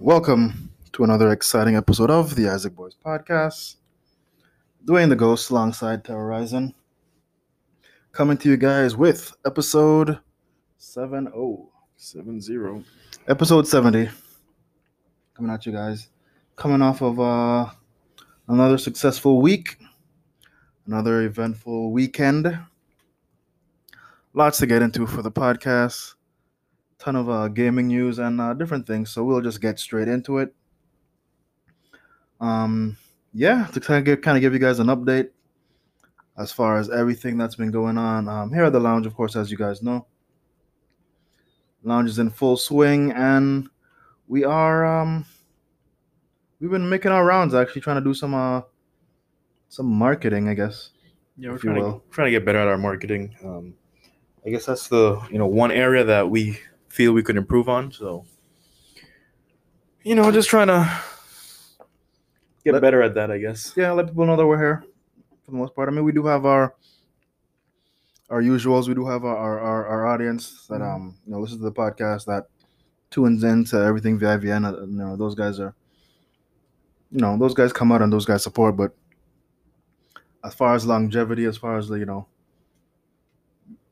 Welcome 0.00 0.70
to 0.92 1.04
another 1.04 1.30
exciting 1.30 1.76
episode 1.76 2.10
of 2.10 2.34
the 2.34 2.48
Isaac 2.48 2.74
Boys 2.74 2.96
podcast. 3.04 3.76
Dwayne 4.84 5.08
the 5.08 5.14
Ghost 5.14 5.50
alongside 5.50 6.04
Terrorizing. 6.04 6.74
Coming 8.10 8.36
to 8.38 8.48
you 8.48 8.56
guys 8.56 8.96
with 8.96 9.32
episode 9.46 10.18
70. 10.78 11.30
70. 11.96 12.84
Episode 13.28 13.68
70. 13.68 14.08
Coming 15.34 15.52
at 15.52 15.64
you 15.64 15.70
guys. 15.70 16.08
Coming 16.56 16.82
off 16.82 17.00
of 17.00 17.20
uh, 17.20 17.70
another 18.48 18.78
successful 18.78 19.40
week, 19.40 19.78
another 20.86 21.22
eventful 21.22 21.92
weekend. 21.92 22.58
Lots 24.34 24.58
to 24.58 24.66
get 24.66 24.82
into 24.82 25.06
for 25.06 25.22
the 25.22 25.30
podcast. 25.30 26.14
Ton 26.98 27.16
of 27.16 27.28
uh, 27.28 27.48
gaming 27.48 27.88
news 27.88 28.18
and 28.18 28.40
uh, 28.40 28.54
different 28.54 28.86
things. 28.86 29.10
So 29.10 29.24
we'll 29.24 29.40
just 29.40 29.60
get 29.60 29.78
straight 29.78 30.08
into 30.08 30.38
it. 30.38 30.54
Um, 32.40 32.96
yeah, 33.32 33.66
to 33.66 33.80
kind 33.80 34.08
of 34.08 34.40
give, 34.40 34.52
you 34.52 34.58
guys 34.58 34.78
an 34.78 34.88
update 34.88 35.30
as 36.38 36.50
far 36.50 36.76
as 36.76 36.90
everything 36.90 37.38
that's 37.38 37.54
been 37.54 37.70
going 37.70 37.98
on 37.98 38.28
um, 38.28 38.52
here 38.52 38.64
at 38.64 38.72
the 38.72 38.80
lounge. 38.80 39.06
Of 39.06 39.14
course, 39.14 39.36
as 39.36 39.50
you 39.50 39.56
guys 39.56 39.82
know, 39.82 40.06
lounge 41.82 42.10
is 42.10 42.18
in 42.18 42.30
full 42.30 42.56
swing, 42.56 43.12
and 43.12 43.68
we 44.28 44.44
are 44.44 44.84
um, 44.84 45.24
we've 46.60 46.70
been 46.70 46.88
making 46.88 47.12
our 47.12 47.24
rounds. 47.24 47.54
Actually, 47.54 47.82
trying 47.82 48.02
to 48.02 48.04
do 48.04 48.14
some 48.14 48.34
uh, 48.34 48.62
some 49.72 49.86
marketing, 49.86 50.48
I 50.50 50.54
guess. 50.54 50.90
Yeah, 51.38 51.50
we're 51.52 51.56
trying 51.58 51.76
to, 51.80 52.02
trying 52.10 52.26
to 52.26 52.30
get 52.30 52.44
better 52.44 52.58
at 52.58 52.68
our 52.68 52.76
marketing. 52.76 53.34
Um, 53.42 53.72
I 54.44 54.50
guess 54.50 54.66
that's 54.66 54.86
the 54.88 55.18
you 55.30 55.38
know 55.38 55.46
one 55.46 55.70
area 55.72 56.04
that 56.04 56.28
we 56.28 56.58
feel 56.88 57.12
we 57.14 57.22
could 57.22 57.38
improve 57.38 57.70
on. 57.70 57.90
So, 57.90 58.26
you 60.02 60.14
know, 60.14 60.30
just 60.30 60.50
trying 60.50 60.66
to 60.66 60.90
get 62.64 62.74
Let- 62.74 62.82
better 62.82 63.00
at 63.02 63.14
that. 63.14 63.30
I 63.30 63.38
guess. 63.38 63.72
yeah, 63.74 63.92
let 63.92 64.08
people 64.08 64.26
know 64.26 64.36
that 64.36 64.46
we're 64.46 64.58
here 64.58 64.84
for 65.44 65.52
the 65.52 65.56
most 65.56 65.74
part. 65.74 65.88
I 65.88 65.92
mean, 65.92 66.04
we 66.04 66.12
do 66.12 66.26
have 66.26 66.44
our 66.44 66.74
our 68.28 68.42
usuals. 68.42 68.88
We 68.88 68.94
do 68.94 69.06
have 69.06 69.24
our 69.24 69.36
our, 69.36 69.58
our, 69.60 69.86
our 69.86 70.06
audience 70.06 70.66
that 70.68 70.80
Mhm. 70.80 70.94
um 70.94 71.16
you 71.24 71.32
know 71.32 71.40
listens 71.40 71.60
to 71.60 71.64
the 71.64 71.72
podcast 71.72 72.26
that 72.26 72.44
tunes 73.10 73.42
in 73.42 73.64
to 73.66 73.76
everything 73.78 74.18
VIVN. 74.18 74.64
Uh, 74.66 74.80
You 74.82 74.86
know, 74.98 75.16
those 75.16 75.34
guys 75.34 75.58
are 75.60 75.74
you 77.10 77.20
know 77.20 77.38
those 77.38 77.54
guys 77.54 77.72
come 77.72 77.90
out 77.90 78.02
and 78.02 78.12
those 78.12 78.26
guys 78.26 78.42
support. 78.42 78.76
But 78.76 78.92
as 80.44 80.54
far 80.54 80.74
as 80.74 80.86
longevity, 80.86 81.44
as 81.44 81.56
far 81.56 81.78
as 81.78 81.88
the 81.88 81.98
you 81.98 82.06
know 82.06 82.26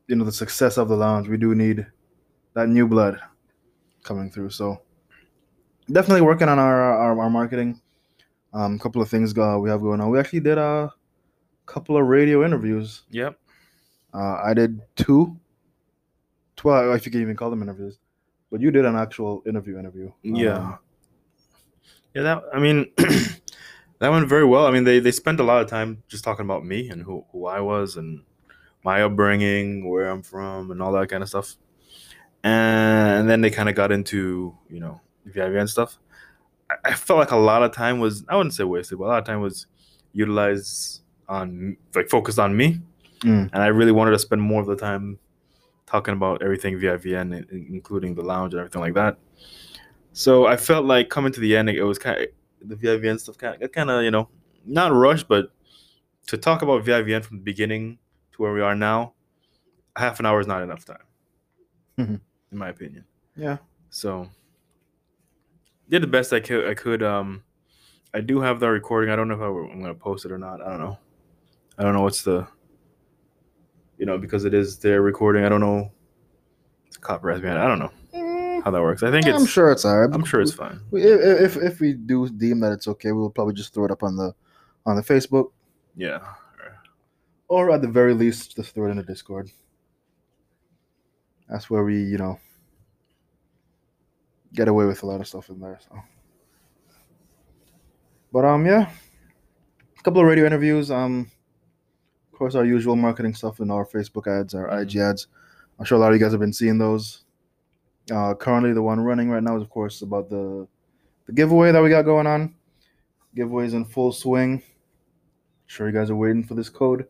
you 0.07 0.15
know 0.15 0.25
the 0.25 0.31
success 0.31 0.77
of 0.77 0.89
the 0.89 0.95
lounge, 0.95 1.27
we 1.27 1.37
do 1.37 1.55
need 1.55 1.85
that 2.53 2.67
new 2.67 2.87
blood 2.87 3.19
coming 4.03 4.29
through. 4.29 4.49
So 4.49 4.81
definitely 5.91 6.21
working 6.21 6.49
on 6.49 6.59
our 6.59 6.81
our, 6.81 7.19
our 7.19 7.29
marketing. 7.29 7.81
Um, 8.53 8.77
couple 8.77 9.01
of 9.01 9.09
things 9.09 9.37
uh, 9.37 9.57
we 9.61 9.69
have 9.69 9.79
going 9.79 10.01
on. 10.01 10.09
We 10.09 10.19
actually 10.19 10.41
did 10.41 10.57
a 10.57 10.91
couple 11.65 11.95
of 11.95 12.05
radio 12.05 12.43
interviews. 12.43 13.03
Yep. 13.11 13.39
Uh, 14.13 14.41
I 14.43 14.53
did 14.53 14.81
two. 14.97 15.37
Well, 16.61 16.93
if 16.93 17.05
you 17.05 17.11
can 17.11 17.21
even 17.21 17.37
call 17.37 17.49
them 17.49 17.61
interviews, 17.61 17.97
but 18.51 18.59
you 18.59 18.69
did 18.69 18.85
an 18.85 18.95
actual 18.97 19.41
interview 19.47 19.79
interview. 19.79 20.11
Yeah. 20.21 20.57
Um, 20.57 20.79
Yeah. 22.13 22.23
That. 22.23 22.43
I 22.53 22.59
mean. 22.59 22.91
That 24.01 24.09
went 24.09 24.27
very 24.27 24.45
well. 24.45 24.65
I 24.65 24.71
mean, 24.71 24.83
they, 24.83 24.99
they 24.99 25.11
spent 25.11 25.39
a 25.39 25.43
lot 25.43 25.61
of 25.61 25.69
time 25.69 26.01
just 26.07 26.23
talking 26.23 26.43
about 26.43 26.65
me 26.65 26.89
and 26.89 27.03
who, 27.03 27.23
who 27.31 27.45
I 27.45 27.59
was 27.59 27.97
and 27.97 28.23
my 28.83 29.03
upbringing, 29.03 29.87
where 29.87 30.09
I'm 30.09 30.23
from, 30.23 30.71
and 30.71 30.81
all 30.81 30.91
that 30.93 31.07
kind 31.07 31.21
of 31.21 31.29
stuff. 31.29 31.55
And 32.43 33.29
then 33.29 33.41
they 33.41 33.51
kind 33.51 33.69
of 33.69 33.75
got 33.75 33.91
into, 33.91 34.57
you 34.71 34.79
know, 34.79 34.99
VIVN 35.29 35.69
stuff. 35.69 35.99
I, 36.67 36.77
I 36.85 36.93
felt 36.95 37.19
like 37.19 37.29
a 37.29 37.35
lot 37.35 37.61
of 37.61 37.73
time 37.73 37.99
was, 37.99 38.25
I 38.27 38.35
wouldn't 38.35 38.55
say 38.55 38.63
wasted, 38.63 38.97
but 38.97 39.05
a 39.05 39.09
lot 39.09 39.19
of 39.19 39.25
time 39.25 39.39
was 39.39 39.67
utilized 40.13 41.03
on, 41.29 41.77
like, 41.93 42.09
focused 42.09 42.39
on 42.39 42.57
me. 42.57 42.81
Mm. 43.19 43.51
And 43.53 43.61
I 43.61 43.67
really 43.67 43.91
wanted 43.91 44.11
to 44.11 44.19
spend 44.19 44.41
more 44.41 44.61
of 44.61 44.67
the 44.67 44.75
time 44.75 45.19
talking 45.85 46.15
about 46.15 46.41
everything 46.41 46.79
VIVN, 46.79 47.51
including 47.69 48.15
the 48.15 48.23
lounge 48.23 48.55
and 48.55 48.61
everything 48.61 48.81
like 48.81 48.95
that. 48.95 49.19
So 50.13 50.47
I 50.47 50.57
felt 50.57 50.85
like 50.85 51.09
coming 51.09 51.31
to 51.33 51.39
the 51.39 51.55
end, 51.55 51.69
it 51.69 51.83
was 51.83 51.99
kind 51.99 52.19
of, 52.19 52.25
the 52.63 52.75
VIVN 52.75 53.19
stuff 53.19 53.37
kind 53.37 53.61
of, 53.61 53.71
kind 53.71 53.89
of, 53.89 54.03
you 54.03 54.11
know, 54.11 54.29
not 54.65 54.93
rushed, 54.93 55.27
but 55.27 55.51
to 56.27 56.37
talk 56.37 56.61
about 56.61 56.83
VIVN 56.83 57.23
from 57.23 57.37
the 57.37 57.43
beginning 57.43 57.97
to 58.33 58.41
where 58.41 58.53
we 58.53 58.61
are 58.61 58.75
now, 58.75 59.13
half 59.95 60.19
an 60.19 60.25
hour 60.25 60.39
is 60.39 60.47
not 60.47 60.61
enough 60.63 60.85
time, 60.85 61.03
Mhm. 61.97 62.21
in 62.51 62.57
my 62.57 62.69
opinion. 62.69 63.05
Yeah. 63.35 63.57
So 63.89 64.29
did 65.89 66.03
the 66.03 66.07
best 66.07 66.31
I 66.31 66.39
could. 66.39 66.67
I 66.67 66.73
could. 66.73 67.03
Um, 67.03 67.43
I 68.13 68.21
do 68.21 68.39
have 68.39 68.59
the 68.59 68.69
recording. 68.69 69.09
I 69.09 69.15
don't 69.15 69.27
know 69.27 69.35
if 69.35 69.41
I, 69.41 69.45
am 69.47 69.81
going 69.81 69.93
to 69.93 69.99
post 69.99 70.25
it 70.25 70.31
or 70.31 70.37
not. 70.37 70.61
I 70.61 70.69
don't 70.69 70.79
know. 70.79 70.97
I 71.77 71.83
don't 71.83 71.93
know 71.93 72.01
what's 72.01 72.23
the, 72.23 72.47
you 73.97 74.05
know, 74.05 74.17
because 74.17 74.45
it 74.45 74.53
is 74.53 74.79
their 74.79 75.01
recording. 75.01 75.43
I 75.43 75.49
don't 75.49 75.61
know. 75.61 75.91
It's 76.87 76.97
copyright. 76.97 77.43
I 77.43 77.67
don't 77.67 77.79
know 77.79 77.91
how 78.63 78.71
that 78.71 78.81
works. 78.81 79.03
I 79.03 79.11
think 79.11 79.25
it's. 79.27 79.37
I'm 79.39 79.45
sure 79.45 79.71
it's 79.71 79.85
alright. 79.85 80.13
I'm 80.13 80.23
sure 80.25 80.41
it's 80.41 80.53
fine. 80.53 80.79
We- 80.91 81.03
If, 81.03 81.55
if 81.57 81.63
if 81.63 81.79
we 81.79 81.93
do 81.93 82.29
deem 82.29 82.59
that 82.61 82.71
it's 82.71 82.87
okay, 82.87 83.11
we'll 83.11 83.29
probably 83.29 83.53
just 83.53 83.73
throw 83.73 83.85
it 83.85 83.91
up 83.91 84.03
on 84.03 84.15
the 84.15 84.33
on 84.85 84.95
the 84.95 85.01
Facebook, 85.03 85.51
Yeah. 85.95 86.19
or 87.47 87.71
at 87.71 87.81
the 87.81 87.87
very 87.87 88.13
least, 88.13 88.55
just 88.55 88.73
throw 88.73 88.87
it 88.87 88.91
in 88.91 88.97
the 88.97 89.03
Discord. 89.03 89.51
That's 91.49 91.69
where 91.69 91.83
we, 91.83 92.01
you 92.01 92.17
know, 92.17 92.39
get 94.53 94.67
away 94.67 94.85
with 94.85 95.03
a 95.03 95.05
lot 95.05 95.19
of 95.21 95.27
stuff 95.27 95.49
in 95.49 95.59
there. 95.59 95.79
So, 95.87 95.99
but 98.31 98.45
um, 98.45 98.65
yeah, 98.65 98.89
a 99.99 100.01
couple 100.03 100.21
of 100.21 100.27
radio 100.27 100.45
interviews. 100.45 100.89
Um, 100.89 101.29
of 102.31 102.37
course, 102.39 102.55
our 102.55 102.65
usual 102.65 102.95
marketing 102.95 103.35
stuff 103.35 103.59
in 103.59 103.69
our 103.69 103.85
Facebook 103.85 104.27
ads, 104.27 104.55
our 104.55 104.81
IG 104.81 104.95
ads. 104.97 105.27
I'm 105.77 105.85
sure 105.85 105.97
a 105.97 106.01
lot 106.01 106.11
of 106.13 106.19
you 106.19 106.23
guys 106.23 106.31
have 106.31 106.39
been 106.41 106.53
seeing 106.53 106.77
those. 106.77 107.20
Uh, 108.11 108.33
currently, 108.33 108.73
the 108.73 108.81
one 108.81 108.99
running 108.99 109.29
right 109.29 109.41
now 109.41 109.55
is, 109.55 109.63
of 109.63 109.69
course, 109.69 110.01
about 110.01 110.29
the 110.29 110.67
the 111.27 111.31
giveaway 111.31 111.71
that 111.71 111.81
we 111.81 111.89
got 111.89 112.03
going 112.03 112.27
on. 112.27 112.53
Giveaways 113.35 113.73
in 113.73 113.85
full 113.85 114.11
swing. 114.11 114.61
Sure, 115.67 115.87
you 115.87 115.93
guys 115.93 116.09
are 116.09 116.15
waiting 116.15 116.43
for 116.43 116.55
this 116.55 116.69
code. 116.69 117.07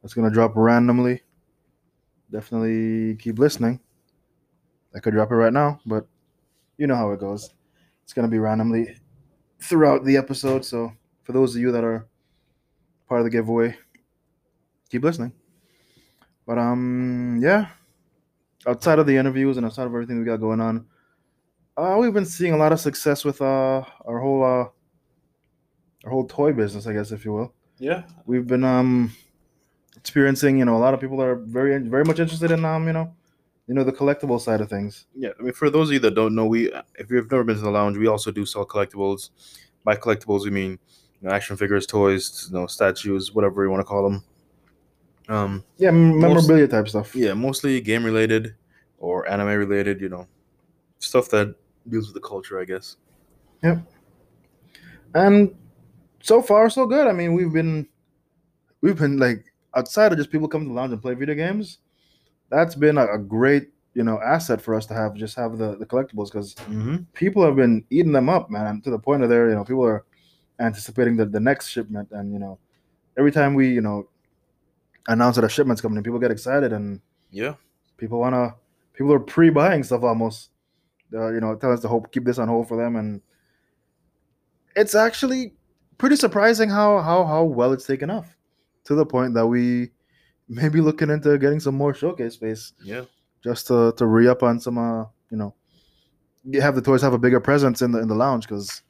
That's 0.00 0.14
gonna 0.14 0.30
drop 0.30 0.52
randomly. 0.54 1.22
Definitely 2.30 3.16
keep 3.16 3.38
listening. 3.38 3.80
I 4.94 5.00
could 5.00 5.14
drop 5.14 5.32
it 5.32 5.34
right 5.34 5.52
now, 5.52 5.80
but 5.84 6.06
you 6.78 6.86
know 6.86 6.94
how 6.94 7.10
it 7.10 7.20
goes. 7.20 7.50
It's 8.04 8.12
gonna 8.12 8.28
be 8.28 8.38
randomly 8.38 8.96
throughout 9.60 10.04
the 10.04 10.16
episode. 10.16 10.64
So 10.64 10.92
for 11.24 11.32
those 11.32 11.56
of 11.56 11.60
you 11.60 11.72
that 11.72 11.82
are 11.82 12.06
part 13.08 13.20
of 13.20 13.24
the 13.24 13.30
giveaway, 13.30 13.76
keep 14.88 15.02
listening. 15.02 15.32
But 16.46 16.58
um, 16.58 17.40
yeah. 17.42 17.70
Outside 18.66 18.98
of 18.98 19.06
the 19.06 19.16
interviews 19.16 19.56
and 19.56 19.66
outside 19.66 19.86
of 19.86 19.92
everything 19.94 20.18
we 20.18 20.24
got 20.24 20.38
going 20.40 20.60
on, 20.60 20.86
uh, 21.76 21.96
we've 22.00 22.12
been 22.14 22.26
seeing 22.26 22.52
a 22.52 22.56
lot 22.56 22.72
of 22.72 22.80
success 22.80 23.24
with 23.24 23.40
uh 23.40 23.82
our 24.06 24.18
whole 24.20 24.42
uh 24.42 24.66
our 26.04 26.10
whole 26.10 26.26
toy 26.26 26.52
business, 26.52 26.86
I 26.86 26.92
guess, 26.92 27.10
if 27.12 27.24
you 27.24 27.32
will 27.32 27.54
Yeah. 27.78 28.02
we've 28.26 28.46
been 28.46 28.64
um 28.64 29.12
experiencing 29.96 30.58
you 30.58 30.64
know 30.64 30.76
a 30.76 30.82
lot 30.86 30.94
of 30.94 31.00
people 31.00 31.16
that 31.18 31.26
are 31.26 31.34
very 31.36 31.78
very 31.78 32.04
much 32.04 32.20
interested 32.20 32.50
in 32.50 32.64
um 32.64 32.86
you 32.86 32.92
know 32.92 33.12
you 33.66 33.74
know 33.74 33.82
the 33.84 33.92
collectible 33.92 34.40
side 34.40 34.60
of 34.60 34.68
things 34.70 35.06
Yeah, 35.14 35.30
I 35.38 35.42
mean, 35.42 35.52
for 35.52 35.68
those 35.70 35.88
of 35.88 35.94
you 35.94 35.98
that 36.00 36.14
don't 36.14 36.34
know, 36.34 36.46
we 36.46 36.70
if 36.96 37.10
you've 37.10 37.30
never 37.30 37.44
been 37.44 37.56
to 37.56 37.62
the 37.62 37.70
lounge, 37.70 37.96
we 37.96 38.06
also 38.06 38.30
do 38.30 38.46
sell 38.46 38.64
collectibles. 38.66 39.30
By 39.84 39.96
collectibles, 39.96 40.44
we 40.44 40.50
mean 40.50 40.78
you 41.20 41.28
know, 41.28 41.34
action 41.34 41.56
figures, 41.56 41.86
toys, 41.86 42.48
you 42.50 42.58
know, 42.58 42.66
statues, 42.66 43.32
whatever 43.34 43.64
you 43.64 43.70
want 43.70 43.80
to 43.80 43.84
call 43.84 44.02
them. 44.08 44.22
Um, 45.28 45.64
yeah 45.76 45.90
memorabilia 45.90 46.68
type 46.68 46.88
stuff 46.88 47.14
yeah, 47.14 47.34
mostly 47.34 47.80
game 47.80 48.04
related 48.04 48.54
or 48.98 49.28
anime 49.28 49.48
related. 49.48 50.00
You 50.00 50.08
know, 50.08 50.28
stuff 50.98 51.28
that 51.30 51.54
deals 51.88 52.06
with 52.06 52.14
the 52.14 52.28
culture, 52.28 52.60
I 52.60 52.64
guess. 52.64 52.96
Yep. 53.62 53.78
And 55.14 55.54
so 56.26 56.42
far 56.42 56.68
so 56.68 56.86
good 56.86 57.06
i 57.06 57.12
mean 57.12 57.34
we've 57.34 57.52
been 57.52 57.86
we've 58.80 58.98
been 58.98 59.16
like 59.16 59.44
outside 59.76 60.10
of 60.10 60.18
just 60.18 60.30
people 60.30 60.48
coming 60.48 60.66
to 60.66 60.74
the 60.74 60.74
lounge 60.74 60.92
and 60.92 61.00
play 61.00 61.14
video 61.14 61.36
games 61.36 61.78
that's 62.50 62.74
been 62.74 62.98
a, 62.98 63.06
a 63.14 63.18
great 63.18 63.68
you 63.94 64.02
know 64.02 64.20
asset 64.20 64.60
for 64.60 64.74
us 64.74 64.86
to 64.86 64.92
have 64.92 65.14
just 65.14 65.36
have 65.36 65.56
the 65.56 65.76
the 65.76 65.86
collectibles 65.86 66.32
because 66.32 66.56
Mm-hmm. 66.66 66.96
people 67.14 67.44
have 67.44 67.54
been 67.54 67.84
eating 67.90 68.10
them 68.10 68.28
up 68.28 68.50
man 68.50 68.80
to 68.82 68.90
the 68.90 68.98
point 68.98 69.22
of 69.22 69.28
there 69.28 69.48
you 69.48 69.54
know 69.54 69.62
people 69.64 69.84
are 69.84 70.04
anticipating 70.58 71.16
the, 71.16 71.26
the 71.26 71.38
next 71.38 71.68
shipment 71.68 72.08
and 72.10 72.32
you 72.32 72.40
know 72.40 72.58
every 73.16 73.30
time 73.30 73.54
we 73.54 73.68
you 73.68 73.80
know 73.80 74.08
announce 75.08 75.36
that 75.36 75.44
a 75.44 75.48
shipment's 75.48 75.80
coming 75.80 75.96
in 75.98 76.02
people 76.04 76.18
get 76.18 76.30
excited 76.30 76.72
and 76.72 77.00
Yeah, 77.30 77.54
people 77.96 78.18
want 78.18 78.34
to 78.34 78.54
people 78.94 79.12
are 79.12 79.20
pre-buying 79.20 79.82
stuff 79.84 80.02
almost 80.02 80.50
uh, 81.14 81.28
you 81.32 81.40
know 81.40 81.54
tell 81.56 81.72
us 81.72 81.80
to 81.80 81.88
hope 81.88 82.10
keep 82.12 82.24
this 82.24 82.38
on 82.38 82.48
hold 82.48 82.66
for 82.68 82.76
them 82.76 82.96
and 82.96 83.20
it's 84.74 84.94
actually 84.94 85.54
pretty 85.98 86.16
surprising 86.16 86.68
how 86.68 87.00
how 87.00 87.24
how 87.24 87.44
well 87.44 87.72
it's 87.72 87.86
taken 87.86 88.10
off 88.10 88.36
to 88.84 88.94
the 88.94 89.06
point 89.06 89.34
that 89.34 89.46
we 89.46 89.90
may 90.48 90.68
be 90.68 90.80
looking 90.80 91.10
into 91.10 91.36
getting 91.38 91.60
some 91.60 91.74
more 91.74 91.94
showcase 91.94 92.34
space 92.34 92.72
Yeah. 92.82 93.04
just 93.42 93.66
to 93.68 93.92
to 93.96 94.06
re 94.06 94.28
up 94.28 94.42
on 94.42 94.60
some 94.60 94.78
uh 94.78 95.04
you 95.30 95.36
know 95.36 95.54
have 96.60 96.74
the 96.76 96.82
toys 96.82 97.02
have 97.02 97.12
a 97.14 97.18
bigger 97.18 97.40
presence 97.40 97.82
in 97.82 97.90
the 97.92 97.98
in 98.00 98.08
the 98.08 98.14
lounge 98.14 98.46
because 98.46 98.82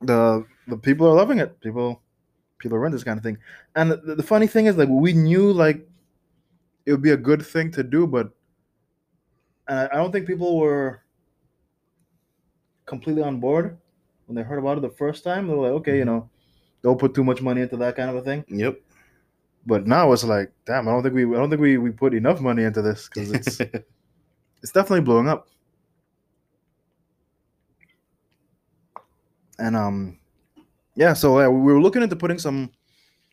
the 0.00 0.44
the 0.68 0.76
people 0.78 1.06
are 1.06 1.14
loving 1.14 1.38
it. 1.38 1.60
People 1.60 2.00
people 2.60 2.78
are 2.78 2.86
into 2.86 2.96
this 2.96 3.04
kind 3.04 3.18
of 3.18 3.24
thing. 3.24 3.38
And 3.74 3.90
the, 3.90 4.14
the 4.14 4.22
funny 4.22 4.46
thing 4.46 4.66
is 4.66 4.76
like 4.76 4.88
we 4.88 5.12
knew 5.12 5.52
like 5.52 5.86
it 6.86 6.92
would 6.92 7.02
be 7.02 7.10
a 7.10 7.16
good 7.16 7.44
thing 7.44 7.72
to 7.72 7.82
do, 7.82 8.06
but 8.06 8.30
I 9.68 9.88
don't 9.94 10.10
think 10.10 10.26
people 10.26 10.58
were 10.58 11.02
completely 12.86 13.22
on 13.22 13.38
board 13.38 13.78
when 14.26 14.34
they 14.34 14.42
heard 14.42 14.58
about 14.58 14.78
it 14.78 14.82
the 14.82 14.90
first 14.90 15.22
time. 15.22 15.46
They 15.46 15.54
were 15.54 15.62
like, 15.62 15.80
okay, 15.80 15.96
you 15.96 16.04
know, 16.04 16.28
don't 16.82 16.98
put 16.98 17.14
too 17.14 17.22
much 17.22 17.40
money 17.40 17.62
into 17.62 17.76
that 17.76 17.96
kind 17.96 18.10
of 18.10 18.16
a 18.16 18.22
thing. 18.22 18.44
Yep. 18.48 18.80
But 19.66 19.86
now 19.86 20.12
it's 20.12 20.24
like, 20.24 20.52
damn, 20.64 20.88
I 20.88 20.92
don't 20.92 21.02
think 21.02 21.14
we 21.14 21.24
I 21.24 21.38
don't 21.38 21.50
think 21.50 21.60
we, 21.60 21.78
we 21.78 21.90
put 21.90 22.14
enough 22.14 22.40
money 22.40 22.64
into 22.64 22.82
this 22.82 23.08
because 23.08 23.30
it's 23.30 23.60
it's 24.62 24.72
definitely 24.72 25.02
blowing 25.02 25.28
up. 25.28 25.48
And 29.58 29.76
um, 29.76 30.19
yeah. 31.00 31.14
So 31.14 31.40
yeah, 31.40 31.48
we 31.48 31.72
were 31.72 31.80
looking 31.80 32.02
into 32.02 32.14
putting 32.14 32.38
some, 32.38 32.70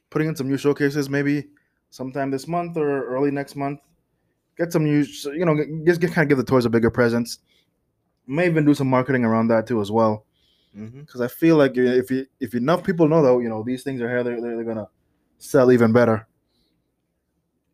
putting 0.10 0.30
in 0.30 0.36
some 0.38 0.48
new 0.48 0.58
showcases 0.58 1.10
maybe 1.10 1.50
sometime 1.90 2.32
this 2.32 2.48
month 2.48 2.78
or 2.78 3.06
early 3.08 3.30
next 3.30 3.58
month. 3.58 3.82
Get 4.58 4.72
some 4.72 4.86
new, 4.86 5.06
you 5.34 5.46
know, 5.46 5.56
just 5.86 6.00
get, 6.00 6.14
kind 6.14 6.24
of 6.24 6.30
give 6.30 6.38
the 6.38 6.46
toys 6.46 6.64
a 6.64 6.70
bigger 6.70 6.90
presence. 6.90 7.40
May 8.26 8.46
even 8.46 8.66
do 8.66 8.74
some 8.74 8.90
marketing 8.90 9.26
around 9.26 9.50
that 9.50 9.68
too 9.68 9.82
as 9.82 9.92
well, 9.92 10.26
mm-hmm. 10.76 11.02
because 11.02 11.20
I 11.20 11.28
feel 11.28 11.58
like 11.58 11.76
if 11.76 12.10
you, 12.10 12.26
if 12.40 12.56
enough 12.56 12.86
people 12.86 13.10
know 13.10 13.22
though, 13.22 13.40
you 13.40 13.50
know 13.50 13.64
these 13.64 13.84
things 13.84 14.02
are 14.02 14.08
here, 14.08 14.24
they're, 14.24 14.42
they're, 14.42 14.56
they're 14.56 14.66
gonna 14.66 14.88
sell 15.38 15.70
even 15.72 15.92
better. 15.92 16.26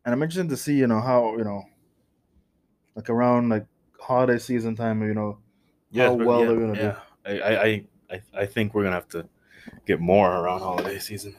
And 0.04 0.12
I'm 0.12 0.22
interested 0.22 0.48
to 0.48 0.56
see, 0.56 0.74
you 0.74 0.88
know, 0.88 1.00
how 1.00 1.36
you 1.38 1.44
know, 1.44 1.62
like 2.96 3.08
around 3.10 3.48
like 3.48 3.66
holiday 4.00 4.38
season 4.38 4.74
time, 4.74 5.02
you 5.02 5.14
know, 5.14 5.38
Yeah. 5.90 6.08
how 6.08 6.14
well 6.14 6.40
yeah, 6.40 6.46
they're 6.46 6.60
gonna 6.60 6.74
do. 6.74 6.80
yeah. 6.80 6.98
I, 7.24 7.38
I, 7.38 7.62
I, 7.62 7.84
I, 8.10 8.22
I 8.42 8.46
think 8.46 8.74
we're 8.74 8.82
gonna 8.82 8.96
have 8.96 9.08
to 9.10 9.28
get 9.86 10.00
more 10.00 10.30
around 10.30 10.60
holiday 10.60 10.98
season. 10.98 11.36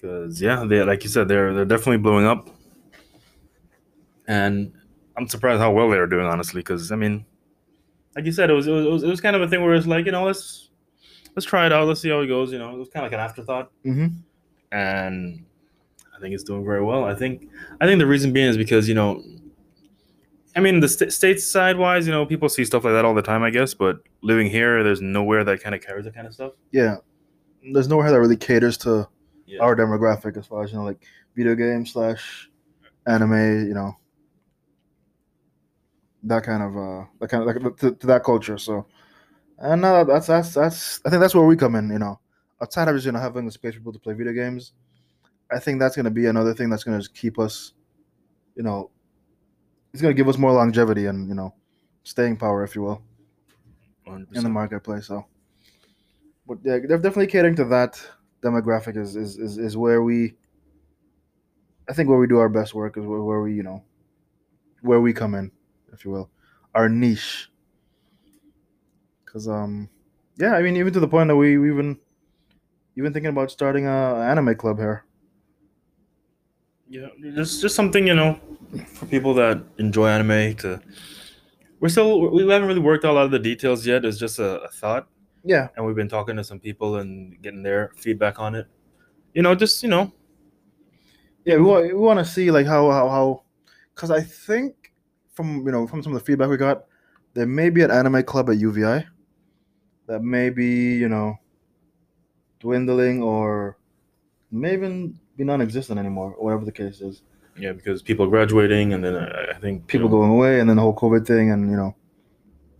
Cause 0.00 0.40
yeah, 0.40 0.64
they 0.64 0.82
like 0.82 1.02
you 1.02 1.10
said, 1.10 1.28
they're 1.28 1.52
they're 1.52 1.64
definitely 1.64 1.98
blowing 1.98 2.24
up. 2.24 2.48
And 4.26 4.72
I'm 5.16 5.28
surprised 5.28 5.60
how 5.60 5.72
well 5.72 5.90
they're 5.90 6.06
doing, 6.06 6.26
honestly. 6.26 6.60
Because 6.60 6.90
I 6.90 6.96
mean, 6.96 7.26
like 8.16 8.24
you 8.24 8.32
said, 8.32 8.48
it 8.48 8.54
was, 8.54 8.66
it 8.66 8.72
was 8.72 8.86
it 8.86 8.90
was 8.90 9.02
it 9.02 9.08
was 9.08 9.20
kind 9.20 9.36
of 9.36 9.42
a 9.42 9.48
thing 9.48 9.62
where 9.62 9.74
it's 9.74 9.86
like 9.86 10.06
you 10.06 10.12
know 10.12 10.24
let's 10.24 10.70
let's 11.36 11.46
try 11.46 11.66
it 11.66 11.72
out, 11.72 11.86
let's 11.86 12.00
see 12.00 12.08
how 12.08 12.20
it 12.20 12.28
goes. 12.28 12.52
You 12.52 12.58
know, 12.58 12.70
it 12.70 12.78
was 12.78 12.88
kind 12.88 13.04
of 13.04 13.12
like 13.12 13.18
an 13.18 13.24
afterthought. 13.24 13.70
Mm-hmm. 13.84 14.06
and 14.72 15.44
I 16.16 16.20
think 16.20 16.34
it's 16.34 16.44
doing 16.44 16.64
very 16.64 16.82
well. 16.82 17.04
I 17.04 17.14
think 17.14 17.48
I 17.80 17.86
think 17.86 17.98
the 17.98 18.06
reason 18.06 18.32
being 18.32 18.48
is 18.48 18.56
because 18.56 18.88
you 18.88 18.94
know, 18.94 19.22
I 20.56 20.60
mean, 20.60 20.80
the 20.80 20.88
st- 20.88 21.12
states 21.12 21.46
side 21.46 21.76
wise, 21.76 22.06
you 22.06 22.12
know, 22.12 22.26
people 22.26 22.48
see 22.48 22.64
stuff 22.64 22.84
like 22.84 22.92
that 22.94 23.04
all 23.04 23.14
the 23.14 23.22
time, 23.22 23.42
I 23.42 23.50
guess. 23.50 23.72
But 23.74 24.00
living 24.22 24.48
here, 24.50 24.82
there's 24.82 25.00
nowhere 25.00 25.44
that 25.44 25.62
kind 25.62 25.74
of 25.74 25.80
carries 25.80 26.04
that 26.06 26.14
kind 26.14 26.26
of 26.26 26.34
stuff. 26.34 26.52
Yeah, 26.72 26.96
there's 27.72 27.88
nowhere 27.88 28.10
that 28.10 28.18
really 28.20 28.36
caters 28.36 28.76
to 28.78 29.08
Yeah. 29.46 29.60
our 29.60 29.76
demographic 29.76 30.36
as 30.36 30.46
far 30.46 30.64
as 30.64 30.72
you 30.72 30.78
know, 30.78 30.84
like 30.84 31.02
video 31.36 31.54
game 31.54 31.86
slash 31.86 32.50
anime, 33.06 33.66
you 33.68 33.74
know, 33.74 33.96
that 36.24 36.42
kind 36.42 36.62
of 36.62 36.76
uh, 36.76 37.04
that 37.20 37.28
kind 37.30 37.48
of 37.48 37.62
like, 37.64 37.76
to, 37.78 37.92
to 37.92 38.06
that 38.06 38.24
culture. 38.24 38.58
So, 38.58 38.86
and 39.58 39.84
uh, 39.84 40.04
that's 40.04 40.26
that's 40.26 40.54
that's 40.54 41.00
I 41.04 41.10
think 41.10 41.20
that's 41.20 41.34
where 41.34 41.46
we 41.46 41.56
come 41.56 41.76
in. 41.76 41.90
You 41.90 41.98
know, 41.98 42.20
outside 42.60 42.88
of 42.88 42.94
just 42.96 43.06
you 43.06 43.12
know 43.12 43.20
having 43.20 43.46
the 43.46 43.52
space 43.52 43.74
for 43.74 43.80
people 43.80 43.92
to 43.92 43.98
play 43.98 44.14
video 44.14 44.32
games, 44.32 44.72
I 45.50 45.58
think 45.58 45.78
that's 45.80 45.96
going 45.96 46.04
to 46.04 46.10
be 46.10 46.26
another 46.26 46.54
thing 46.54 46.70
that's 46.70 46.84
going 46.84 46.98
to 46.98 47.02
just 47.02 47.14
keep 47.14 47.38
us, 47.38 47.72
you 48.56 48.62
know, 48.62 48.90
it's 49.92 50.02
going 50.02 50.14
to 50.14 50.16
give 50.16 50.28
us 50.28 50.38
more 50.38 50.52
longevity 50.52 51.06
and 51.06 51.28
you 51.28 51.34
know, 51.34 51.54
staying 52.02 52.36
power, 52.36 52.64
if 52.64 52.74
you 52.74 52.82
will. 52.82 53.02
100%. 54.10 54.36
in 54.36 54.42
the 54.42 54.48
marketplace. 54.48 55.06
So, 55.06 55.26
but 56.46 56.58
yeah, 56.62 56.78
they're 56.86 56.98
definitely 56.98 57.28
catering 57.28 57.54
to 57.56 57.64
that 57.66 58.00
demographic. 58.42 58.96
Is 58.96 59.16
is 59.16 59.38
is, 59.38 59.58
is 59.58 59.76
where 59.76 60.02
we, 60.02 60.34
I 61.88 61.92
think, 61.92 62.08
where 62.08 62.18
we 62.18 62.26
do 62.26 62.38
our 62.38 62.48
best 62.48 62.74
work 62.74 62.96
is 62.96 63.04
where, 63.04 63.20
where 63.20 63.40
we 63.40 63.54
you 63.54 63.62
know, 63.62 63.84
where 64.82 65.00
we 65.00 65.12
come 65.12 65.34
in, 65.34 65.50
if 65.92 66.04
you 66.04 66.10
will, 66.10 66.30
our 66.74 66.88
niche. 66.88 67.50
Because 69.24 69.48
um, 69.48 69.88
yeah, 70.36 70.54
I 70.54 70.62
mean, 70.62 70.76
even 70.76 70.92
to 70.92 71.00
the 71.00 71.08
point 71.08 71.28
that 71.28 71.36
we 71.36 71.58
we 71.58 71.70
even, 71.70 71.98
even 72.96 73.12
thinking 73.12 73.30
about 73.30 73.50
starting 73.50 73.86
a 73.86 74.16
anime 74.16 74.56
club 74.56 74.78
here. 74.78 75.04
Yeah, 76.88 77.06
just 77.36 77.62
just 77.62 77.76
something 77.76 78.08
you 78.08 78.16
know 78.16 78.40
for 78.86 79.06
people 79.06 79.34
that 79.34 79.62
enjoy 79.78 80.08
anime. 80.08 80.54
To 80.56 80.80
we're 81.80 81.88
still 81.88 82.30
we 82.30 82.46
haven't 82.48 82.68
really 82.68 82.80
worked 82.80 83.04
out 83.04 83.12
a 83.12 83.14
lot 83.14 83.24
of 83.24 83.30
the 83.30 83.38
details 83.38 83.86
yet. 83.86 84.04
It's 84.04 84.18
just 84.18 84.38
a, 84.38 84.60
a 84.62 84.68
thought, 84.68 85.08
Yeah, 85.44 85.68
and 85.76 85.86
we've 85.86 85.96
been 85.96 86.08
talking 86.08 86.36
to 86.36 86.44
some 86.44 86.60
people 86.60 86.96
and 86.96 87.40
getting 87.42 87.62
their 87.62 87.92
feedback 87.96 88.38
on 88.38 88.54
it. 88.54 88.66
You 89.34 89.42
know, 89.42 89.54
just 89.54 89.82
you 89.82 89.88
know, 89.88 90.12
yeah, 91.44 91.56
we 91.56 91.62
want 91.62 91.86
we 91.86 91.94
want 91.94 92.18
to 92.18 92.24
see 92.24 92.50
like 92.50 92.66
how 92.66 92.90
how 92.90 93.08
how, 93.08 93.42
because 93.94 94.10
I 94.10 94.20
think 94.20 94.92
from 95.32 95.64
you 95.64 95.72
know 95.72 95.86
from 95.86 96.02
some 96.02 96.14
of 96.14 96.20
the 96.20 96.24
feedback 96.24 96.50
we 96.50 96.56
got, 96.56 96.84
there 97.34 97.46
may 97.46 97.70
be 97.70 97.82
an 97.82 97.90
anime 97.90 98.22
club 98.24 98.50
at 98.50 98.56
UVI 98.56 99.06
that 100.06 100.22
may 100.22 100.50
be 100.50 100.96
you 100.96 101.08
know 101.08 101.36
dwindling 102.58 103.22
or 103.22 103.78
may 104.50 104.74
even 104.74 105.18
be 105.36 105.44
non-existent 105.44 105.98
anymore, 105.98 106.34
or 106.34 106.44
whatever 106.44 106.64
the 106.64 106.72
case 106.72 107.00
is. 107.00 107.22
Yeah, 107.56 107.72
because 107.72 108.02
people 108.02 108.26
are 108.26 108.28
graduating, 108.28 108.92
and 108.92 109.04
then 109.04 109.16
I, 109.16 109.50
I 109.50 109.54
think 109.54 109.82
you 109.82 109.86
People 109.86 110.08
know, 110.08 110.18
going 110.18 110.30
away, 110.30 110.60
and 110.60 110.68
then 110.68 110.76
the 110.76 110.82
whole 110.82 110.94
COVID 110.94 111.26
thing, 111.26 111.50
and 111.50 111.70
you 111.70 111.76
know, 111.76 111.94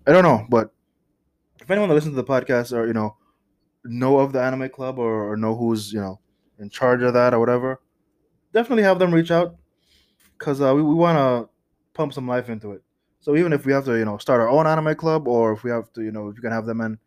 I 0.06 0.12
don't 0.12 0.24
know, 0.24 0.46
but 0.48 0.72
if 1.60 1.70
anyone 1.70 1.88
that 1.88 1.94
listens 1.94 2.14
to 2.14 2.22
the 2.22 2.24
podcast 2.24 2.72
or 2.76 2.86
you 2.86 2.92
know 2.92 3.16
know 3.84 4.18
of 4.18 4.32
the 4.32 4.40
anime 4.40 4.68
club 4.68 4.98
or, 4.98 5.32
or 5.32 5.36
know 5.36 5.54
who's 5.54 5.92
you 5.92 6.00
know 6.00 6.20
in 6.58 6.68
charge 6.70 7.02
of 7.02 7.14
that 7.14 7.34
or 7.34 7.40
whatever, 7.40 7.80
definitely 8.52 8.82
have 8.82 8.98
them 8.98 9.12
reach 9.12 9.30
out 9.30 9.56
because 10.38 10.60
uh, 10.60 10.74
we, 10.74 10.82
we 10.82 10.94
want 10.94 11.16
to 11.18 11.48
pump 11.94 12.12
some 12.12 12.26
life 12.26 12.48
into 12.48 12.72
it. 12.72 12.82
So 13.20 13.36
even 13.36 13.52
if 13.52 13.66
we 13.66 13.72
have 13.72 13.84
to 13.84 13.98
you 13.98 14.04
know 14.04 14.18
start 14.18 14.40
our 14.40 14.48
own 14.48 14.66
anime 14.66 14.94
club 14.94 15.28
or 15.28 15.52
if 15.52 15.62
we 15.64 15.70
have 15.70 15.92
to 15.94 16.02
you 16.02 16.10
know 16.10 16.28
if 16.28 16.36
you 16.36 16.42
can 16.42 16.52
have 16.52 16.66
them 16.66 16.80
and 16.80 16.98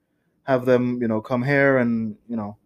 have 0.43 0.65
them 0.65 1.01
you 1.01 1.07
know 1.07 1.21
come 1.21 1.43
here 1.43 1.77
and 1.77 2.15
you 2.27 2.35
know 2.35 2.57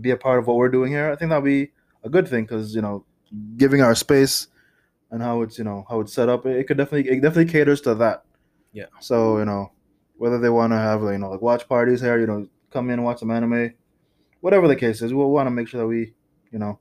be 0.00 0.10
a 0.10 0.16
part 0.16 0.38
of 0.38 0.46
what 0.46 0.56
we're 0.56 0.70
doing 0.70 0.90
here, 0.90 1.10
I 1.10 1.16
think 1.16 1.28
that'll 1.28 1.42
be 1.42 1.70
a 2.02 2.08
good 2.08 2.26
thing 2.26 2.44
because 2.44 2.74
you 2.74 2.80
know 2.82 3.04
giving 3.56 3.80
our 3.80 3.94
space 3.94 4.48
and 5.10 5.22
how 5.22 5.42
it's 5.42 5.58
you 5.58 5.64
know 5.64 5.84
how 5.88 6.00
it's 6.00 6.12
set 6.12 6.28
up, 6.28 6.46
it, 6.46 6.56
it 6.56 6.64
could 6.64 6.76
definitely 6.76 7.10
it 7.10 7.20
definitely 7.20 7.50
caters 7.52 7.80
to 7.82 7.94
that. 7.96 8.24
Yeah. 8.72 8.86
So 9.00 9.38
you 9.38 9.44
know 9.44 9.72
whether 10.16 10.38
they 10.38 10.50
want 10.50 10.72
to 10.72 10.78
have 10.78 11.02
like, 11.02 11.12
you 11.12 11.18
know 11.18 11.30
like 11.30 11.42
watch 11.42 11.68
parties 11.68 12.00
here, 12.00 12.18
you 12.18 12.26
know 12.26 12.46
come 12.70 12.88
in 12.88 12.94
and 12.94 13.04
watch 13.04 13.18
some 13.20 13.30
anime, 13.30 13.72
whatever 14.40 14.66
the 14.66 14.76
case 14.76 15.02
is, 15.02 15.12
we'll 15.12 15.30
want 15.30 15.46
to 15.46 15.50
make 15.50 15.68
sure 15.68 15.80
that 15.80 15.86
we 15.86 16.14
you 16.50 16.58
know 16.58 16.78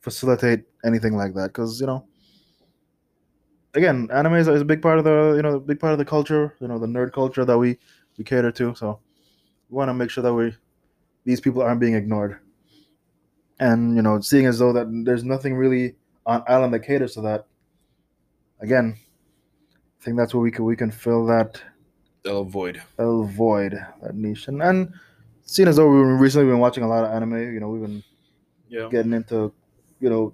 facilitate 0.00 0.64
anything 0.84 1.16
like 1.16 1.34
that 1.34 1.48
because 1.48 1.80
you 1.80 1.86
know 1.86 2.04
again 3.74 4.08
anime 4.12 4.34
is, 4.34 4.48
is 4.48 4.60
a 4.60 4.64
big 4.64 4.82
part 4.82 4.98
of 4.98 5.04
the 5.04 5.34
you 5.36 5.42
know 5.42 5.58
big 5.58 5.78
part 5.78 5.92
of 5.92 5.98
the 5.98 6.04
culture 6.04 6.54
you 6.60 6.68
know 6.68 6.78
the 6.78 6.86
nerd 6.86 7.12
culture 7.12 7.44
that 7.44 7.56
we 7.56 7.78
we 8.18 8.24
cater 8.24 8.50
to 8.50 8.74
so 8.74 8.98
we 9.70 9.76
want 9.76 9.88
to 9.88 9.94
make 9.94 10.10
sure 10.10 10.22
that 10.22 10.34
we 10.34 10.52
these 11.24 11.40
people 11.40 11.62
aren't 11.62 11.80
being 11.80 11.94
ignored 11.94 12.38
and 13.60 13.96
you 13.96 14.02
know 14.02 14.20
seeing 14.20 14.46
as 14.46 14.58
though 14.58 14.72
that 14.72 14.86
there's 15.04 15.24
nothing 15.24 15.54
really 15.54 15.94
on 16.26 16.42
island 16.48 16.72
that 16.72 16.80
caters 16.80 17.14
to 17.14 17.20
that 17.20 17.46
again 18.60 18.96
i 20.00 20.04
think 20.04 20.16
that's 20.16 20.34
where 20.34 20.42
we 20.42 20.50
can 20.50 20.64
we 20.64 20.76
can 20.76 20.90
fill 20.90 21.26
that 21.26 21.60
they'll 22.24 22.40
avoid. 22.42 22.80
little 22.98 23.24
void 23.26 23.74
that 24.02 24.14
niche 24.14 24.48
and 24.48 24.62
and 24.62 24.92
seeing 25.44 25.68
as 25.68 25.76
though 25.76 25.88
we've 25.90 26.20
recently 26.20 26.46
been 26.48 26.58
watching 26.60 26.84
a 26.84 26.88
lot 26.88 27.04
of 27.04 27.10
anime 27.12 27.52
you 27.52 27.60
know 27.60 27.68
we've 27.68 27.82
been 27.82 28.02
Yeah, 28.68 28.88
getting 28.90 29.12
into, 29.12 29.52
you 30.00 30.08
know, 30.08 30.32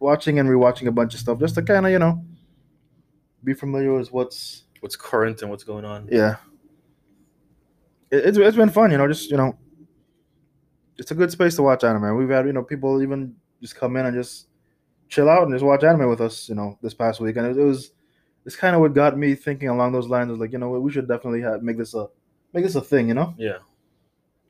watching 0.00 0.38
and 0.38 0.46
rewatching 0.48 0.86
a 0.86 0.92
bunch 0.92 1.14
of 1.14 1.20
stuff 1.20 1.38
just 1.40 1.54
to 1.54 1.62
kind 1.62 1.86
of, 1.86 1.92
you 1.92 1.98
know, 1.98 2.22
be 3.42 3.54
familiar 3.54 3.94
with 3.96 4.12
what's, 4.12 4.64
what's 4.80 4.96
current 4.96 5.40
and 5.40 5.50
what's 5.50 5.64
going 5.64 5.86
on. 5.86 6.06
yeah. 6.12 6.36
It, 8.10 8.26
it's, 8.26 8.36
it's 8.38 8.56
been 8.56 8.68
fun, 8.68 8.90
you 8.90 8.98
know, 8.98 9.08
just, 9.08 9.30
you 9.30 9.38
know, 9.38 9.56
it's 11.00 11.10
a 11.10 11.14
good 11.16 11.32
space 11.32 11.56
to 11.56 11.62
watch 11.64 11.84
anime. 11.84 12.16
We've 12.16 12.28
had, 12.30 12.46
you 12.46 12.52
know, 12.52 12.62
people 12.62 13.02
even 13.02 13.34
just 13.62 13.76
come 13.76 13.96
in 13.96 14.06
and 14.06 14.14
just 14.16 14.48
chill 15.08 15.28
out 15.28 15.44
and 15.44 15.52
just 15.52 15.64
watch 15.64 15.84
anime 15.84 16.08
with 16.08 16.20
us, 16.20 16.48
you 16.48 16.54
know, 16.54 16.78
this 16.82 16.94
past 16.94 17.20
week. 17.20 17.36
And 17.36 17.46
it, 17.46 17.58
it 17.58 17.64
was, 17.64 17.92
it's 18.46 18.56
kind 18.56 18.74
of 18.76 18.82
what 18.82 18.94
got 18.94 19.18
me 19.18 19.34
thinking 19.34 19.68
along 19.68 19.92
those 19.92 20.08
lines. 20.08 20.30
Was 20.30 20.40
like, 20.40 20.52
you 20.52 20.58
know, 20.58 20.70
what, 20.70 20.82
we 20.82 20.92
should 20.92 21.08
definitely 21.08 21.42
have, 21.42 21.62
make 21.62 21.78
this 21.78 21.94
a, 21.94 22.06
make 22.52 22.64
this 22.64 22.76
a 22.76 22.80
thing, 22.82 23.08
you 23.08 23.14
know? 23.14 23.34
Yeah, 23.38 23.58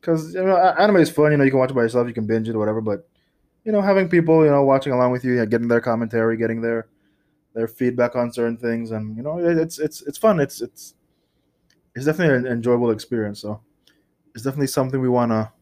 because 0.00 0.34
you 0.34 0.42
know 0.44 0.56
anime 0.56 0.96
is 0.96 1.10
fun. 1.10 1.32
You 1.32 1.38
know, 1.38 1.44
you 1.44 1.50
can 1.50 1.60
watch 1.60 1.70
it 1.70 1.74
by 1.74 1.82
yourself, 1.82 2.08
you 2.08 2.14
can 2.14 2.26
binge 2.26 2.48
it 2.48 2.54
or 2.54 2.58
whatever. 2.58 2.80
But 2.80 3.08
you 3.64 3.72
know, 3.72 3.80
having 3.80 4.08
people 4.08 4.44
you 4.44 4.50
know 4.50 4.64
watching 4.64 4.92
along 4.92 5.12
with 5.12 5.24
you, 5.24 5.34
yeah, 5.36 5.44
getting 5.44 5.68
their 5.68 5.80
commentary, 5.80 6.36
getting 6.36 6.60
their 6.60 6.88
their 7.54 7.68
feedback 7.68 8.16
on 8.16 8.32
certain 8.32 8.56
things, 8.56 8.92
and 8.92 9.16
you 9.16 9.22
know, 9.22 9.38
it- 9.38 9.58
it's 9.58 9.78
it's 9.78 10.02
it's 10.02 10.18
fun. 10.18 10.40
It's 10.40 10.60
it's 10.60 10.94
it's 11.94 12.04
definitely 12.06 12.36
an 12.36 12.46
enjoyable 12.46 12.90
experience. 12.90 13.40
So 13.40 13.60
it's 14.34 14.44
definitely 14.44 14.68
something 14.68 15.00
we 15.00 15.08
want 15.08 15.32
to 15.32 15.52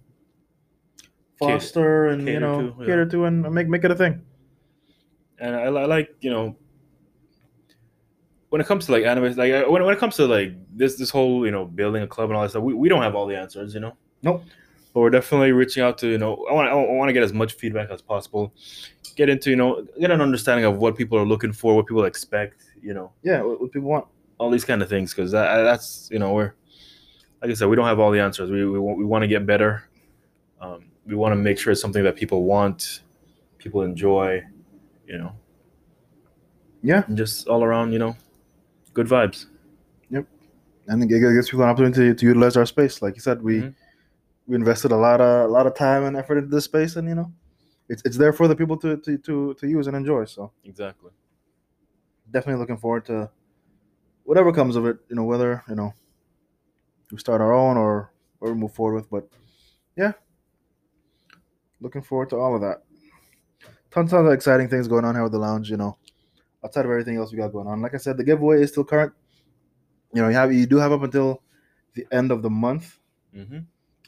Cater- 1.40 1.52
foster 1.60 2.06
and 2.08 2.26
you 2.28 2.40
know 2.40 2.60
to, 2.70 2.74
yeah. 2.80 2.86
cater 2.86 3.06
to 3.06 3.24
and 3.24 3.42
make 3.52 3.68
make 3.68 3.84
it 3.84 3.90
a 3.90 3.94
thing. 3.96 4.22
and 5.38 5.54
I, 5.54 5.62
I 5.64 5.84
like 5.86 6.14
you 6.20 6.30
know 6.30 6.56
when 8.50 8.60
it 8.60 8.66
comes 8.66 8.86
to 8.86 8.92
like 8.92 9.04
anime 9.04 9.34
like 9.36 9.68
when, 9.68 9.84
when 9.84 9.94
it 9.94 9.98
comes 9.98 10.16
to 10.16 10.26
like 10.26 10.52
this 10.74 10.96
this 10.96 11.10
whole 11.10 11.44
you 11.44 11.52
know 11.52 11.64
building 11.64 12.02
a 12.02 12.06
club 12.06 12.30
and 12.30 12.36
all 12.36 12.42
that 12.42 12.50
stuff 12.50 12.62
we, 12.62 12.74
we 12.74 12.88
don't 12.88 13.02
have 13.02 13.14
all 13.14 13.26
the 13.26 13.36
answers 13.36 13.74
you 13.74 13.80
know 13.80 13.96
Nope. 14.22 14.42
but 14.94 15.00
we're 15.00 15.10
definitely 15.10 15.52
reaching 15.52 15.82
out 15.82 15.98
to 15.98 16.08
you 16.08 16.18
know 16.18 16.44
i 16.50 16.52
want 16.52 16.68
i 16.68 16.74
want 16.74 17.08
to 17.08 17.12
get 17.12 17.22
as 17.22 17.32
much 17.32 17.52
feedback 17.54 17.90
as 17.90 18.00
possible 18.02 18.52
get 19.16 19.28
into 19.28 19.50
you 19.50 19.56
know 19.56 19.86
get 20.00 20.10
an 20.10 20.20
understanding 20.20 20.64
of 20.64 20.78
what 20.78 20.96
people 20.96 21.18
are 21.18 21.26
looking 21.26 21.52
for 21.52 21.76
what 21.76 21.86
people 21.86 22.04
expect 22.04 22.64
you 22.80 22.94
know 22.94 23.12
Yeah, 23.22 23.42
what, 23.42 23.60
what 23.60 23.72
people 23.72 23.88
want. 23.90 24.06
all 24.38 24.50
these 24.50 24.64
kind 24.64 24.82
of 24.82 24.88
things 24.88 25.12
because 25.14 25.30
that, 25.32 25.62
that's 25.62 26.08
you 26.10 26.18
know 26.18 26.32
we're 26.32 26.54
like 27.42 27.50
i 27.50 27.54
said 27.54 27.68
we 27.68 27.76
don't 27.76 27.86
have 27.86 27.98
all 28.00 28.10
the 28.10 28.20
answers 28.20 28.50
we, 28.50 28.64
we, 28.68 28.78
we 28.78 29.04
want 29.04 29.22
to 29.22 29.28
get 29.28 29.46
better 29.46 29.84
um, 30.60 30.86
we 31.08 31.14
want 31.14 31.32
to 31.32 31.36
make 31.36 31.58
sure 31.58 31.72
it's 31.72 31.80
something 31.80 32.04
that 32.04 32.16
people 32.16 32.44
want 32.44 33.02
people 33.58 33.82
enjoy 33.82 34.42
you 35.06 35.18
know 35.18 35.32
Yeah. 36.82 37.02
and 37.08 37.16
just 37.16 37.48
all 37.48 37.64
around 37.64 37.92
you 37.92 37.98
know 37.98 38.14
good 38.94 39.06
vibes 39.08 39.46
Yep. 40.10 40.26
and 40.88 41.02
it 41.02 41.08
gives 41.08 41.48
people 41.50 41.64
an 41.64 41.70
opportunity 41.70 42.14
to 42.14 42.26
utilize 42.26 42.56
our 42.56 42.66
space. 42.66 43.02
Like 43.02 43.14
you 43.16 43.20
said, 43.20 43.42
we 43.42 43.62
Mhm. 43.62 43.74
we 44.46 44.54
invested 44.56 44.92
a 44.92 44.96
lot 44.96 45.20
of 45.20 45.48
a 45.48 45.52
lot 45.52 45.66
of 45.66 45.74
time 45.74 46.04
and 46.04 46.16
effort 46.16 46.38
into 46.38 46.50
this 46.50 46.64
space, 46.64 46.96
and 46.96 47.08
you 47.08 47.14
know, 47.14 47.32
it's 47.88 48.02
it's 48.04 48.16
there 48.16 48.32
for 48.32 48.46
the 48.48 48.56
people 48.56 48.76
to 48.78 48.96
to 48.98 49.18
to, 49.18 49.54
to 49.54 49.66
use 49.66 49.86
and 49.88 49.96
enjoy. 49.96 50.24
So 50.26 50.52
exactly 50.64 51.10
definitely 52.30 52.60
looking 52.60 52.76
forward 52.76 53.04
to 53.06 53.30
whatever 54.24 54.52
comes 54.52 54.76
of 54.76 54.84
it. 54.86 54.98
You 55.08 55.16
know, 55.16 55.24
whether 55.24 55.62
you 55.68 55.74
know 55.74 55.92
we 57.12 57.18
start 57.18 57.40
our 57.40 57.52
own 57.52 57.76
or 57.76 58.12
or 58.40 58.54
move 58.54 58.72
forward 58.74 58.94
with, 58.94 59.10
but 59.10 59.28
yeah, 59.96 60.12
looking 61.80 62.02
forward 62.02 62.30
to 62.30 62.36
all 62.36 62.54
of 62.54 62.60
that. 62.60 62.82
Tons 63.90 64.12
of 64.12 64.26
exciting 64.26 64.68
things 64.68 64.86
going 64.88 65.04
on 65.04 65.14
here 65.14 65.22
with 65.22 65.32
the 65.32 65.38
lounge. 65.38 65.70
You 65.70 65.76
know, 65.76 65.96
outside 66.64 66.84
of 66.84 66.90
everything 66.90 67.16
else 67.16 67.32
we 67.32 67.38
got 67.38 67.52
going 67.52 67.66
on. 67.66 67.80
Like 67.80 67.94
I 67.94 67.98
said, 67.98 68.16
the 68.16 68.24
giveaway 68.24 68.62
is 68.62 68.70
still 68.70 68.84
current. 68.84 69.12
You 70.12 70.22
know, 70.22 70.28
you 70.28 70.34
have 70.34 70.52
you 70.52 70.66
do 70.66 70.76
have 70.76 70.92
up 70.92 71.02
until 71.02 71.42
the 71.94 72.06
end 72.12 72.30
of 72.30 72.42
the 72.42 72.50
month, 72.50 72.98
mm-hmm. 73.34 73.58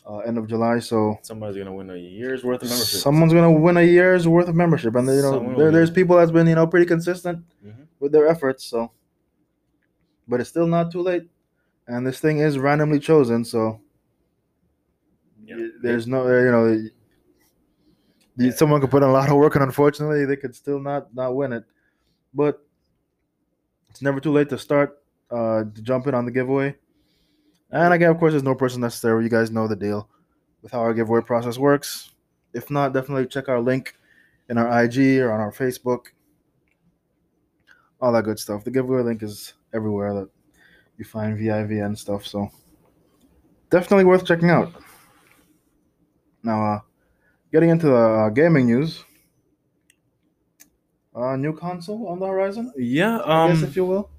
uh, 0.06 0.18
end 0.18 0.38
of 0.38 0.46
July. 0.48 0.78
So 0.78 1.18
somebody's 1.22 1.56
gonna 1.56 1.72
win 1.72 1.90
a 1.90 1.96
year's 1.96 2.44
worth 2.44 2.62
of 2.62 2.68
membership 2.68 3.00
someone's 3.00 3.32
gonna 3.32 3.50
win 3.50 3.76
a 3.76 3.82
year's 3.82 4.26
worth 4.26 4.48
of 4.48 4.54
membership, 4.54 4.94
and 4.94 5.06
you 5.06 5.22
know, 5.22 5.54
there, 5.56 5.70
there's 5.70 5.90
people 5.90 6.16
that's 6.16 6.30
been 6.30 6.46
you 6.46 6.54
know 6.54 6.66
pretty 6.66 6.86
consistent 6.86 7.44
Mhm. 7.64 7.86
with 7.98 8.12
their 8.12 8.26
efforts. 8.28 8.64
So, 8.64 8.92
but 10.28 10.40
it's 10.40 10.48
still 10.48 10.66
not 10.66 10.90
too 10.90 11.02
late, 11.02 11.28
and 11.86 12.06
this 12.06 12.20
thing 12.20 12.38
is 12.38 12.58
randomly 12.58 13.00
chosen. 13.00 13.44
So 13.44 13.80
yeah. 15.44 15.56
there's 15.82 16.06
no 16.06 16.26
you 16.26 16.50
know. 16.50 16.88
Y- 18.40 18.46
y- 18.46 18.50
Someone 18.50 18.80
could 18.80 18.90
put 18.90 19.02
in 19.02 19.08
a 19.08 19.12
lot 19.12 19.28
of 19.30 19.36
work, 19.36 19.54
and 19.54 19.64
unfortunately, 19.64 20.24
they 20.24 20.36
could 20.36 20.54
still 20.54 20.80
not 20.80 21.14
not 21.14 21.34
win 21.36 21.52
it. 21.52 21.64
But 22.34 22.64
it's 23.90 24.02
never 24.02 24.20
too 24.20 24.32
late 24.32 24.48
to 24.50 24.58
start 24.58 25.02
uh, 25.30 25.64
to 25.64 25.82
jump 25.82 26.06
in 26.06 26.14
on 26.14 26.24
the 26.24 26.30
giveaway. 26.30 26.76
And 27.70 27.94
again, 27.94 28.10
of 28.10 28.18
course, 28.18 28.32
there's 28.32 28.42
no 28.42 28.54
person 28.54 28.80
necessary. 28.80 29.24
You 29.24 29.30
guys 29.30 29.50
know 29.50 29.68
the 29.68 29.76
deal 29.76 30.08
with 30.62 30.72
how 30.72 30.80
our 30.80 30.94
giveaway 30.94 31.20
process 31.22 31.58
works. 31.58 32.10
If 32.52 32.70
not, 32.70 32.92
definitely 32.92 33.26
check 33.26 33.48
our 33.48 33.60
link 33.60 33.94
in 34.48 34.58
our 34.58 34.84
IG 34.84 35.20
or 35.20 35.32
on 35.32 35.40
our 35.40 35.52
Facebook. 35.52 36.06
All 38.00 38.12
that 38.12 38.24
good 38.24 38.38
stuff. 38.38 38.64
The 38.64 38.70
giveaway 38.72 39.02
link 39.02 39.22
is 39.22 39.54
everywhere 39.74 40.14
that 40.14 40.28
you 40.98 41.04
find 41.04 41.38
VIV 41.38 41.70
and 41.84 41.98
stuff. 41.98 42.26
So 42.26 42.50
definitely 43.70 44.04
worth 44.04 44.26
checking 44.26 44.50
out. 44.50 44.72
Now, 46.42 46.64
uh, 46.74 46.80
getting 47.52 47.70
into 47.70 47.86
the 47.86 47.94
uh, 47.94 48.28
gaming 48.30 48.66
news. 48.66 49.04
Uh, 51.14 51.36
new 51.36 51.52
console 51.54 52.06
on 52.06 52.20
the 52.20 52.26
horizon, 52.26 52.72
yeah 52.76 53.18
I 53.24 53.48
guess, 53.48 53.58
um 53.62 53.64
if 53.64 53.74
you 53.74 53.84
will, 53.84 54.10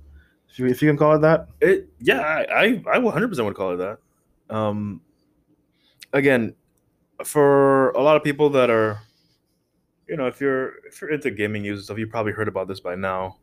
if 0.49 0.59
you, 0.59 0.65
if 0.67 0.81
you 0.81 0.89
can 0.89 0.97
call 0.97 1.15
it 1.15 1.19
that. 1.19 1.47
it 1.61 1.87
yeah 1.99 2.19
i 2.19 2.43
i, 2.53 2.63
I 2.93 2.97
100% 2.99 3.45
would 3.45 3.55
call 3.55 3.71
it 3.73 3.77
that. 3.77 3.97
Um 4.53 5.01
again 6.11 6.53
for 7.23 7.91
a 7.91 8.01
lot 8.01 8.17
of 8.17 8.23
people 8.25 8.49
that 8.49 8.69
are 8.69 8.99
you 10.09 10.17
know 10.17 10.27
if 10.27 10.41
you're 10.41 10.85
if 10.85 10.99
you're 10.99 11.11
into 11.11 11.31
gaming 11.31 11.61
news 11.61 11.79
and 11.79 11.85
stuff 11.85 11.97
you 11.97 12.07
probably 12.07 12.33
heard 12.33 12.49
about 12.49 12.67
this 12.67 12.81
by 12.81 12.95
now. 12.95 13.37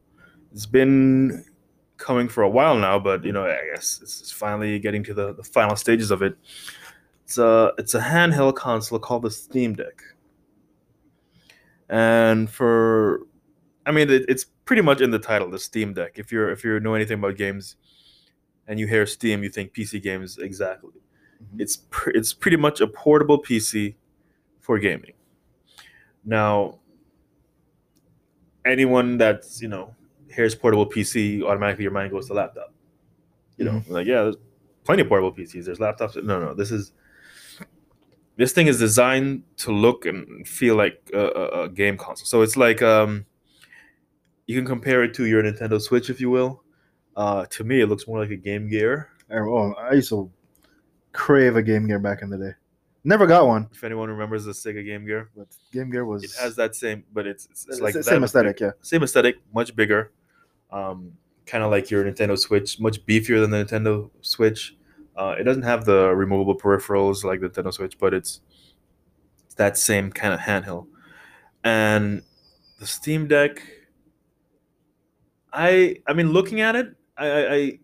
It's 0.52 0.66
been 0.66 1.45
coming 1.97 2.28
for 2.28 2.42
a 2.42 2.49
while 2.49 2.76
now 2.76 2.99
but 2.99 3.25
you 3.25 3.33
know 3.33 3.45
i 3.45 3.59
guess 3.75 3.99
it's 4.02 4.21
it's 4.21 4.30
finally 4.30 4.78
getting 4.78 5.02
to 5.02 5.12
the, 5.12 5.35
the 5.35 5.42
final 5.42 5.75
stages 5.75 6.11
of 6.12 6.23
it 6.23 6.37
it's 7.28 7.37
a 7.37 7.73
it's 7.76 7.92
a 7.94 8.00
handheld 8.00 8.54
console 8.54 8.99
called 8.99 9.20
the 9.23 9.30
steam 9.30 9.75
deck. 9.75 10.00
And 11.90 12.49
for 12.49 13.20
i 13.85 13.90
mean 13.90 14.08
it, 14.11 14.25
it's 14.28 14.44
pretty 14.64 14.80
much 14.82 15.02
in 15.02 15.11
the 15.11 15.18
title 15.18 15.50
the 15.50 15.58
steam 15.58 15.92
deck. 15.92 16.12
If 16.18 16.32
you're 16.32 16.50
if 16.50 16.64
you 16.64 16.80
know 16.80 16.94
anything 16.94 17.18
about 17.18 17.37
games 17.37 17.76
and 18.66 18.80
you 18.80 18.87
hear 18.87 19.04
steam 19.04 19.42
you 19.42 19.50
think 19.50 19.75
pc 19.75 20.02
games 20.02 20.38
exactly. 20.38 20.92
Mhm. 21.42 21.61
it's 21.61 21.76
pr- 21.90 22.11
it's 22.14 22.32
pretty 22.32 22.56
much 22.56 22.80
a 22.80 22.87
portable 22.87 23.42
pc 23.42 23.94
for 24.61 24.78
gaming. 24.78 25.12
Now 26.25 26.78
anyone 28.64 29.18
that's 29.18 29.61
you 29.61 29.68
know 29.68 29.94
hears 30.32 30.54
portable 30.54 30.87
pc 30.87 31.42
automatically 31.42 31.82
your 31.85 31.92
mind 31.92 32.11
goes 32.11 32.26
to 32.28 32.32
laptop. 32.32 32.73
You 33.58 33.66
know 33.66 33.82
like 33.88 34.06
yeah 34.06 34.23
there's 34.23 34.37
plenty 34.85 35.02
of 35.02 35.08
portable 35.08 35.32
pcs 35.32 35.66
there's 35.66 35.78
laptops. 35.78 36.16
No 36.25 36.40
no 36.40 36.54
this 36.54 36.70
is 36.70 36.92
this 38.38 38.52
thing 38.52 38.66
is 38.68 38.78
designed 38.78 39.42
to 39.59 39.71
look 39.73 40.07
and 40.07 40.47
feel 40.49 40.75
like 40.76 40.97
a, 41.12 41.18
a, 41.42 41.62
a 41.64 41.68
game 41.68 41.97
console 41.99 42.25
so 42.26 42.40
it's 42.42 42.57
like 42.57 42.80
um 42.80 43.26
you 44.47 44.57
can 44.57 44.64
compare 44.66 45.02
it 45.04 45.12
to 45.14 45.26
your 45.26 45.42
nintendo 45.42 45.78
switch 45.80 46.09
if 46.09 46.21
you 46.21 46.30
will 46.30 46.62
uh 47.16 47.45
to 47.50 47.64
me 47.64 47.80
it 47.83 47.88
looks 47.88 48.07
more 48.09 48.18
like 48.21 48.30
a 48.30 48.37
game 48.37 48.68
gear 48.71 49.11
I- 49.30 49.37
Oh, 49.40 49.75
I 49.78 49.92
used 49.95 50.09
to 50.09 50.30
crave 51.12 51.57
a 51.57 51.62
Game 51.62 51.87
Gear 51.87 51.99
back 51.99 52.23
in 52.23 52.30
the 52.30 52.38
day. 52.38 52.52
Never 53.04 53.26
got 53.26 53.47
one, 53.47 53.68
if 53.73 53.85
anyone 53.85 54.09
remembers 54.09 54.45
the 54.47 54.52
sega 54.52 54.83
game 54.85 55.04
gear 55.04 55.28
but 55.37 55.49
Game 55.73 55.90
Gear 55.90 56.04
was 56.07 56.25
it 56.25 56.30
has 56.40 56.57
that 56.57 56.75
same 56.75 57.04
but 57.12 57.26
it's 57.26 57.45
it's, 57.50 57.66
it's 57.68 57.80
like 57.80 57.95
same 57.95 58.25
aesthetic. 58.25 58.59
Yeah, 58.61 58.71
same 58.80 59.02
aesthetic, 59.02 59.37
much 59.52 59.75
bigger, 59.76 60.12
um, 60.71 61.12
kind 61.45 61.62
of 61.62 61.71
like 61.71 61.90
your 61.90 62.04
Nintendo 62.04 62.38
Switch, 62.38 62.80
much 62.80 63.04
beefier 63.04 63.38
than 63.40 63.50
the 63.50 63.64
Nintendo 63.64 64.11
Switch. 64.23 64.76
Uh, 65.18 65.34
it 65.38 65.42
doesn't 65.42 65.64
have 65.64 65.84
the 65.84 66.14
removable 66.14 66.56
peripherals 66.56 67.25
like 67.25 67.40
the 67.40 67.50
Nintendo 67.50 67.72
Switch, 67.72 67.98
but 67.98 68.14
it's, 68.14 68.40
it's 69.44 69.54
that 69.56 69.76
same 69.76 70.12
kind 70.12 70.32
of 70.32 70.38
handheld. 70.40 70.87
And 71.64 72.22
the 72.78 72.87
Steam 72.87 73.26
Deck, 73.26 73.60
I 75.52 75.96
I 76.06 76.12
mean, 76.12 76.30
looking 76.32 76.60
at 76.60 76.76
it, 76.76 76.94
I, 77.16 77.26
I, 77.46 77.78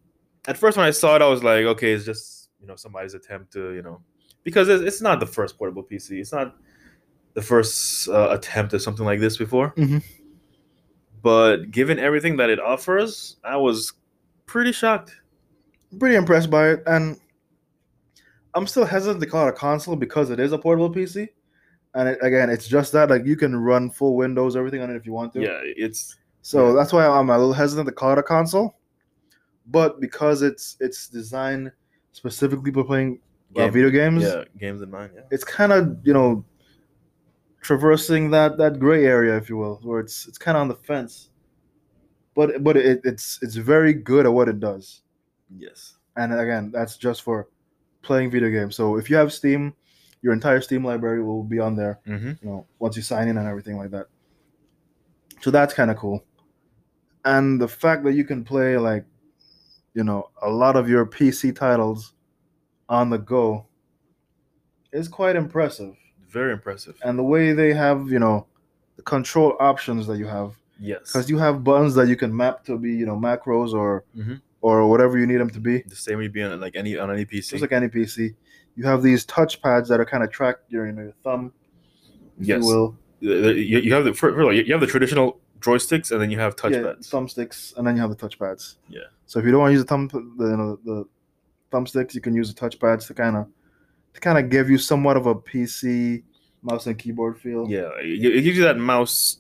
at 0.47 0.57
first 0.57 0.77
when 0.77 0.87
I 0.87 0.91
saw 0.91 1.17
it, 1.17 1.23
I 1.23 1.27
was 1.29 1.43
like, 1.43 1.65
okay, 1.65 1.93
it's 1.93 2.05
just 2.05 2.51
you 2.61 2.67
know 2.69 2.77
somebody's 2.77 3.15
attempt 3.15 3.53
to 3.55 3.73
you 3.73 3.83
know 3.83 4.01
because 4.45 4.69
it's, 4.69 4.83
it's 4.83 5.01
not 5.03 5.19
the 5.21 5.27
first 5.27 5.59
portable 5.59 5.83
PC. 5.83 6.21
It's 6.21 6.33
not 6.33 6.55
the 7.35 7.43
first 7.43 8.09
uh, 8.09 8.29
attempt 8.31 8.75
at 8.75 8.81
something 8.83 9.05
like 9.05 9.19
this 9.19 9.37
before. 9.37 9.75
Mhm. 9.77 10.05
But 11.23 11.71
given 11.73 11.99
everything 11.99 12.37
that 12.37 12.51
it 12.51 12.61
offers, 12.61 13.37
I 13.43 13.57
was 13.57 13.93
pretty 14.47 14.73
shocked. 14.73 15.17
pretty 15.99 16.15
impressed 16.17 16.51
by 16.51 16.69
it, 16.71 16.83
and 16.87 17.19
I'm 18.55 18.67
still 18.67 18.85
hesitant 18.85 19.21
to 19.21 19.27
call 19.27 19.47
it 19.47 19.51
a 19.51 19.53
console 19.53 19.97
because 19.97 20.31
it 20.31 20.39
is 20.41 20.53
a 20.53 20.59
portable 20.59 20.91
PC. 20.91 21.29
And 21.95 22.09
it, 22.09 22.19
again, 22.23 22.51
it's 22.51 22.67
just 22.67 22.93
that 22.93 23.11
like 23.11 23.25
you 23.25 23.37
can 23.37 23.55
run 23.57 23.91
full 23.91 24.17
Windows, 24.17 24.57
everything 24.57 24.81
on 24.81 24.91
it 24.91 24.97
if 24.97 25.07
you 25.07 25.13
want 25.13 25.33
to. 25.35 25.43
Yeah, 25.43 25.61
it's 25.63 26.17
So 26.43 26.69
Yeah. 26.69 26.75
that's 26.75 26.93
why 26.93 27.07
I'm 27.07 27.31
a 27.31 27.39
little 27.39 27.53
hesitant 27.53 27.87
to 27.89 27.95
call 27.95 28.13
it 28.13 28.19
a 28.19 28.23
console. 28.23 28.77
But 29.67 30.01
because 30.01 30.43
it's 30.43 30.77
it's 30.81 31.09
designed 31.09 31.73
specifically 32.13 32.73
for 32.73 32.85
playing 32.85 33.21
uh, 33.57 33.69
video 33.69 33.91
games, 33.91 34.23
yeah 34.23 34.45
games 34.59 34.83
in 34.83 34.91
mind. 34.91 35.13
Yeah, 35.15 35.23
it's 35.31 35.45
kind 35.45 35.73
of 35.73 35.99
you 36.05 36.13
know 36.13 36.45
traversing 37.63 38.31
that 38.31 38.59
that 38.59 38.79
gray 38.79 39.07
area, 39.07 39.37
if 39.37 39.49
you 39.49 39.57
will, 39.57 39.81
where 39.83 40.01
it's 40.01 40.27
it's 40.29 40.39
kind 40.39 40.57
of 40.57 40.63
on 40.63 40.69
the 40.69 40.75
fence. 40.75 41.31
But 42.35 42.63
but 42.63 42.77
it, 42.77 43.01
it's 43.05 43.39
it's 43.43 43.55
very 43.55 43.95
good 43.95 44.27
at 44.27 44.33
what 44.33 44.49
it 44.49 44.61
does. 44.61 45.03
yes, 45.57 45.95
And 46.17 46.35
again, 46.35 46.71
that's 46.73 46.97
just 46.97 47.23
for 47.23 47.49
playing 48.05 48.31
video 48.31 48.51
games. 48.51 48.77
So 48.77 48.97
if 48.97 49.11
you 49.11 49.17
have 49.17 49.33
Steam, 49.33 49.75
your 50.23 50.33
entire 50.33 50.61
Steam 50.61 50.85
library 50.85 51.23
will 51.23 51.43
be 51.43 51.59
on 51.59 51.75
there. 51.77 51.99
mm-hmm. 52.07 52.29
You 52.43 52.49
know, 52.49 52.67
once 52.79 52.97
you 52.97 53.03
sign 53.03 53.29
in 53.29 53.37
and 53.37 53.49
everything 53.49 53.77
like 53.77 53.91
that. 53.91 54.07
So 55.41 55.51
that's 55.51 55.75
kind 55.75 55.91
of 55.91 55.97
cool. 55.97 56.25
And 57.25 57.61
the 57.61 57.69
fact 57.69 58.05
that 58.05 58.13
you 58.13 58.25
can 58.25 58.45
play 58.45 58.77
like, 58.79 59.05
you 59.95 60.05
know, 60.05 60.31
a 60.43 60.51
lot 60.51 60.77
of 60.77 60.89
your 60.89 61.05
PC 61.07 61.55
titles 61.55 62.15
on 62.89 63.11
the 63.11 63.19
go 63.19 63.67
is 64.93 65.09
quite 65.09 65.37
impressive. 65.37 65.97
very 66.29 66.53
impressive. 66.53 66.97
And 67.05 67.17
the 67.19 67.23
way 67.23 67.53
they 67.53 67.73
have, 67.73 68.09
you 68.11 68.19
know, 68.19 68.47
the 68.97 69.03
control 69.03 69.57
options 69.61 70.07
that 70.09 70.19
you 70.19 70.27
have, 70.27 70.59
yes, 70.81 71.01
because 71.13 71.31
you 71.31 71.39
have 71.39 71.63
buttons 71.63 71.95
that 71.95 72.09
you 72.09 72.17
can 72.17 72.35
map 72.37 72.65
to 72.65 72.77
be, 72.77 72.93
you 72.93 73.07
know, 73.07 73.17
macros 73.17 73.73
or 73.73 74.05
Mhm. 74.17 74.41
Or 74.65 74.89
whatever 74.89 75.19
you 75.19 75.27
need 75.27 75.37
them 75.37 75.51
to 75.51 75.61
be. 75.61 75.83
the 75.83 75.95
same 76.07 76.17
would 76.19 76.33
be 76.33 76.43
on 76.43 76.59
like 76.59 76.75
any 76.75 76.97
on 76.97 77.11
any 77.11 77.27
PC. 77.27 77.51
just 77.51 77.61
like 77.61 77.73
any 77.73 77.89
PC. 77.89 78.35
You 78.77 78.85
have 78.87 79.03
these 79.03 79.23
touch 79.27 79.61
pads 79.61 79.87
that 79.91 80.01
are 80.01 80.07
kind 80.07 80.25
of 80.25 80.31
tracked 80.31 80.73
your, 80.73 80.87
you 80.87 80.93
know, 80.93 81.03
your 81.03 81.17
thumb 81.23 81.53
if 82.41 82.47
Yes. 82.49 82.63
you 82.63 82.67
will. 82.71 82.97
You, 83.21 83.79
you 83.87 83.93
have 83.93 84.05
the 84.05 84.11
of 84.11 84.39
all, 84.41 84.53
you 84.55 84.73
have 84.73 84.81
the 84.81 84.87
traditional 84.87 85.39
joysticks, 85.61 86.11
and 86.13 86.19
then 86.21 86.31
you 86.31 86.39
have 86.39 86.57
touch 86.57 86.73
Yeah, 86.73 86.79
touchpads. 86.79 87.09
thumbsticks, 87.15 87.77
and 87.77 87.87
then 87.87 87.95
you 87.97 88.01
have 88.01 88.11
the 88.11 88.17
touchpads. 88.17 88.77
Yeah. 88.89 89.01
So 89.27 89.39
if 89.39 89.45
you 89.45 89.51
don't 89.53 89.61
want 89.61 89.71
to 89.71 89.75
use 89.75 89.83
the 89.85 89.89
thumb, 89.93 90.09
the, 90.09 90.47
you 90.53 90.57
know, 90.57 90.79
the 90.91 91.05
thumbsticks, 91.73 92.15
you 92.15 92.23
can 92.23 92.35
use 92.35 92.49
the 92.53 92.59
touch 92.59 92.79
pads 92.81 93.07
to 93.09 93.15
kind 93.15 93.37
of 93.37 93.47
to 94.15 94.21
kind 94.21 94.39
of 94.39 94.49
give 94.51 94.71
you 94.71 94.79
somewhat 94.79 95.17
of 95.19 95.27
a 95.27 95.35
PC 95.35 96.23
mouse 96.63 96.87
and 96.87 96.99
keyboard 96.99 97.37
feel. 97.39 97.69
Yeah, 97.69 97.91
it, 98.01 98.43
gives 98.45 98.57
you 98.57 98.65
that 98.65 98.79
mouse 98.79 99.39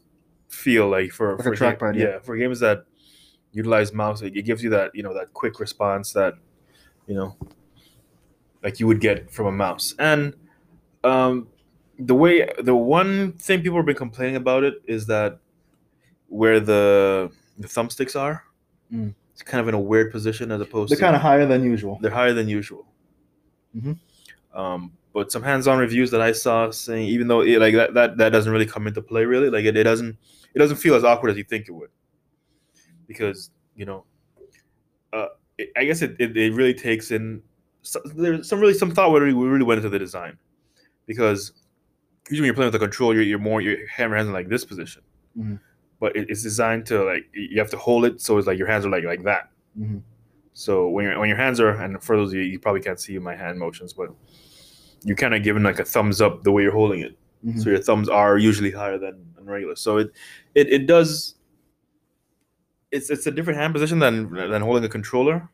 feel, 0.48 0.88
like 0.90 1.10
for 1.12 1.36
Like 1.36 1.44
for 1.44 1.56
trackpad, 1.56 1.96
yeah. 1.96 2.04
yeah, 2.04 2.18
for 2.20 2.36
games 2.36 2.60
that 2.60 2.84
utilize 3.54 3.92
mouse, 3.92 4.20
it, 4.20 4.32
gives 4.44 4.62
you 4.62 4.70
that 4.70 4.94
you 4.94 5.02
know 5.02 5.14
that 5.14 5.32
quick 5.32 5.60
response 5.60 6.12
that 6.12 6.34
you 7.06 7.14
know 7.14 7.36
like 8.62 8.80
you 8.80 8.86
would 8.86 9.00
get 9.00 9.30
from 9.30 9.46
a 9.46 9.52
mouse. 9.52 9.94
And 9.98 10.34
um, 11.04 11.48
the 11.98 12.14
way 12.14 12.48
the 12.62 12.74
one 12.74 13.32
thing 13.32 13.62
people 13.62 13.78
have 13.78 13.86
been 13.86 13.94
complaining 13.96 14.36
about 14.36 14.64
it 14.64 14.74
is 14.86 15.06
that 15.06 15.38
where 16.28 16.60
the 16.60 17.30
the 17.58 17.68
thumbsticks 17.68 18.18
are, 18.18 18.42
Mm. 18.92 19.14
it's 19.32 19.42
kind 19.42 19.60
of 19.62 19.68
in 19.68 19.74
a 19.74 19.80
weird 19.80 20.12
position 20.12 20.52
as 20.52 20.60
opposed 20.60 20.90
to 20.90 20.94
They're 20.96 21.00
to 21.00 21.04
kind 21.06 21.16
of 21.16 21.22
higher 21.22 21.46
than 21.46 21.64
usual. 21.64 21.98
they're 22.02 22.10
higher 22.10 22.32
than 22.34 22.48
usual. 22.48 22.86
Mhm. 23.76 23.98
Um, 24.52 24.92
but 25.12 25.32
some 25.32 25.42
hands-on 25.42 25.78
reviews 25.78 26.10
that 26.10 26.20
I 26.20 26.32
saw 26.32 26.70
saying 26.70 27.08
even 27.08 27.28
though 27.28 27.40
it, 27.42 27.58
like 27.60 27.74
that, 27.74 27.94
that 27.94 28.16
that 28.18 28.30
doesn't 28.30 28.52
really 28.52 28.66
come 28.66 28.86
into 28.86 29.00
play 29.02 29.24
really 29.24 29.48
like 29.50 29.64
it, 29.64 29.76
it 29.76 29.84
doesn't 29.84 30.16
it 30.54 30.58
doesn't 30.58 30.76
feel 30.76 30.94
as 30.94 31.02
awkward 31.04 31.30
as 31.30 31.36
you 31.36 31.44
think 31.44 31.68
it 31.68 31.72
would 31.72 31.90
because 33.06 33.50
you 33.76 33.84
know 33.84 34.04
uh, 35.12 35.26
it, 35.58 35.70
I 35.76 35.84
guess 35.84 36.02
it, 36.02 36.16
it, 36.18 36.36
it 36.36 36.52
really 36.52 36.74
takes 36.74 37.10
in 37.10 37.42
so, 37.82 38.00
there's 38.04 38.48
some 38.48 38.60
really 38.60 38.74
some 38.74 38.90
thought 38.90 39.10
where 39.12 39.22
we 39.22 39.32
really 39.32 39.64
went 39.64 39.78
into 39.78 39.90
the 39.90 39.98
design 39.98 40.38
because 41.06 41.52
usually 42.30 42.40
when 42.42 42.46
you're 42.46 42.54
playing 42.54 42.68
with 42.72 42.76
a 42.76 42.84
controller 42.84 43.14
you're, 43.14 43.22
you're 43.24 43.38
more 43.38 43.60
your 43.60 43.86
hammer 43.88 44.16
hands 44.16 44.28
in 44.28 44.32
like 44.32 44.48
this 44.48 44.64
position 44.64 45.02
Mhm. 45.38 45.58
but 46.00 46.14
it, 46.16 46.30
it's 46.30 46.42
designed 46.42 46.86
to 46.86 47.02
like 47.04 47.24
you 47.34 47.58
have 47.58 47.70
to 47.70 47.76
hold 47.76 48.04
it 48.04 48.20
so 48.20 48.38
it's 48.38 48.46
like 48.46 48.56
your 48.58 48.68
hands 48.68 48.86
are 48.86 48.90
like 48.90 49.04
like 49.04 49.22
that 49.24 49.50
Mhm. 49.78 50.02
so 50.52 50.88
when 50.88 51.04
your 51.06 51.18
when 51.18 51.28
your 51.28 51.36
hands 51.38 51.58
are, 51.60 51.70
and 51.70 52.00
for 52.02 52.16
those 52.16 52.30
of 52.30 52.36
you, 52.36 52.42
you 52.42 52.58
probably 52.60 52.80
can't 52.80 53.00
see 53.00 53.18
my 53.18 53.34
hand 53.34 53.58
motions, 53.58 53.92
but 53.92 54.10
you're 55.02 55.16
kind 55.16 55.34
of 55.34 55.42
giving 55.42 55.64
like 55.64 55.80
a 55.80 55.84
thumbs 55.84 56.20
up 56.20 56.44
the 56.44 56.52
way 56.52 56.62
you're 56.62 56.70
holding 56.72 57.00
it. 57.00 57.18
Mhm. 57.44 57.60
So 57.60 57.70
your 57.70 57.80
thumbs 57.80 58.08
are 58.08 58.38
usually 58.38 58.70
higher 58.70 58.96
than, 58.96 59.16
than 59.34 59.44
regular. 59.46 59.74
So 59.74 59.98
it, 59.98 60.12
it 60.54 60.68
it 60.72 60.86
does. 60.86 61.34
It's 62.94 63.10
it's 63.10 63.26
a 63.26 63.30
different 63.36 63.58
hand 63.58 63.74
position 63.74 63.98
than 63.98 64.14
than 64.52 64.62
holding 64.62 64.84
a 64.84 64.88
controller, 64.88 65.48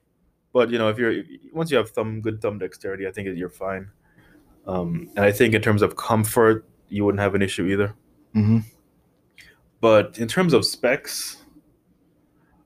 but 0.52 0.70
you 0.70 0.78
know 0.78 0.88
if 0.92 0.98
you're 0.98 1.14
once 1.52 1.70
you 1.70 1.76
have 1.78 1.90
thumb 1.90 2.20
good 2.20 2.40
thumb 2.42 2.58
dexterity, 2.58 3.06
I 3.08 3.12
think 3.12 3.28
you're 3.36 3.48
fine. 3.66 3.88
Um, 4.66 5.10
and 5.16 5.24
I 5.24 5.32
think 5.32 5.54
in 5.54 5.62
terms 5.62 5.80
of 5.82 5.96
comfort, 5.96 6.66
you 6.90 7.04
wouldn't 7.04 7.20
have 7.20 7.34
an 7.34 7.42
issue 7.42 7.64
either. 7.72 7.94
Mhm. 8.36 8.64
But 9.80 10.18
in 10.18 10.28
terms 10.28 10.52
of 10.52 10.66
specs, 10.66 11.38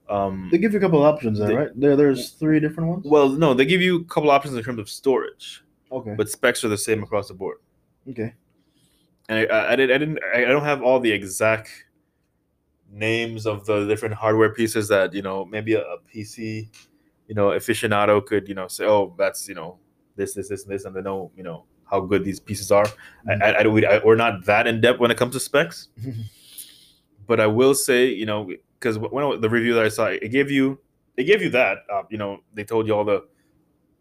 um, 0.09 0.49
They 0.51 0.59
give 0.59 0.73
you 0.73 0.79
a 0.79 0.81
couple 0.83 1.03
options 1.05 1.39
there, 1.39 1.49
They- 1.49 1.55
right? 1.57 1.71
There, 1.81 1.95
there's 1.97 2.31
three 2.31 2.59
different 2.59 2.89
ones. 2.91 3.05
well, 3.07 3.29
no, 3.29 3.55
they 3.55 3.65
give 3.65 3.81
you 3.81 4.01
a 4.01 4.05
couple 4.05 4.31
options 4.31 4.55
in 4.57 4.63
terms 4.65 4.81
of 4.81 4.89
storage. 4.89 5.63
Okay. 5.93 6.15
but 6.19 6.29
specs 6.29 6.65
are 6.65 6.69
the 6.69 6.77
same 6.89 7.05
across 7.05 7.29
the 7.29 7.35
board. 7.35 7.59
okay. 8.11 8.35
And 9.29 9.39
I, 9.39 9.45
I, 9.45 9.73
I 9.73 9.77
didn't, 9.77 9.95
I 9.95 9.99
didn't, 9.99 10.19
I 10.35 10.41
don't 10.53 10.65
have 10.65 10.83
all 10.83 10.99
the 10.99 11.13
exact 11.13 11.69
names 12.95 13.47
of 13.47 13.67
the 13.67 13.87
different 13.87 14.15
hardware 14.15 14.51
pieces 14.55 14.89
that 14.89 15.13
you 15.13 15.23
know 15.23 15.45
maybe 15.45 15.75
a, 15.75 15.81
a 15.83 15.99
PC, 16.15 16.69
you 17.29 17.35
know, 17.35 17.49
aficionado 17.49 18.25
could 18.25 18.49
you 18.49 18.55
know 18.55 18.69
say, 18.69 18.87
oh, 18.87 19.15
that's 19.19 19.49
you 19.49 19.55
know 19.55 19.79
this, 20.17 20.35
this, 20.35 20.49
this, 20.49 20.63
and 20.65 20.73
this, 20.73 20.85
and 20.85 20.95
they 20.95 21.03
know 21.03 21.31
you 21.37 21.43
know 21.43 21.65
how 21.91 22.01
good 22.01 22.25
these 22.25 22.41
pieces 22.41 22.71
are. 22.71 22.87
I, 23.29 23.33
I, 23.35 23.59
I, 23.59 23.63
don't- 23.63 23.73
we, 23.75 23.85
I, 23.87 23.99
we're 24.05 24.17
not 24.17 24.45
that 24.47 24.67
in 24.67 24.81
depth 24.81 25.01
when 25.01 25.11
it 25.11 25.17
comes 25.19 25.35
to 25.35 25.41
specs, 25.41 25.89
but 27.27 27.41
I 27.41 27.47
will 27.47 27.75
say, 27.75 28.07
you 28.09 28.27
know, 28.27 28.51
because 28.79 28.99
when 28.99 29.41
the 29.41 29.49
review 29.51 29.75
that 29.75 29.85
I 29.85 29.89
saw, 29.89 30.07
it 30.07 30.29
gave 30.31 30.51
you, 30.51 30.79
it 31.17 31.25
gave 31.25 31.43
you 31.43 31.51
that, 31.51 31.79
uh, 31.93 32.03
you 32.11 32.19
know, 32.19 32.41
they 32.55 32.65
told 32.65 32.87
you 32.87 32.95
all 32.95 33.05
the 33.05 33.25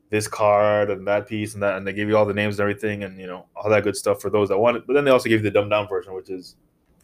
this 0.09 0.27
card 0.27 0.91
and 0.91 1.07
that 1.07 1.27
piece 1.27 1.55
and 1.55 1.63
that, 1.63 1.75
and 1.75 1.87
they 1.87 1.93
gave 1.93 2.07
you 2.07 2.15
all 2.15 2.25
the 2.25 2.33
names 2.33 2.59
and 2.59 2.61
everything, 2.61 3.03
and 3.03 3.19
you 3.19 3.25
know 3.27 3.47
all 3.55 3.69
that 3.69 3.83
good 3.83 3.95
stuff 3.95 4.21
for 4.21 4.29
those 4.29 4.49
that 4.49 4.57
want 4.57 4.77
it. 4.77 4.83
But 4.87 4.93
then 4.93 5.05
they 5.05 5.11
also 5.11 5.27
gave 5.29 5.39
you 5.39 5.43
the 5.43 5.51
dumbed 5.51 5.71
down 5.71 5.87
version, 5.87 6.13
which 6.13 6.29
is 6.29 6.55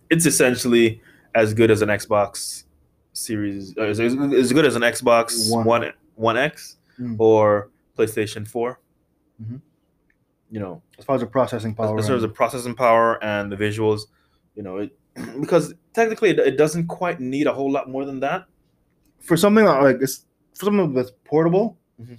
it's 0.09 0.25
essentially 0.25 1.01
as 1.35 1.53
good 1.53 1.71
as 1.71 1.81
an 1.81 1.89
Xbox 1.89 2.63
Series, 3.13 3.75
uh, 3.77 3.81
as, 3.83 3.99
as 3.99 4.53
good 4.53 4.65
as 4.65 4.75
an 4.75 4.81
Xbox 4.83 5.51
One. 5.51 5.65
One 5.65 5.93
One 6.15 6.37
X 6.37 6.75
Mm. 6.99 7.15
or 7.17 7.69
PlayStation 7.97 8.45
4 8.45 8.77
Mhm. 9.41 9.61
You 10.51 10.59
know, 10.59 10.81
As 10.97 11.05
far 11.05 11.15
as 11.15 11.21
the 11.21 11.27
processing 11.27 11.73
power. 11.73 11.97
as 11.97 12.07
far 12.07 12.15
as 12.17 12.23
the 12.23 12.27
processing 12.27 12.75
power 12.75 13.23
and 13.23 13.49
the 13.49 13.55
visuals, 13.55 14.01
you 14.55 14.63
know, 14.63 14.77
it 14.79 14.91
because 15.41 15.73
technically 15.93 16.29
it, 16.31 16.39
it 16.39 16.57
doesn't 16.57 16.87
quite 16.87 17.21
need 17.21 17.47
a 17.47 17.53
whole 17.53 17.71
lot 17.71 17.89
more 17.89 18.03
than 18.05 18.19
that. 18.19 18.45
for 19.21 19.37
something 19.37 19.63
like 19.65 19.99
this, 19.99 20.25
for 20.55 20.65
something 20.65 20.93
that's 20.93 21.11
portable, 21.23 21.77
Mhm. 22.01 22.17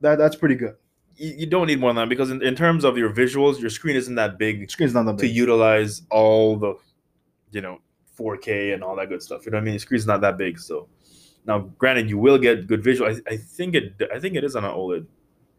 that 0.00 0.16
that's 0.18 0.36
pretty 0.36 0.54
good. 0.54 0.74
You, 1.16 1.34
you 1.38 1.46
don't 1.46 1.66
need 1.66 1.80
more 1.80 1.90
than 1.90 1.96
that 1.96 2.08
because 2.08 2.30
in, 2.30 2.40
in 2.42 2.54
terms 2.54 2.84
of 2.84 2.96
your 2.96 3.10
visuals, 3.10 3.60
your 3.60 3.70
screen 3.70 3.96
isn't 3.96 4.14
that 4.14 4.38
big 4.38 4.70
screen's 4.70 4.94
not 4.94 5.06
that 5.06 5.16
big. 5.16 5.28
to 5.30 5.34
utilize 5.34 6.02
all 6.10 6.56
the, 6.56 6.74
you 7.50 7.60
know, 7.62 7.80
4K 8.18 8.74
and 8.74 8.82
all 8.82 8.96
that 8.96 9.08
good 9.08 9.22
stuff. 9.22 9.44
You 9.46 9.52
know 9.52 9.58
what 9.58 9.62
I 9.62 9.64
mean? 9.66 9.74
The 9.74 9.80
screen's 9.80 10.06
not 10.06 10.20
that 10.22 10.36
big, 10.38 10.58
so 10.58 10.88
now 11.46 11.60
granted 11.78 12.08
you 12.10 12.18
will 12.18 12.38
get 12.38 12.66
good 12.66 12.82
visual. 12.82 13.10
I, 13.10 13.32
I 13.32 13.36
think 13.36 13.74
it 13.74 13.94
I 14.14 14.18
think 14.18 14.34
it 14.34 14.44
is 14.44 14.56
on 14.56 14.64
an 14.64 14.72
OLED 14.72 15.06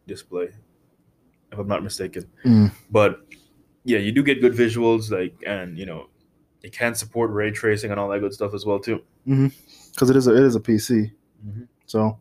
display, 0.06 0.48
if 1.52 1.58
I'm 1.58 1.68
not 1.68 1.82
mistaken. 1.82 2.24
Mm. 2.44 2.72
But 2.90 3.20
yeah, 3.84 3.98
you 3.98 4.12
do 4.12 4.22
get 4.22 4.40
good 4.40 4.52
visuals, 4.52 5.10
like 5.10 5.34
and 5.46 5.78
you 5.78 5.86
know, 5.86 6.08
it 6.62 6.72
can 6.72 6.94
support 6.94 7.30
ray 7.30 7.50
tracing 7.50 7.90
and 7.90 7.98
all 7.98 8.08
that 8.10 8.20
good 8.20 8.34
stuff 8.34 8.54
as 8.54 8.66
well 8.66 8.78
too. 8.78 9.02
because 9.92 10.10
it 10.10 10.16
is 10.16 10.26
a, 10.26 10.36
it 10.36 10.42
is 10.44 10.56
a 10.56 10.60
PC. 10.60 11.10
Mhm. 11.46 11.66
So, 11.86 12.20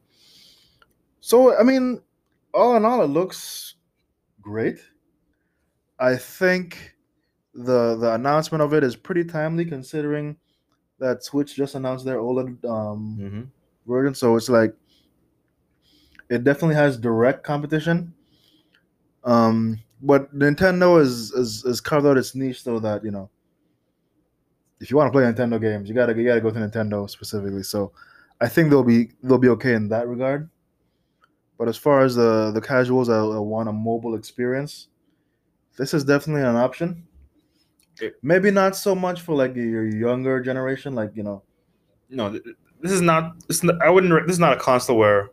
so 1.22 1.58
I 1.58 1.64
mean, 1.64 2.02
all 2.54 2.76
in 2.76 2.86
all, 2.86 3.04
it 3.04 3.08
looks 3.08 3.76
great. 4.42 4.80
I 6.00 6.16
think 6.16 6.96
the 7.60 7.96
the 7.98 8.14
announcement 8.14 8.62
of 8.62 8.74
it 8.74 8.84
is 8.84 8.96
pretty 8.96 9.24
timely 9.26 9.66
considering 9.66 10.38
that 11.00 11.24
Switch 11.24 11.56
just 11.56 11.76
announced 11.76 12.06
their 12.06 12.18
OLED 12.18 12.64
um, 12.66 13.18
Mm-hmm. 13.20 13.42
version. 13.92 14.14
So 14.16 14.36
it's 14.36 14.50
like 14.50 14.74
it 16.30 16.44
definitely 16.44 16.76
has 16.76 16.98
direct 16.98 17.44
competition. 17.44 18.14
Um, 19.24 19.80
but 20.02 20.34
Nintendo 20.34 21.02
is, 21.02 21.32
is 21.34 21.66
is 21.66 21.82
carved 21.82 22.06
out 22.06 22.18
its 22.18 22.36
niche 22.36 22.64
so 22.64 22.80
that 22.80 23.04
you 23.04 23.12
know 23.12 23.30
if 24.80 24.90
you 24.90 24.96
want 24.96 25.12
to 25.12 25.12
play 25.12 25.24
Nintendo 25.24 25.60
games, 25.60 25.90
you 25.90 25.96
gotta 25.96 26.16
you 26.16 26.26
gotta 26.26 26.42
go 26.42 26.52
to 26.52 26.60
Nintendo 26.60 27.10
specifically. 27.10 27.64
So 27.64 27.92
I 28.40 28.48
think 28.48 28.70
they'll 28.70 28.84
be 28.84 29.12
they'll 29.24 29.38
be 29.38 29.50
okay 29.50 29.74
in 29.74 29.90
that 29.90 30.08
regard. 30.08 30.50
But 31.58 31.68
as 31.68 31.76
far 31.76 32.02
as 32.02 32.16
the 32.16 32.52
the 32.52 32.62
casuals 32.62 33.08
that 33.08 33.16
that 33.34 33.42
want 33.42 33.68
a 33.68 33.74
mobile 33.74 34.16
experience, 34.16 34.88
this 35.78 35.94
is 35.94 36.06
definitely 36.06 36.44
an 36.44 36.56
option. 36.56 37.06
It- 38.02 38.16
Maybe 38.22 38.52
not 38.52 38.76
so 38.76 38.96
much 38.96 39.22
for 39.22 39.36
like 39.36 39.56
your 39.56 39.86
younger 39.86 40.42
generation, 40.42 40.94
like 40.96 41.12
you 41.16 41.24
know. 41.24 41.44
No, 42.10 42.30
this 42.30 42.92
is 42.92 43.02
not. 43.02 43.36
This 43.48 43.64
not, 43.64 43.82
I 43.82 43.90
wouldn't. 43.90 44.26
This 44.28 44.34
is 44.36 44.40
not 44.40 44.54
a 44.54 44.60
console 44.60 44.98
where 44.98 45.30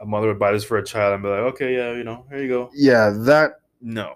a 0.00 0.06
mother 0.06 0.28
would 0.28 0.38
buy 0.38 0.52
this 0.52 0.64
for 0.64 0.78
a 0.78 0.84
child 0.84 1.14
and 1.14 1.22
be 1.22 1.28
like, 1.28 1.40
okay, 1.54 1.76
yeah, 1.76 1.92
you 1.92 2.04
know, 2.04 2.24
here 2.28 2.38
you 2.42 2.48
go. 2.48 2.70
Yeah, 2.74 3.10
that 3.20 3.60
No, 3.80 4.14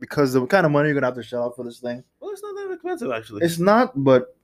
because 0.00 0.32
the 0.34 0.44
kind 0.46 0.66
of 0.66 0.72
money 0.72 0.88
you're 0.88 0.94
gonna 0.94 1.06
have 1.06 1.14
to 1.14 1.22
shell 1.22 1.44
out 1.44 1.56
for 1.56 1.64
this 1.64 1.80
thing. 1.80 2.04
well, 2.20 2.30
it's 2.30 2.42
not 2.42 2.54
that 2.56 2.72
expensive 2.72 3.10
actually. 3.10 3.42
It's 3.44 3.58
not, 3.58 3.92
but 4.04 4.36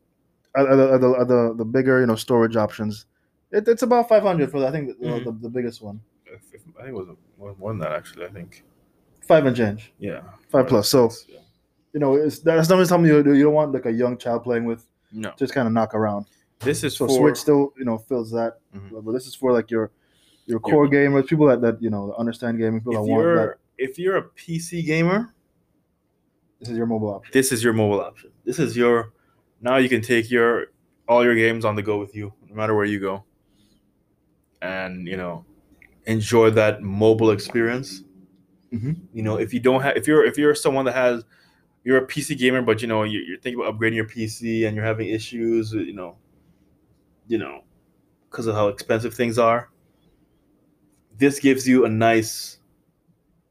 at, 0.57 0.65
the, 0.69 0.77
the, 0.99 1.25
the 1.27 1.55
the 1.59 1.65
bigger 1.65 2.01
you 2.01 2.07
know 2.07 2.15
storage 2.17 2.57
options, 2.57 3.07
it, 3.53 3.69
it's 3.69 3.83
about 3.83 4.09
five 4.09 4.23
hundred 4.23 4.51
for 4.51 4.59
the, 4.61 4.67
I 4.69 4.71
think 4.73 4.89
the, 4.99 5.07
Mhm. 5.07 5.25
the, 5.25 5.33
the 5.33 5.49
biggest 5.51 5.83
one, 5.83 6.01
If- 6.27 6.55
if- 6.55 6.63
I 6.79 6.85
think 6.85 6.95
it 6.97 6.99
was 6.99 7.09
more, 7.39 7.55
more 7.59 7.71
than 7.73 7.81
that 7.81 7.93
actually. 7.93 8.25
I 8.25 8.31
think. 8.31 8.65
five 9.29 9.45
and 9.45 9.55
change. 9.55 9.93
Yeah. 9.99 10.23
Five 10.49 10.67
plus, 10.67 10.89
so- 10.89 11.11
Yeah. 11.29 11.41
You 11.93 12.01
know, 12.01 12.15
it's 12.15 12.39
that's 12.41 12.69
not 12.69 12.87
something 12.87 13.11
you 13.11 13.19
you 13.35 13.43
don't 13.45 13.55
want 13.55 13.73
like 13.73 13.87
a 13.87 13.93
young 13.93 14.17
child 14.17 14.45
playing 14.45 14.65
with. 14.65 14.87
No, 15.13 15.33
Just 15.37 15.53
kind 15.55 15.67
of 15.67 15.75
knock 15.75 15.93
around. 15.95 16.27
this 16.61 16.85
is 16.85 16.97
So 16.97 17.07
for. 17.09 17.19
Switch 17.19 17.37
still 17.37 17.73
you 17.77 17.85
know 17.85 17.99
fills 17.99 18.31
that, 18.31 18.61
Mhm. 18.77 19.05
but 19.05 19.13
this 19.13 19.27
is 19.27 19.35
for 19.35 19.53
like 19.53 19.71
your 19.71 19.91
your 20.47 20.61
core 20.61 20.89
gamers, 20.89 21.27
people 21.27 21.47
that, 21.47 21.61
that 21.63 21.83
you 21.83 21.91
know 21.91 22.15
understand 22.17 22.59
gaming, 22.59 22.81
people 22.81 22.93
that 22.95 23.01
if 23.03 23.09
want 23.09 23.23
that. 23.25 23.29
you're 23.29 23.59
if 23.79 23.99
you're 23.99 24.17
a 24.19 24.23
PC 24.23 24.85
gamer, 24.87 25.35
This 26.61 26.69
is 26.69 26.77
your 26.77 26.87
mobile 26.87 27.09
option. 27.15 27.31
this 27.33 27.51
is 27.51 27.65
your 27.65 27.73
mobile 27.73 28.01
option. 28.01 28.31
This 28.45 28.59
is 28.61 28.77
your. 28.77 29.13
Now 29.61 29.77
you 29.79 29.89
can 29.89 30.01
take 30.03 30.31
your 30.31 30.67
all 31.09 31.25
your 31.25 31.35
games 31.35 31.65
on 31.65 31.75
the 31.75 31.83
go 31.83 31.99
with 31.99 32.15
you, 32.15 32.33
no 32.49 32.55
matter 32.55 32.75
where 32.75 32.85
you 32.85 33.01
go, 33.01 33.25
and 34.63 35.07
you 35.09 35.17
know, 35.17 35.45
enjoy 36.07 36.51
that 36.51 36.83
mobile 36.83 37.31
experience. 37.31 38.05
Mhm. 38.73 38.97
You 39.13 39.23
know, 39.25 39.37
if 39.39 39.53
you 39.53 39.61
don't 39.61 39.83
have, 39.83 39.97
if 39.97 40.07
you're 40.07 40.25
if 40.25 40.39
you're 40.39 40.55
someone 40.55 40.85
that 40.85 40.95
has, 40.95 41.25
you're 41.85 41.99
a 41.99 42.07
PC 42.07 42.35
gamer, 42.35 42.63
but 42.63 42.83
you 42.83 42.89
know 42.89 43.03
you- 43.05 43.21
you're 43.21 43.39
thinking 43.41 43.61
about 43.63 43.75
upgrading 43.79 43.95
your 43.97 44.07
PC 44.07 44.65
and 44.67 44.77
you're 44.77 44.85
having 44.85 45.09
issues, 45.09 45.73
you 45.73 45.93
know, 45.95 46.17
you 47.27 47.39
know, 47.39 47.63
because 48.31 48.47
of 48.47 48.55
how 48.55 48.69
expensive 48.69 49.15
things 49.15 49.39
are. 49.39 49.71
This 51.17 51.39
gives 51.39 51.69
you 51.69 51.85
a 51.85 51.89
nice 51.89 52.59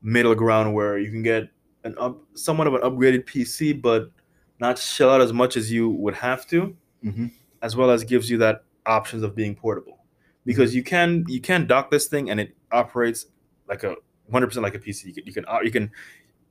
middle 0.02 0.36
ground 0.36 0.74
where 0.74 0.98
you 1.00 1.12
can 1.12 1.24
get 1.24 1.50
an 1.84 1.96
up, 2.00 2.20
somewhat 2.36 2.68
of 2.68 2.76
an 2.76 2.82
upgraded 2.82 3.26
PC, 3.26 3.74
but 3.74 4.12
not 4.60 4.78
shell 4.80 5.12
out 5.12 5.22
as 5.22 5.34
much 5.34 5.58
as 5.58 5.72
you 5.72 5.90
would 5.90 6.16
have 6.16 6.48
to, 6.48 6.76
hmm 7.04 7.28
as 7.62 7.76
well 7.76 7.92
as 7.92 8.04
gives 8.06 8.30
you 8.30 8.38
that 8.40 8.64
options 8.86 9.24
of 9.24 9.36
being 9.36 9.56
portable, 9.56 10.00
because 10.46 10.76
you 10.76 10.84
can 10.84 11.26
you 11.28 11.42
can 11.42 11.68
dock 11.68 11.92
this 11.92 12.08
thing 12.08 12.30
and 12.30 12.40
it 12.40 12.56
operates 12.72 13.28
like 13.68 13.84
a 13.84 13.90
100 14.28 14.48
percent 14.48 14.64
like 14.64 14.76
a 14.76 14.80
PC. 14.80 15.10
You 15.10 15.14
can 15.16 15.26
you 15.28 15.34
can 15.34 15.46
uh, 15.48 15.60
you 15.64 15.72
can 15.72 15.92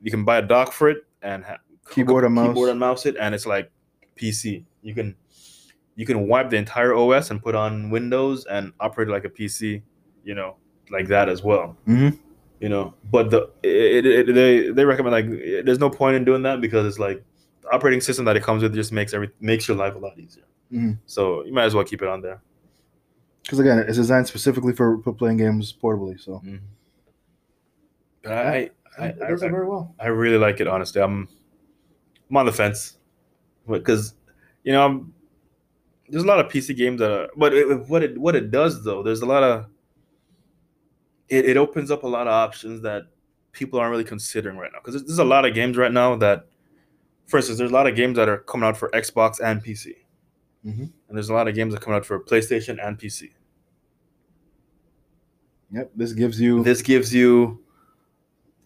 you 0.02 0.10
can 0.10 0.24
buy 0.24 0.38
a 0.38 0.42
dock 0.42 0.72
for 0.72 0.90
it 0.90 0.98
and 1.22 1.44
ha- 1.44 1.58
Keyboard 1.90 2.24
and 2.24 2.34
mouse. 2.34 2.48
keyboard 2.48 2.68
and 2.70 2.78
mouse 2.80 3.06
it, 3.06 3.16
and 3.18 3.34
it's 3.34 3.46
like 3.46 3.70
PC. 4.16 4.64
You 4.82 4.94
can 4.94 5.14
you 5.96 6.06
can 6.06 6.28
wipe 6.28 6.50
the 6.50 6.56
entire 6.56 6.94
OS 6.94 7.30
and 7.30 7.42
put 7.42 7.54
on 7.54 7.90
Windows 7.90 8.44
and 8.46 8.72
operate 8.78 9.08
like 9.08 9.24
a 9.24 9.28
PC, 9.28 9.82
you 10.24 10.34
know, 10.34 10.56
like 10.90 11.08
that 11.08 11.28
as 11.28 11.42
well. 11.42 11.76
hmm 11.86 12.10
You 12.60 12.68
know, 12.68 12.94
but 13.10 13.30
the 13.30 13.50
it, 13.62 14.04
it, 14.06 14.28
it- 14.28 14.34
they 14.34 14.70
they 14.70 14.84
recommend 14.84 15.12
like 15.12 15.28
there's 15.64 15.78
no 15.80 15.90
point 15.90 16.16
in 16.16 16.24
doing 16.24 16.42
that 16.42 16.60
because 16.60 16.86
it's 16.86 16.98
like 16.98 17.22
the 17.62 17.68
operating 17.70 18.00
system 18.00 18.24
that 18.26 18.36
it 18.36 18.42
comes 18.42 18.62
with 18.62 18.74
just 18.74 18.92
makes 18.92 19.12
every 19.14 19.30
makes 19.40 19.66
your 19.68 19.76
life 19.76 19.94
a 19.94 19.98
lot 19.98 20.18
easier. 20.18 20.44
Mhm. 20.72 20.98
So 21.06 21.44
you 21.44 21.52
might 21.52 21.64
as 21.64 21.74
well 21.74 21.84
keep 21.84 22.02
it 22.02 22.08
on 22.08 22.20
there. 22.22 22.40
Because 23.42 23.58
again, 23.60 23.78
it's 23.78 23.96
designed 23.96 24.26
specifically 24.26 24.74
for, 24.74 25.00
for 25.02 25.12
playing 25.14 25.38
games 25.38 25.72
portably. 25.82 26.20
So 26.20 26.42
But 28.22 28.32
I 28.32 28.70
I, 28.98 29.04
I, 29.04 29.06
it 29.08 29.18
does 29.18 29.42
it 29.42 29.50
very 29.50 29.66
well. 29.66 29.94
I 29.98 30.08
really 30.08 30.38
like 30.38 30.60
it 30.60 30.66
honestly. 30.68 31.00
I'm 31.00 31.28
I'm 32.30 32.36
on 32.36 32.46
the 32.46 32.52
fence 32.52 32.98
because 33.68 34.14
you 34.64 34.72
know 34.72 34.84
I'm, 34.84 35.14
there's 36.08 36.24
a 36.24 36.26
lot 36.26 36.38
of 36.40 36.50
PC 36.50 36.76
games 36.76 37.00
that 37.00 37.10
are, 37.10 37.28
but 37.36 37.54
it, 37.54 37.88
what 37.88 38.02
it 38.02 38.16
what 38.18 38.34
it 38.34 38.50
does 38.50 38.82
though 38.84 39.02
there's 39.02 39.22
a 39.22 39.26
lot 39.26 39.42
of 39.42 39.66
it, 41.28 41.44
it 41.44 41.56
opens 41.56 41.90
up 41.90 42.02
a 42.04 42.06
lot 42.08 42.26
of 42.26 42.32
options 42.32 42.80
that 42.82 43.02
people 43.52 43.78
aren't 43.78 43.90
really 43.90 44.04
considering 44.04 44.56
right 44.56 44.70
now 44.72 44.78
because 44.78 44.94
there's, 44.94 45.04
there's 45.06 45.18
a 45.18 45.24
lot 45.24 45.44
of 45.44 45.54
games 45.54 45.76
right 45.76 45.92
now 45.92 46.16
that 46.16 46.46
for 47.26 47.36
instance 47.38 47.58
there's 47.58 47.70
a 47.70 47.74
lot 47.74 47.86
of 47.86 47.94
games 47.96 48.16
that 48.16 48.28
are 48.28 48.38
coming 48.38 48.66
out 48.66 48.76
for 48.76 48.88
Xbox 48.90 49.40
and 49.40 49.62
PC 49.62 49.94
Mhm. 50.66 50.80
and 51.08 51.16
there's 51.16 51.28
a 51.28 51.34
lot 51.34 51.46
of 51.46 51.54
games 51.54 51.72
that 51.72 51.80
are 51.80 51.84
coming 51.84 51.96
out 51.98 52.04
for 52.06 52.18
PlayStation 52.20 52.84
and 52.84 52.98
PC 52.98 53.30
Yep. 55.70 55.90
This 55.94 56.12
gives 56.14 56.40
you 56.40 56.62
this 56.64 56.80
gives 56.82 57.14
you 57.14 57.62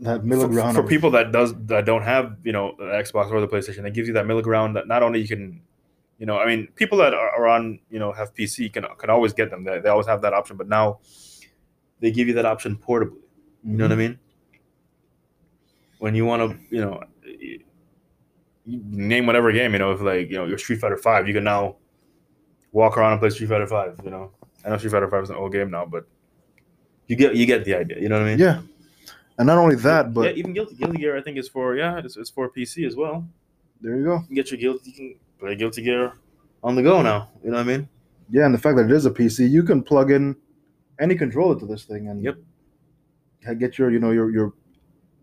that 0.00 0.24
middle 0.24 0.44
for, 0.44 0.50
ground 0.50 0.74
for 0.74 0.82
of- 0.82 0.88
people 0.88 1.10
that 1.12 1.32
does 1.32 1.54
that 1.66 1.84
don't 1.84 2.02
have 2.02 2.36
you 2.44 2.52
know 2.52 2.74
the 2.78 2.84
Xbox 2.84 3.30
or 3.30 3.40
the 3.40 3.48
PlayStation. 3.48 3.86
It 3.86 3.94
gives 3.94 4.08
you 4.08 4.14
that 4.14 4.26
middle 4.26 4.42
ground 4.42 4.76
that 4.76 4.88
not 4.88 5.02
only 5.02 5.20
you 5.20 5.28
can, 5.28 5.60
you 6.18 6.26
know, 6.26 6.38
I 6.38 6.46
mean, 6.46 6.68
people 6.74 6.98
that 6.98 7.14
are, 7.14 7.30
are 7.30 7.48
on 7.48 7.78
you 7.90 7.98
know 7.98 8.12
have 8.12 8.34
PC 8.34 8.72
can 8.72 8.86
can 8.98 9.10
always 9.10 9.32
get 9.32 9.50
them. 9.50 9.64
They, 9.64 9.80
they 9.80 9.88
always 9.88 10.06
have 10.06 10.22
that 10.22 10.32
option, 10.32 10.56
but 10.56 10.68
now 10.68 11.00
they 12.00 12.10
give 12.10 12.28
you 12.28 12.34
that 12.34 12.46
option 12.46 12.76
portably. 12.76 13.18
You 13.64 13.76
know 13.76 13.84
what 13.84 13.92
I 13.92 13.94
mm-hmm. 13.94 13.98
mean? 13.98 14.18
When 15.98 16.16
you 16.16 16.24
want 16.26 16.50
to, 16.50 16.58
you 16.74 16.80
know, 16.80 17.00
you 17.22 17.60
name 18.66 19.26
whatever 19.26 19.52
game, 19.52 19.72
you 19.72 19.78
know, 19.78 19.92
if 19.92 20.00
like 20.00 20.30
you 20.30 20.36
know 20.36 20.46
your 20.46 20.58
Street 20.58 20.80
Fighter 20.80 20.96
Five, 20.96 21.28
you 21.28 21.34
can 21.34 21.44
now 21.44 21.76
walk 22.72 22.96
around 22.96 23.12
and 23.12 23.20
play 23.20 23.30
Street 23.30 23.48
Fighter 23.48 23.66
Five. 23.66 24.00
You 24.04 24.10
know, 24.10 24.32
I 24.64 24.70
know 24.70 24.78
Street 24.78 24.90
Fighter 24.90 25.08
Five 25.08 25.22
is 25.22 25.30
an 25.30 25.36
old 25.36 25.52
game 25.52 25.70
now, 25.70 25.86
but 25.86 26.06
you 27.06 27.16
get 27.16 27.36
you 27.36 27.46
get 27.46 27.64
the 27.64 27.74
idea. 27.74 28.00
You 28.00 28.08
know 28.08 28.18
what 28.18 28.26
I 28.26 28.30
mean? 28.30 28.38
Yeah. 28.38 28.62
And 29.42 29.48
not 29.48 29.58
only 29.58 29.74
that, 29.74 30.14
but 30.14 30.22
yeah, 30.22 30.30
even 30.38 30.52
Guilty, 30.52 30.76
Guilty 30.76 30.98
Gear, 30.98 31.16
I 31.16 31.20
think 31.20 31.36
is 31.36 31.48
for 31.48 31.74
yeah, 31.76 31.98
it's, 31.98 32.16
it's 32.16 32.30
for 32.30 32.48
PC 32.48 32.86
as 32.86 32.94
well. 32.94 33.26
there 33.80 33.96
you 33.96 34.04
go. 34.04 34.14
You 34.20 34.26
can 34.26 34.34
get 34.36 34.50
your 34.52 34.60
Guilty, 34.60 34.90
you 34.90 34.94
can 34.94 35.14
play 35.40 35.56
Guilty 35.56 35.82
Gear 35.82 36.12
on 36.62 36.76
the 36.76 36.82
go 36.84 37.02
now. 37.02 37.28
You 37.42 37.50
know 37.50 37.56
what 37.56 37.62
I 37.66 37.76
mean? 37.76 37.88
Yeah, 38.30 38.44
and 38.46 38.54
the 38.54 38.58
fact 38.58 38.76
that 38.76 38.84
it 38.84 38.92
is 38.92 39.04
a 39.04 39.10
PC, 39.10 39.50
you 39.50 39.64
can 39.64 39.82
plug 39.82 40.12
in 40.12 40.36
any 41.00 41.16
controller 41.16 41.58
to 41.58 41.66
this 41.66 41.82
thing 41.82 42.06
and 42.06 42.22
Yep. 42.22 42.36
get 43.58 43.78
your, 43.78 43.90
you 43.90 43.98
know, 43.98 44.12
your 44.12 44.30
your 44.30 44.52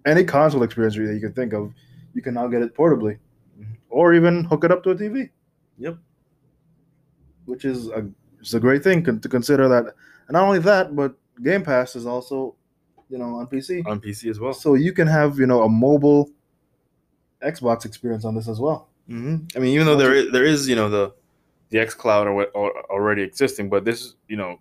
any 0.06 0.26
console 0.26 0.64
experience 0.64 0.98
that 0.98 1.14
you 1.14 1.22
can 1.22 1.32
think 1.32 1.54
of. 1.54 1.72
You 2.14 2.22
can 2.22 2.34
now 2.34 2.48
get 2.48 2.62
it 2.62 2.76
portably, 2.76 3.20
Mhm. 3.58 3.78
or 3.90 4.14
even 4.14 4.44
hook 4.44 4.66
it 4.66 4.72
up 4.74 4.84
to 4.84 4.90
a 4.90 4.96
TV. 4.96 5.30
Yep. 5.78 5.98
Which 7.46 7.64
is 7.64 7.88
a 7.88 8.06
it's 8.42 8.54
a 8.54 8.60
great 8.60 8.84
thing 8.84 9.02
to 9.06 9.30
consider 9.30 9.70
that. 9.70 9.86
And 10.28 10.34
not 10.34 10.44
only 10.44 10.60
that, 10.60 10.94
but 10.94 11.16
Game 11.42 11.64
Pass 11.64 11.96
is 11.96 12.06
also, 12.06 12.56
you 13.10 13.18
know, 13.18 13.36
on 13.36 13.48
PC. 13.48 13.84
On 13.86 14.00
PC 14.00 14.30
as 14.30 14.40
well. 14.40 14.54
So 14.54 14.76
you 14.76 14.94
can 14.94 15.08
have, 15.08 15.38
you 15.40 15.46
know, 15.48 15.64
a 15.64 15.70
mobile 15.70 16.30
Xbox 17.44 17.86
experience 17.86 18.26
on 18.26 18.36
this 18.36 18.48
as 18.48 18.60
well. 18.60 18.90
hmm 19.08 19.38
I 19.56 19.60
mean, 19.60 19.74
even 19.74 19.86
though 19.88 19.96
there 19.98 20.14
is 20.14 20.32
there 20.32 20.44
is 20.46 20.68
you 20.68 20.76
know 20.76 20.90
the 20.90 21.14
the 21.70 21.80
X 21.80 21.94
Cloud 21.94 22.28
or 22.28 22.46
already 22.90 23.22
existing, 23.24 23.70
but 23.70 23.86
this 23.86 24.02
is 24.02 24.16
you 24.28 24.38
know 24.38 24.60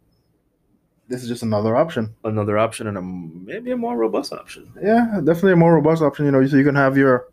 This 1.09 1.23
is 1.23 1.29
just 1.29 1.43
another 1.43 1.75
option. 1.77 2.15
another 2.25 2.57
option 2.59 2.87
and 2.87 2.97
a 2.99 3.03
maybe 3.03 3.71
a 3.73 3.77
more 3.77 3.97
robust 3.97 4.33
option. 4.33 4.71
Yeah, 4.81 5.21
definitely 5.25 5.53
a 5.53 5.57
more 5.57 5.75
robust 5.75 6.03
option. 6.03 6.27
You 6.27 6.33
know, 6.33 6.47
so 6.47 6.57
you 6.57 6.65
can 6.65 6.77
have 6.77 6.97
your, 6.97 7.29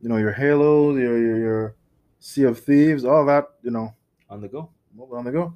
you 0.00 0.08
know, 0.08 0.18
your 0.18 0.32
Halo, 0.32 0.94
your 0.96 1.18
your, 1.18 1.38
your 1.38 1.74
Sea 2.20 2.44
of 2.44 2.58
Thieves, 2.60 3.04
all 3.04 3.24
that. 3.26 3.44
You 3.62 3.70
know, 3.72 3.94
On 4.30 4.40
the 4.40 4.48
go, 4.48 4.70
mobile 4.94 5.16
on 5.16 5.24
the 5.24 5.32
go. 5.32 5.54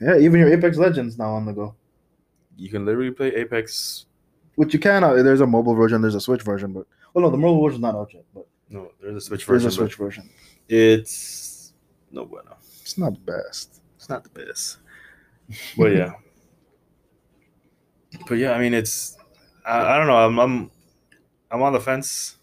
Yeah, 0.00 0.16
even 0.16 0.40
your 0.40 0.48
Apex 0.54 0.78
Legends 0.78 1.18
now 1.18 1.34
on 1.34 1.44
the 1.44 1.52
go. 1.52 1.74
You 2.56 2.68
can 2.70 2.84
literally 2.84 3.10
play 3.10 3.34
Apex. 3.34 4.06
Which 4.56 4.72
you 4.74 4.80
can. 4.80 5.04
Uh, 5.04 5.22
there's 5.22 5.40
a 5.40 5.46
mobile 5.46 5.74
version. 5.74 6.02
There's 6.02 6.14
a 6.14 6.20
Switch 6.20 6.42
version, 6.42 6.72
but 6.72 6.86
well, 7.14 7.22
no, 7.24 7.30
the 7.30 7.36
mobile 7.38 7.64
version's 7.64 7.82
not 7.82 7.94
out 7.94 8.12
yet. 8.12 8.24
But 8.34 8.46
No, 8.68 8.90
there's 9.00 9.16
a 9.16 9.20
Switch 9.20 9.44
version. 9.44 9.62
there's 9.62 9.74
a 9.74 9.76
Switch 9.76 9.94
version. 9.94 10.28
It's 10.68 11.72
no 12.10 12.24
bueno. 12.24 12.56
It's 12.82 12.98
not 12.98 13.14
the 13.14 13.20
best. 13.32 13.80
It's 13.96 14.08
not 14.08 14.22
the 14.24 14.30
best. 14.30 14.78
But 15.76 15.92
yeah. 15.96 16.12
but 18.28 18.38
yeah, 18.38 18.52
I 18.52 18.58
mean, 18.58 18.74
it's 18.74 19.16
I, 19.66 19.94
I 19.94 19.98
don't 19.98 20.06
know. 20.06 20.16
I'm 20.16 20.38
I'm 20.38 20.70
I'm 21.50 21.62
on 21.62 21.72
the 21.72 21.80
fence. 21.80 22.36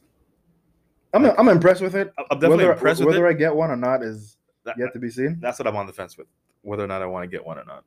I'm 1.14 1.26
I'm 1.26 1.50
impressed 1.50 1.82
with 1.82 1.96
it. 1.96 2.12
I'm 2.18 2.26
definitely 2.40 2.58
whether 2.66 2.74
impressed 2.74 3.00
with 3.00 3.08
whether 3.10 3.28
it. 3.28 3.32
I 3.32 3.34
get 3.34 3.56
one 3.56 3.72
or 3.72 3.78
not 3.78 4.04
is 4.04 4.38
That- 4.66 4.78
yet 4.78 4.92
to 4.94 5.00
be 5.00 5.10
seen. 5.10 5.38
that's 5.40 5.60
what 5.60 5.68
I'm 5.68 5.76
on 5.76 5.88
the 5.88 5.94
fence 5.94 6.18
with, 6.18 6.28
whether 6.62 6.84
or 6.84 6.88
not 6.88 7.02
I 7.02 7.06
want 7.06 7.24
to 7.24 7.28
get 7.28 7.46
one 7.46 7.58
or 7.60 7.66
not. 7.66 7.84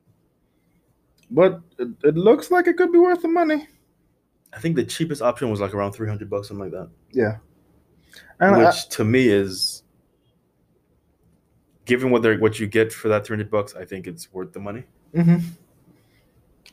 But 1.31 1.61
it, 1.79 1.87
it 2.03 2.15
looks 2.15 2.51
like 2.51 2.67
it 2.67 2.75
could 2.77 2.91
be 2.91 2.99
worth 2.99 3.21
the 3.21 3.29
money. 3.29 3.67
I 4.53 4.59
think 4.59 4.75
the 4.75 4.83
cheapest 4.83 5.21
option 5.21 5.49
was 5.49 5.61
like 5.61 5.73
around 5.73 5.93
300 5.93 6.29
bucks, 6.29 6.49
something 6.49 6.65
like 6.69 6.73
that. 6.73 6.89
Yeah. 7.13 7.37
And 8.41 8.57
which 8.57 8.67
I, 8.67 8.89
to 8.91 9.05
me 9.05 9.29
is, 9.29 9.83
given 11.85 12.11
what 12.11 12.21
they 12.21 12.35
what 12.35 12.59
you 12.59 12.67
get 12.67 12.91
for 12.91 13.07
that 13.07 13.25
300 13.25 13.49
bucks, 13.49 13.75
I 13.75 13.85
think 13.85 14.07
it's 14.07 14.31
worth 14.33 14.51
the 14.51 14.59
money. 14.59 14.83
mhm, 15.15 15.41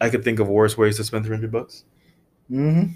I 0.00 0.10
could 0.10 0.24
think 0.24 0.40
of 0.40 0.48
worse 0.48 0.76
ways 0.76 0.96
to 0.96 1.04
spend 1.04 1.24
300 1.24 1.52
bucks. 1.52 1.84
mhm. 2.50 2.94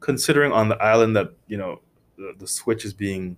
Considering 0.00 0.52
on 0.52 0.68
the 0.68 0.76
island 0.82 1.16
that 1.16 1.32
you 1.48 1.56
know 1.56 1.80
the, 2.16 2.34
the 2.38 2.46
Switch 2.46 2.84
is 2.84 2.92
being, 2.92 3.36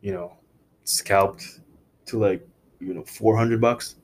you 0.00 0.12
know, 0.12 0.36
scalped 0.84 1.60
to 2.06 2.18
like 2.18 2.46
you 2.80 2.94
know 2.94 3.04
400 3.04 3.60
bucks, 3.60 3.96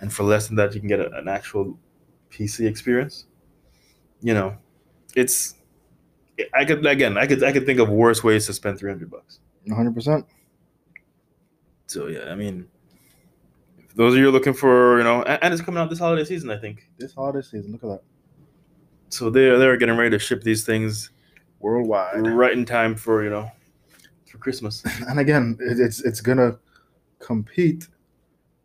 and 0.00 0.12
for 0.12 0.24
less 0.24 0.48
than 0.48 0.56
that 0.56 0.74
you 0.74 0.80
can 0.80 0.88
get 0.88 0.98
a, 1.00 1.12
an 1.16 1.28
actual 1.28 1.78
PC 2.32 2.66
experience. 2.66 3.26
You 4.20 4.34
know, 4.34 4.56
it's. 5.14 5.54
I 6.54 6.64
could 6.64 6.84
again. 6.86 7.18
I 7.18 7.26
could. 7.26 7.42
I 7.44 7.52
could 7.52 7.66
think 7.66 7.78
of 7.78 7.88
worse 7.88 8.24
ways 8.24 8.46
to 8.46 8.52
spend 8.52 8.78
300 8.78 9.10
bucks. 9.10 9.40
100%. 9.68 10.24
So 11.86 12.06
yeah, 12.06 12.30
I 12.30 12.34
mean, 12.34 12.68
if 13.78 13.94
those 13.94 14.14
of 14.14 14.20
you 14.20 14.30
looking 14.30 14.54
for, 14.54 14.98
you 14.98 15.04
know, 15.04 15.22
and, 15.22 15.52
it's 15.52 15.62
coming 15.62 15.80
out 15.80 15.90
this 15.90 15.98
holiday 15.98 16.24
season, 16.24 16.50
I 16.50 16.56
think. 16.56 16.88
This 16.98 17.14
holiday 17.14 17.42
season, 17.42 17.72
look 17.72 17.84
at 17.84 17.88
that. 17.90 18.02
So 19.10 19.28
they're 19.28 19.58
they're 19.58 19.76
getting 19.76 19.96
ready 19.96 20.10
to 20.10 20.18
ship 20.18 20.42
these 20.42 20.64
things 20.64 21.10
Worldwide. 21.60 22.26
right 22.26 22.52
in 22.52 22.64
time 22.64 22.96
for 22.96 23.22
you 23.22 23.30
know, 23.30 23.50
for 24.30 24.38
Christmas. 24.38 24.82
And 25.08 25.20
again, 25.20 25.58
it, 25.60 25.78
it's 25.78 26.00
it's 26.02 26.20
gonna 26.20 26.58
compete 27.18 27.88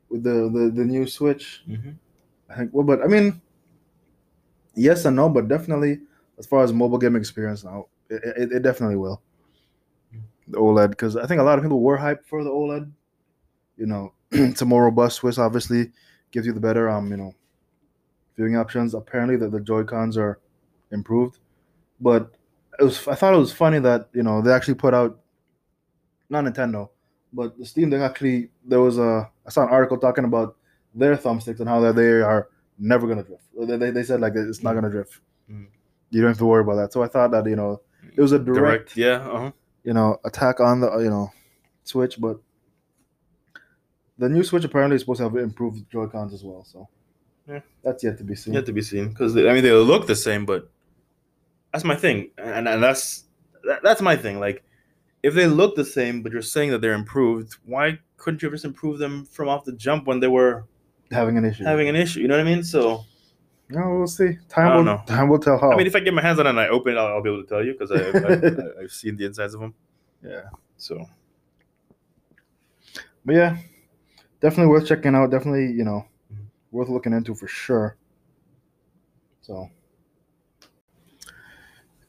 with 0.10 0.24
the, 0.24 0.50
the, 0.54 0.72
the 0.74 0.86
new 0.86 1.06
Switch. 1.06 1.64
Mm-hmm. 1.68 1.92
I 2.50 2.56
think. 2.56 2.70
Well, 2.74 2.86
but 2.86 3.02
I 3.02 3.08
mean, 3.08 3.42
yes 4.78 5.06
and 5.06 5.16
no, 5.16 5.28
but 5.28 5.48
definitely 5.48 6.00
as 6.38 6.46
far 6.46 6.64
as 6.64 6.72
mobile 6.72 6.98
gaming 6.98 7.20
experience 7.20 7.64
now, 7.64 7.88
it, 8.10 8.22
it, 8.38 8.52
it 8.54 8.62
definitely 8.62 8.96
will. 8.96 9.22
The 10.48 10.58
OLED, 10.58 10.92
because 10.92 11.18
I 11.18 11.26
think 11.26 11.42
a 11.42 11.44
lot 11.44 11.58
of 11.58 11.64
people 11.64 11.82
were 11.82 11.98
hyped 11.98 12.26
for 12.26 12.44
the 12.44 12.50
OLED. 12.50 12.90
You 13.78 13.88
know, 13.88 14.14
it's 14.32 14.62
a 14.62 14.66
more 14.66 14.86
robust 14.86 15.18
Switch. 15.18 15.38
Obviously, 15.38 15.92
gives 16.32 16.46
you 16.46 16.54
the 16.54 16.60
better 16.60 16.90
um 16.90 17.12
you 17.12 17.18
know 17.18 17.34
viewing 18.38 18.56
options. 18.56 18.94
Apparently, 18.94 19.36
that 19.38 19.52
the 19.52 19.60
Joy 19.60 19.84
Cons 19.84 20.18
are 20.18 20.40
improved, 20.92 21.40
but 22.00 22.32
it 22.80 22.84
was 22.84 23.06
I 23.08 23.16
thought 23.16 23.34
it 23.34 23.38
was 23.38 23.52
funny 23.52 23.80
that 23.80 24.08
you 24.14 24.24
know 24.24 24.42
they 24.42 24.54
actually 24.54 24.76
put 24.76 24.94
out 24.94 25.20
not 26.30 26.46
Nintendo, 26.46 26.90
but 27.34 27.58
the 27.58 27.66
Steam 27.66 27.90
Deck 27.90 28.02
actually 28.02 28.50
there 28.64 28.80
was 28.80 28.98
a 28.98 29.30
I 29.46 29.50
saw 29.50 29.64
an 29.64 29.70
article 29.70 29.98
talking 29.98 30.24
about 30.24 30.56
their 30.96 31.18
thumbsticks 31.18 31.60
and 31.60 31.68
how 31.68 31.92
they 31.92 32.08
are 32.08 32.50
never 32.78 33.08
gonna 33.08 33.24
drift. 33.24 33.44
They, 33.60 33.92
they, 33.92 34.04
said 34.04 34.22
like 34.22 34.34
it's 34.36 34.64
not 34.64 34.74
gonna 34.74 34.90
drift. 34.90 35.20
Mm. 35.52 35.68
You 36.10 36.22
don't 36.22 36.30
have 36.30 36.38
to 36.38 36.46
worry 36.46 36.62
about 36.62 36.76
that. 36.76 36.94
So 36.94 37.04
I 37.04 37.08
thought 37.08 37.32
that 37.32 37.46
you 37.46 37.56
know 37.56 37.82
it 38.16 38.22
was 38.22 38.32
a 38.32 38.40
direct, 38.40 38.96
Direct, 38.96 38.98
yeah, 38.98 39.28
uh-huh. 39.28 39.52
you 39.84 39.94
know 39.94 40.20
attack 40.26 40.60
on 40.60 40.80
the 40.80 40.98
you 40.98 41.10
know 41.10 41.32
Switch, 41.84 42.20
but 42.20 42.40
the 44.18 44.30
new 44.30 44.44
Switch 44.44 44.64
apparently 44.64 44.96
is 44.96 45.02
supposed 45.02 45.20
to 45.20 45.24
have 45.26 45.36
improved 45.36 45.90
Joy 45.92 46.08
Cons 46.08 46.34
as 46.34 46.44
well. 46.44 46.64
So 46.64 46.88
Yeah. 47.48 47.62
that's 47.84 48.04
yet 48.04 48.18
to 48.18 48.24
be 48.24 48.36
seen. 48.36 48.54
yet 48.54 48.66
to 48.66 48.74
be 48.74 48.82
seen. 48.82 49.10
Because 49.10 49.36
I 49.38 49.54
mean, 49.54 49.64
they 49.64 49.72
look 49.72 50.08
the 50.08 50.16
same, 50.16 50.46
but 50.46 50.70
that's 51.72 51.84
my 51.84 51.96
thing, 51.96 52.32
and 52.38 52.68
and 52.68 52.82
that's 52.82 53.26
that, 53.64 53.84
that's 53.84 54.02
my 54.02 54.16
thing. 54.16 54.40
Like, 54.40 54.64
if 55.24 55.34
they 55.34 55.48
look 55.48 55.76
the 55.76 55.86
same, 55.86 56.22
but 56.24 56.32
you're 56.32 56.42
saying 56.42 56.72
that 56.72 56.82
they're 56.82 56.94
improved, 56.94 57.58
why 57.66 58.00
couldn't 58.18 58.42
you 58.42 58.50
just 58.50 58.66
improve 58.66 58.98
them 58.98 59.26
from 59.26 59.50
off 59.50 59.66
the 59.66 59.74
jump 59.74 60.08
when 60.08 60.20
they 60.20 60.28
were 60.28 60.66
having 61.12 61.38
an 61.38 61.46
issue. 61.46 61.64
having 61.64 61.88
an 61.90 61.96
issue? 61.96 62.20
You 62.22 62.28
know 62.28 62.36
what 62.38 62.48
I 62.48 62.50
mean? 62.56 62.64
So, 62.64 63.06
no, 63.70 63.98
we'll 63.98 64.08
see. 64.08 64.38
Time 64.50 64.72
I 64.72 64.76
will 64.76 64.84
know. 64.84 65.02
time 65.06 65.28
will 65.30 65.40
tell 65.40 65.58
how. 65.58 65.72
I 65.72 65.78
mean, 65.78 65.88
if 65.88 65.96
I 65.96 66.00
get 66.00 66.14
my 66.14 66.22
hands 66.22 66.40
on 66.40 66.48
it 66.48 66.52
and 66.52 66.60
I 66.60 66.68
open 66.68 66.94
it, 66.94 66.98
I'll, 66.98 67.08
I'll 67.08 67.22
be 67.24 67.30
able 67.30 67.44
to 67.44 67.48
tell 67.50 67.64
you 67.66 67.74
because 67.74 67.92
I've, 67.92 68.16
I've, 68.24 68.68
I've 68.84 68.92
seen 68.92 69.18
the 69.18 69.26
insides 69.26 69.54
of 69.54 69.62
them. 69.62 69.74
yeah, 70.24 70.44
So, 70.78 71.06
but 73.26 73.36
yeah, 73.36 73.58
definitely 74.40 74.68
worth 74.72 74.88
checking 74.88 75.16
out. 75.16 75.32
Definitely, 75.32 75.72
you 75.72 75.84
know, 75.84 76.06
Mhm. 76.34 76.48
worth 76.72 76.90
looking 76.90 77.14
into 77.14 77.36
for 77.36 77.48
sure. 77.48 77.98
So, 79.42 79.70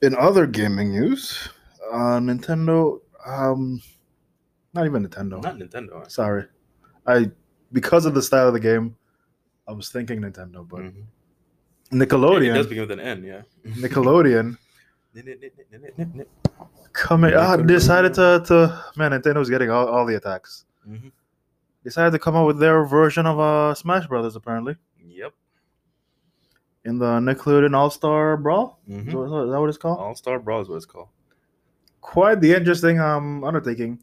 in 0.03 0.15
other 0.17 0.47
gaming 0.47 0.91
news, 0.91 1.49
uh, 1.93 2.19
Nintendo, 2.21 3.01
um, 3.27 3.81
not 4.75 4.87
even 4.87 5.07
Nintendo. 5.09 5.43
not 5.43 5.57
Nintendo. 5.57 6.09
Sorry, 6.11 6.45
I 7.07 7.31
because 7.72 8.07
of 8.07 8.14
the 8.14 8.22
style 8.22 8.48
of 8.48 8.54
the 8.54 8.61
game, 8.61 8.96
I 9.66 9.72
was 9.72 9.90
thinking 9.90 10.20
Nintendo, 10.22 10.66
but 10.66 10.81
Mhm. 10.81 11.04
Nickelodeon, 11.92 12.50
It 12.50 12.54
does 12.54 12.66
begin 12.66 12.83
with 12.83 12.90
an 12.92 13.00
N, 13.00 13.24
yeah. 13.24 13.42
Nickelodeon 13.66 14.57
coming 16.92 17.35
ah, 17.35 17.57
decided 17.57 18.14
to 18.14 18.42
to 18.46 18.83
man, 18.96 19.12
Nintendo's 19.12 19.50
getting 19.50 19.70
all, 19.70 19.87
all 19.88 20.07
the 20.07 20.16
attacks. 20.16 20.64
Mhm. 20.88 21.12
Decided 21.85 22.11
to 22.12 22.18
come 22.18 22.37
out 22.37 22.46
with 22.46 22.59
their 22.59 22.85
version 22.85 23.26
of 23.26 23.38
uh 23.40 23.74
Smash 23.74 24.07
Brothers 24.07 24.37
apparently 24.37 24.76
Yep. 25.07 25.33
in 26.85 26.98
the 26.98 27.18
Nickelodeon 27.20 27.74
All 27.74 27.90
Star 27.90 28.37
Brawl. 28.37 28.78
Is, 28.87 28.94
Mhm. 28.94 29.07
that- 29.12 29.44
is 29.46 29.50
that 29.52 29.61
what 29.61 29.68
it's 29.68 29.78
called? 29.78 29.98
All 29.98 30.14
Star 30.14 30.38
Brawl 30.38 30.61
is 30.62 30.68
what 30.68 30.76
it's 30.76 30.87
called. 30.87 31.09
Quite 32.00 32.40
the 32.40 32.52
interesting 32.54 33.00
um 33.00 33.44
undertaking. 33.44 34.02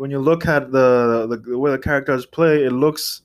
When 0.00 0.10
you 0.10 0.18
look 0.18 0.46
at 0.46 0.72
the, 0.72 1.26
the 1.28 1.36
the 1.36 1.58
way 1.58 1.70
the 1.72 1.78
characters 1.78 2.24
play, 2.24 2.64
it 2.64 2.72
looks 2.72 3.20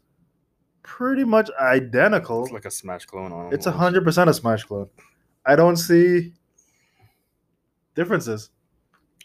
pretty 0.83 1.23
much 1.23 1.49
identical. 1.57 2.43
It's 2.43 2.51
like 2.51 2.65
a 2.65 2.69
Smash 2.69 3.05
clone 3.05 3.31
on. 3.31 3.53
It's 3.53 3.65
a 3.65 3.71
hundred 3.71 4.03
percent 4.03 4.29
a 4.29 4.33
Smash 4.33 4.65
clone. 4.65 4.89
I 5.45 5.55
don't 5.55 5.77
see 5.77 6.33
differences. 7.95 8.49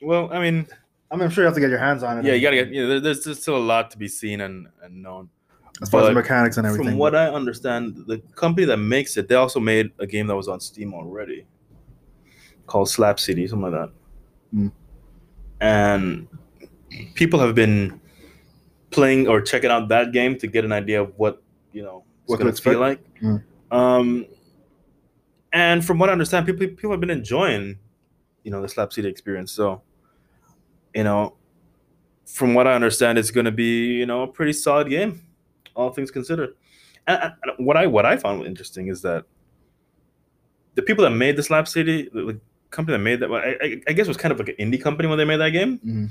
Well, 0.00 0.32
I 0.32 0.38
mean, 0.38 0.64
I 1.10 1.16
mean, 1.16 1.24
I'm 1.24 1.30
sure 1.30 1.42
you 1.42 1.46
have 1.46 1.54
to 1.56 1.60
get 1.60 1.70
your 1.70 1.80
hands 1.80 2.04
on 2.04 2.18
it. 2.20 2.24
yeah, 2.24 2.34
you 2.34 2.40
gotta 2.40 2.54
get. 2.54 2.68
You 2.68 2.86
know, 2.86 3.00
there's, 3.00 3.24
there's 3.24 3.42
still 3.42 3.56
a 3.56 3.58
lot 3.58 3.90
to 3.90 3.98
be 3.98 4.06
seen 4.06 4.42
and, 4.42 4.68
and 4.84 5.02
known. 5.02 5.28
as 5.82 5.90
far 5.90 6.02
as 6.02 6.06
the 6.06 6.12
mechanics 6.12 6.56
and 6.56 6.68
everything. 6.68 6.90
From 6.90 6.98
what 6.98 7.16
I 7.16 7.26
understand, 7.30 8.04
the 8.06 8.18
company 8.36 8.64
that 8.66 8.76
makes 8.76 9.16
it, 9.16 9.26
they 9.26 9.34
also 9.34 9.58
made 9.58 9.90
a 9.98 10.06
game 10.06 10.28
that 10.28 10.36
was 10.36 10.46
on 10.46 10.60
Steam 10.60 10.94
already, 10.94 11.46
called 12.68 12.88
Slap 12.88 13.18
City, 13.18 13.48
something 13.48 13.72
like 13.72 13.80
that. 13.80 13.92
Hmm. 14.52 14.68
And 15.60 16.28
people 17.14 17.38
have 17.40 17.54
been 17.54 18.00
playing 18.90 19.28
or 19.28 19.40
checking 19.40 19.70
out 19.70 19.88
that 19.88 20.12
game 20.12 20.36
to 20.38 20.46
get 20.46 20.64
an 20.64 20.72
idea 20.72 21.02
of 21.02 21.12
what 21.16 21.42
you 21.72 21.82
know 21.82 22.04
What 22.26 22.38
to 22.38 22.42
going 22.44 22.54
to 22.54 22.62
feel 22.62 22.80
like. 22.80 23.00
Um, 23.70 24.26
and 25.52 25.84
from 25.84 25.98
what 25.98 26.08
I 26.08 26.12
understand, 26.12 26.46
people 26.46 26.66
people 26.66 26.90
have 26.90 27.00
been 27.00 27.10
enjoying, 27.10 27.78
you 28.44 28.50
know, 28.50 28.60
the 28.62 28.68
Slap 28.68 28.92
City 28.92 29.08
experience. 29.08 29.52
So, 29.52 29.82
you 30.94 31.04
know, 31.04 31.36
from 32.26 32.54
what 32.54 32.66
I 32.66 32.74
understand, 32.74 33.18
it's 33.18 33.30
going 33.30 33.46
to 33.46 33.52
be 33.52 33.94
you 33.94 34.06
know 34.06 34.22
a 34.22 34.28
pretty 34.28 34.52
solid 34.52 34.88
game, 34.88 35.22
all 35.74 35.90
things 35.90 36.10
considered. 36.10 36.54
And, 37.06 37.32
and 37.42 37.66
what 37.66 37.76
I 37.76 37.86
what 37.86 38.06
I 38.06 38.16
found 38.16 38.46
interesting 38.46 38.88
is 38.88 39.02
that 39.02 39.24
the 40.74 40.82
people 40.82 41.04
that 41.04 41.10
made 41.10 41.36
the 41.36 41.42
Slap 41.42 41.66
City, 41.68 42.08
the, 42.12 42.22
the 42.24 42.40
company 42.70 42.96
that 42.96 43.02
made 43.02 43.20
that, 43.20 43.30
I, 43.30 43.64
I, 43.64 43.80
I 43.88 43.92
guess 43.92 44.06
it 44.06 44.10
was 44.10 44.16
kind 44.16 44.30
of 44.32 44.38
like 44.38 44.48
an 44.48 44.56
indie 44.70 44.80
company 44.80 45.08
when 45.08 45.18
they 45.18 45.24
made 45.24 45.38
that 45.38 45.50
game, 45.50 45.78
Mhm. 45.84 46.08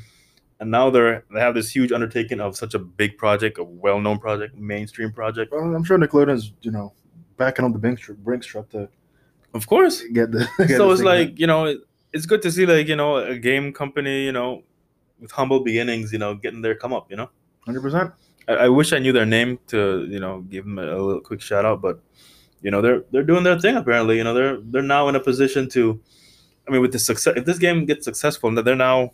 And 0.59 0.69
now 0.69 0.89
they're 0.89 1.23
they 1.33 1.39
have 1.39 1.55
this 1.55 1.69
huge 1.69 1.91
undertaking 1.91 2.39
of 2.39 2.55
such 2.55 2.73
a 2.73 2.79
big 2.79 3.17
project, 3.17 3.57
a 3.57 3.63
well 3.63 3.99
known 3.99 4.19
project, 4.19 4.55
mainstream 4.55 5.11
project. 5.11 5.51
Well, 5.51 5.73
I'm 5.75 5.83
sure 5.83 5.97
Nickelodeon's, 5.97 6.53
you 6.61 6.71
know, 6.71 6.93
backing 7.37 7.65
up 7.65 7.73
the 7.73 7.79
Brinks, 7.79 8.07
Brinks 8.07 8.45
truck 8.45 8.69
to 8.69 8.89
Of 9.53 9.67
course, 9.67 10.03
get 10.13 10.31
the. 10.31 10.47
get 10.57 10.77
so 10.77 10.91
it's 10.91 11.01
like 11.01 11.39
you 11.39 11.47
know 11.47 11.65
it, 11.65 11.79
it's 12.13 12.25
good 12.25 12.41
to 12.41 12.51
see 12.51 12.65
like 12.65 12.87
you 12.87 12.95
know 12.95 13.17
a 13.17 13.37
game 13.37 13.73
company 13.73 14.25
you 14.25 14.31
know 14.31 14.63
with 15.19 15.31
humble 15.31 15.61
beginnings 15.61 16.11
you 16.11 16.19
know 16.19 16.35
getting 16.35 16.61
their 16.61 16.75
come 16.75 16.93
up 16.93 17.09
you 17.09 17.17
know 17.17 17.29
100%. 17.67 18.13
I, 18.47 18.53
I 18.53 18.69
wish 18.69 18.93
i 18.93 18.99
knew 18.99 19.11
their 19.11 19.25
name 19.25 19.59
to 19.67 20.07
you 20.09 20.19
know 20.19 20.41
give 20.41 20.63
them 20.63 20.79
a, 20.79 20.83
a 20.83 20.97
little 20.97 21.21
quick 21.21 21.41
shout 21.41 21.65
out 21.65 21.81
but 21.81 21.99
you 22.61 22.71
know 22.71 22.81
they're 22.81 23.03
they're 23.11 23.23
doing 23.23 23.43
their 23.43 23.59
thing 23.59 23.75
apparently 23.75 24.17
you 24.17 24.23
know 24.23 24.33
they're 24.33 24.57
they're 24.61 24.81
now 24.81 25.07
in 25.07 25.15
a 25.15 25.19
position 25.19 25.69
to 25.69 25.99
i 26.67 26.71
mean 26.71 26.81
with 26.81 26.91
the 26.91 26.99
success 26.99 27.33
if 27.35 27.45
this 27.45 27.59
game 27.59 27.85
gets 27.85 28.05
successful 28.05 28.53
that 28.55 28.65
they're 28.65 28.75
now 28.75 29.11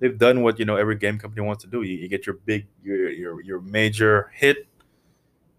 they've 0.00 0.18
done 0.18 0.42
what 0.42 0.58
you 0.58 0.64
know 0.64 0.76
every 0.76 0.96
game 0.96 1.18
company 1.18 1.42
wants 1.46 1.62
to 1.62 1.70
do 1.70 1.82
you, 1.82 1.96
you 1.96 2.08
get 2.08 2.26
your 2.26 2.36
big 2.44 2.66
your, 2.82 3.10
your 3.10 3.40
your 3.42 3.60
major 3.60 4.30
hit 4.34 4.66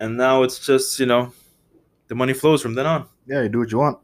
and 0.02 0.18
now 0.18 0.44
it's 0.44 0.60
just 0.60 1.00
you 1.00 1.06
know 1.06 1.32
the 2.08 2.16
money 2.16 2.34
flows 2.34 2.62
from 2.62 2.74
then 2.74 2.86
on 2.86 3.08
Yeah, 3.28 3.44
you 3.44 3.50
do 3.50 3.60
what 3.60 3.72
you 3.72 3.78
want. 3.78 4.00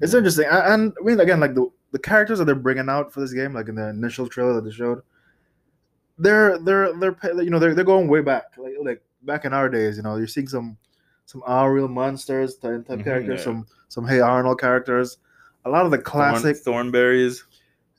It's 0.00 0.12
interesting. 0.12 0.46
And 0.50 0.92
I 1.00 1.04
mean, 1.04 1.20
again, 1.20 1.40
like 1.40 1.54
the, 1.54 1.70
the 1.92 1.98
characters 2.00 2.38
that 2.38 2.44
they're 2.46 2.54
bringing 2.56 2.88
out 2.90 3.12
for 3.12 3.20
this 3.20 3.32
game, 3.32 3.54
like 3.54 3.68
in 3.68 3.76
the 3.76 3.88
initial 3.88 4.28
trailer 4.28 4.52
that 4.54 4.64
they 4.64 4.72
showed, 4.72 5.00
they're 6.18 6.58
they're 6.58 6.92
they're 6.98 7.16
you 7.42 7.48
know 7.50 7.58
they're 7.58 7.74
they're 7.74 7.84
going 7.84 8.08
way 8.08 8.20
back, 8.20 8.46
like 8.58 8.74
like 8.82 9.02
back 9.22 9.44
in 9.44 9.52
our 9.52 9.68
days. 9.68 9.96
You 9.96 10.02
know, 10.02 10.16
you're 10.16 10.26
seeing 10.26 10.48
some 10.48 10.76
some 11.26 11.42
Our 11.46 11.72
Real 11.72 11.88
Monsters 11.88 12.56
type, 12.56 12.86
type 12.86 12.98
Mhm, 12.98 13.04
characters, 13.04 13.38
yeah. 13.40 13.44
some 13.44 13.66
some 13.88 14.06
Hey 14.06 14.20
Arnold 14.20 14.60
characters, 14.60 15.18
a 15.64 15.70
lot 15.70 15.84
of 15.84 15.92
the 15.92 15.98
classic, 15.98 16.56
Thorn, 16.56 16.92
Thornberrys 16.92 17.42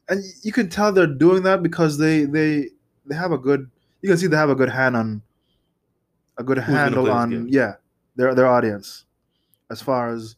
and 0.09 0.23
you 0.43 0.51
can 0.51 0.69
tell 0.69 0.91
they're 0.91 1.07
doing 1.07 1.43
that 1.43 1.63
because 1.63 1.97
they 1.97 2.25
they 2.25 2.69
they 3.05 3.15
have 3.15 3.31
a 3.31 3.37
good. 3.37 3.69
You 4.01 4.09
can 4.09 4.17
see 4.17 4.27
they 4.27 4.37
have 4.37 4.49
a 4.49 4.55
good 4.55 4.69
hand 4.69 4.95
on 4.95 5.21
a 6.37 6.43
good 6.43 6.57
gonna 6.57 6.67
handle 6.67 7.09
on 7.11 7.47
yeah 7.49 7.75
their 8.15 8.35
their 8.35 8.45
audience 8.47 9.05
as 9.71 9.81
far 9.81 10.09
as 10.09 10.35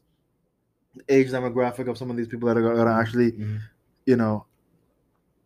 age 1.09 1.29
demographic 1.31 1.87
of 1.89 1.97
some 1.97 2.09
of 2.09 2.17
these 2.17 2.27
people 2.27 2.47
that 2.47 2.57
are 2.57 2.61
going 2.61 2.85
to 2.87 2.93
actually 2.93 3.31
Mhm. 3.33 3.59
you 4.05 4.15
know 4.15 4.45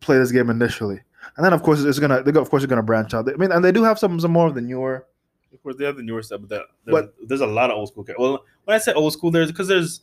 play 0.00 0.18
this 0.18 0.30
game 0.32 0.50
initially 0.50 1.00
and 1.36 1.44
then 1.44 1.52
of 1.52 1.62
course 1.62 1.82
it's 1.82 1.98
gonna 1.98 2.22
they 2.22 2.32
go 2.32 2.40
of 2.40 2.48
course 2.50 2.62
it's 2.62 2.68
gonna 2.70 2.82
branch 2.82 3.12
out 3.14 3.28
i 3.28 3.34
mean 3.36 3.50
and 3.52 3.64
they 3.64 3.72
do 3.72 3.82
have 3.82 3.98
some 3.98 4.18
some 4.20 4.30
more 4.30 4.46
of 4.46 4.54
the 4.54 4.60
newer 4.60 5.06
Of 5.52 5.62
course, 5.62 5.76
they 5.76 5.84
have 5.84 5.96
the 5.96 6.02
newer 6.02 6.22
stuff, 6.22 6.40
but 6.42 6.48
there- 6.48 6.64
there's, 6.86 7.08
there's 7.28 7.40
a 7.42 7.46
lot 7.46 7.70
of 7.70 7.76
old 7.76 7.88
school. 7.88 8.04
Characters. 8.04 8.22
Well, 8.22 8.44
when 8.64 8.74
I 8.74 8.78
say 8.78 8.92
old 8.94 9.12
school, 9.12 9.30
there's 9.30 9.50
because 9.52 9.68
there's 9.68 10.00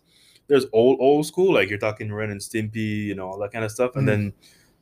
there's 0.50 0.66
old 0.74 0.98
old 1.00 1.26
school, 1.26 1.54
like 1.54 1.70
you're 1.70 1.80
talking 1.80 2.12
Ren 2.12 2.30
and 2.32 2.42
Stimpy, 2.42 3.06
you 3.06 3.16
know, 3.16 3.28
all 3.28 3.40
that 3.40 3.52
kind 3.54 3.64
of 3.64 3.72
stuff, 3.72 3.96
and 3.96 4.04
Mhm. 4.04 4.12
then 4.12 4.34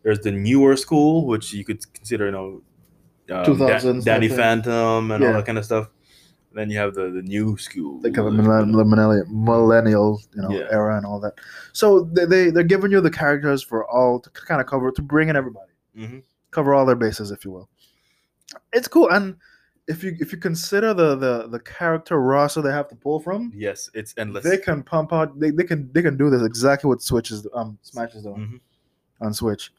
there's 0.03 0.19
the 0.21 0.31
newer 0.31 0.75
school, 0.75 1.27
which 1.27 1.53
you 1.53 1.63
could 1.63 1.81
consider, 1.93 2.25
you 2.25 2.31
know, 2.31 2.61
um, 3.29 3.45
2000s 3.45 4.03
Da- 4.05 4.13
Danny. 4.13 4.29
Phantom 4.29 5.11
and 5.11 5.23
all 5.23 5.33
that 5.33 5.45
kind 5.45 5.57
of 5.59 5.65
stuff. 5.65 5.89
then 6.53 6.71
you 6.71 6.77
have 6.79 6.95
the 6.95 7.11
the 7.11 7.21
new 7.21 7.55
school, 7.57 7.99
like 8.01 8.17
of 8.17 8.33
millennial 8.33 9.25
millennial 9.29 10.19
you 10.35 10.41
know 10.41 10.49
Yeah. 10.49 10.65
era 10.71 10.97
and 10.97 11.05
all 11.05 11.19
that 11.19 11.33
so 11.71 11.87
they, 12.15 12.25
they 12.25 12.49
they're 12.49 12.63
giving 12.63 12.89
you 12.91 12.99
the 12.99 13.11
characters 13.11 13.61
for 13.61 13.85
all 13.85 14.19
to 14.19 14.29
kind 14.31 14.59
of 14.59 14.65
cover 14.65 14.89
to 14.91 15.01
bring 15.03 15.29
in 15.29 15.35
everybody 15.35 15.73
Mhm. 15.95 16.23
cover 16.49 16.73
all 16.73 16.85
their 16.85 16.95
bases 16.95 17.29
if 17.29 17.45
you 17.45 17.51
will 17.51 17.69
it's 18.73 18.87
cool 18.87 19.07
and 19.11 19.35
if 19.87 20.03
you 20.03 20.15
if 20.19 20.31
you 20.31 20.37
consider 20.37 20.93
the 20.93 21.15
the 21.15 21.47
the 21.47 21.59
character 21.59 22.19
roster 22.19 22.61
they 22.61 22.71
have 22.71 22.87
to 22.89 22.95
pull 22.95 23.19
from 23.19 23.51
Yes, 23.55 23.89
it's 23.93 24.13
endless. 24.17 24.43
they 24.43 24.57
can 24.57 24.83
pump 24.83 25.13
out 25.13 25.39
they, 25.39 25.51
they 25.51 25.63
can 25.63 25.89
they 25.93 26.01
can 26.01 26.17
do 26.17 26.29
this 26.29 26.41
exactly 26.43 26.87
what 26.89 27.01
switch 27.01 27.31
is 27.31 27.47
um 27.53 27.77
smash 27.81 28.13
is 28.15 28.23
doing 28.23 28.35
Mhm. 28.35 28.59
on 29.25 29.33
switch 29.33 29.71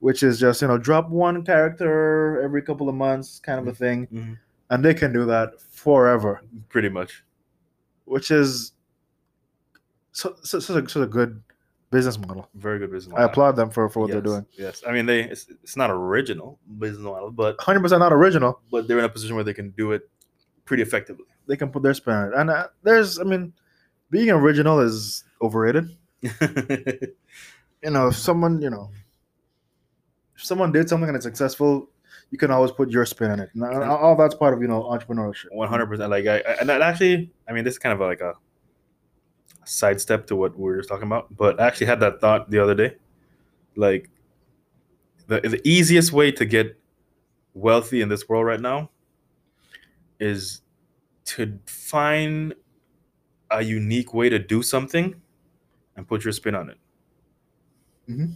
which 0.00 0.22
is 0.22 0.38
just 0.38 0.60
you 0.62 0.68
know 0.68 0.76
drop 0.78 1.08
one 1.08 1.42
character 1.44 2.40
every 2.42 2.60
couple 2.62 2.88
of 2.88 2.94
months 2.94 3.38
kind 3.40 3.58
of 3.58 3.66
a 3.66 3.74
thing 3.74 4.06
Mhm. 4.12 4.38
and 4.70 4.84
they 4.84 4.92
can 4.94 5.12
do 5.12 5.24
that 5.24 5.58
forever 5.60 6.42
Pretty 6.68 6.88
much. 6.90 7.24
which 8.04 8.30
is 8.30 8.72
so, 10.12 10.34
so, 10.42 10.60
so, 10.60 10.84
so 10.86 11.02
a 11.02 11.06
good 11.06 11.42
business 11.90 12.18
model. 12.18 12.48
Very 12.54 12.78
good 12.78 12.90
business 12.90 13.14
i 13.16 13.24
applaud 13.24 13.52
them 13.52 13.70
for, 13.70 13.88
for 13.88 14.00
what 14.00 14.10
they're 14.10 14.20
doing. 14.20 14.44
Yes, 14.52 14.82
I 14.86 14.92
mean 14.92 15.06
they. 15.06 15.20
It's, 15.22 15.46
it's 15.62 15.76
not 15.76 15.90
original 15.90 16.58
business 16.78 17.02
model, 17.02 17.30
but 17.30 17.56
100% 17.58 17.98
not 17.98 18.12
original. 18.12 18.60
but 18.70 18.88
they're 18.88 18.98
in 18.98 19.04
a 19.04 19.08
position 19.08 19.34
where 19.34 19.44
they 19.44 19.54
can 19.54 19.70
do 19.70 19.92
it 19.92 20.08
pretty 20.64 20.82
effectively. 20.82 21.26
they 21.46 21.56
can 21.56 21.70
put 21.70 21.82
their 21.82 21.94
spin 21.94 22.14
on 22.14 22.28
it. 22.28 22.34
And 22.36 22.50
uh, 22.50 22.68
there's 22.82 23.20
i 23.20 23.22
mean 23.22 23.52
being 24.10 24.30
original 24.30 24.80
is 24.80 25.24
overrated. 25.42 25.96
You 27.82 27.90
know 27.90 28.08
if 28.08 28.16
someone 28.16 28.60
you 28.60 28.70
know 28.70 28.90
if 30.34 30.44
someone 30.44 30.72
did 30.72 30.88
something 30.88 31.08
and 31.08 31.14
it's 31.14 31.24
successful 31.24 31.88
you 32.30 32.38
can 32.38 32.50
always 32.50 32.72
put 32.72 32.90
your 32.90 33.06
spin 33.06 33.30
on 33.30 33.40
it. 33.40 33.50
And 33.54 33.64
all 33.64 33.96
all 33.96 34.16
that's 34.16 34.34
part 34.34 34.54
of 34.54 34.60
you 34.60 34.68
know 34.68 34.82
entrepreneurship. 34.84 35.52
One 35.52 35.68
hundred 35.68 35.86
percent. 35.86 36.10
Like 36.10 36.26
I, 36.26 36.38
I, 36.38 36.52
and 36.60 36.70
actually, 36.70 37.30
I 37.48 37.52
mean, 37.52 37.64
this 37.64 37.74
is 37.74 37.78
kind 37.78 37.92
of 37.92 38.00
like 38.00 38.20
a 38.20 38.34
sidestep 39.66 40.26
to 40.28 40.36
what 40.36 40.56
we 40.58 40.64
were 40.64 40.82
talking 40.82 41.06
about. 41.06 41.34
But 41.36 41.60
I 41.60 41.66
actually 41.66 41.86
had 41.86 42.00
that 42.00 42.20
thought 42.20 42.50
the 42.50 42.58
other 42.58 42.74
day. 42.74 42.96
Like 43.76 44.10
the 45.26 45.40
the 45.40 45.60
easiest 45.68 46.12
way 46.12 46.32
to 46.32 46.44
get 46.44 46.78
wealthy 47.54 48.00
in 48.00 48.08
this 48.08 48.28
world 48.28 48.46
right 48.46 48.60
now 48.60 48.90
is 50.20 50.62
to 51.24 51.58
find 51.66 52.54
a 53.50 53.62
unique 53.62 54.14
way 54.14 54.28
to 54.28 54.38
do 54.38 54.62
something 54.62 55.14
and 55.96 56.06
put 56.06 56.24
your 56.24 56.32
spin 56.32 56.54
on 56.54 56.70
it. 56.70 56.78
Mm-hmm. 58.08 58.32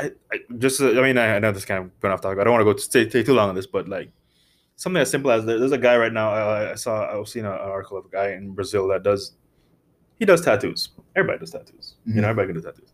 I, 0.00 0.10
I 0.32 0.38
just 0.58 0.80
uh, 0.80 0.90
I 0.90 1.02
mean 1.02 1.18
I, 1.18 1.36
I 1.36 1.38
know 1.38 1.52
this 1.52 1.64
kind 1.64 1.84
of 1.84 2.00
going 2.00 2.12
off 2.12 2.20
topic. 2.20 2.38
I 2.38 2.44
don't 2.44 2.52
want 2.52 2.60
to 2.66 2.72
go 2.72 2.76
stay, 2.76 3.08
stay 3.08 3.22
too 3.22 3.34
long 3.34 3.48
on 3.48 3.54
this, 3.54 3.66
but 3.66 3.88
like 3.88 4.10
something 4.76 5.00
as 5.00 5.10
simple 5.10 5.30
as 5.30 5.44
there's 5.44 5.72
a 5.72 5.78
guy 5.78 5.96
right 5.96 6.12
now. 6.12 6.30
I, 6.30 6.72
I 6.72 6.74
saw 6.74 7.04
I 7.04 7.16
was 7.16 7.32
seeing 7.32 7.46
an 7.46 7.52
article 7.52 7.98
of 7.98 8.06
a 8.06 8.08
guy 8.08 8.30
in 8.32 8.52
Brazil 8.52 8.86
that 8.88 9.02
does 9.02 9.32
he 10.18 10.24
does 10.24 10.40
tattoos. 10.44 10.90
Everybody 11.16 11.38
does 11.40 11.50
tattoos. 11.50 11.94
You 12.04 12.14
Mhm. 12.14 12.16
know, 12.22 12.28
everybody 12.28 12.52
can 12.52 12.62
do 12.62 12.66
tattoos. 12.68 12.92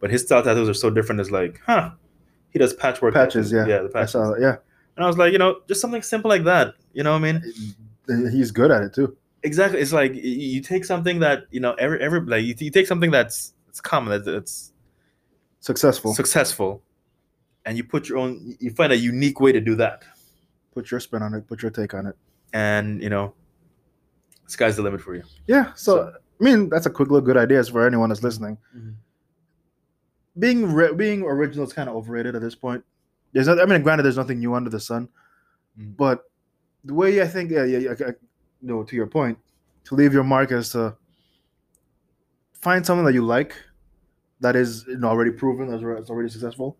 But 0.00 0.10
his 0.10 0.22
style 0.22 0.42
tattoos 0.42 0.68
are 0.68 0.74
so 0.74 0.90
different. 0.90 1.20
It's 1.20 1.30
like, 1.30 1.60
huh? 1.66 1.90
He 2.50 2.58
does 2.58 2.72
patchwork 2.74 3.14
Patches, 3.14 3.50
tattoos. 3.50 3.68
yeah. 3.68 3.76
yeah, 3.76 3.82
the 3.82 3.88
I 3.90 3.92
patches. 3.92 4.10
saw 4.12 4.30
that. 4.32 4.40
Yeah, 4.40 4.56
And 4.96 5.04
I 5.04 5.06
was 5.08 5.18
like, 5.18 5.32
you 5.32 5.38
know, 5.38 5.60
just 5.68 5.80
something 5.80 6.02
simple 6.02 6.28
like 6.28 6.44
that. 6.44 6.74
You 6.92 7.02
know 7.02 7.12
what 7.12 7.24
I 7.24 7.32
mean? 7.32 8.30
he's 8.32 8.50
good 8.50 8.70
at 8.70 8.82
it 8.82 8.94
too. 8.94 9.16
Exactly. 9.42 9.80
It's 9.80 9.92
like 9.92 10.14
you 10.14 10.60
take 10.60 10.84
something 10.84 11.20
that 11.20 11.44
you 11.50 11.60
know 11.60 11.74
every 11.74 12.00
every 12.00 12.20
like 12.20 12.42
you, 12.44 12.54
you 12.58 12.70
take 12.70 12.86
something 12.88 13.10
that's 13.10 13.54
it's 13.68 13.80
common 13.80 14.10
that's 14.10 14.26
it's 14.26 14.72
Successful. 15.60 16.14
successful, 16.14 16.82
and 17.64 17.76
you 17.76 17.84
put 17.84 18.08
your 18.08 18.18
own. 18.18 18.56
You 18.60 18.70
find 18.70 18.92
a 18.92 18.96
unique 18.96 19.38
way 19.40 19.52
to 19.52 19.60
do 19.60 19.74
that, 19.76 20.02
put 20.74 20.90
your 20.90 20.98
spin 21.00 21.22
on 21.22 21.34
it. 21.34 21.46
Put 21.46 21.62
your 21.62 21.70
take 21.70 21.94
on 21.94 22.06
it. 22.06 22.16
and 22.52 23.00
you 23.02 23.10
know, 23.10 23.34
sky's 24.46 24.76
the 24.76 24.82
limit 24.82 25.00
for 25.00 25.14
you. 25.14 25.22
Yeah. 25.46 25.72
So, 25.74 25.96
So- 25.96 26.12
I 26.40 26.44
mean, 26.44 26.68
that's 26.68 26.86
a 26.86 26.90
quick 26.90 27.08
little 27.10 27.24
good 27.24 27.36
ideas 27.36 27.68
for 27.68 27.86
anyone 27.86 28.08
that's 28.10 28.22
listening. 28.22 28.58
Mhm. 28.76 28.94
Being 30.38 30.72
re- 30.72 30.94
being 30.94 31.22
original 31.24 31.66
is 31.66 31.72
kind 31.72 31.88
of 31.88 31.96
overrated 31.96 32.36
at 32.36 32.42
this 32.42 32.54
point. 32.54 32.84
There's 33.32 33.48
not, 33.48 33.60
I 33.60 33.64
mean, 33.66 33.82
granted, 33.82 34.04
there's 34.04 34.16
nothing 34.16 34.38
new 34.38 34.54
under 34.54 34.70
the 34.70 34.80
sun, 34.80 35.08
Mm. 35.78 35.96
but 35.96 36.30
the 36.84 36.94
way 36.94 37.20
I 37.20 37.26
think, 37.26 37.50
yeah, 37.50 37.64
yeah, 37.64 37.78
yeah, 37.78 37.94
I- 37.98 38.10
I- 38.10 38.14
no, 38.62 38.84
to 38.84 38.96
your 38.96 39.06
point, 39.06 39.38
to 39.84 39.94
leave 39.94 40.12
your 40.14 40.22
mark 40.24 40.52
is 40.52 40.70
to 40.70 40.96
find 42.52 42.84
something 42.86 43.04
that 43.04 43.14
you 43.14 43.24
like, 43.24 43.54
that 44.40 44.54
is 44.56 44.86
you 44.86 44.96
know, 44.98 45.08
already 45.08 45.30
proven, 45.32 45.68
that's 45.68 45.82
already- 45.82 46.00
that's 46.00 46.10
already 46.10 46.28
successful, 46.28 46.76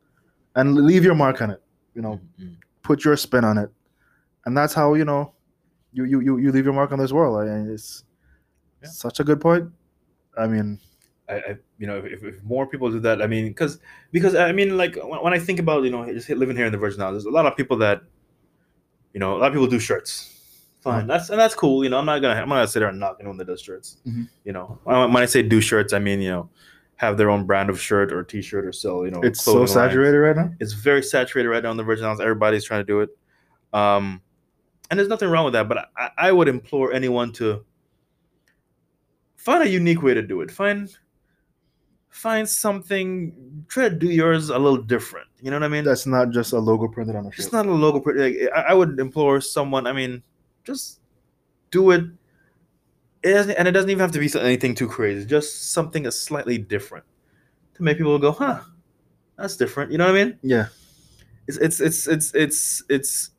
and 0.55 0.75
leave 0.75 1.05
your 1.05 1.15
mark 1.15 1.43
on 1.43 1.51
it. 1.51 1.63
You 1.95 2.03
know, 2.03 2.21
Mhm. 2.41 2.57
put 2.83 3.05
your 3.05 3.17
spin 3.17 3.45
on 3.45 3.59
it, 3.59 3.71
and 4.47 4.57
that's 4.57 4.73
how 4.75 4.95
you 4.95 5.05
know 5.05 5.33
you 5.93 6.05
you 6.05 6.21
you, 6.21 6.37
you 6.39 6.53
leave 6.53 6.65
your 6.65 6.75
mark 6.75 6.93
on 6.93 6.99
this 6.99 7.13
world. 7.13 7.37
I 7.41 7.45
mean, 7.47 7.71
it's 7.73 8.05
Yeah. 8.83 8.89
such 8.89 9.21
a 9.21 9.25
good 9.25 9.41
point. 9.41 9.71
I 10.37 10.47
mean, 10.47 10.79
I, 11.29 11.35
I 11.35 11.57
you 11.79 11.87
know 11.87 11.99
if, 11.99 12.23
if 12.23 12.43
more 12.43 12.67
people 12.67 12.91
do 12.91 13.01
that, 13.01 13.21
I 13.23 13.27
mean, 13.27 13.49
because 13.49 13.81
because 14.13 14.35
I 14.35 14.53
mean, 14.53 14.77
like 14.77 14.97
when, 14.97 15.23
when 15.23 15.33
I 15.33 15.39
think 15.39 15.59
about 15.59 15.85
you 15.85 15.91
know 15.91 16.11
just 16.13 16.29
living 16.31 16.57
here 16.57 16.67
in 16.67 16.73
the 16.73 16.79
Virgin 16.79 17.01
Islands, 17.03 17.25
there's 17.25 17.33
a 17.33 17.35
lot 17.35 17.47
of 17.47 17.57
people 17.57 17.77
that, 17.79 18.03
you 19.13 19.21
know, 19.21 19.37
a 19.37 19.39
lot 19.39 19.49
of 19.49 19.53
people 19.53 19.67
do 19.67 19.79
shirts. 19.79 20.35
Fine, 20.81 21.05
Mhm. 21.05 21.09
that's 21.09 21.31
and 21.31 21.41
that's 21.41 21.55
cool. 21.57 21.83
You 21.83 21.91
know, 21.91 21.99
I'm 21.99 22.07
not 22.07 22.21
gonna 22.23 22.41
I'm 22.41 22.49
not 22.49 22.57
gonna 22.57 22.69
sit 22.69 22.81
there 22.81 22.89
and 22.89 23.01
knock 23.01 23.17
anyone 23.21 23.37
that 23.39 23.47
does 23.47 23.61
shirts. 23.61 23.97
Mhm. 24.07 24.29
You 24.45 24.53
know, 24.53 24.79
when, 24.85 25.13
when 25.13 25.23
I 25.23 25.27
say 25.27 25.43
do 25.43 25.61
shirts, 25.61 25.93
I 25.93 25.99
mean 25.99 26.21
you 26.21 26.31
know, 26.31 26.51
have 26.97 27.17
their 27.17 27.31
own 27.31 27.45
brand 27.47 27.69
of 27.69 27.81
shirt 27.81 28.13
or 28.13 28.23
T-shirt 28.23 28.65
or 28.65 28.73
sell. 28.73 29.05
You 29.05 29.11
know, 29.11 29.21
it's 29.23 29.41
so 29.43 29.53
clothing 29.53 29.61
lines. 29.61 29.73
saturated 29.73 30.19
right 30.19 30.37
now. 30.37 30.53
It's 30.61 30.73
very 30.75 31.03
saturated 31.03 31.49
right 31.49 31.63
now 31.65 31.73
in 31.73 31.77
the 31.77 31.83
Virgin 31.83 32.05
Islands. 32.05 32.21
Everybody's 32.21 32.65
trying 32.65 32.81
to 32.81 32.85
do 32.87 33.01
it. 33.01 33.11
Um, 33.73 34.23
and 34.91 34.99
there's 34.99 35.09
nothing 35.09 35.29
wrong 35.29 35.45
with 35.45 35.53
that, 35.55 35.69
but 35.69 35.91
I, 35.97 36.11
I 36.17 36.33
would 36.33 36.49
implore 36.49 36.93
anyone 36.93 37.33
to 37.35 37.65
find 39.49 39.63
a 39.63 39.69
unique 39.69 40.03
way 40.03 40.13
to 40.15 40.23
do 40.23 40.43
it. 40.43 40.51
Find 40.51 40.95
find 42.11 42.49
something. 42.49 43.65
Try 43.69 43.89
to 43.89 43.95
do 43.95 44.09
yours 44.09 44.51
a 44.51 44.59
little 44.59 44.83
different. 44.83 45.29
You 45.41 45.51
know 45.51 45.57
what 45.57 45.65
I 45.65 45.69
mean? 45.69 45.85
That's 45.85 46.07
not 46.07 46.31
just 46.31 46.53
a 46.53 46.59
logo 46.59 46.89
printed 46.89 47.17
on 47.17 47.27
a 47.27 47.33
shirt. 47.33 47.45
It's 47.47 47.53
not 47.53 47.67
a 47.67 47.73
logo. 47.73 48.01
print. 48.01 48.19
Like, 48.19 48.37
I, 48.55 48.73
I 48.73 48.75
would 48.75 49.01
implore 49.01 49.41
someone. 49.41 49.87
I 49.87 49.93
mean, 49.93 50.23
just 50.65 51.01
do 51.71 51.91
it. 51.93 52.05
It 53.23 53.33
doesn't, 53.33 53.57
and 53.57 53.67
it 53.67 53.73
doesn't 53.73 53.91
even 53.91 54.01
have 54.01 54.13
to 54.13 54.19
be 54.19 54.31
anything 54.39 54.75
too 54.75 54.89
crazy. 54.89 55.27
Just 55.27 55.73
something 55.73 56.03
that's 56.03 56.21
slightly 56.21 56.59
different 56.59 57.05
to 57.75 57.83
make 57.83 57.97
people 57.97 58.19
go, 58.19 58.33
"Huh, 58.33 58.61
that's 59.37 59.57
different." 59.57 59.91
You 59.91 59.99
know 59.99 60.07
what 60.07 60.17
I 60.17 60.25
mean? 60.25 60.39
yeah, 60.43 60.69
it's 61.49 61.57
it's 61.59 61.81
it's 61.81 62.07
it's 62.07 62.35
it's 62.35 62.83
it's 62.89 63.31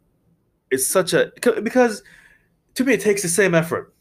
it's 0.71 0.87
such 0.87 1.13
a 1.13 1.31
because 1.63 2.03
to 2.75 2.83
me 2.83 2.93
it 2.93 3.01
takes 3.01 3.21
the 3.21 3.29
same 3.29 3.55
effort. 3.55 3.93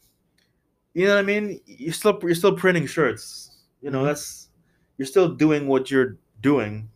You 0.93 1.05
know 1.07 1.15
what 1.15 1.19
I 1.19 1.23
mean? 1.23 1.59
You're 1.65 1.93
still 1.93 2.17
you're 2.21 2.35
still 2.35 2.55
printing 2.55 2.85
shirts. 2.87 3.51
You 3.81 3.91
know 3.91 4.01
Mhm. 4.03 4.05
that's 4.07 4.49
you're 4.97 5.05
still 5.05 5.29
doing 5.29 5.67
what 5.67 5.89
you're 5.91 6.17
doing, 6.41 6.89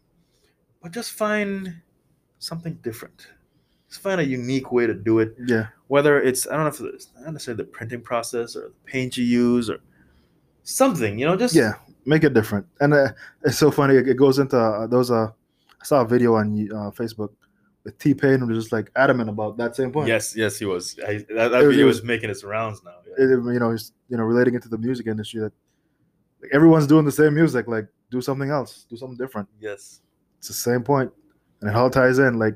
but 0.81 0.91
just 0.91 1.11
find 1.11 1.81
something 2.39 2.73
different. 2.81 3.27
Just 3.89 4.01
find 4.01 4.19
a 4.19 4.25
unique 4.25 4.71
way 4.71 4.87
to 4.87 4.93
do 4.93 5.19
it. 5.19 5.35
yeah. 5.47 5.67
Whether 5.87 6.19
it's 6.21 6.47
I 6.47 6.55
don't 6.55 6.63
know 6.63 6.87
if 6.87 6.93
it's 6.95 7.07
not 7.21 7.33
necessarily 7.33 7.63
the 7.63 7.69
printing 7.69 8.01
process 8.01 8.55
or 8.55 8.69
the 8.69 8.73
paint 8.85 9.15
you 9.17 9.23
use 9.23 9.69
or 9.69 9.79
something. 10.63 11.19
You 11.19 11.27
know, 11.27 11.35
just 11.37 11.53
Yeah, 11.55 11.73
make 12.05 12.23
it 12.23 12.33
different. 12.33 12.65
And 12.79 12.93
uh, 12.93 13.09
it's 13.45 13.57
so 13.57 13.69
funny. 13.71 13.95
It, 13.95 14.07
it 14.07 14.17
goes 14.17 14.39
into 14.39 14.57
uh, 14.57 14.87
those. 14.87 15.11
Uh, 15.11 15.27
I 15.81 15.85
saw 15.85 16.01
a 16.01 16.07
video 16.07 16.35
on 16.35 16.47
uh, 16.71 16.89
Facebook 16.91 17.29
with 17.83 17.97
T 17.99 18.13
Pain 18.13 18.39
who 18.39 18.47
was 18.47 18.57
just 18.57 18.71
like 18.73 18.89
adamant 18.95 19.29
about 19.29 19.57
that 19.57 19.75
same 19.75 19.91
point. 19.91 20.07
Yes, 20.07 20.35
yes, 20.35 20.57
he 20.57 20.65
was. 20.65 20.97
I, 21.07 21.17
that 21.35 21.49
that 21.51 21.63
was- 21.63 21.67
video 21.75 21.85
was- 21.85 22.03
making 22.03 22.29
its 22.31 22.43
rounds 22.43 22.81
now. 22.83 22.95
It- 23.17 23.29
you 23.53 23.59
know, 23.59 23.71
he's 23.71 23.91
you 24.09 24.17
know 24.17 24.23
relating 24.23 24.55
it 24.55 24.61
to 24.63 24.69
the 24.69 24.77
music 24.77 25.07
industry 25.07 25.39
that 25.41 25.53
like, 26.41 26.51
everyone's 26.53 26.87
doing 26.87 27.05
the 27.05 27.11
same 27.11 27.33
music. 27.35 27.67
Like, 27.67 27.87
do 28.11 28.21
something 28.21 28.49
else, 28.49 28.85
do 28.89 28.95
something 28.97 29.17
different. 29.17 29.47
yes. 29.59 30.01
It's 30.39 30.49
the 30.49 30.53
same 30.53 30.83
point, 30.83 31.09
and 31.61 31.69
it 31.69 31.75
all 31.75 31.89
ties 31.89 32.19
in. 32.19 32.37
Like, 32.37 32.55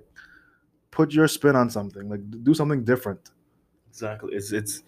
put 0.91 1.13
your 1.13 1.27
spin 1.29 1.55
on 1.55 1.69
something. 1.69 2.09
Like, 2.09 2.19
do 2.43 2.53
something 2.53 2.83
different. 2.83 3.31
Exactly. 3.89 4.35
It's 4.35 4.51
it's 4.51 4.83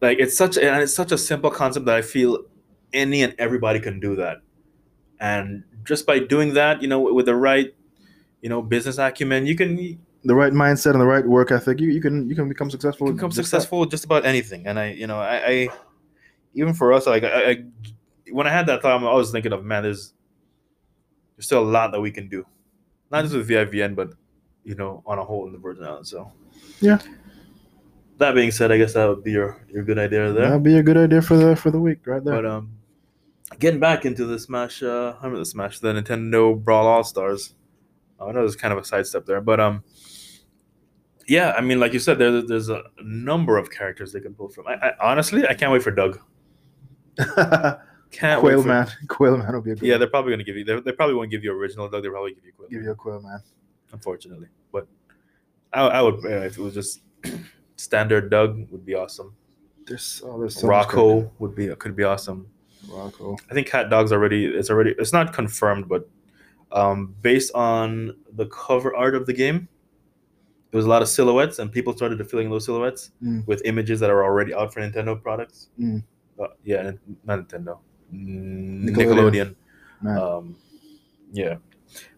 like 0.00 0.18
it's 0.18 0.34
such 0.36 0.56
and 0.56 0.82
it's 0.82 0.94
such 0.94 1.12
a 1.12 1.18
simple 1.18 1.50
concept 1.50 1.84
that 1.86 1.96
I 1.96 2.02
feel 2.02 2.44
any 2.94 3.22
and 3.22 3.34
everybody 3.38 3.78
can 3.78 4.00
do 4.00 4.16
that. 4.16 4.38
And 5.20 5.64
just 5.84 6.06
by 6.06 6.18
doing 6.20 6.54
that, 6.54 6.80
you 6.80 6.88
know, 6.88 7.00
with 7.00 7.26
the 7.26 7.34
right, 7.36 7.74
you 8.40 8.48
know, 8.48 8.62
business 8.62 8.96
acumen, 8.98 9.44
you 9.44 9.54
can 9.54 9.98
The 10.28 10.34
right 10.34 10.52
mindset 10.52 10.92
and 10.92 11.00
the 11.00 11.06
right 11.06 11.26
work 11.26 11.50
ethic. 11.50 11.80
You, 11.80 11.88
you 11.88 12.00
can 12.00 12.28
you 12.28 12.36
can 12.36 12.48
become 12.48 12.70
successful. 12.70 13.06
can 13.06 13.14
with 13.14 13.16
become 13.16 13.30
just 13.30 13.36
that. 13.38 13.44
successful 13.44 13.80
with 13.80 13.90
just 13.90 14.04
about 14.04 14.24
anything. 14.24 14.66
And 14.66 14.78
I, 14.78 14.92
you 14.92 15.06
know, 15.06 15.18
I, 15.18 15.36
I 15.46 15.68
even 16.54 16.74
for 16.74 16.92
us, 16.92 17.06
like 17.06 17.24
I, 17.24 17.50
I 17.50 17.64
when 18.30 18.46
I 18.46 18.50
had 18.50 18.66
that 18.66 18.82
time, 18.82 19.06
I 19.06 19.14
was 19.14 19.30
thinking 19.30 19.52
of 19.52 19.64
man, 19.64 19.82
there's 19.82 20.12
there's 21.36 21.46
still 21.46 21.62
a 21.62 21.70
lot 21.70 21.92
that 21.92 22.00
we 22.00 22.10
can 22.10 22.28
do, 22.28 22.44
not 23.10 23.22
just 23.22 23.34
with 23.34 23.48
VIVN, 23.48 23.96
but 23.96 24.10
you 24.64 24.74
know, 24.74 25.02
on 25.06 25.18
a 25.18 25.24
whole 25.24 25.46
in 25.46 25.52
the 25.52 25.58
Virgin 25.58 25.84
Islands. 25.84 26.10
So 26.10 26.30
Yeah. 26.80 26.98
That 28.18 28.34
being 28.34 28.50
said, 28.50 28.72
I 28.72 28.78
guess 28.78 28.94
that 28.94 29.08
would 29.08 29.24
be 29.24 29.32
your 29.32 29.64
your 29.72 29.84
good 29.84 29.98
idea 29.98 30.32
there. 30.32 30.46
That'd 30.46 30.62
be 30.62 30.76
a 30.76 30.82
good 30.82 30.96
idea 30.96 31.22
for 31.22 31.36
the 31.36 31.56
for 31.56 31.70
the 31.70 31.80
week 31.80 32.06
right 32.06 32.22
there. 32.22 32.34
But 32.34 32.46
um, 32.46 32.72
getting 33.58 33.80
back 33.80 34.04
into 34.04 34.26
the 34.26 34.38
Smash, 34.38 34.82
uh, 34.82 35.14
I 35.14 35.24
remember 35.24 35.38
the 35.38 35.46
Smash, 35.46 35.78
the 35.78 35.92
Nintendo 35.92 36.62
Brawl 36.62 36.86
All 36.86 37.04
Stars. 37.04 37.54
I 38.20 38.26
know 38.26 38.40
there's 38.40 38.56
kind 38.56 38.72
of 38.72 38.78
a 38.80 38.84
sidestep 38.84 39.26
there, 39.26 39.40
but 39.40 39.60
um, 39.60 39.84
yeah, 41.28 41.52
I 41.52 41.60
mean, 41.60 41.78
like 41.78 41.92
you 41.92 41.98
said, 41.98 42.18
there, 42.18 42.42
there's 42.42 42.70
a 42.70 42.82
number 43.02 43.58
of 43.58 43.70
characters 43.70 44.12
they 44.12 44.20
can 44.20 44.34
pull 44.34 44.48
from. 44.48 44.66
I, 44.66 44.74
I 44.74 44.92
honestly, 45.00 45.46
I 45.46 45.54
can't 45.54 45.70
wait 45.70 45.82
for 45.82 45.90
Doug. 45.90 46.20
Can't 48.10 48.42
wait 48.42 48.52
Quail 48.52 48.62
for, 48.62 48.68
man, 48.68 48.88
Quail 49.08 49.36
man 49.36 49.52
will 49.52 49.60
be 49.60 49.72
a 49.72 49.74
good. 49.74 49.86
Yeah, 49.86 49.94
one. 49.94 50.00
they're 50.00 50.08
probably 50.08 50.32
gonna 50.32 50.44
give 50.44 50.56
you. 50.56 50.64
They, 50.64 50.80
they 50.80 50.92
probably 50.92 51.14
won't 51.14 51.30
give 51.30 51.44
you 51.44 51.52
original 51.52 51.90
Doug. 51.90 52.02
They 52.02 52.08
probably 52.08 52.32
give 52.32 52.44
you 52.44 52.52
Quill, 52.56 52.68
give 52.70 52.82
you 52.82 52.90
a 52.92 52.94
Quail 52.94 53.20
man. 53.20 53.42
unfortunately. 53.92 54.46
But 54.72 54.86
I, 55.74 55.82
I 55.82 56.00
would 56.00 56.24
uh, 56.24 56.28
if 56.40 56.56
it 56.56 56.62
was 56.62 56.72
just 56.72 57.02
standard 57.76 58.30
Doug 58.30 58.70
would 58.70 58.86
be 58.86 58.94
awesome. 58.94 59.34
There's 59.86 60.22
oh, 60.24 60.38
there's 60.40 60.58
so 60.58 60.68
Rocko 60.68 61.30
would 61.38 61.54
be 61.54 61.68
could 61.76 61.96
be 61.96 62.04
awesome. 62.04 62.48
Rocko. 62.86 63.38
I 63.50 63.54
think 63.54 63.66
Cat 63.66 63.90
Dog's 63.90 64.12
already 64.12 64.46
it's 64.46 64.70
already 64.70 64.94
it's 64.98 65.12
not 65.12 65.34
confirmed, 65.34 65.86
but 65.86 66.08
um, 66.72 67.14
based 67.20 67.52
on 67.54 68.16
the 68.32 68.46
cover 68.46 68.96
art 68.96 69.14
of 69.14 69.26
the 69.26 69.34
game, 69.34 69.68
there 70.70 70.78
was 70.78 70.84
a 70.86 70.88
lot 70.88 71.00
of 71.02 71.08
silhouettes, 71.08 71.58
and 71.58 71.70
people 71.72 71.96
started 71.96 72.24
filling 72.30 72.50
those 72.50 72.64
silhouettes 72.66 73.10
Mm. 73.22 73.46
with 73.46 73.62
images 73.64 74.00
that 74.00 74.10
are 74.10 74.22
already 74.24 74.52
out 74.54 74.72
for 74.72 74.80
Nintendo 74.80 75.20
products. 75.20 75.70
Mm. 75.80 76.02
Uh, 76.40 76.48
yeah, 76.64 76.92
not 77.24 77.40
Nintendo, 77.48 77.78
Nickelodeon. 78.12 79.54
Nickelodeon. 80.04 80.18
Um, 80.18 80.56
yeah. 81.32 81.56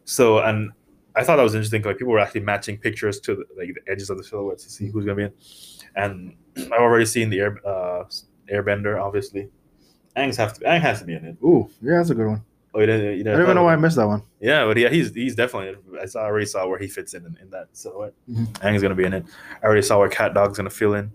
So 0.05 0.39
and 0.41 0.71
I 1.17 1.25
thought 1.25 1.37
that 1.37 1.43
was 1.43 1.55
interesting. 1.55 1.83
Like 1.83 1.99
people 1.99 2.13
were 2.13 2.19
actually 2.19 2.43
matching 2.43 2.77
pictures 2.79 3.21
to 3.21 3.35
the, 3.37 3.45
like 3.57 3.75
the 3.75 3.91
edges 3.93 4.11
of 4.11 4.19
the 4.19 4.25
silhouettes 4.25 4.65
to 4.65 4.71
see 4.71 4.89
who's 4.91 5.05
gonna 5.05 5.17
be 5.17 5.23
in. 5.25 5.33
And 5.97 6.35
I've 6.73 6.81
already 6.83 7.07
seen 7.07 7.31
the 7.31 7.41
air 7.41 7.67
uh, 7.67 8.05
Airbender, 8.53 9.01
obviously. 9.01 9.49
Aang's 10.17 10.37
have 10.37 10.55
to. 10.55 10.61
Aang 10.65 10.81
has 10.81 10.99
to 11.01 11.07
be 11.07 11.15
in 11.15 11.25
it. 11.25 11.37
Ooh, 11.43 11.71
yeah, 11.81 11.99
that's 11.99 12.11
a 12.11 12.15
good 12.15 12.27
one. 12.27 12.43
Oh, 12.73 12.79
you 12.81 12.87
didn't, 12.87 13.15
you 13.19 13.21
I 13.23 13.33
don't 13.35 13.43
even 13.43 13.55
know 13.57 13.65
why 13.65 13.73
I 13.73 13.77
missed 13.77 13.97
that 13.97 14.07
one. 14.07 14.23
Yeah, 14.41 14.65
but 14.65 14.77
yeah, 14.77 14.89
he's 14.91 15.13
he's 15.13 15.35
definitely. 15.35 15.77
I 16.01 16.07
saw, 16.07 16.21
I 16.21 16.25
already 16.27 16.47
saw 16.47 16.67
where 16.69 16.79
he 16.79 16.87
fits 16.87 17.15
in 17.15 17.27
in, 17.27 17.37
in 17.43 17.51
that 17.51 17.69
silhouette. 17.73 18.15
Mhm. 18.31 18.47
Aang's 18.61 18.81
gonna 18.83 18.95
be 18.95 19.05
in 19.05 19.13
it. 19.13 19.25
I 19.63 19.67
already 19.67 19.83
saw 19.83 19.99
where 19.99 20.09
Cat 20.09 20.35
Dog's 20.35 20.57
gonna 20.57 20.71
fill 20.71 20.95
in. 20.95 21.11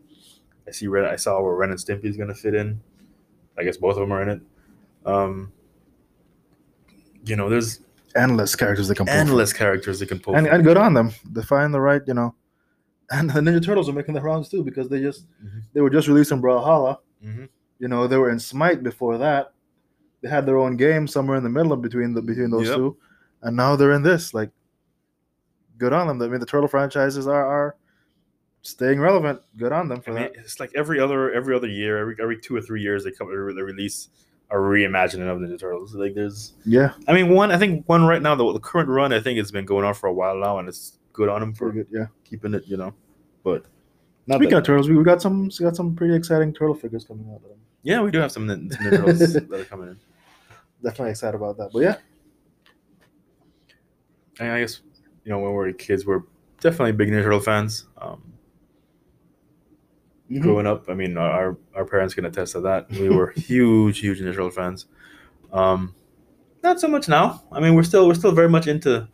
I 0.67 0.71
see 0.71 0.87
Ren. 0.87 1.05
I 1.05 1.15
saw 1.15 1.41
where 1.41 1.55
Ren 1.55 1.69
and 1.69 1.79
Stimpy's 1.79 2.17
gonna 2.17 2.33
fit 2.35 2.55
in. 2.55 2.81
I 3.57 3.63
guess 3.63 3.77
both 3.77 3.95
of 3.95 4.01
them 4.01 4.11
are 4.11 4.21
in 4.21 4.29
it. 4.29 4.41
Um, 5.05 5.53
you 7.23 7.35
know, 7.35 7.49
there's 7.49 7.79
Endless 8.15 8.55
characters 8.55 8.87
that 8.87 8.95
can 8.95 9.05
pull 9.05 9.13
from. 9.13 9.19
endless 9.27 9.51
characters 9.53 9.99
that 9.99 10.07
can 10.07 10.19
pull. 10.19 10.35
and 10.35 10.47
from. 10.47 10.55
and 10.55 10.63
good 10.63 10.77
on 10.77 10.93
them. 10.93 11.11
They 11.29 11.41
find 11.41 11.73
the 11.73 11.81
right, 11.81 12.01
you 12.07 12.13
know. 12.13 12.33
And 13.11 13.29
the 13.29 13.39
Ninja 13.41 13.63
Turtles 13.63 13.87
are 13.89 13.93
making 13.93 14.13
the 14.15 14.21
rounds 14.21 14.47
too 14.49 14.63
because 14.63 14.87
they 14.89 14.99
just 15.01 15.25
Mhm. 15.43 15.63
they 15.73 15.81
were 15.81 15.89
just 15.89 16.07
released 16.07 16.31
in 16.31 16.41
Brawlhalla. 16.41 16.97
Mhm. 17.23 17.49
You 17.79 17.87
know, 17.89 18.07
they 18.07 18.17
were 18.17 18.29
in 18.29 18.39
Smite 18.39 18.83
before 18.83 19.17
that. 19.17 19.51
They 20.25 20.31
had 20.31 20.47
their 20.47 20.57
own 20.57 20.75
game 20.75 21.07
somewhere 21.07 21.37
in 21.37 21.43
the 21.43 21.49
middle 21.51 21.71
of 21.71 21.83
between 21.83 22.15
the 22.15 22.21
between 22.21 22.49
those 22.49 22.67
Yep. 22.67 22.77
two, 22.77 22.97
and 23.43 23.55
now 23.55 23.75
they're 23.75 23.91
in 23.91 24.01
this. 24.01 24.33
Like, 24.33 24.49
good 25.77 25.93
on 25.93 26.07
them. 26.07 26.19
I 26.19 26.27
mean, 26.27 26.39
the 26.39 26.47
turtle 26.47 26.67
franchises 26.67 27.27
are 27.27 27.45
are 27.45 27.75
staying 28.63 28.99
relevant. 28.99 29.39
Good 29.55 29.71
on 29.71 29.87
them 29.87 29.99
I 29.99 30.01
for 30.01 30.13
mean, 30.13 30.23
that. 30.23 30.35
it's 30.37 30.59
like 30.59 30.71
every 30.73 30.99
other 30.99 31.31
every 31.31 31.55
other 31.55 31.67
year, 31.67 31.99
every 31.99 32.15
every 32.19 32.39
two 32.39 32.55
or 32.55 32.61
three 32.61 32.81
years, 32.81 33.03
they 33.03 33.11
come 33.11 33.27
they 33.29 33.35
release 33.61 34.09
a 34.49 34.55
reimagining 34.55 35.27
of 35.31 35.37
Ninja 35.37 35.59
Turtles. 35.59 35.93
Like 35.93 36.15
there's, 36.15 36.53
Yeah, 36.65 36.93
I 37.07 37.13
mean, 37.13 37.29
one 37.29 37.51
I 37.51 37.57
think 37.59 37.87
one 37.87 38.05
right 38.07 38.21
now 38.21 38.33
the, 38.33 38.51
the 38.53 38.59
current 38.59 38.89
run 38.89 39.13
I 39.13 39.19
think 39.19 39.37
it's 39.37 39.51
been 39.51 39.65
going 39.65 39.85
on 39.85 39.93
for 39.93 40.07
a 40.07 40.13
while 40.13 40.37
now, 40.37 40.57
and 40.57 40.67
it's 40.67 40.97
good 41.13 41.29
on 41.29 41.39
them 41.39 41.53
for 41.53 41.71
good. 41.71 41.85
Yeah. 41.91 42.07
keeping 42.23 42.55
it, 42.55 42.63
you 42.65 42.77
know. 42.77 42.95
But 43.43 43.65
not 44.25 44.37
Speaking 44.37 44.51
that- 44.53 44.57
of 44.57 44.63
turtles, 44.65 44.89
we, 44.89 44.97
we 44.97 45.03
got 45.03 45.21
some 45.21 45.43
we 45.59 45.63
got 45.63 45.75
some 45.75 45.95
pretty 45.95 46.15
exciting 46.15 46.51
turtle 46.51 46.73
figures 46.73 47.05
coming 47.05 47.29
out. 47.31 47.41
yeah, 47.83 48.01
we 48.01 48.09
do 48.09 48.17
have 48.17 48.31
some 48.31 48.47
Ninja 48.47 48.75
Turtles 48.89 49.33
that 49.33 49.51
are 49.51 49.65
coming 49.65 49.89
in. 49.89 49.99
Definitely 50.85 51.11
excited 51.11 51.35
about 51.35 51.57
that. 51.57 51.71
But 51.73 51.79
yeah, 51.81 51.95
And 54.39 54.51
I 54.51 54.59
guess 54.61 54.81
you 55.23 55.31
know 55.31 55.39
when 55.39 55.49
we 55.51 55.55
were 55.57 55.71
kids, 55.73 56.05
we're 56.05 56.21
definitely 56.61 56.91
big 56.93 57.09
Ninja 57.09 57.23
Turtle 57.23 57.39
fans. 57.39 57.87
Um, 57.97 58.21
Mhm. 60.29 60.41
growing 60.41 60.65
up. 60.67 60.89
I 60.89 60.93
mean, 60.93 61.17
our 61.17 61.57
our 61.75 61.85
parents 61.85 62.13
can 62.13 62.25
attest 62.25 62.53
to 62.53 62.61
that. 62.61 62.89
We 62.91 63.09
were 63.09 63.31
huge, 63.35 63.99
huge 63.99 64.19
Ninja 64.21 64.31
Turtle 64.33 64.51
fans. 64.51 64.85
Um, 65.51 65.93
not 66.63 66.79
so 66.79 66.87
much 66.87 67.07
now. 67.07 67.43
I 67.51 67.59
mean, 67.59 67.73
we're 67.75 67.83
still 67.83 68.07
we're 68.07 68.13
still 68.15 68.31
very 68.31 68.49
much 68.49 68.67
into 68.67 69.07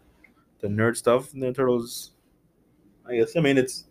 the 0.59 0.67
nerd 0.67 0.97
stuff. 0.97 1.31
Ninja 1.31 1.55
Turtles. 1.55 2.11
I 3.07 3.15
guess. 3.15 3.35
I 3.35 3.39
mean, 3.41 3.57
it's 3.57 3.85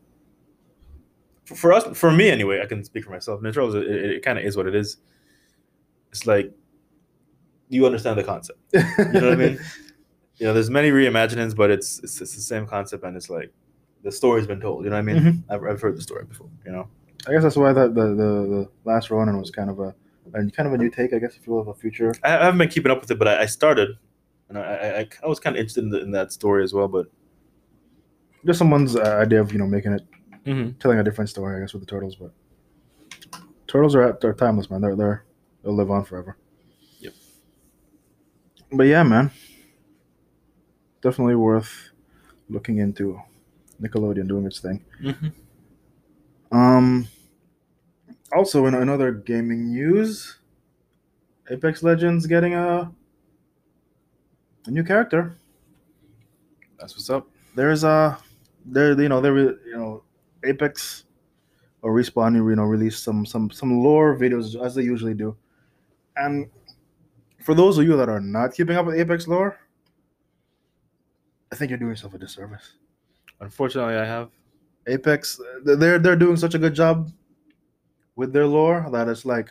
for, 1.47 1.55
for 1.55 1.73
us. 1.73 1.85
For 1.99 2.11
me, 2.13 2.29
anyway. 2.31 2.61
I 2.63 2.67
can 2.67 2.85
speak 2.85 3.05
for 3.05 3.11
myself. 3.11 3.41
Ninja 3.41 3.55
Turtles. 3.55 3.75
It, 3.75 3.87
it, 3.87 4.11
it 4.17 4.23
kind 4.23 4.39
of 4.39 4.45
is 4.45 4.57
what 4.57 4.67
it 4.67 4.75
is. 4.75 4.99
It's 6.11 6.27
like 6.27 6.53
you 7.71 7.87
understand 7.87 8.19
the 8.19 8.25
concept. 8.25 8.59
You 8.75 8.81
know 9.21 9.31
what 9.31 9.33
I 9.33 9.37
mean? 9.37 9.59
You 10.41 10.47
know, 10.47 10.55
there's 10.55 10.71
many 10.71 10.91
reimaginings, 10.91 11.55
but 11.55 11.71
it's, 11.71 11.99
it's 11.99 12.19
it's 12.23 12.35
the 12.35 12.41
same 12.41 12.67
concept, 12.67 13.05
and 13.05 13.15
it's 13.15 13.29
like 13.29 13.53
the 14.03 14.11
story's 14.11 14.47
been 14.47 14.59
told. 14.59 14.85
You 14.85 14.91
know 14.91 14.97
what 14.97 15.01
I 15.11 15.13
mean? 15.13 15.23
Mhm. 15.23 15.43
I've, 15.51 15.63
I've 15.71 15.81
heard 15.83 15.99
the 15.99 16.01
story 16.01 16.25
before. 16.25 16.49
You 16.65 16.73
know. 16.73 16.89
I 17.29 17.33
guess 17.33 17.43
that's 17.43 17.57
why 17.57 17.75
the 17.75 17.89
the, 17.89 18.07
the, 18.21 18.31
the 18.55 18.69
last 18.87 19.11
Ronin 19.11 19.37
was 19.39 19.51
kind 19.51 19.69
of 19.69 19.79
a 19.81 19.95
and 20.33 20.51
kind 20.57 20.67
of 20.67 20.73
a 20.73 20.79
new 20.79 20.89
take, 20.89 21.13
I 21.13 21.19
guess, 21.19 21.37
if 21.37 21.47
you 21.47 21.53
will, 21.53 21.61
of 21.61 21.69
a 21.69 21.75
future. 21.75 22.15
I, 22.25 22.39
I 22.39 22.45
haven't 22.47 22.57
been 22.57 22.71
keeping 22.71 22.91
up 22.91 23.03
with 23.03 23.11
it, 23.11 23.19
but 23.19 23.29
I, 23.29 23.43
I 23.43 23.47
started, 23.47 23.91
and 24.49 24.57
I, 24.57 24.63
I, 24.63 24.99
I- 25.01 25.09
I 25.25 25.27
was 25.27 25.39
kind 25.41 25.57
of 25.57 25.61
interested 25.61 25.85
in, 25.85 25.91
the, 25.91 26.01
in 26.01 26.11
that 26.13 26.33
story 26.33 26.65
as 26.65 26.73
well. 26.73 26.89
But 26.89 27.09
Just 28.47 28.59
someone's 28.61 28.97
uh, 28.97 29.19
idea 29.23 29.43
of 29.43 29.53
you 29.53 29.59
know 29.59 29.67
making 29.67 29.93
it 29.93 30.07
Mhm. 30.47 30.79
telling 30.79 30.99
a 30.99 31.05
different 31.05 31.29
story, 31.29 31.59
I 31.59 31.61
guess, 31.61 31.75
with 31.75 31.83
the 31.83 31.87
turtles. 31.87 32.17
But 32.17 32.33
turtles 33.67 33.95
are 33.95 34.17
they're 34.23 34.33
timeless, 34.33 34.71
man. 34.71 34.81
They're 34.81 34.97
they're 34.97 35.25
they'll 35.63 35.75
live 35.77 35.91
on 35.91 36.05
forever. 36.07 36.39
But 38.73 38.85
yeah, 38.85 39.03
man, 39.03 39.31
definitely 41.03 41.35
worth 41.37 41.91
looking 42.49 42.79
into. 42.79 43.21
Nickelodeon 43.81 44.29
doing 44.29 44.45
its 44.45 44.61
thing. 44.61 44.85
Mhm. 45.03 45.33
Um. 46.53 47.09
Also, 48.33 48.67
in 48.67 48.75
another 48.75 49.11
gaming 49.11 49.71
news, 49.73 50.37
Apex 51.51 51.83
Legends 51.83 52.27
getting 52.27 52.55
a 52.55 52.93
a 54.67 54.71
new 54.71 54.85
character. 54.85 55.35
that's 56.79 56.95
what's 56.95 57.11
up. 57.11 57.27
There's 57.55 57.85
a 57.85 58.19
there 58.67 58.93
you 59.01 59.09
know 59.09 59.21
there 59.21 59.37
you 59.39 59.77
know 59.77 60.03
Apex 60.45 61.05
or 61.83 61.95
Respawn 61.95 62.35
you 62.37 62.57
know 62.57 62.65
release 62.65 62.99
some 62.99 63.25
some 63.25 63.51
some 63.51 63.83
lore 63.83 64.17
videos 64.17 64.61
as 64.63 64.75
they 64.75 64.83
usually 64.83 65.15
do, 65.15 65.37
and 66.17 66.51
for 67.51 67.55
those 67.57 67.79
of 67.79 67.85
you 67.85 67.97
that 67.97 68.09
are 68.09 68.21
not 68.21 68.55
keeping 68.55 68.77
up 68.77 68.87
with 68.87 68.95
Apex 68.95 69.27
lore, 69.27 69.59
I 71.51 71.57
think 71.57 71.69
you're 71.71 71.79
doing 71.81 71.91
yourself 71.91 72.15
a 72.15 72.19
disservice. 72.19 72.75
Unfortunately, 73.41 73.97
I 73.97 74.05
have. 74.05 74.31
Apex, 74.87 75.41
they're 75.65 75.99
they're 75.99 76.15
doing 76.15 76.37
such 76.37 76.55
a 76.55 76.61
good 76.61 76.75
job 76.75 77.11
with 78.15 78.33
their 78.33 78.47
lore 78.47 78.87
that 78.93 79.09
it's 79.09 79.25
like. 79.25 79.51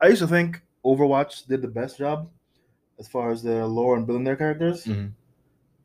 I 0.00 0.06
used 0.06 0.22
to 0.22 0.26
think 0.26 0.62
Overwatch 0.82 1.46
did 1.46 1.60
the 1.60 1.68
best 1.68 1.98
job 1.98 2.30
as 2.98 3.06
far 3.06 3.30
as 3.30 3.42
their 3.42 3.66
lore 3.66 3.98
and 3.98 4.06
building 4.06 4.24
their 4.24 4.36
characters, 4.36 4.86
Mhm. 4.86 5.12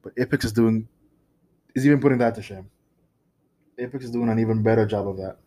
but 0.02 0.14
Apex 0.18 0.46
is 0.46 0.54
doing 0.54 0.88
is 1.76 1.86
even 1.86 2.00
putting 2.00 2.20
that 2.20 2.36
to 2.36 2.42
shame. 2.42 2.70
Apex 3.78 4.06
is 4.06 4.12
doing 4.12 4.30
an 4.30 4.40
even 4.40 4.64
better 4.64 4.86
job 4.86 5.10
of 5.10 5.18
that 5.18 5.40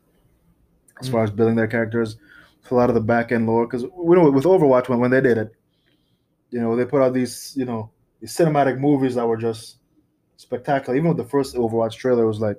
as 1.01 1.09
far 1.09 1.25
as 1.25 1.31
building 1.31 1.57
their 1.57 1.69
characters. 1.69 2.19
A 2.71 2.75
lot 2.75 2.89
of 2.91 2.95
the 2.95 3.01
back 3.01 3.33
end 3.33 3.47
lore, 3.47 3.67
because 3.67 3.85
we 3.95 4.17
know 4.17 4.31
with 4.31 4.45
Overwatch 4.45 4.89
when 4.89 4.99
when 5.01 5.11
they 5.11 5.21
did 5.21 5.39
it, 5.39 5.53
you 6.51 6.61
know 6.61 6.77
they 6.77 6.85
put 6.85 7.03
out 7.03 7.15
these 7.15 7.53
you 7.57 7.65
know 7.65 7.91
these 8.21 8.37
cinematic 8.37 8.79
movies 8.79 9.15
that 9.15 9.27
were 9.27 9.37
just 9.37 9.79
spectacular. 10.37 10.97
Even 10.97 11.09
with 11.09 11.17
the 11.17 11.25
first 11.25 11.55
Overwatch 11.57 11.95
trailer, 11.97 12.25
it 12.25 12.27
was 12.29 12.41
like 12.41 12.57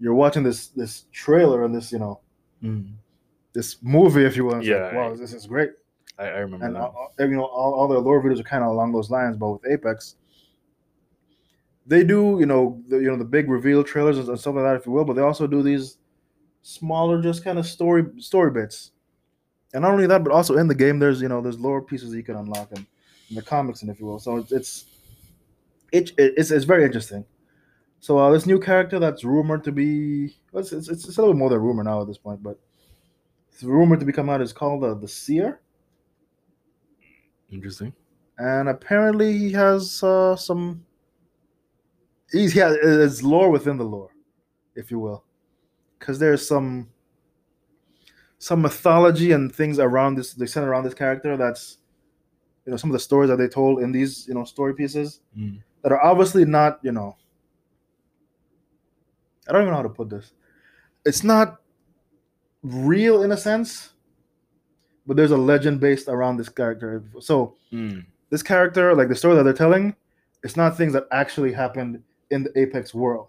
you're 0.00 0.14
watching 0.14 0.42
this 0.42 0.68
this 0.68 1.04
trailer 1.12 1.64
and 1.64 1.74
this 1.74 1.92
you 1.92 1.98
know 1.98 2.20
Mhm. 2.62 2.92
this 3.52 3.76
movie, 3.82 4.24
if 4.24 4.36
you 4.36 4.44
will. 4.44 4.58
it's 4.58 4.68
like, 4.68 4.92
Yeah. 4.92 4.94
wow, 4.96 5.14
this 5.14 5.32
is 5.32 5.46
great. 5.46 5.70
I, 6.18 6.24
I 6.24 6.38
remember 6.38 6.66
And 6.66 6.74
that. 6.74 6.80
all, 6.82 7.12
all- 7.18 7.26
you 7.26 7.36
know, 7.36 7.44
all, 7.44 7.74
all 7.74 7.88
their 7.88 7.98
lore 8.00 8.22
videos 8.22 8.40
are 8.40 8.44
kind 8.44 8.64
of 8.64 8.70
along 8.70 8.92
those 8.92 9.10
lines. 9.10 9.36
But 9.36 9.50
with 9.52 9.66
Apex, 9.70 10.16
they 11.86 12.04
do 12.04 12.36
you 12.40 12.46
know 12.46 12.80
the 12.88 12.96
you 12.98 13.08
know 13.10 13.16
the 13.16 13.24
big 13.24 13.48
reveal 13.48 13.82
trailers 13.84 14.18
and 14.18 14.38
stuff 14.38 14.54
like 14.54 14.64
that, 14.64 14.76
if 14.76 14.86
you 14.86 14.92
will. 14.92 15.04
But 15.04 15.14
they 15.14 15.22
also 15.22 15.46
do 15.46 15.62
these 15.62 15.98
smaller, 16.62 17.22
just 17.22 17.44
kind 17.44 17.58
of 17.58 17.66
story 17.66 18.04
story 18.18 18.50
bits. 18.50 18.92
And 19.74 19.82
not 19.82 19.92
only 19.92 20.06
that, 20.06 20.24
but 20.24 20.32
also 20.32 20.56
in 20.56 20.66
the 20.66 20.74
game, 20.74 20.98
there's 20.98 21.20
you 21.20 21.28
know 21.28 21.40
there's 21.40 21.58
lore 21.58 21.82
pieces 21.82 22.10
that 22.10 22.16
you 22.16 22.22
can 22.22 22.36
unlock 22.36 22.70
in, 22.72 22.86
in 23.28 23.36
the 23.36 23.42
comics 23.42 23.82
and 23.82 23.90
if 23.90 24.00
you 24.00 24.06
will. 24.06 24.18
So 24.18 24.36
it's 24.36 24.52
it's 24.52 24.84
it, 25.92 26.12
it's, 26.18 26.50
it's 26.50 26.64
very 26.64 26.84
interesting. 26.84 27.24
So 28.00 28.18
uh, 28.18 28.30
this 28.30 28.46
new 28.46 28.60
character 28.60 28.98
that's 28.98 29.24
rumored 29.24 29.64
to 29.64 29.72
be 29.72 30.36
well, 30.52 30.62
it's, 30.62 30.72
it's, 30.72 30.88
it's 30.88 31.04
a 31.04 31.20
little 31.20 31.34
bit 31.34 31.38
more 31.38 31.50
than 31.50 31.60
rumor 31.60 31.82
now 31.82 32.00
at 32.00 32.06
this 32.06 32.18
point, 32.18 32.42
but 32.42 32.58
it's 33.52 33.62
rumored 33.62 34.00
to 34.00 34.06
be 34.06 34.12
coming 34.12 34.34
out 34.34 34.40
is 34.40 34.52
called 34.52 34.84
uh, 34.84 34.94
the 34.94 35.08
Seer 35.08 35.60
Interesting. 37.50 37.92
and 38.38 38.68
apparently 38.68 39.36
he 39.36 39.52
has 39.52 40.02
uh, 40.02 40.36
some. 40.36 40.84
He's 42.30 42.54
yeah, 42.54 42.74
it's 42.80 43.22
lore 43.22 43.50
within 43.50 43.78
the 43.78 43.84
lore, 43.84 44.10
if 44.76 44.90
you 44.90 44.98
will, 44.98 45.24
because 45.98 46.18
there's 46.18 46.46
some 46.46 46.88
some 48.38 48.62
mythology 48.62 49.32
and 49.32 49.54
things 49.54 49.78
around 49.78 50.14
this. 50.16 50.34
They 50.34 50.46
center 50.46 50.70
around 50.70 50.84
this 50.84 50.94
character. 50.94 51.36
That's 51.36 51.78
you 52.64 52.70
know 52.70 52.76
some 52.76 52.90
of 52.90 52.92
the 52.94 53.00
stories 53.00 53.28
that 53.30 53.36
they 53.36 53.48
told 53.48 53.80
in 53.80 53.92
these 53.92 54.26
you 54.28 54.34
know 54.34 54.44
story 54.44 54.74
pieces 54.74 55.20
Mm. 55.36 55.58
that 55.82 55.92
are 55.92 56.02
obviously 56.04 56.44
not 56.44 56.78
you 56.82 56.92
know. 56.92 57.16
I 59.48 59.52
don't 59.52 59.62
even 59.62 59.70
know 59.72 59.76
how 59.78 59.82
to 59.82 59.88
put 59.88 60.10
this. 60.10 60.32
It's 61.04 61.24
not 61.24 61.60
real 62.62 63.22
in 63.22 63.32
a 63.32 63.36
sense, 63.36 63.90
but 65.06 65.16
there's 65.16 65.30
a 65.30 65.36
legend 65.38 65.80
based 65.80 66.08
around 66.08 66.36
this 66.36 66.48
character. 66.48 67.02
So 67.20 67.56
Mm. 67.72 68.04
this 68.30 68.42
character, 68.42 68.94
like 68.94 69.08
the 69.08 69.14
story 69.14 69.36
that 69.36 69.44
they're 69.44 69.52
telling, 69.54 69.96
it's 70.42 70.56
not 70.56 70.76
things 70.76 70.92
that 70.92 71.06
actually 71.10 71.52
happened 71.52 72.02
in 72.30 72.42
the 72.44 72.58
Apex 72.58 72.94
world, 72.94 73.28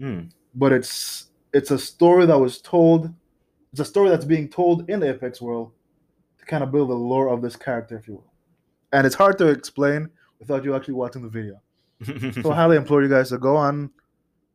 Mm. 0.00 0.30
but 0.54 0.72
it's 0.72 1.26
it's 1.52 1.70
a 1.70 1.78
story 1.78 2.26
that 2.26 2.38
was 2.38 2.60
told. 2.60 3.12
It's 3.72 3.80
a 3.80 3.84
story 3.84 4.10
that's 4.10 4.24
being 4.24 4.48
told 4.48 4.88
in 4.90 5.00
the 5.00 5.10
Apex 5.10 5.40
world 5.40 5.72
to 6.38 6.44
kind 6.44 6.64
of 6.64 6.72
build 6.72 6.90
the 6.90 6.94
lore 6.94 7.28
of 7.28 7.42
this 7.42 7.56
character, 7.56 7.96
if 7.96 8.08
you 8.08 8.14
will. 8.14 8.32
And 8.92 9.06
it's 9.06 9.14
hard 9.14 9.38
to 9.38 9.48
explain 9.48 10.08
without 10.40 10.64
you 10.64 10.74
actually 10.74 10.94
watching 10.94 11.22
the 11.22 11.28
video. 11.28 11.60
So 12.42 12.50
I 12.50 12.54
highly 12.56 12.76
implore 12.76 13.02
you 13.02 13.08
guys 13.08 13.28
to 13.28 13.38
go 13.38 13.56
on, 13.56 13.90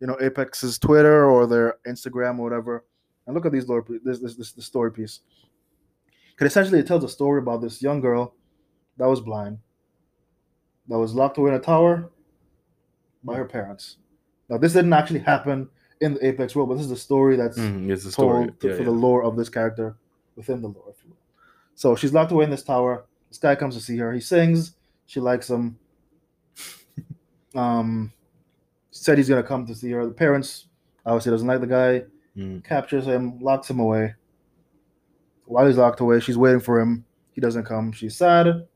you 0.01 0.07
know, 0.07 0.17
Apex's 0.19 0.77
Twitter 0.77 1.25
or 1.29 1.47
their 1.47 1.77
Instagram 1.87 2.39
or 2.39 2.43
whatever, 2.43 2.83
and 3.25 3.35
look 3.35 3.45
at 3.45 3.51
these 3.51 3.67
lore, 3.67 3.85
this 4.03 4.19
this 4.19 4.35
this, 4.35 4.51
this 4.51 4.65
story 4.65 4.91
piece. 4.91 5.21
Because 6.31 6.51
essentially, 6.51 6.79
it 6.79 6.87
tells 6.87 7.03
a 7.03 7.09
story 7.09 7.39
about 7.39 7.61
this 7.61 7.81
young 7.81 8.01
girl 8.01 8.35
that 8.97 9.07
was 9.07 9.21
blind, 9.21 9.59
that 10.89 10.99
was 10.99 11.13
locked 11.13 11.37
away 11.37 11.51
in 11.51 11.55
a 11.55 11.59
tower 11.59 12.11
by 13.23 13.35
her 13.35 13.45
parents. 13.45 13.97
Now, 14.49 14.57
this 14.57 14.73
didn't 14.73 14.93
actually 14.93 15.19
happen 15.19 15.69
in 16.01 16.13
the 16.15 16.25
Apex 16.27 16.55
world, 16.55 16.69
but 16.69 16.75
this 16.75 16.85
is 16.85 16.91
a 16.91 16.97
story 16.97 17.35
that's 17.35 17.57
Mm, 17.57 17.85
a 17.85 17.97
told 17.97 18.11
story. 18.13 18.47
to- 18.59 18.67
Yeah, 18.67 18.73
for 18.75 18.79
yeah. 18.79 18.85
the 18.85 18.91
lore 18.91 19.23
of 19.23 19.35
this 19.37 19.49
character 19.49 19.95
within 20.35 20.61
the 20.61 20.67
lore, 20.67 20.89
if 20.89 21.03
you 21.03 21.09
will. 21.11 21.17
So 21.75 21.95
she's 21.95 22.13
locked 22.13 22.31
away 22.31 22.43
in 22.45 22.49
this 22.49 22.63
tower. 22.63 23.05
This 23.29 23.37
guy 23.37 23.55
comes 23.55 23.75
to 23.75 23.81
see 23.81 23.97
her. 23.97 24.11
He 24.13 24.19
sings. 24.19 24.75
She 25.05 25.19
likes 25.19 25.49
him. 25.49 25.77
um, 27.55 28.11
said 28.91 29.17
he's 29.17 29.29
gonna 29.29 29.43
come 29.43 29.65
to 29.65 29.75
see 29.75 29.91
her. 29.91 30.05
The 30.05 30.13
parents 30.13 30.67
obviously 31.05 31.31
doesn't 31.31 31.47
like 31.47 31.61
the 31.61 31.67
guy. 31.67 32.03
Mm. 32.35 32.63
Captures 32.63 33.05
him, 33.05 33.39
locks 33.39 33.69
him 33.69 33.79
away. 33.79 34.15
While 35.45 35.67
he's 35.67 35.77
locked 35.77 35.99
away, 35.99 36.19
she's 36.19 36.37
waiting 36.37 36.59
for 36.59 36.79
him. 36.79 37.05
He 37.33 37.39
doesn't 37.41 37.65
come. 37.65 37.91
She's 37.91 38.15
sad. 38.15 38.67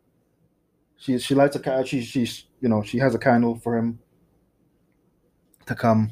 She 0.98 1.18
she 1.18 1.34
lights 1.36 1.56
a 1.56 1.86
she 1.86 2.02
she's 2.02 2.46
you 2.62 2.68
know 2.70 2.84
she 2.84 2.98
has 3.00 3.16
a 3.16 3.20
candle 3.20 3.56
for 3.56 3.78
him 3.78 4.00
to 5.66 5.76
come. 5.76 6.12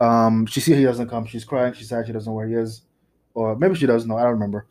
Um, 0.00 0.46
she 0.46 0.60
sees 0.60 0.76
he 0.76 0.84
doesn't 0.84 1.08
come. 1.08 1.26
She's 1.26 1.44
crying. 1.44 1.72
She's 1.72 1.88
sad. 1.88 2.06
She 2.06 2.12
doesn't 2.12 2.30
know 2.30 2.36
where 2.36 2.48
he 2.48 2.54
is, 2.54 2.82
or 3.34 3.56
maybe 3.56 3.74
she 3.74 3.86
doesn't 3.86 4.08
know. 4.08 4.16
I 4.16 4.22
don't 4.22 4.32
remember. 4.32 4.66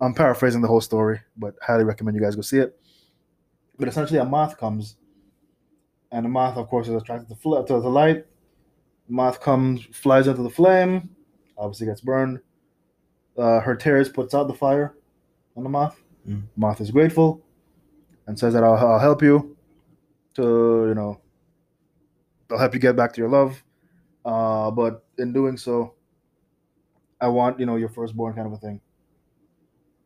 I'm 0.00 0.14
paraphrasing 0.14 0.60
the 0.60 0.68
whole 0.68 0.80
story, 0.80 1.20
but 1.36 1.54
highly 1.62 1.84
recommend 1.84 2.16
you 2.16 2.22
guys 2.22 2.34
go 2.34 2.42
see 2.42 2.58
it. 2.58 2.78
But 3.78 3.88
essentially, 3.88 4.18
a 4.18 4.24
moth 4.24 4.58
comes 4.58 4.96
and 6.12 6.26
the 6.26 6.28
moth, 6.28 6.56
of 6.56 6.68
course, 6.68 6.88
is 6.88 6.94
attracted 6.94 7.28
to, 7.28 7.34
fl- 7.34 7.62
to 7.62 7.80
the 7.80 7.88
light. 7.88 8.26
Moth 9.08 9.40
comes, 9.40 9.84
flies 9.92 10.28
into 10.28 10.42
the 10.42 10.50
flame, 10.50 11.08
obviously 11.56 11.86
gets 11.86 12.00
burned. 12.00 12.40
Uh, 13.36 13.60
her 13.60 13.74
tears 13.74 14.08
puts 14.10 14.34
out 14.34 14.46
the 14.46 14.54
fire 14.54 14.94
on 15.56 15.64
the 15.64 15.70
moth. 15.70 16.00
Mm. 16.28 16.42
Moth 16.56 16.80
is 16.80 16.90
grateful 16.90 17.42
and 18.26 18.38
says 18.38 18.52
that 18.54 18.62
I'll, 18.62 18.76
I'll 18.76 18.98
help 18.98 19.22
you 19.22 19.56
to, 20.34 20.86
you 20.88 20.94
know, 20.94 21.20
I'll 22.50 22.58
help 22.58 22.74
you 22.74 22.80
get 22.80 22.94
back 22.94 23.12
to 23.14 23.20
your 23.20 23.30
love. 23.30 23.62
Uh, 24.24 24.70
but 24.70 25.04
in 25.18 25.32
doing 25.32 25.56
so, 25.56 25.94
I 27.20 27.28
want, 27.28 27.58
you 27.60 27.66
know, 27.66 27.76
your 27.76 27.88
firstborn 27.88 28.34
kind 28.34 28.46
of 28.46 28.52
a 28.52 28.56
thing. 28.58 28.80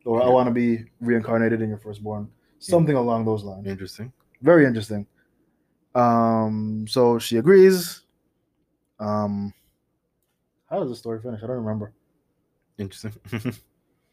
Or 0.04 0.22
I 0.22 0.28
want 0.28 0.46
to 0.46 0.52
be 0.52 0.84
reincarnated 1.00 1.60
in 1.62 1.68
your 1.68 1.78
firstborn. 1.78 2.30
Something 2.58 2.96
along 2.96 3.24
those 3.24 3.42
lines 3.42 3.66
Interesting. 3.66 4.12
very 4.40 4.64
interesting. 4.64 5.06
Um, 5.94 6.86
so 6.88 7.18
she 7.18 7.38
agrees. 7.38 8.02
Um, 9.00 9.52
how 10.70 10.80
does 10.80 10.88
the 10.88 10.96
story 10.96 11.20
finish? 11.20 11.42
I 11.42 11.46
don't 11.46 11.56
remember. 11.56 11.92
Interesting. 12.78 13.12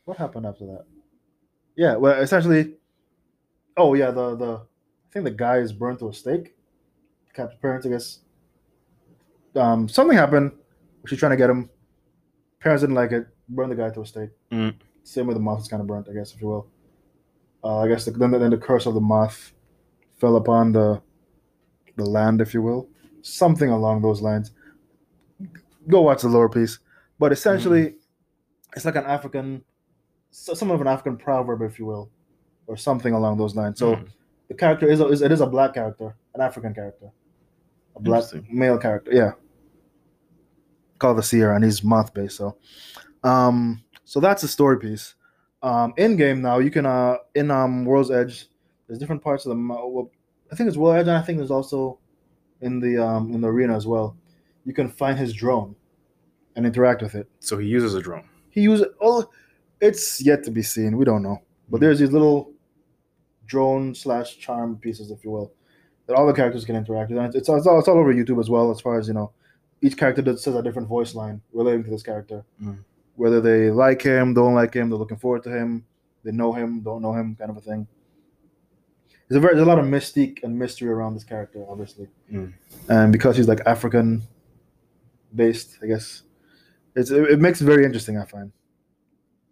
What 0.06 0.18
happened 0.18 0.45
after 0.45 0.66
that? 0.66 0.86
Yeah, 1.78 1.95
well, 1.95 2.22
essentially, 2.22 2.74
oh 3.78 3.93
yeah, 3.93 4.12
the 4.12 4.36
the 4.36 4.56
I 4.56 5.10
think 5.14 5.24
the 5.24 5.32
guy 5.32 5.58
is 5.60 5.72
burned 5.72 5.99
to 5.99 6.10
a 6.10 6.14
stake. 6.14 6.56
Captain 7.34 7.58
parents, 7.62 7.86
I 7.86 7.89
guess. 7.89 8.20
Um, 9.56 9.88
something 9.88 10.18
happened. 10.18 10.51
She's 11.08 11.20
trying 11.20 11.32
to 11.32 11.38
get 11.38 11.49
him. 11.49 11.70
Parents 12.60 12.82
didn't 12.82 12.95
like 12.95 13.12
it. 13.12 13.28
Burned 13.49 13.72
the 13.72 13.76
guy 13.76 13.89
to 13.89 14.01
a 14.01 14.06
stake. 14.06 14.30
Mm. 14.51 14.76
Same 15.04 15.28
way 15.28 15.34
the 15.34 15.39
moth 15.39 15.62
is 15.62 15.68
kind 15.68 15.82
of 15.82 15.88
burnt, 15.88 16.08
I 16.10 16.14
guess, 16.14 16.34
if 16.34 16.41
you 16.41 16.47
will. 16.47 16.68
Uh, 17.64 17.80
I 17.82 17.88
guess 17.88 18.06
the, 18.06 18.12
then, 18.12 18.32
the, 18.32 18.39
then 18.39 18.51
the 18.51 18.58
curse 18.58 18.86
of 18.86 18.93
the 18.93 19.01
moth 19.01 19.54
fell 20.18 20.36
upon 20.38 20.72
the 20.72 21.01
the 21.95 22.06
land, 22.06 22.41
if 22.41 22.54
you 22.56 22.62
will, 22.64 22.89
something 23.22 23.70
along 23.70 24.01
those 24.01 24.20
lines. 24.22 24.51
Go 25.88 26.01
watch 26.01 26.24
the 26.24 26.28
lower 26.30 26.49
piece, 26.49 26.80
but 27.20 27.32
essentially, 27.32 27.95
it's 28.76 28.84
like 28.86 28.95
an 28.95 29.06
African, 29.06 29.64
some 30.32 30.72
of 30.72 30.82
an 30.82 30.88
African 30.88 31.18
proverb, 31.18 31.62
if 31.62 31.78
you 31.78 31.86
will, 31.86 32.10
or 32.66 32.76
something 32.78 33.14
along 33.14 33.38
those 33.38 33.56
lines. 33.56 33.78
So 33.78 33.95
Mm. 33.95 34.08
the 34.47 34.56
character 34.56 34.89
is, 34.89 35.01
a, 35.01 35.08
is 35.08 35.22
it 35.22 35.32
is 35.32 35.41
a 35.41 35.45
black 35.45 35.76
character, 35.76 36.16
an 36.34 36.41
African 36.41 36.74
character, 36.74 37.12
a 37.95 37.99
black 37.99 38.24
male 38.49 38.78
character. 38.80 39.12
Yeah, 39.14 39.34
called 41.04 41.18
the 41.18 41.24
Seer, 41.24 41.51
and 41.51 41.66
he's 41.66 41.84
moth 41.84 42.14
based. 42.14 42.38
So, 42.38 42.58
um, 43.24 43.84
so 44.06 44.22
that's 44.22 44.41
the 44.41 44.47
story 44.47 44.80
piece. 44.80 45.16
Um, 45.62 45.93
in 45.97 46.16
game 46.16 46.41
now, 46.41 46.60
you 46.60 46.72
can 46.72 46.86
uh 46.86 47.18
in 47.36 47.51
um 47.51 47.84
World's 47.86 48.10
Edge, 48.10 48.47
there's 48.88 48.99
different 48.99 49.22
parts 49.22 49.45
of 49.45 49.49
the. 49.49 49.62
Well, 49.62 50.10
I 50.51 50.56
think 50.56 50.70
it's 50.70 50.78
World's 50.78 51.01
Edge, 51.01 51.08
and 51.10 51.18
I 51.18 51.22
think 51.22 51.38
there's 51.39 51.51
also 51.51 51.99
in 52.62 52.80
the 52.80 52.97
um 52.97 53.34
in 53.34 53.41
the 53.41 53.49
arena 53.49 53.76
as 53.76 53.86
well. 53.86 54.16
You 54.66 54.74
can 54.74 54.88
find 54.88 55.20
his 55.20 55.34
drone 55.34 55.76
and 56.56 56.66
interact 56.66 57.01
with 57.01 57.16
it. 57.16 57.28
So 57.39 57.58
he 57.58 57.68
uses 57.68 57.95
a 57.95 58.01
drone. 58.01 58.28
He 58.49 58.62
uses 58.62 58.88
oh, 59.01 59.30
it's 59.82 60.22
yet 60.22 60.43
to 60.45 60.51
be 60.51 60.64
seen. 60.64 60.97
We 60.97 61.06
don't 61.06 61.22
know, 61.22 61.41
but 61.70 61.82
there's 61.82 61.99
these 61.99 62.12
little 62.12 62.54
drone 63.45 63.93
slash 63.93 64.38
charm 64.38 64.78
pieces, 64.78 65.12
if 65.12 65.24
you 65.26 65.32
will, 65.32 65.51
that 66.08 66.16
all 66.16 66.26
the 66.26 66.34
characters 66.34 66.64
can 66.64 66.78
interact 66.78 67.12
with. 67.12 67.20
And 67.20 67.28
it's, 67.28 67.49
it's, 67.49 67.49
all, 67.49 67.78
it's 67.78 67.88
all 67.89 67.99
over 67.99 68.14
YouTube 68.14 68.39
as 68.39 68.49
well, 68.49 68.72
as 68.72 68.80
far 68.80 68.97
as 68.97 69.08
you 69.08 69.14
know. 69.14 69.32
Each 69.84 69.97
character 69.97 70.21
does, 70.21 70.41
says 70.43 70.55
a 70.55 70.63
different 70.63 70.88
voice 70.88 71.13
line 71.13 71.41
relating 71.51 71.84
to 71.84 71.89
this 71.91 72.03
character, 72.03 72.43
Mm. 72.61 72.77
whether 73.15 73.39
they 73.41 73.69
like 73.69 74.01
him, 74.01 74.34
don't 74.34 74.55
like 74.55 74.73
him, 74.73 74.89
they're 74.89 74.97
looking 74.97 75.17
forward 75.17 75.43
to 75.43 75.49
him, 75.49 75.86
they 76.23 76.31
know 76.31 76.53
him, 76.53 76.79
don't 76.81 77.01
know 77.01 77.13
him, 77.13 77.36
kind 77.36 77.51
of 77.51 77.57
a 77.57 77.61
thing. 77.61 77.86
There's 79.27 79.38
a, 79.38 79.41
very, 79.41 79.55
there's 79.55 79.67
a 79.67 79.69
lot 79.69 79.79
of 79.79 79.86
mystique 79.86 80.41
and 80.43 80.57
mystery 80.57 80.89
around 80.89 81.13
this 81.15 81.23
character, 81.25 81.65
obviously, 81.69 82.07
Mm. 82.31 82.53
and 82.89 83.11
because 83.11 83.36
he's 83.38 83.47
like 83.47 83.61
African 83.65 84.21
based, 85.36 85.77
I 85.84 85.88
guess 85.88 86.23
it's 86.95 87.09
it, 87.11 87.23
it 87.31 87.39
makes 87.39 87.59
it 87.61 87.65
very 87.65 87.84
interesting. 87.86 88.17
I 88.17 88.25
find. 88.25 88.51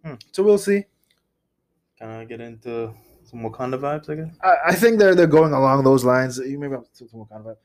Hmm. 0.04 0.14
So 0.32 0.42
we'll 0.42 0.58
see. 0.58 0.84
Can 1.98 2.08
I 2.08 2.24
get 2.24 2.40
into 2.40 2.94
some 3.24 3.40
Wakanda 3.40 3.78
vibes, 3.78 4.08
I 4.08 4.14
guess. 4.14 4.34
I, 4.42 4.54
I 4.70 4.74
think 4.74 4.98
they're 4.98 5.14
they're 5.14 5.26
going 5.26 5.52
along 5.52 5.84
those 5.84 6.04
lines. 6.04 6.38
You 6.38 6.58
maybe 6.58 6.74
have 6.74 6.90
to 6.98 7.08
some 7.08 7.24
kind 7.26 7.46
of. 7.46 7.56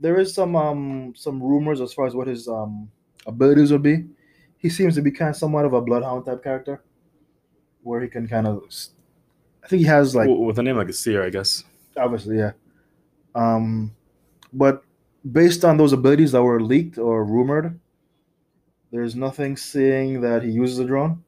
There 0.00 0.18
is 0.18 0.34
some 0.34 0.56
um 0.56 1.12
some 1.16 1.42
rumors 1.42 1.80
as 1.80 1.92
far 1.92 2.06
as 2.06 2.14
what 2.14 2.26
his 2.26 2.48
um 2.48 2.90
abilities 3.26 3.70
would 3.70 3.82
be. 3.82 4.04
He 4.58 4.68
seems 4.68 4.94
to 4.96 5.02
be 5.02 5.10
kind 5.10 5.30
of 5.30 5.36
somewhat 5.36 5.64
of 5.64 5.72
a 5.72 5.80
bloodhound 5.80 6.26
type 6.26 6.42
character, 6.42 6.82
where 7.82 8.00
he 8.00 8.08
can 8.08 8.26
kind 8.26 8.46
of. 8.46 8.62
I 9.62 9.68
think 9.68 9.80
he 9.80 9.86
has 9.86 10.14
like 10.14 10.28
with 10.28 10.58
a 10.58 10.62
name 10.62 10.76
like 10.76 10.88
a 10.88 10.92
seer, 10.92 11.24
I 11.24 11.30
guess. 11.30 11.64
obviously 11.96 12.38
yeah, 12.38 12.52
um, 13.34 13.94
but 14.52 14.82
based 15.32 15.64
on 15.64 15.76
those 15.76 15.92
abilities 15.92 16.32
that 16.32 16.42
were 16.42 16.60
leaked 16.60 16.98
or 16.98 17.24
rumored, 17.24 17.78
there's 18.90 19.14
nothing 19.14 19.56
saying 19.56 20.20
that 20.22 20.42
he 20.42 20.50
uses 20.50 20.78
a 20.78 20.84
drone. 20.84 21.22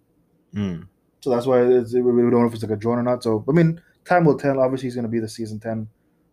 Mm. 0.54 0.86
So 1.20 1.30
that's 1.30 1.46
why 1.46 1.62
it's, 1.62 1.94
we 1.94 2.00
we 2.00 2.22
don't 2.22 2.40
know 2.40 2.46
if 2.46 2.54
it's 2.54 2.62
like 2.62 2.72
a 2.72 2.76
drone 2.76 2.98
or 2.98 3.02
not. 3.02 3.22
So 3.22 3.44
I 3.48 3.52
mean, 3.52 3.80
time 4.04 4.24
will 4.24 4.38
tell. 4.38 4.60
Obviously, 4.60 4.86
he's 4.86 4.94
going 4.94 5.04
to 5.04 5.10
be 5.10 5.20
the 5.20 5.28
season 5.28 5.60
ten 5.60 5.88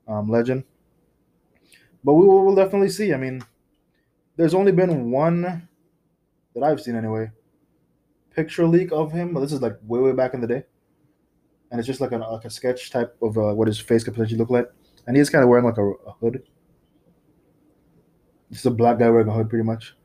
um, 0.07 0.29
legend, 0.29 0.63
but 2.03 2.13
we 2.13 2.25
will 2.25 2.45
we'll 2.45 2.55
definitely 2.55 2.89
see. 2.89 3.13
I 3.13 3.17
mean, 3.17 3.43
there's 4.35 4.53
only 4.53 4.71
been 4.71 5.11
one 5.11 5.67
that 6.55 6.63
I've 6.63 6.81
seen 6.81 6.95
anyway. 6.95 7.31
Picture 8.35 8.65
leak 8.65 8.91
of 8.91 9.11
him. 9.11 9.33
But 9.33 9.41
this 9.41 9.51
is 9.51 9.61
like 9.61 9.77
way 9.83 9.99
way 9.99 10.13
back 10.13 10.33
in 10.33 10.41
the 10.41 10.47
day, 10.47 10.63
and 11.71 11.79
it's 11.79 11.87
just 11.87 12.01
like, 12.01 12.11
an, 12.11 12.21
like 12.21 12.45
a 12.45 12.49
sketch 12.49 12.89
type 12.91 13.15
of 13.21 13.37
uh, 13.37 13.53
what 13.53 13.67
his 13.67 13.79
face 13.79 14.03
could 14.03 14.13
potentially 14.13 14.39
look 14.39 14.49
like, 14.49 14.69
and 15.07 15.17
he's 15.17 15.29
kind 15.29 15.43
of 15.43 15.49
wearing 15.49 15.65
like 15.65 15.77
a, 15.77 15.85
a 15.85 16.11
hood. 16.13 16.43
It's 18.51 18.65
a 18.65 18.71
black 18.71 18.97
guy 18.97 19.09
wearing 19.09 19.27
a 19.27 19.33
hood, 19.33 19.49
pretty 19.49 19.65
much. 19.65 19.95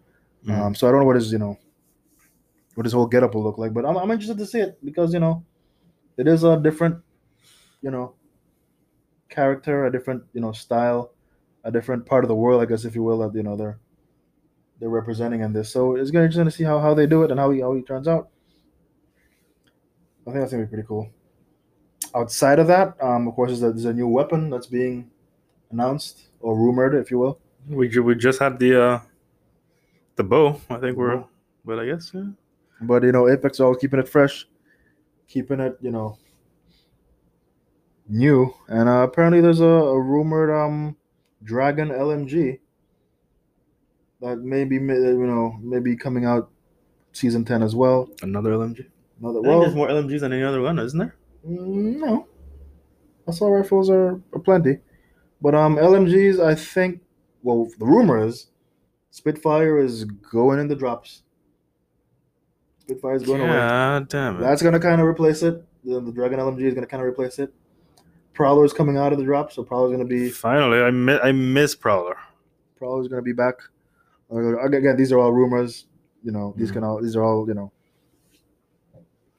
Mm. 0.47 0.59
Um, 0.59 0.75
so 0.75 0.87
I 0.87 0.91
don't 0.91 1.01
know 1.01 1.07
what 1.07 1.17
his 1.17 1.33
you 1.33 1.39
know 1.39 1.59
what 2.75 2.85
his 2.85 2.93
whole 2.93 3.07
getup 3.07 3.35
will 3.35 3.45
look 3.45 3.59
like, 3.59 3.73
but 3.73 3.87
I'm, 3.87 3.97
I'm 3.97 4.11
interested 4.11 4.39
to 4.39 4.47
see 4.47 4.61
it 4.61 4.79
because 4.85 5.15
you 5.15 5.21
know 5.21 5.45
it 6.17 6.27
is 6.27 6.45
a 6.45 6.59
different 6.61 6.97
you 7.83 7.91
know 7.91 8.15
character, 9.29 9.87
a 9.87 9.93
different 9.93 10.25
you 10.33 10.41
know 10.41 10.53
style, 10.53 11.14
a 11.65 11.73
different 11.73 12.07
part 12.07 12.25
of 12.25 12.29
the 12.29 12.35
world, 12.35 12.63
I 12.63 12.67
guess 12.67 12.85
if 12.85 12.95
you 12.95 13.03
will, 13.03 13.19
that 13.19 13.37
you 13.37 13.43
know 13.43 13.57
they're 13.57 13.79
they're 14.79 14.89
representing 14.89 15.41
in 15.41 15.53
this. 15.53 15.71
So 15.71 15.97
it's 15.97 16.11
gonna 16.11 16.25
interesting 16.25 16.45
to 16.45 16.51
see 16.51 16.65
how, 16.65 16.79
how 16.79 16.95
they 16.95 17.07
do 17.07 17.23
it 17.23 17.31
and 17.31 17.41
how 17.41 17.51
he 17.51 17.61
how 17.61 17.75
he 17.75 17.83
turns 17.83 18.07
out. 18.07 18.29
I 20.27 20.31
think 20.31 20.37
that's 20.41 20.53
gonna 20.53 20.65
be 20.65 20.69
pretty 20.69 20.87
cool. 20.87 21.11
Outside 22.15 22.59
of 22.59 22.67
that, 22.69 22.95
um, 23.03 23.27
of 23.27 23.35
course, 23.35 23.51
there's 23.51 23.63
a, 23.63 23.73
there's 23.73 23.85
a 23.87 23.93
new 23.93 24.07
weapon 24.07 24.51
that's 24.51 24.67
being 24.67 25.11
announced 25.71 26.29
or 26.41 26.57
rumored, 26.57 26.95
if 26.95 27.11
you 27.11 27.19
will. 27.19 27.41
We 27.69 27.89
we 27.99 28.15
just 28.15 28.39
had 28.39 28.59
the 28.59 28.83
uh 28.83 29.01
the 30.17 30.25
bow. 30.25 30.61
I 30.71 30.79
think 30.79 30.97
we're, 30.97 31.17
Bow. 31.17 31.29
but 31.65 31.79
I 31.79 31.87
guess 31.87 32.11
yeah. 32.15 32.27
But 32.81 33.03
you 33.03 33.13
know, 33.13 33.29
Apex 33.29 33.61
always 33.61 33.79
keeping 33.81 34.01
it 34.01 34.09
fresh, 34.09 34.47
keeping 35.29 35.61
it, 35.61 35.77
you 35.81 35.91
know, 35.91 36.19
new. 38.09 38.55
And 38.69 38.89
uh, 38.89 39.07
apparently, 39.09 39.41
there's 39.41 39.61
a, 39.61 39.65
a 39.65 40.01
rumored 40.01 40.51
um 40.51 40.97
Dragon 41.45 41.91
LMG 41.91 42.59
that 44.21 44.39
may 44.39 44.65
be, 44.65 44.77
you 44.77 45.27
know, 45.27 45.59
maybe 45.63 45.97
coming 45.97 46.25
out 46.25 46.51
season 47.13 47.45
ten 47.45 47.63
as 47.63 47.75
well. 47.75 48.09
another 48.23 48.53
LMG. 48.53 48.87
Another 49.21 49.39
I 49.39 49.43
think 49.43 49.47
well, 49.47 49.61
there's 49.61 49.75
more 49.75 49.89
LMGs 49.89 50.21
than 50.21 50.33
any 50.33 50.43
other 50.43 50.63
one, 50.63 50.79
isn't 50.79 50.99
there? 50.99 51.15
mm, 51.47 51.97
no, 51.99 52.27
assault 53.29 53.53
rifles 53.53 53.91
are, 53.91 54.21
are 54.33 54.41
plenty, 54.41 54.79
but 55.41 55.55
um 55.55 55.77
LMGs, 55.77 56.43
I 56.45 56.55
think. 56.55 57.01
Well, 57.43 57.69
the 57.79 57.85
rumor 57.85 58.27
is 58.27 58.47
Spitfire 59.11 59.79
is 59.79 60.05
going 60.05 60.59
in 60.59 60.67
the 60.67 60.75
drops. 60.75 61.23
Spitfire 62.79 63.15
is 63.15 63.23
going 63.23 63.43
away. 63.43 63.51
Yeah, 63.51 64.01
damn 64.09 64.37
it. 64.37 64.41
That's 64.41 64.63
gonna 64.63 64.81
kind 64.81 65.01
of 65.01 65.07
replace 65.07 65.43
it. 65.43 65.63
The, 65.85 66.01
the 66.01 66.11
Dragon 66.13 66.41
LMG 66.41 66.63
is 66.63 66.75
gonna 66.75 66.87
kind 66.87 67.03
of 67.03 67.09
replace 67.09 67.39
it. 67.39 67.53
Prowler's 68.35 68.73
coming 68.73 68.97
out 68.97 69.13
of 69.13 69.19
the 69.19 69.25
drop, 69.25 69.53
so 69.53 69.63
Prowler's 69.63 69.93
gonna 69.93 70.05
be 70.05 70.29
Finally, 70.29 70.81
I 70.83 70.91
mi- 70.91 71.21
I 71.23 71.33
miss 71.33 71.75
Prowler. 71.75 72.17
Prowler's 72.77 73.09
gonna 73.09 73.23
be 73.23 73.33
back. 73.33 73.55
Again, 74.31 74.97
these 74.97 75.13
are 75.13 75.19
all 75.19 75.33
rumors. 75.33 75.87
You 76.23 76.33
know, 76.33 76.53
these 76.57 76.71
Mhm. 76.71 76.75
can 76.75 76.85
all 76.85 77.01
these 77.03 77.17
are 77.17 77.23
all 77.23 77.47
you 77.49 77.55
know. 77.55 77.71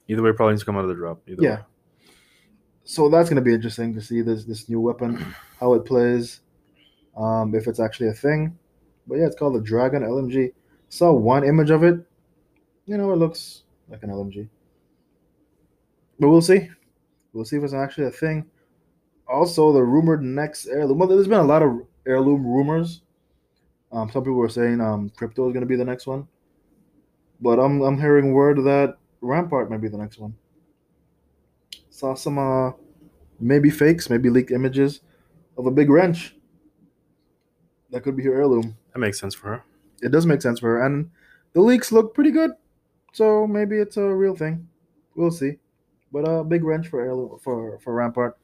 Either 0.08 0.22
way, 0.22 0.32
probably 0.32 0.54
needs 0.54 0.62
to 0.62 0.66
come 0.68 0.78
out 0.78 0.84
of 0.84 0.89
the 0.89 0.96
drop. 0.96 1.22
Either 1.28 1.41
Yeah. 1.43 1.56
way. 1.58 1.62
So 2.84 3.10
that's 3.10 3.28
gonna 3.30 3.41
be 3.41 3.54
interesting 3.54 3.93
to 3.96 4.02
see 4.02 4.22
this 4.22 4.46
this 4.46 4.70
new 4.70 4.80
weapon, 4.80 5.16
how 5.60 5.74
it 5.74 5.84
plays, 5.86 6.41
um, 7.18 7.54
if 7.56 7.68
it's 7.68 7.80
actually 7.80 8.08
a 8.10 8.14
thing. 8.14 8.58
But 9.08 9.18
yeah, 9.18 9.26
it's 9.26 9.36
called 9.36 9.56
the 9.56 9.62
Dragon 9.62 10.04
LMG. 10.04 10.54
Saw 10.89 11.12
one 11.12 11.43
image 11.43 11.70
of 11.72 11.84
it. 11.84 12.00
You 12.86 12.98
know, 12.98 13.12
it 13.12 13.18
looks 13.18 13.64
like 13.89 14.04
an 14.04 14.10
LMG. 14.12 14.48
But 16.20 16.30
we'll 16.30 16.41
see. 16.41 16.70
We'll 17.34 17.46
see 17.46 17.58
if 17.58 17.64
it's 17.64 17.74
actually 17.74 18.06
a 18.08 18.12
thing. 18.12 18.46
Also, 19.28 19.73
the 19.73 19.82
rumored 19.82 20.21
next 20.21 20.67
heirloom. 20.67 20.99
Well, 20.99 21.07
there's 21.07 21.28
been 21.28 21.39
a 21.39 21.43
lot 21.43 21.63
of 21.63 21.82
heirloom 22.05 22.45
rumors. 22.45 23.01
Um, 23.91 24.09
some 24.11 24.23
people 24.23 24.36
were 24.36 24.49
saying 24.49 24.82
um, 24.82 25.09
crypto 25.09 25.47
is 25.47 25.53
going 25.53 25.61
to 25.61 25.67
be 25.67 25.76
the 25.76 25.86
next 25.86 26.05
one, 26.05 26.28
but 27.39 27.59
I'm 27.59 27.82
I'm 27.82 27.99
hearing 27.99 28.34
word 28.34 28.57
that 28.65 28.97
Rampart 29.21 29.69
might 29.69 29.82
be 29.82 29.88
the 29.88 29.97
next 29.97 30.19
one. 30.19 30.36
Saw 31.89 32.13
some 32.13 32.38
uh, 32.38 32.71
maybe 33.39 33.69
fakes, 33.69 34.09
maybe 34.09 34.30
leaked 34.30 34.51
images 34.51 35.01
of 35.57 35.65
a 35.65 35.71
big 35.71 35.89
wrench 35.89 36.36
that 37.89 38.01
could 38.01 38.17
be 38.17 38.23
her 38.23 38.34
heirloom. 38.34 38.76
That 38.93 38.99
makes 38.99 39.19
sense 39.19 39.34
for 39.34 39.47
her. 39.47 39.63
It 40.01 40.11
does 40.11 40.26
make 40.26 40.41
sense 40.41 40.59
for 40.59 40.78
her, 40.78 40.86
and 40.86 41.09
the 41.53 41.61
leaks 41.61 41.91
look 41.91 42.13
pretty 42.13 42.32
good. 42.32 42.51
So 43.13 43.47
maybe 43.47 43.78
it's 43.78 43.97
a 43.97 44.03
real 44.03 44.36
thing. 44.36 44.67
We'll 45.15 45.32
see. 45.32 45.57
But 46.11 46.28
a 46.28 46.32
uh, 46.32 46.43
big 46.43 46.63
wrench 46.63 46.88
for 46.88 47.01
heirloom 47.01 47.39
for 47.41 47.80
for 47.80 47.93
Rampart. 47.93 48.38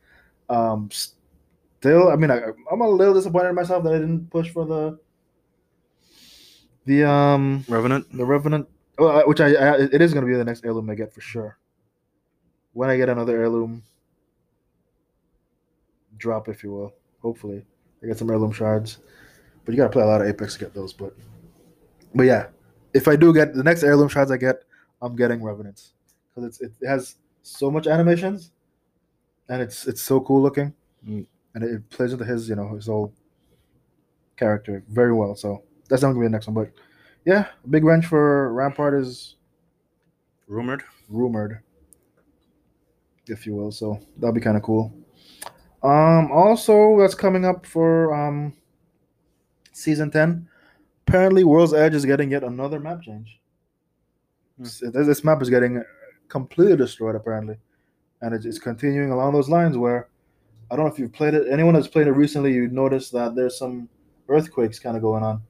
Um, 0.51 0.89
still, 0.91 2.09
I 2.09 2.17
mean, 2.17 2.29
I, 2.29 2.41
I'm 2.71 2.81
a 2.81 2.89
little 2.89 3.13
disappointed 3.13 3.49
in 3.49 3.55
myself 3.55 3.83
that 3.85 3.93
I 3.93 3.99
didn't 3.99 4.29
push 4.29 4.49
for 4.49 4.65
the 4.65 4.99
the 6.85 7.07
um 7.07 7.63
Revenant. 7.69 8.11
the 8.11 8.25
Revenant, 8.25 8.67
well, 8.97 9.25
which 9.27 9.39
I, 9.39 9.53
I 9.53 9.75
it 9.77 10.01
is 10.01 10.13
going 10.13 10.25
to 10.25 10.31
be 10.31 10.35
the 10.37 10.43
next 10.43 10.65
heirloom 10.65 10.89
I 10.89 10.95
get 10.95 11.13
for 11.13 11.21
sure. 11.21 11.57
When 12.73 12.89
I 12.89 12.97
get 12.97 13.09
another 13.09 13.37
heirloom 13.37 13.83
drop, 16.17 16.49
if 16.49 16.63
you 16.63 16.71
will, 16.71 16.93
hopefully 17.21 17.65
I 18.03 18.07
get 18.07 18.17
some 18.17 18.29
heirloom 18.29 18.51
shards. 18.51 18.97
But 19.63 19.73
you 19.73 19.77
got 19.77 19.85
to 19.85 19.89
play 19.91 20.03
a 20.03 20.07
lot 20.07 20.21
of 20.21 20.27
Apex 20.27 20.55
to 20.55 20.59
get 20.59 20.73
those. 20.73 20.91
But 20.91 21.15
but 22.13 22.23
yeah, 22.23 22.47
if 22.93 23.07
I 23.07 23.15
do 23.15 23.33
get 23.33 23.53
the 23.53 23.63
next 23.63 23.83
heirloom 23.83 24.09
shards 24.09 24.31
I 24.31 24.37
get, 24.37 24.63
I'm 25.01 25.15
getting 25.15 25.41
Revenants 25.41 25.93
because 26.29 26.49
it's 26.49 26.61
it 26.81 26.87
has 26.87 27.15
so 27.41 27.71
much 27.71 27.87
animations, 27.87 28.51
and 29.51 29.61
it's 29.61 29.85
it's 29.87 30.01
so 30.01 30.19
cool 30.21 30.41
looking, 30.41 30.73
Mm. 31.07 31.25
and 31.53 31.63
it, 31.63 31.71
it 31.71 31.89
plays 31.91 32.13
into 32.13 32.25
his 32.25 32.47
you 32.49 32.55
know 32.55 32.73
his 32.75 32.87
whole 32.87 33.13
character 34.37 34.83
very 34.89 35.13
well. 35.13 35.35
So 35.35 35.63
that's 35.89 36.01
not 36.01 36.09
gonna 36.09 36.21
be 36.21 36.25
the 36.25 36.31
next 36.31 36.47
one, 36.47 36.55
but 36.55 36.71
yeah, 37.25 37.47
big 37.69 37.83
wrench 37.83 38.05
for 38.07 38.51
Rampart 38.53 38.93
is 38.95 39.35
Rumored. 40.47 40.83
rumored, 41.09 41.59
if 43.27 43.45
you 43.45 43.53
will. 43.55 43.71
So 43.71 43.99
that'll 44.17 44.33
be 44.33 44.41
kind 44.41 44.57
of 44.57 44.63
cool. 44.63 44.93
Um, 45.83 46.31
also, 46.31 46.99
that's 46.99 47.15
coming 47.15 47.45
up 47.45 47.65
for 47.65 48.13
um 48.13 48.53
season 49.73 50.11
ten. 50.11 50.47
Apparently, 51.07 51.43
World's 51.43 51.73
Edge 51.73 51.93
is 51.95 52.05
getting 52.05 52.31
yet 52.31 52.43
another 52.43 52.79
map 52.79 53.01
change. 53.01 53.39
This 54.57 54.81
this 54.93 55.23
map 55.23 55.41
is 55.41 55.49
getting 55.49 55.83
completely 56.29 56.77
destroyed 56.77 57.15
apparently, 57.15 57.57
and 58.21 58.33
it's, 58.33 58.45
it's 58.45 58.59
continuing 58.59 59.11
along 59.11 59.33
those 59.33 59.49
lines. 59.49 59.77
Where 59.77 60.09
I 60.69 60.75
don't 60.75 60.85
know 60.85 60.91
if 60.91 60.99
you've 60.99 61.13
played 61.13 61.33
it. 61.33 61.47
Anyone 61.51 61.73
that's 61.73 61.87
played 61.87 62.07
it 62.07 62.11
recently, 62.11 62.53
you 62.53 62.67
notice 62.67 63.09
that 63.11 63.35
there's 63.35 63.57
some 63.57 63.89
earthquakes 64.29 64.79
kind 64.79 64.95
of 64.95 65.01
going 65.01 65.23
on. 65.23 65.41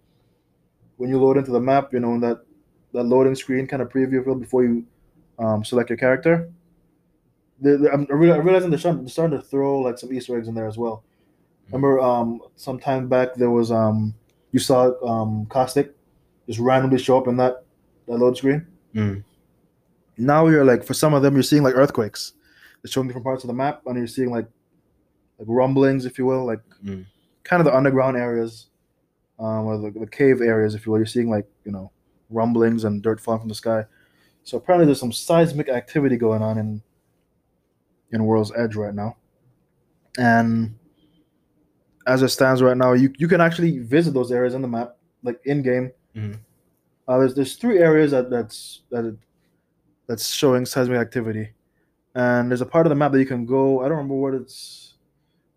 When 0.98 1.10
you 1.10 1.20
load 1.20 1.38
into 1.38 1.52
the 1.52 1.60
map, 1.60 1.94
you 1.94 2.00
know 2.00 2.14
in 2.14 2.22
that 2.22 2.42
that 2.94 3.04
loading 3.04 3.36
screen 3.36 3.68
kind 3.68 3.82
of 3.82 3.90
preview 3.90 4.24
field 4.24 4.40
before 4.40 4.64
you 4.64 4.86
um, 5.40 5.64
select 5.64 5.90
your 5.90 5.98
character. 5.98 6.50
I'm 7.64 8.08
I'm 8.10 8.20
realizing 8.20 8.70
they're 8.70 8.80
starting, 8.80 9.04
they're 9.04 9.10
starting 9.10 9.40
to 9.40 9.46
throw 9.46 9.80
like 9.80 9.98
some 9.98 10.12
Easter 10.12 10.38
eggs 10.38 10.48
in 10.48 10.56
there 10.56 10.68
as 10.68 10.78
well. 10.78 11.04
Remember, 11.68 12.00
um, 12.00 12.42
some 12.56 12.80
time 12.80 13.08
back 13.08 13.36
there 13.36 13.50
was 13.50 13.72
um, 13.72 14.14
you 14.52 14.60
saw 14.60 14.92
um, 15.08 15.46
Caustic 15.46 15.96
just 16.48 16.60
randomly 16.60 16.98
show 16.98 17.18
up 17.18 17.28
in 17.28 17.38
that 17.38 17.64
that 18.08 18.18
load 18.18 18.38
screen. 18.38 18.66
Mm. 18.96 19.24
Now 20.18 20.48
you're 20.48 20.66
like 20.66 20.84
for 20.84 20.94
some 20.94 21.14
of 21.14 21.22
them 21.22 21.36
you're 21.36 21.44
seeing 21.44 21.64
like 21.64 21.76
earthquakes. 21.76 22.34
They're 22.82 22.92
showing 22.92 23.08
different 23.08 23.26
parts 23.26 23.44
of 23.44 23.48
the 23.48 23.54
map, 23.54 23.82
and 23.86 23.98
you're 23.98 24.08
seeing 24.08 24.32
like 24.32 24.48
like 25.40 25.48
rumblings, 25.48 26.06
if 26.06 26.18
you 26.18 26.26
will, 26.26 26.46
like 26.46 26.62
Mm. 26.84 27.06
kind 27.44 27.60
of 27.60 27.66
the 27.66 27.76
underground 27.76 28.18
areas, 28.18 28.68
um, 29.40 29.66
or 29.66 29.78
the, 29.78 30.00
the 30.00 30.08
cave 30.08 30.42
areas, 30.42 30.76
if 30.76 30.86
you 30.86 30.92
will. 30.92 31.00
You're 31.00 31.06
seeing 31.06 31.30
like 31.30 31.48
you 31.66 31.72
know 31.72 31.92
rumblings 32.30 32.84
and 32.86 33.02
dirt 33.02 33.20
falling 33.20 33.42
from 33.42 33.50
the 33.50 33.56
sky. 33.56 33.86
So 34.44 34.58
apparently 34.58 34.86
there's 34.86 35.00
some 35.00 35.12
seismic 35.12 35.70
activity 35.70 36.18
going 36.18 36.42
on 36.42 36.58
in 36.58 36.82
in 38.12 38.26
World's 38.26 38.52
Edge 38.58 38.76
right 38.76 38.94
now, 38.96 39.16
and 40.18 40.76
as 42.08 42.22
it 42.24 42.30
stands 42.30 42.62
right 42.62 42.76
now, 42.78 42.94
you 42.94 43.14
you 43.18 43.28
can 43.28 43.42
actually 43.42 43.78
visit 43.80 44.14
those 44.14 44.32
areas 44.32 44.54
in 44.56 44.62
the 44.62 44.68
map, 44.68 44.98
like 45.24 45.40
in 45.46 45.62
game. 45.62 45.92
Mhm. 46.16 46.40
Uh, 47.08 47.20
there's 47.20 47.36
there's 47.36 47.56
three 47.56 47.78
areas 47.80 48.12
that 48.12 48.30
that's 48.30 48.82
that 48.92 49.06
it, 49.06 49.16
that's 50.08 50.28
showing 50.30 50.66
seismic 50.66 50.98
activity, 50.98 51.52
and 52.16 52.50
there's 52.50 52.62
a 52.62 52.66
part 52.66 52.86
of 52.86 52.90
the 52.90 52.96
map 52.96 53.12
that 53.12 53.20
you 53.20 53.26
can 53.26 53.46
go. 53.46 53.80
I 53.82 53.84
don't 53.84 53.98
remember 53.98 54.16
what 54.16 54.34
it's. 54.34 54.96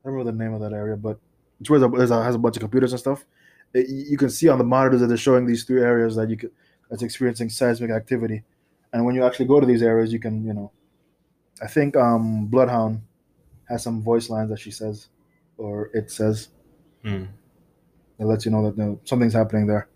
I 0.02 0.08
don't 0.08 0.14
remember 0.14 0.32
the 0.32 0.38
name 0.44 0.54
of 0.54 0.60
that 0.60 0.72
area, 0.76 0.96
but 0.96 1.18
it's 1.60 1.70
where 1.70 1.80
there's 1.80 2.10
a, 2.10 2.22
has 2.22 2.34
a 2.34 2.38
bunch 2.38 2.56
of 2.56 2.60
computers 2.60 2.92
and 2.92 3.00
stuff. 3.00 3.24
It, 3.72 3.88
you 3.88 4.16
can 4.16 4.30
see 4.30 4.48
on 4.48 4.58
the 4.58 4.64
monitors 4.64 5.00
that 5.00 5.06
they're 5.06 5.16
showing 5.16 5.46
these 5.46 5.64
three 5.64 5.82
areas 5.82 6.16
that 6.16 6.28
you 6.30 6.36
could 6.36 6.52
that's 6.90 7.02
experiencing 7.02 7.48
seismic 7.48 7.90
activity, 7.90 8.42
and 8.92 9.04
when 9.04 9.14
you 9.14 9.24
actually 9.24 9.46
go 9.46 9.60
to 9.60 9.66
these 9.66 9.82
areas, 9.82 10.12
you 10.12 10.20
can 10.20 10.44
you 10.44 10.52
know, 10.52 10.70
I 11.62 11.66
think 11.66 11.96
um, 11.96 12.46
Bloodhound 12.46 13.00
has 13.68 13.82
some 13.82 14.02
voice 14.02 14.28
lines 14.28 14.50
that 14.50 14.60
she 14.60 14.70
says, 14.70 15.08
or 15.56 15.90
it 15.94 16.10
says 16.10 16.48
Mm. 17.04 17.28
that 18.18 18.26
lets 18.26 18.46
you 18.46 18.50
know 18.50 18.62
that 18.64 18.78
you 18.78 18.82
know, 18.82 19.00
something's 19.04 19.34
happening 19.34 19.66
there. 19.66 19.88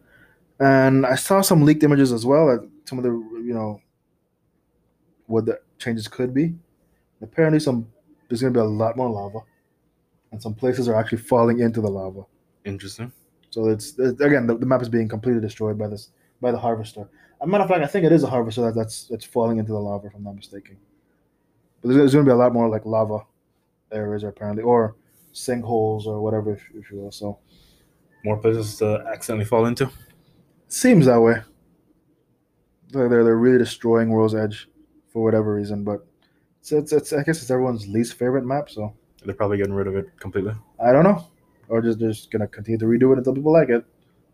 And 0.61 1.07
I 1.07 1.15
saw 1.15 1.41
some 1.41 1.63
leaked 1.65 1.83
images 1.83 2.13
as 2.13 2.27
well. 2.27 2.47
That 2.49 2.69
some 2.85 2.99
of 2.99 3.05
the 3.05 3.11
you 3.11 3.55
know 3.55 3.81
what 5.27 5.47
the 5.47 5.61
changes 5.79 6.09
could 6.09 6.35
be. 6.35 6.55
Apparently, 7.23 7.61
some 7.61 7.87
there's 8.29 8.41
going 8.43 8.53
to 8.53 8.59
be 8.59 8.63
a 8.63 8.69
lot 8.69 8.97
more 8.97 9.09
lava, 9.11 9.41
and 10.33 10.43
some 10.43 10.55
places 10.55 10.89
are 10.89 10.95
actually 10.95 11.19
falling 11.19 11.61
into 11.61 11.81
the 11.81 11.89
lava. 11.89 12.23
Interesting. 12.65 13.13
So 13.51 13.69
it's, 13.69 13.99
it's 13.99 14.21
again 14.21 14.47
the, 14.47 14.57
the 14.57 14.67
map 14.67 14.83
is 14.83 14.89
being 14.89 15.09
completely 15.09 15.41
destroyed 15.41 15.79
by 15.79 15.89
this 15.89 16.11
by 16.41 16.53
the 16.53 16.59
harvester. 16.59 17.03
As 17.41 17.45
a 17.45 17.47
matter 17.47 17.65
of 17.65 17.71
fact, 17.71 17.83
I 17.83 17.87
think 17.87 18.05
it 18.05 18.13
is 18.13 18.23
a 18.25 18.29
harvester 18.31 18.63
that, 18.63 18.75
that's 18.75 19.07
that's 19.09 19.25
falling 19.25 19.59
into 19.59 19.73
the 19.73 19.79
lava, 19.79 20.09
if 20.09 20.15
I'm 20.15 20.25
not 20.25 20.37
mistaken. 20.37 20.77
But 21.81 21.89
there's, 21.89 21.99
there's 21.99 22.13
going 22.13 22.25
to 22.25 22.29
be 22.29 22.33
a 22.35 22.37
lot 22.37 22.53
more 22.53 22.69
like 22.69 22.85
lava 22.85 23.21
areas 23.93 24.25
apparently, 24.25 24.63
or 24.63 24.97
sinkholes 25.33 26.07
or 26.07 26.21
whatever, 26.21 26.53
if, 26.53 26.63
if 26.75 26.91
you 26.91 26.99
will. 26.99 27.13
So 27.13 27.39
More 28.25 28.37
places 28.37 28.77
to 28.79 29.05
accidentally 29.13 29.45
fall 29.47 29.67
into. 29.67 29.89
seems 30.69 31.07
that 31.07 31.21
way. 31.21 31.43
They're 32.91 33.09
they're, 33.09 33.25
they're 33.25 33.37
really 33.37 33.59
destroying 33.59 34.11
World's 34.11 34.35
Edge 34.35 34.69
for 35.19 35.25
whatever 35.25 35.53
reason, 35.53 35.83
but 35.83 36.07
it's, 36.61 36.71
it's 36.71 36.93
it's 36.93 37.13
I 37.13 37.25
guess 37.25 37.43
it's 37.43 37.51
everyone's 37.51 37.89
least 37.89 38.15
favorite 38.15 38.45
map. 38.45 38.71
So 38.71 38.95
They're 39.25 39.35
probably 39.35 39.57
getting 39.59 39.73
rid 39.73 39.89
of 39.89 39.97
it 39.97 40.07
completely. 40.21 40.55
I 40.81 40.93
don't 40.93 41.03
know, 41.03 41.27
or 41.69 41.83
just 41.83 41.99
they're 41.99 42.11
just 42.11 42.31
gonna 42.31 42.47
continue 42.47 42.79
to 42.79 42.85
redo 42.85 43.13
it 43.13 43.19
until 43.19 43.35
people 43.35 43.53
like 43.53 43.69
it. 43.69 43.85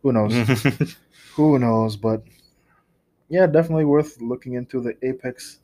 Who 0.03 0.13
knows? 0.13 0.35
Who 1.37 1.59
knows? 1.59 1.97
But 1.97 2.23
yeah, 3.31 3.47
definitely 3.47 3.87
worth 3.87 4.21
looking 4.21 4.55
into 4.55 4.83
the 4.83 4.95
Apex 5.03 5.61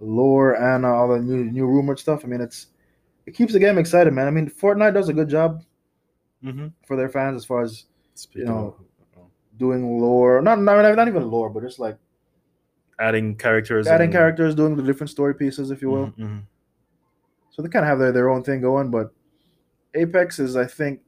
lore 0.00 0.52
and 0.52 0.84
all 0.84 1.08
the 1.08 1.18
new 1.18 1.44
new 1.44 1.64
rumored 1.64 1.98
stuff. 1.98 2.22
I 2.22 2.28
mean, 2.28 2.42
it's 2.42 2.66
it 3.24 3.34
keeps 3.34 3.54
the 3.54 3.58
game 3.58 3.78
excited, 3.78 4.12
man. 4.12 4.26
I 4.26 4.30
mean, 4.30 4.50
Fortnite 4.50 4.92
does 4.92 5.08
a 5.08 5.14
good 5.14 5.30
job 5.30 5.64
mm-hmm. 6.44 6.66
for 6.86 6.94
their 6.94 7.08
fans 7.08 7.36
as 7.36 7.46
far 7.46 7.62
as 7.62 7.86
Speaking 8.14 8.48
know, 8.48 8.76
of 9.16 9.24
doing 9.56 9.98
lore. 9.98 10.42
Not 10.42 10.60
not 10.60 10.94
not 10.94 11.08
even 11.08 11.30
lore, 11.30 11.48
but 11.48 11.62
just 11.62 11.78
like 11.78 11.96
adding 13.02 13.34
characters, 13.36 13.86
adding 13.86 14.06
and- 14.06 14.12
characters, 14.12 14.54
doing 14.54 14.76
the 14.76 14.82
different 14.82 15.10
story 15.10 15.34
pieces, 15.34 15.70
if 15.70 15.82
you 15.82 15.90
will. 15.90 16.06
Mhm, 16.08 16.18
mhm. 16.18 16.42
So 17.50 17.60
they 17.62 17.68
kind 17.68 17.84
of 17.84 17.88
have 17.88 17.98
their, 17.98 18.12
their 18.12 18.30
own 18.30 18.42
thing 18.42 18.60
going. 18.62 18.90
But 18.90 19.12
Apex 19.94 20.38
is, 20.38 20.56
I 20.56 20.64
think, 20.66 21.00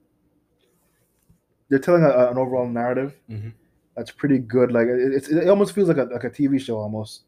they're 1.68 1.78
telling 1.78 2.02
a, 2.04 2.10
an 2.30 2.36
overall 2.36 2.68
narrative 2.68 3.14
Mhm. 3.30 3.52
that's 3.96 4.10
pretty 4.10 4.38
good. 4.38 4.70
Like 4.72 4.86
it, 4.88 5.28
it 5.28 5.48
almost 5.48 5.74
feels 5.74 5.88
like 5.88 5.96
a 5.96 6.04
like 6.04 6.24
a 6.24 6.30
TV 6.30 6.58
show 6.60 6.76
almost, 6.76 7.22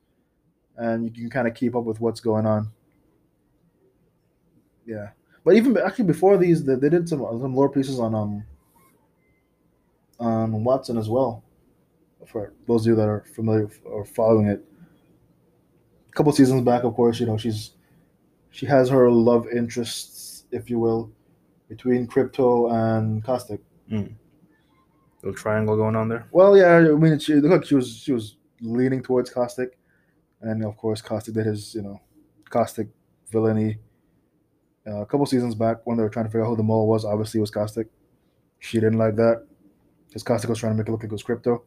and 0.76 1.04
you 1.04 1.10
can 1.22 1.30
kind 1.30 1.48
of 1.48 1.54
keep 1.54 1.74
up 1.74 1.84
with 1.84 2.00
what's 2.00 2.20
going 2.20 2.44
on. 2.46 2.68
Yeah, 4.84 5.08
but 5.44 5.54
even 5.56 5.76
actually 5.78 6.04
before 6.04 6.36
these, 6.36 6.64
they, 6.64 6.74
they 6.76 6.88
did 6.90 7.08
some 7.08 7.20
some 7.40 7.54
lore 7.56 7.70
pieces 7.70 7.98
on 7.98 8.14
um 8.14 8.44
on 10.20 10.52
Wattson 10.64 10.98
as 10.98 11.08
well. 11.08 11.42
For 12.24 12.52
those 12.66 12.86
of 12.86 12.90
you 12.90 12.96
that 12.96 13.08
are 13.08 13.24
familiar 13.34 13.70
or 13.84 14.04
following 14.04 14.46
it, 14.46 14.64
a 16.08 16.12
couple 16.12 16.32
seasons 16.32 16.62
back, 16.62 16.84
of 16.84 16.94
course, 16.94 17.20
you 17.20 17.26
know 17.26 17.36
she's 17.36 17.72
she 18.50 18.66
has 18.66 18.88
her 18.88 19.10
love 19.10 19.46
interests, 19.48 20.44
if 20.50 20.70
you 20.70 20.78
will, 20.78 21.12
between 21.68 22.06
Crypto 22.06 22.68
and 22.68 23.22
Caustic. 23.22 23.60
Little 25.22 25.36
triangle 25.36 25.76
going 25.76 25.96
on 25.96 26.08
there. 26.08 26.26
Well, 26.30 26.56
yeah, 26.56 26.76
I 26.76 26.82
mean, 26.94 27.18
she 27.18 27.34
look, 27.34 27.64
she 27.64 27.74
was 27.74 27.96
she 27.96 28.12
was 28.12 28.36
leaning 28.60 29.02
towards 29.02 29.30
Caustic, 29.30 29.78
and 30.40 30.64
of 30.64 30.76
course, 30.76 31.02
Caustic 31.02 31.34
did 31.34 31.46
his 31.46 31.74
you 31.74 31.82
know, 31.82 32.00
Caustic 32.48 32.88
villainy. 33.30 33.78
Uh, 34.86 35.00
a 35.02 35.06
couple 35.06 35.26
seasons 35.26 35.54
back, 35.54 35.78
when 35.84 35.96
they 35.96 36.02
were 36.02 36.08
trying 36.08 36.26
to 36.26 36.30
figure 36.30 36.44
out 36.44 36.48
who 36.48 36.56
the 36.56 36.62
mole 36.62 36.86
was, 36.86 37.04
obviously 37.04 37.38
it 37.38 37.40
was 37.40 37.50
Caustic. 37.50 37.88
She 38.60 38.78
didn't 38.78 38.98
like 38.98 39.16
that 39.16 39.44
because 40.06 40.22
Caustic 40.22 40.48
was 40.48 40.60
trying 40.60 40.72
to 40.72 40.76
make 40.78 40.88
it 40.88 40.92
look 40.92 41.02
like 41.02 41.10
it 41.10 41.12
was 41.12 41.22
Crypto. 41.22 41.64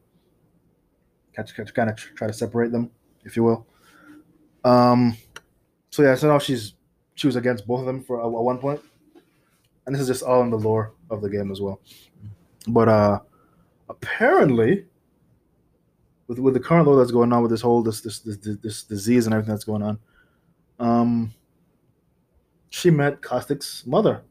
Catch, 1.39 1.55
catch, 1.55 1.73
kind 1.73 1.89
of 1.89 1.95
try 1.95 2.27
to 2.27 2.33
separate 2.33 2.71
them, 2.71 2.91
if 3.23 3.35
you 3.35 3.43
will. 3.43 3.67
Um, 4.63 5.15
so 5.89 6.03
yeah, 6.03 6.15
so 6.15 6.27
now 6.27 6.39
she's 6.39 6.73
she 7.15 7.27
was 7.27 7.35
against 7.35 7.65
both 7.65 7.81
of 7.81 7.85
them 7.85 8.03
for 8.03 8.21
at 8.21 8.29
one 8.29 8.57
point, 8.57 8.81
and 9.85 9.95
this 9.95 10.01
is 10.01 10.07
just 10.07 10.23
all 10.23 10.41
in 10.41 10.49
the 10.49 10.57
lore 10.57 10.93
of 11.09 11.21
the 11.21 11.29
game 11.29 11.51
as 11.51 11.61
well. 11.61 11.79
But 12.67 12.89
uh, 12.89 13.19
apparently 13.89 14.85
with 16.27 16.39
with 16.39 16.53
the 16.53 16.59
current 16.59 16.87
lore 16.87 16.97
that's 16.97 17.11
going 17.11 17.31
on 17.33 17.41
with 17.41 17.51
this 17.51 17.61
whole 17.61 17.81
this 17.81 18.01
this 18.01 18.19
this, 18.19 18.37
this 18.37 18.83
disease 18.83 19.25
and 19.25 19.33
everything 19.33 19.53
that's 19.53 19.63
going 19.63 19.81
on 19.81 19.97
um 20.79 21.33
she 22.69 22.91
met 22.91 23.19
caustic's 23.21 23.83
mother 23.87 24.21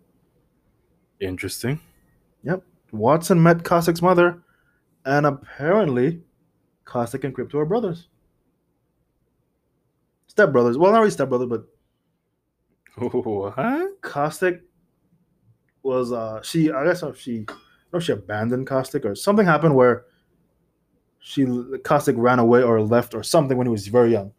Interesting. 1.21 1.81
Yep, 2.45 2.63
Wattson 2.93 3.41
met 3.41 3.65
Caustic's 3.65 4.01
mother, 4.01 4.41
and 5.05 5.27
apparently, 5.27 6.23
Caustic 6.89 7.23
and 7.25 7.35
Crypto 7.35 7.59
are 7.59 7.67
brothers. 7.67 8.09
Step 10.27 10.53
brothers. 10.53 10.79
Well, 10.79 10.91
not 10.91 11.01
really 11.01 11.11
step 11.11 11.29
brothers, 11.29 11.49
but 11.49 11.67
What? 12.97 14.01
Caustic 14.01 14.63
was 15.83 16.13
uh 16.13 16.41
she 16.43 16.73
I 16.73 16.85
guess 16.87 17.03
if 17.03 17.19
she 17.21 17.45
I 17.49 17.53
know 17.93 17.99
if 17.99 18.05
she 18.05 18.13
abandoned 18.13 18.67
Caustic 18.67 19.05
or 19.05 19.15
something 19.15 19.45
happened 19.45 19.75
where 19.75 20.07
she 21.21 21.45
Caustic 21.85 22.17
ran 22.17 22.39
away 22.39 22.63
or 22.63 22.81
left 22.81 23.15
or 23.15 23.23
something 23.23 23.59
when 23.59 23.67
he 23.67 23.71
was 23.71 23.87
very 23.89 24.13
young, 24.13 24.33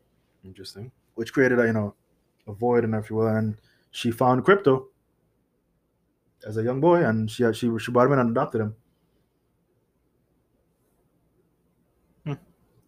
Interesting. 0.44 0.92
which 1.16 1.32
created 1.32 1.60
a 1.60 1.68
you 1.68 1.74
know 1.74 1.94
a 2.48 2.52
void 2.54 2.84
and 2.84 2.96
if 2.96 3.12
you 3.12 3.16
will, 3.16 3.28
and 3.28 3.58
she 3.92 4.10
found 4.10 4.44
Crypto 4.44 4.88
as 6.48 6.58
a 6.58 6.64
young 6.64 6.82
boy 6.82 7.06
and 7.06 7.30
she 7.30 7.44
she 7.54 7.70
she 7.78 7.92
brought 7.92 8.08
him 8.08 8.14
in 8.14 8.20
and 8.20 8.32
adopted 8.32 8.62
him. 8.62 8.76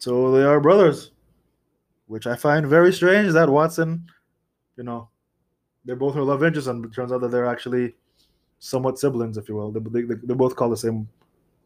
So 0.02 0.32
they 0.32 0.42
are 0.42 0.60
brothers, 0.60 1.12
which 2.08 2.26
I 2.26 2.36
find 2.36 2.66
very 2.66 2.92
strange 2.92 3.34
that 3.34 3.50
Wattson, 3.50 4.02
you 4.76 4.84
know, 4.84 5.10
they're 5.86 5.96
both 5.96 6.16
her 6.16 6.24
love 6.24 6.44
interests, 6.44 6.68
and 6.68 6.84
it 6.84 6.92
turns 6.92 7.12
out 7.12 7.22
that 7.22 7.30
they're 7.30 7.46
actually 7.46 7.94
somewhat 8.58 8.98
siblings, 8.98 9.38
if 9.38 9.48
you 9.48 9.54
will. 9.54 9.72
They, 9.72 10.02
they, 10.02 10.16
they 10.24 10.34
both 10.34 10.56
call 10.56 10.72
the 10.72 10.78
same 10.78 11.08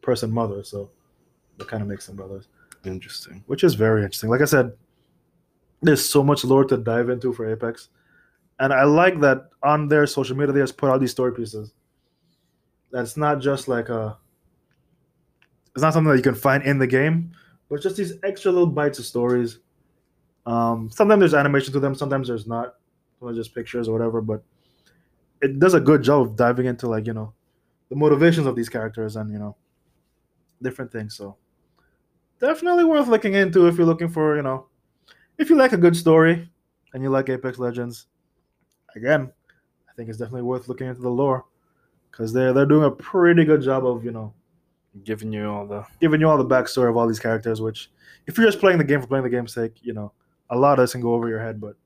person 0.02 0.30
mother, 0.30 0.62
so 0.64 0.90
that 1.56 1.66
kind 1.66 1.82
of 1.82 1.88
makes 1.88 2.06
them 2.06 2.16
brothers, 2.16 2.48
Interesting. 2.84 3.42
which 3.46 3.64
is 3.64 3.72
very 3.72 4.02
interesting. 4.02 4.28
Like 4.28 4.42
I 4.42 4.44
said, 4.44 4.72
there's 5.80 6.06
so 6.06 6.22
much 6.22 6.44
lore 6.44 6.66
to 6.66 6.76
dive 6.76 7.08
into 7.08 7.32
for 7.32 7.50
Apex, 7.50 7.88
and 8.60 8.70
I 8.70 8.84
like 8.84 9.18
that 9.20 9.48
on 9.62 9.88
their 9.88 10.06
social 10.06 10.36
media 10.36 10.52
they 10.52 10.60
just 10.60 10.76
put 10.76 10.90
out 10.90 11.00
these 11.00 11.10
story 11.10 11.32
pieces. 11.32 11.72
That's 12.90 13.16
not 13.16 13.40
just 13.40 13.66
like 13.66 13.88
a. 13.88 14.18
It's 15.74 15.80
not 15.82 15.94
something 15.94 16.10
that 16.10 16.18
you 16.18 16.22
can 16.22 16.34
find 16.34 16.62
in 16.64 16.78
the 16.78 16.86
game, 16.86 17.32
but 17.68 17.82
just 17.82 17.96
these 17.96 18.14
extra 18.22 18.52
little 18.52 18.66
bites 18.66 18.98
of 18.98 19.04
stories. 19.04 19.58
Um, 20.44 20.90
sometimes 20.90 21.20
there's 21.20 21.34
animation 21.34 21.72
to 21.72 21.80
them, 21.80 21.94
sometimes 21.94 22.28
there's 22.28 22.46
not. 22.46 22.74
Sometimes 23.18 23.38
just 23.38 23.54
pictures 23.54 23.88
or 23.88 23.92
whatever, 23.92 24.20
but 24.20 24.42
it 25.40 25.58
does 25.58 25.74
a 25.74 25.80
good 25.80 26.02
job 26.02 26.22
of 26.22 26.36
diving 26.36 26.66
into 26.66 26.86
like 26.88 27.06
you 27.06 27.14
know 27.14 27.32
the 27.88 27.96
motivations 27.96 28.46
of 28.46 28.56
these 28.56 28.68
characters 28.68 29.16
and 29.16 29.32
you 29.32 29.38
know 29.38 29.56
different 30.62 30.92
things. 30.92 31.16
So 31.16 31.36
definitely 32.40 32.84
worth 32.84 33.08
looking 33.08 33.34
into 33.34 33.66
if 33.66 33.76
you're 33.76 33.86
looking 33.86 34.08
for 34.08 34.36
you 34.36 34.42
know 34.42 34.66
if 35.38 35.50
you 35.50 35.56
like 35.56 35.72
a 35.72 35.78
good 35.78 35.96
story 35.96 36.50
and 36.92 37.02
you 37.02 37.10
like 37.10 37.28
Apex 37.28 37.58
Legends. 37.58 38.06
Again, 38.94 39.30
I 39.88 39.92
think 39.94 40.08
it's 40.08 40.18
definitely 40.18 40.42
worth 40.42 40.68
looking 40.68 40.86
into 40.88 41.02
the 41.02 41.10
lore 41.10 41.44
because 42.10 42.32
they're 42.32 42.52
they're 42.52 42.66
doing 42.66 42.84
a 42.84 42.90
pretty 42.90 43.44
good 43.44 43.62
job 43.62 43.86
of 43.86 44.04
you 44.04 44.10
know 44.12 44.32
Giving 45.04 45.32
you 45.32 45.48
all 45.48 45.66
the 45.66 45.84
giving 46.00 46.20
you 46.20 46.28
all 46.28 46.38
the 46.38 46.44
backstory 46.44 46.88
of 46.88 46.96
all 46.96 47.06
these 47.06 47.18
characters. 47.18 47.60
Which 47.60 47.90
if 48.26 48.36
you're 48.36 48.46
just 48.46 48.60
playing 48.60 48.78
the 48.78 48.84
game 48.84 49.00
for 49.00 49.06
playing 49.06 49.24
the 49.24 49.30
game's 49.30 49.52
sake, 49.52 49.78
you 49.82 49.92
know 49.92 50.12
a 50.50 50.56
lot 50.56 50.78
of 50.78 50.82
this 50.82 50.92
can 50.92 51.00
go 51.00 51.14
over 51.14 51.28
your 51.28 51.40
head, 51.40 51.60
but 51.60 51.76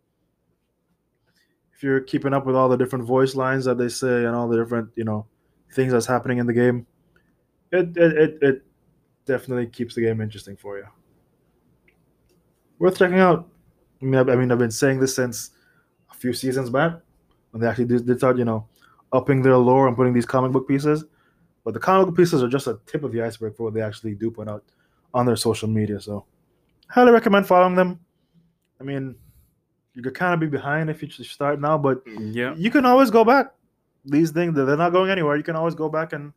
if 1.72 1.82
you're 1.82 2.00
keeping 2.00 2.34
up 2.34 2.44
with 2.44 2.54
all 2.54 2.68
the 2.68 2.76
different 2.76 3.04
voice 3.04 3.34
lines 3.34 3.64
that 3.64 3.78
they 3.78 3.88
say 3.88 4.24
and 4.24 4.36
all 4.36 4.48
the 4.48 4.56
different 4.56 4.90
you 4.96 5.04
know 5.04 5.26
things 5.72 5.92
that's 5.92 6.06
happening 6.06 6.38
in 6.38 6.46
the 6.46 6.52
game, 6.52 6.86
it 7.72 7.96
it 7.96 8.16
it, 8.16 8.38
it 8.42 8.62
definitely 9.24 9.66
keeps 9.66 9.94
the 9.94 10.02
game 10.02 10.20
interesting 10.20 10.56
for 10.56 10.78
you. 10.78 10.86
Worth 12.78 12.98
checking 12.98 13.18
out. 13.18 13.48
I 14.00 14.04
mean, 14.04 14.14
I, 14.14 14.32
I 14.32 14.36
mean, 14.36 14.50
I've 14.50 14.58
been 14.58 14.70
saying 14.70 15.00
this 15.00 15.14
since 15.14 15.50
a 16.10 16.14
few 16.14 16.32
seasons 16.32 16.70
back 16.70 16.92
when 17.50 17.60
they 17.60 17.66
actually 17.66 17.84
did, 17.84 18.06
did 18.06 18.18
start, 18.18 18.38
you 18.38 18.44
know, 18.44 18.66
upping 19.12 19.42
their 19.42 19.56
lore 19.56 19.86
and 19.86 19.96
putting 19.96 20.14
these 20.14 20.26
comic 20.26 20.52
book 20.52 20.66
pieces. 20.66 21.04
But 21.64 21.74
the 21.74 21.80
comic 21.80 22.14
pieces 22.14 22.42
are 22.42 22.48
just 22.48 22.66
a 22.66 22.80
tip 22.86 23.04
of 23.04 23.12
the 23.12 23.22
iceberg 23.22 23.56
for 23.56 23.64
what 23.64 23.74
they 23.74 23.82
actually 23.82 24.14
do 24.14 24.30
put 24.30 24.48
out 24.48 24.64
on 25.12 25.26
their 25.26 25.36
social 25.36 25.68
media. 25.68 26.00
So, 26.00 26.24
highly 26.88 27.12
recommend 27.12 27.46
following 27.46 27.74
them. 27.74 28.00
I 28.80 28.84
mean, 28.84 29.14
you 29.94 30.02
could 30.02 30.14
kind 30.14 30.32
of 30.32 30.40
be 30.40 30.46
behind 30.46 30.88
if 30.88 31.02
you 31.02 31.10
start 31.10 31.60
now, 31.60 31.76
but 31.76 32.04
mm, 32.06 32.34
yeah. 32.34 32.54
you 32.56 32.70
can 32.70 32.86
always 32.86 33.10
go 33.10 33.24
back. 33.24 33.52
These 34.04 34.30
things 34.30 34.54
they're 34.54 34.76
not 34.76 34.92
going 34.92 35.10
anywhere. 35.10 35.36
You 35.36 35.42
can 35.42 35.56
always 35.56 35.74
go 35.74 35.90
back 35.90 36.14
and 36.14 36.32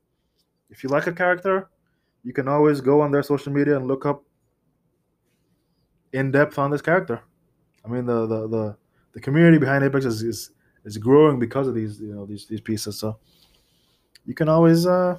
if 0.69 0.83
you 0.83 0.89
like 0.89 1.07
a 1.07 1.13
character, 1.13 1.69
you 2.23 2.33
can 2.33 2.47
always 2.47 2.81
go 2.81 2.99
on 2.99 3.11
their 3.11 3.23
social 3.23 3.53
media 3.53 3.77
and 3.77 3.87
look 3.87 4.05
up 4.05 4.23
in 6.11 6.31
depth 6.31 6.59
on 6.59 6.71
this 6.71 6.81
character. 6.81 7.21
I 7.85 7.87
mean 7.87 8.05
the 8.05 8.25
the 8.25 8.47
the, 8.47 8.77
the 9.13 9.21
community 9.21 9.57
behind 9.59 9.83
Apex 9.83 10.05
is, 10.05 10.23
is 10.23 10.51
is 10.83 10.97
growing 10.97 11.39
because 11.39 11.67
of 11.67 11.75
these 11.75 12.01
you 12.01 12.13
know 12.13 12.25
these 12.25 12.45
these 12.47 12.61
pieces. 12.61 12.97
So 12.97 13.17
you 14.25 14.33
can 14.33 14.49
always 14.49 14.85
uh, 14.85 15.17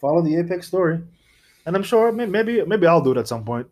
follow 0.00 0.22
the 0.22 0.36
Apex 0.36 0.66
story, 0.66 1.00
and 1.66 1.76
I'm 1.76 1.82
sure 1.82 2.12
maybe 2.12 2.64
maybe 2.64 2.86
I'll 2.86 3.00
do 3.02 3.12
it 3.12 3.16
at 3.18 3.28
some 3.28 3.44
point. 3.44 3.66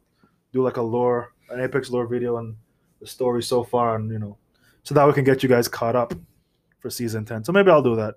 Do 0.53 0.63
like 0.63 0.77
a 0.77 0.83
lore, 0.83 1.33
an 1.51 1.61
Apex 1.61 1.91
lore 1.91 2.07
video 2.07 2.39
and 2.39 2.57
the 3.01 3.07
story 3.07 3.43
so 3.43 3.63
far, 3.65 3.97
and 3.97 4.11
you 4.11 4.19
know, 4.19 4.37
so 4.83 4.95
that 4.95 5.07
we 5.07 5.13
can 5.13 5.25
get 5.25 5.43
you 5.43 5.49
guys 5.49 5.69
caught 5.69 5.95
up 5.97 6.13
for 6.81 6.91
season 6.91 7.25
ten. 7.25 7.45
So 7.45 7.53
maybe 7.53 7.71
I'll 7.71 7.83
do 7.83 7.97
that. 7.97 8.15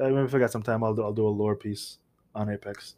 Uh, 0.00 0.08
maybe 0.10 0.26
if 0.26 0.34
I 0.34 0.38
got 0.38 0.50
some 0.52 0.62
time, 0.62 0.82
I'll 0.84 0.94
do 0.94 1.02
I'll 1.02 1.12
do 1.12 1.26
a 1.26 1.28
lore 1.28 1.56
piece 1.56 1.98
on 2.34 2.50
Apex. 2.50 2.96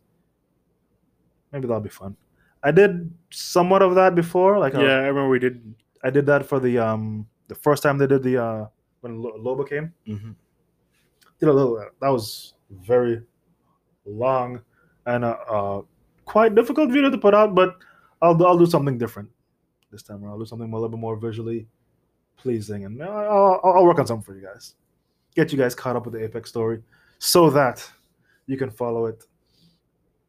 Maybe 1.53 1.66
that'll 1.66 1.81
be 1.81 1.89
fun. 1.89 2.16
I 2.62 2.70
did 2.72 3.11
somewhat 3.31 3.83
of 3.83 3.95
that 3.95 4.14
before. 4.14 4.59
Like 4.59 4.74
uh, 4.74 4.81
Yeah, 4.83 4.95
I 4.97 5.07
remember 5.07 5.29
we 5.29 5.39
did. 5.39 5.74
I 6.05 6.11
did 6.11 6.26
that 6.26 6.47
for 6.47 6.61
the 6.61 6.79
um 6.79 7.26
the 7.49 7.55
first 7.55 7.83
time 7.83 7.99
they 7.99 8.07
did 8.07 8.22
the 8.22 8.43
uh 8.43 8.66
when 9.01 9.22
Lo- 9.22 9.39
Loba 9.39 9.68
came. 9.68 9.93
mhm. 10.07 10.35
Did 11.41 11.49
a 11.49 11.53
little 11.53 11.76
that 12.01 12.09
was 12.09 12.55
very 12.70 13.22
long 14.04 14.60
and 15.06 15.24
uh, 15.24 15.36
uh 15.50 15.82
quite 16.24 16.54
difficult 16.54 16.90
video 16.90 17.10
to 17.10 17.18
put 17.18 17.34
out, 17.34 17.54
but 17.54 17.76
I'll 18.22 18.46
I'll 18.46 18.58
do 18.58 18.66
something 18.66 18.98
different 18.98 19.30
this 19.90 20.02
time 20.02 20.22
around. 20.22 20.32
I'll 20.32 20.38
do 20.38 20.44
something 20.44 20.70
a 20.70 20.74
little 20.74 20.88
bit 20.88 21.00
more 21.00 21.16
visually 21.16 21.66
pleasing, 22.36 22.84
and 22.84 23.02
I'll, 23.02 23.60
I'll, 23.64 23.72
I'll 23.76 23.84
work 23.84 23.98
on 23.98 24.06
something 24.06 24.24
for 24.24 24.38
you 24.38 24.46
guys. 24.46 24.74
Get 25.34 25.52
you 25.52 25.58
guys 25.58 25.74
caught 25.74 25.96
up 25.96 26.04
with 26.04 26.14
the 26.14 26.22
Apex 26.22 26.50
story, 26.50 26.82
so 27.18 27.50
that 27.50 27.90
you 28.46 28.56
can 28.56 28.70
follow 28.70 29.06
it 29.06 29.24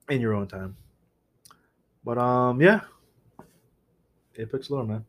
in 0.09 0.21
your 0.21 0.33
own 0.33 0.47
time. 0.47 0.75
But 2.03 2.17
um, 2.17 2.61
yeah, 2.61 2.81
Apex 4.37 4.69
lore, 4.69 4.85
man. 4.85 5.05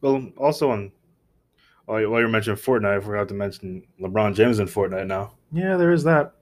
Well, 0.00 0.30
also 0.36 0.70
on 0.70 0.92
while 1.86 2.00
you, 2.00 2.10
while 2.10 2.20
you're 2.20 2.28
mentioning 2.28 2.58
Fortnite, 2.58 2.96
I 2.96 3.00
forgot 3.00 3.28
to 3.28 3.34
mention 3.34 3.82
LeBron 4.00 4.34
James 4.34 4.58
in 4.58 4.66
Fortnite 4.66 5.06
now. 5.06 5.32
Yeah, 5.54 5.76
there 5.76 5.92
is 5.92 6.02
that. 6.04 6.34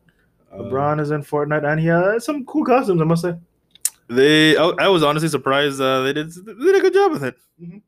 Um, 0.50 0.60
LeBron 0.60 1.00
is 1.00 1.10
in 1.10 1.22
Fortnite, 1.22 1.64
and 1.64 1.78
he 1.78 1.86
has 1.86 2.24
some 2.24 2.44
cool 2.46 2.64
costumes, 2.64 3.00
I 3.00 3.04
must 3.04 3.22
say. 3.22 3.34
They, 4.08 4.56
I, 4.56 4.64
I 4.78 4.88
was 4.88 5.02
honestly 5.02 5.28
surprised. 5.28 5.80
Uh, 5.80 6.02
they 6.02 6.12
did 6.12 6.32
they 6.32 6.54
did 6.54 6.76
a 6.76 6.80
good 6.80 6.94
job 6.94 7.12
with 7.12 7.24
it. 7.24 7.36
Mhm. 7.60 7.82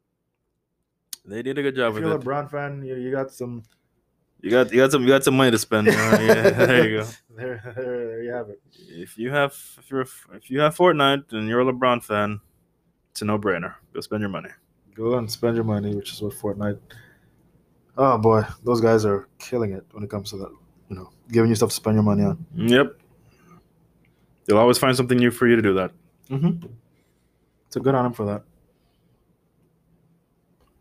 They 1.26 1.42
did 1.42 1.58
a 1.58 1.62
good 1.62 1.74
job 1.74 1.88
If 1.90 1.94
with 1.94 2.04
it. 2.04 2.06
If 2.16 2.24
you're 2.24 2.32
a. 2.32 2.42
LeBron 2.42 2.50
fan, 2.50 2.84
you, 2.84 2.96
you 2.96 3.10
got 3.10 3.32
some. 3.32 3.62
You 4.40 4.50
got 4.50 4.70
you 4.72 4.78
got 4.78 4.92
some 4.92 5.02
you 5.02 5.08
got 5.08 5.24
some 5.24 5.36
money 5.36 5.50
to 5.50 5.58
spend. 5.58 5.88
Uh, 5.88 5.92
yeah, 5.92 6.50
there 6.50 6.88
you 6.88 6.98
go. 6.98 7.08
There, 7.36 7.60
there, 7.74 8.06
there 8.06 8.22
you 8.22 8.32
have 8.32 8.48
it. 8.50 8.60
If 8.88 9.18
you 9.18 9.30
have 9.30 9.56
if 9.78 9.90
you're 9.90 10.02
if 10.02 10.50
you 10.50 10.60
have 10.60 10.76
Fortnite 10.76 11.32
and 11.32 11.48
you're 11.48 11.60
a 11.60 11.64
LeBron 11.64 12.04
fan, 12.04 12.40
it's 13.10 13.22
a 13.22 13.24
no 13.24 13.38
brainer. 13.38 13.74
Go 13.92 14.00
spend 14.00 14.20
your 14.20 14.30
money. 14.30 14.50
Go 14.94 15.18
and 15.18 15.30
spend 15.30 15.56
your 15.56 15.64
money, 15.64 15.94
which 15.96 16.12
is 16.12 16.22
what 16.22 16.34
Fortnite. 16.34 16.78
Oh 17.96 18.18
boy, 18.18 18.44
those 18.62 18.80
guys 18.80 19.04
are 19.04 19.28
killing 19.38 19.72
it 19.72 19.84
when 19.92 20.04
it 20.04 20.10
comes 20.10 20.30
to 20.30 20.36
that. 20.36 20.52
Giving 21.30 21.48
you 21.48 21.54
stuff 21.54 21.70
to 21.70 21.74
spend 21.74 21.96
your 21.96 22.02
money 22.02 22.22
on. 22.22 22.44
Yep. 22.54 22.98
You'll 24.46 24.58
always 24.58 24.78
find 24.78 24.94
something 24.96 25.18
new 25.18 25.30
for 25.30 25.46
you 25.46 25.56
to 25.56 25.62
do 25.62 25.74
that. 25.74 25.90
Mm-hmm. 26.30 26.66
So 27.70 27.80
good 27.80 27.94
on 27.94 28.06
him 28.06 28.12
for 28.12 28.26
that. 28.26 28.42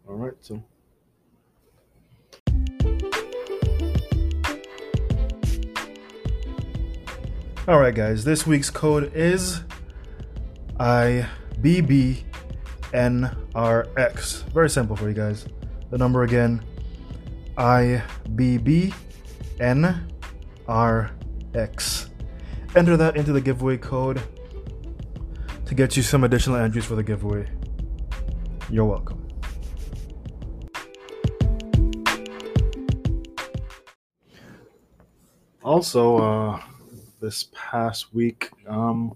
All 0.08 0.16
right, 0.16 0.34
so. 0.42 0.62
All 7.66 7.80
right, 7.80 7.96
guys. 7.96 8.26
This 8.26 8.46
week's 8.46 8.70
code 8.70 9.14
is 9.16 9.62
IBBNRX. 10.78 12.24
Very 14.52 14.70
simple 14.70 14.98
for 14.98 15.08
you 15.08 15.16
guys. 15.16 15.48
The 15.90 15.98
number 15.98 16.24
again 16.24 16.62
IBBNRX. 17.58 18.94
Enter 22.76 22.98
that 22.98 23.16
into 23.16 23.34
the 23.34 23.42
giveaway 23.42 23.78
code 23.78 24.22
to 25.66 25.76
get 25.76 25.96
you 25.96 26.04
some 26.04 26.24
additional 26.24 26.58
entries 26.58 26.86
for 26.86 26.96
the 26.96 27.04
giveaway. 27.04 27.48
You're 28.70 28.86
welcome. 28.86 29.20
Also, 35.64 36.18
uh, 36.18 36.62
this 37.22 37.48
past 37.54 38.14
week, 38.14 38.50
um, 38.68 39.16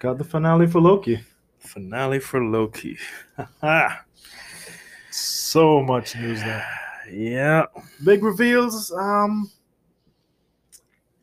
got 0.00 0.18
the 0.18 0.24
finale 0.24 0.66
for 0.66 0.80
Loki. 0.80 1.20
Finale 1.58 2.18
for 2.18 2.42
Loki. 2.42 2.98
So 5.12 5.82
much 5.82 6.16
news 6.16 6.40
there. 6.40 6.66
yeah. 7.12 7.66
Big 8.02 8.24
reveals. 8.24 8.90
Um, 8.92 9.50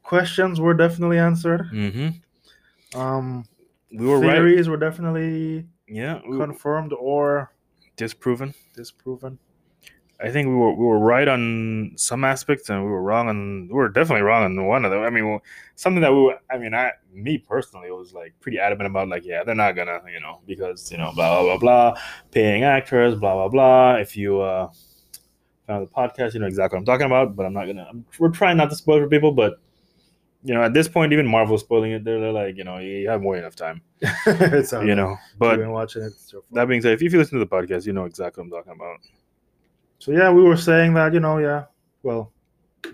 questions 0.10 0.60
were 0.60 0.74
definitely 0.74 1.20
answered. 1.20 1.62
Mm-hmm. 1.72 2.99
Um, 2.99 3.45
We 3.91 4.05
were 4.07 4.20
right. 4.20 4.34
theories 4.34 4.68
were 4.68 4.78
definitely 4.78 5.66
Yeah, 5.88 6.20
we 6.28 6.38
confirmed 6.38 6.93
or 6.93 7.51
disproven. 7.95 8.53
disproven. 8.76 9.38
I 10.22 10.30
think 10.32 10.47
we 10.49 10.55
were 10.62 10.74
we 10.74 10.86
were 10.91 10.99
right 10.99 11.28
on 11.36 11.93
some 11.95 12.26
aspects, 12.26 12.70
and 12.70 12.84
we 12.84 12.89
were 12.89 13.01
wrong 13.10 13.30
on 13.30 13.68
we 13.70 13.76
were 13.82 13.88
definitely 13.88 14.24
wrong 14.24 14.43
on 14.43 14.66
one 14.66 14.84
of 14.84 14.91
them. 14.91 15.01
I 15.01 15.10
mean, 15.10 15.39
something 15.76 16.01
that 16.01 16.12
we 16.12 16.22
were, 16.26 16.38
I 16.51 16.57
mean, 16.57 16.74
I 16.74 16.91
me 17.14 17.38
personally 17.38 17.89
was 17.91 18.12
like 18.14 18.34
pretty 18.41 18.60
adamant 18.60 18.88
about, 18.91 19.07
like, 19.07 19.26
yeah, 19.26 19.43
they're 19.45 19.55
not 19.66 19.78
gonna, 19.78 20.01
you 20.12 20.20
know, 20.20 20.41
because 20.45 20.91
you 20.91 20.97
know, 20.97 21.12
blah 21.16 21.30
blah 21.41 21.43
blah 21.43 21.57
blah, 21.57 22.01
paying 22.32 22.64
actors, 22.64 23.16
blah 23.16 23.34
blah 23.34 23.47
blah. 23.47 23.95
If 24.05 24.18
you 24.18 24.41
uh 24.41 24.68
found 25.68 25.88
the 25.88 25.91
podcast, 25.99 26.34
you 26.34 26.41
know 26.41 26.47
exactly 26.47 26.76
what 26.76 26.82
I'm 26.82 26.86
talking 26.91 27.05
about. 27.12 27.36
But 27.38 27.45
I'm 27.45 27.53
not 27.53 27.66
gonna. 27.68 27.88
I'm, 27.89 28.03
we're 28.20 28.36
trying 28.41 28.57
not 28.57 28.70
to 28.72 28.76
spoil 28.76 28.99
for 28.99 29.07
people, 29.07 29.32
but 29.32 29.62
you 30.43 30.53
know, 30.53 30.63
at 30.63 30.73
this 30.73 30.87
point, 30.87 31.11
even 31.11 31.27
Marvel's 31.27 31.61
spoiling 31.61 31.91
it. 31.91 32.03
They're, 32.03 32.19
they're 32.19 32.31
like, 32.31 32.55
you 32.57 32.63
know, 32.63 32.77
you 32.77 33.09
have 33.09 33.21
more 33.21 33.35
enough 33.37 33.55
time, 33.55 33.81
you 34.25 34.95
know. 34.95 35.17
But 35.37 35.57
been 35.57 35.71
watching 35.71 36.03
it. 36.03 36.13
fault. 36.31 36.45
that 36.51 36.67
being 36.67 36.81
said, 36.81 36.93
if 36.93 37.01
you 37.01 37.09
listen 37.17 37.37
to 37.39 37.45
the 37.45 37.49
podcast, 37.49 37.85
you 37.85 37.93
know 37.93 38.05
exactly 38.05 38.41
what 38.41 38.45
I'm 38.45 38.51
talking 38.51 38.73
about. 38.73 38.99
So 39.99 40.11
yeah, 40.11 40.31
we 40.31 40.41
were 40.41 40.55
saying 40.57 40.93
that 40.93 41.13
you 41.13 41.19
know, 41.19 41.39
yeah. 41.39 41.65
Well, 42.03 42.31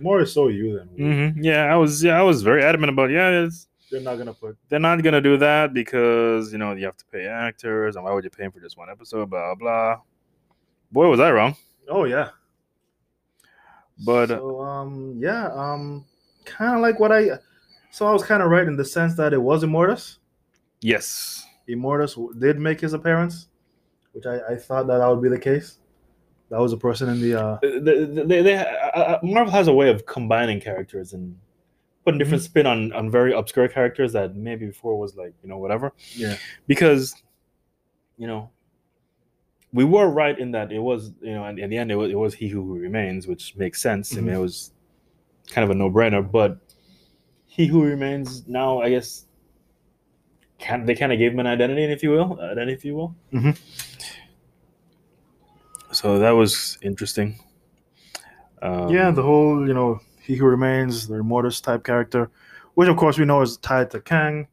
more 0.02 0.26
so 0.26 0.48
you 0.48 0.78
than 0.78 0.90
we. 0.94 1.04
hmm 1.04 1.44
Yeah, 1.44 1.66
I 1.72 1.76
was. 1.76 2.04
Yeah, 2.04 2.20
I 2.20 2.24
was 2.24 2.42
very 2.42 2.64
adamant 2.64 2.92
about. 2.92 3.12
Yeah, 3.12 3.48
They're 3.92 4.02
not 4.02 4.16
gonna 4.16 4.34
put. 4.34 4.58
they're 4.68 4.80
not 4.80 5.04
gonna 5.04 5.22
do 5.22 5.38
that 5.38 5.74
because 5.74 6.52
you 6.52 6.58
know 6.58 6.74
you 6.74 6.86
have 6.86 6.98
to 6.98 7.06
pay 7.06 7.28
actors, 7.28 7.96
and 7.96 8.04
why 8.04 8.12
would 8.12 8.24
you 8.24 8.32
pay 8.32 8.44
them 8.44 8.52
for 8.52 8.60
just 8.60 8.78
one 8.78 8.90
episode? 8.90 9.30
Blah 9.30 9.54
blah. 9.56 10.00
Boy, 10.92 11.08
was 11.10 11.20
I 11.20 11.32
wrong. 11.32 11.56
Oh 11.88 12.06
yeah. 12.06 12.30
But 14.04 14.32
uh, 14.32 14.40
so 14.40 14.62
um 14.62 15.16
yeah 15.20 15.48
um 15.54 16.06
kind 16.46 16.76
of 16.76 16.82
like 16.82 17.00
what 17.00 17.12
I. 17.12 17.30
So 17.92 18.06
I 18.08 18.12
was 18.12 18.24
kind 18.24 18.44
of 18.44 18.50
right 18.50 18.68
in 18.68 18.76
the 18.76 18.86
sense 18.86 19.16
that 19.16 19.34
it 19.34 19.42
was 19.42 19.64
Immortus. 19.64 20.18
yes, 20.82 21.46
Immortus 21.70 22.16
did 22.40 22.60
make 22.60 22.82
his 22.82 22.94
appearance, 22.94 23.48
which 24.14 24.26
I, 24.26 24.40
I 24.54 24.56
thought 24.58 24.88
that 24.88 24.98
that 25.00 25.08
would 25.08 25.22
be 25.22 25.30
the 25.30 25.40
case. 25.40 25.80
That 26.50 26.60
was 26.60 26.74
a 26.74 26.78
person 26.78 27.10
in 27.10 27.20
the 27.22 27.42
uh 27.42 27.58
they, 27.62 28.06
they, 28.06 28.42
they, 28.44 28.56
uh, 28.58 28.64
uh, 28.64 29.20
Marvel 29.24 29.52
has 29.52 29.68
a 29.68 29.74
way 29.74 29.90
of 29.90 30.06
combining 30.06 30.60
characters 30.62 31.14
and 31.14 31.36
putting 32.06 32.20
different 32.20 32.44
spin 32.44 32.68
on 32.68 32.94
on 32.94 33.10
very 33.10 33.34
obscure 33.34 33.68
characters 33.68 34.14
that 34.14 34.36
maybe 34.36 34.68
before 34.68 34.98
was 35.00 35.16
like 35.16 35.34
you 35.42 35.50
know 35.50 35.58
whatever. 35.58 35.92
yeah 36.16 36.36
because 36.68 37.16
you 38.18 38.28
know 38.28 38.52
we 39.74 39.84
were 39.84 40.08
right 40.08 40.38
in 40.38 40.52
that 40.52 40.72
it 40.72 40.80
was 40.80 41.12
you 41.22 41.34
know 41.34 41.46
in, 41.48 41.58
in 41.58 41.70
the 41.72 41.78
end 41.78 41.92
it 41.92 41.96
was, 41.96 42.12
it 42.12 42.16
was 42.16 42.34
he 42.36 42.48
who 42.48 42.62
remains 42.78 43.26
which 43.28 43.56
makes 43.58 43.82
sense 43.82 44.14
i 44.16 44.22
mean 44.22 44.28
Mhm. 44.28 44.36
it 44.36 44.42
was 44.42 44.72
kind 45.50 45.64
of 45.64 45.70
a 45.70 45.74
no-brainer 45.76 46.30
but 46.30 46.58
he 47.46 47.66
who 47.68 47.84
remains 47.84 48.48
now 48.48 48.80
i 48.82 48.90
guess 48.90 49.26
can 50.60 50.86
they 50.86 50.96
kind 50.96 51.12
of 51.14 51.20
gave 51.20 51.32
him 51.34 51.40
an 51.40 51.48
identity 51.48 51.84
if 51.86 52.02
you 52.04 52.10
will 52.12 52.40
identity 52.42 52.74
if 52.74 52.84
you 52.86 52.96
will 52.96 53.16
Mhm. 53.34 53.58
so 55.92 56.20
that 56.20 56.32
was 56.32 56.78
interesting 56.82 57.40
um, 58.62 58.90
yeah 58.90 59.12
the 59.12 59.22
whole 59.24 59.68
you 59.68 59.74
know 59.74 60.00
he 60.22 60.36
who 60.36 60.46
remains 60.46 61.08
the 61.08 61.16
Immortus 61.16 61.62
type 61.62 61.84
character, 61.84 62.32
which 62.74 62.90
of 62.90 62.98
course 62.98 63.20
we 63.20 63.26
know 63.26 63.42
is 63.44 63.58
tied 63.58 63.92
to 63.92 64.02
Kang, 64.02 64.48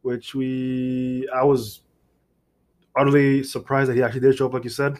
which 0.00 0.34
we 0.34 1.28
I 1.34 1.44
was 1.44 1.82
utterly 2.96 3.42
surprised 3.42 3.90
that 3.90 3.96
he 3.96 4.02
actually 4.02 4.20
did 4.20 4.34
show 4.38 4.46
up 4.46 4.54
like 4.54 4.64
you 4.64 4.70
said. 4.70 4.98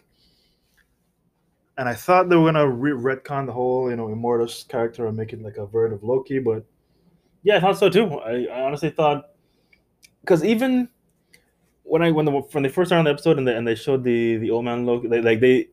And 1.79 1.89
I 1.89 1.95
thought 1.95 2.29
they 2.29 2.37
were 2.37 2.53
gonna 2.53 2.68
re- 2.68 2.93
retcon 2.93 3.47
the 3.47 3.53
whole, 3.53 3.91
you 3.91 3.97
know, 3.97 4.09
Immortus 4.09 4.68
character 4.68 5.07
and 5.07 5.16
make 5.16 5.33
it 5.33 5.43
like 5.43 5.57
a 5.57 5.66
version 5.66 5.95
of 5.95 6.03
Loki, 6.03 6.39
but 6.39 6.64
Yeah, 7.43 7.57
I 7.57 7.61
thought 7.61 7.79
so 7.79 7.89
too. 7.89 8.18
I, 8.20 8.47
I 8.53 8.62
honestly 8.62 8.91
thought 8.91 9.31
because 10.20 10.45
even 10.45 10.89
when 11.83 12.03
I 12.03 12.11
when 12.11 12.25
the 12.25 12.33
when 12.33 12.62
they 12.62 12.68
first 12.68 12.89
started 12.89 13.01
on 13.01 13.05
the 13.07 13.11
episode 13.11 13.39
and 13.39 13.49
they 13.49 13.57
and 13.57 13.66
they 13.66 13.75
showed 13.75 14.05
the 14.05 14.37
the 14.37 14.51
old 14.51 14.64
man 14.64 14.85
Loki, 14.87 15.09
they, 15.09 15.23
like 15.23 15.41
they 15.41 15.68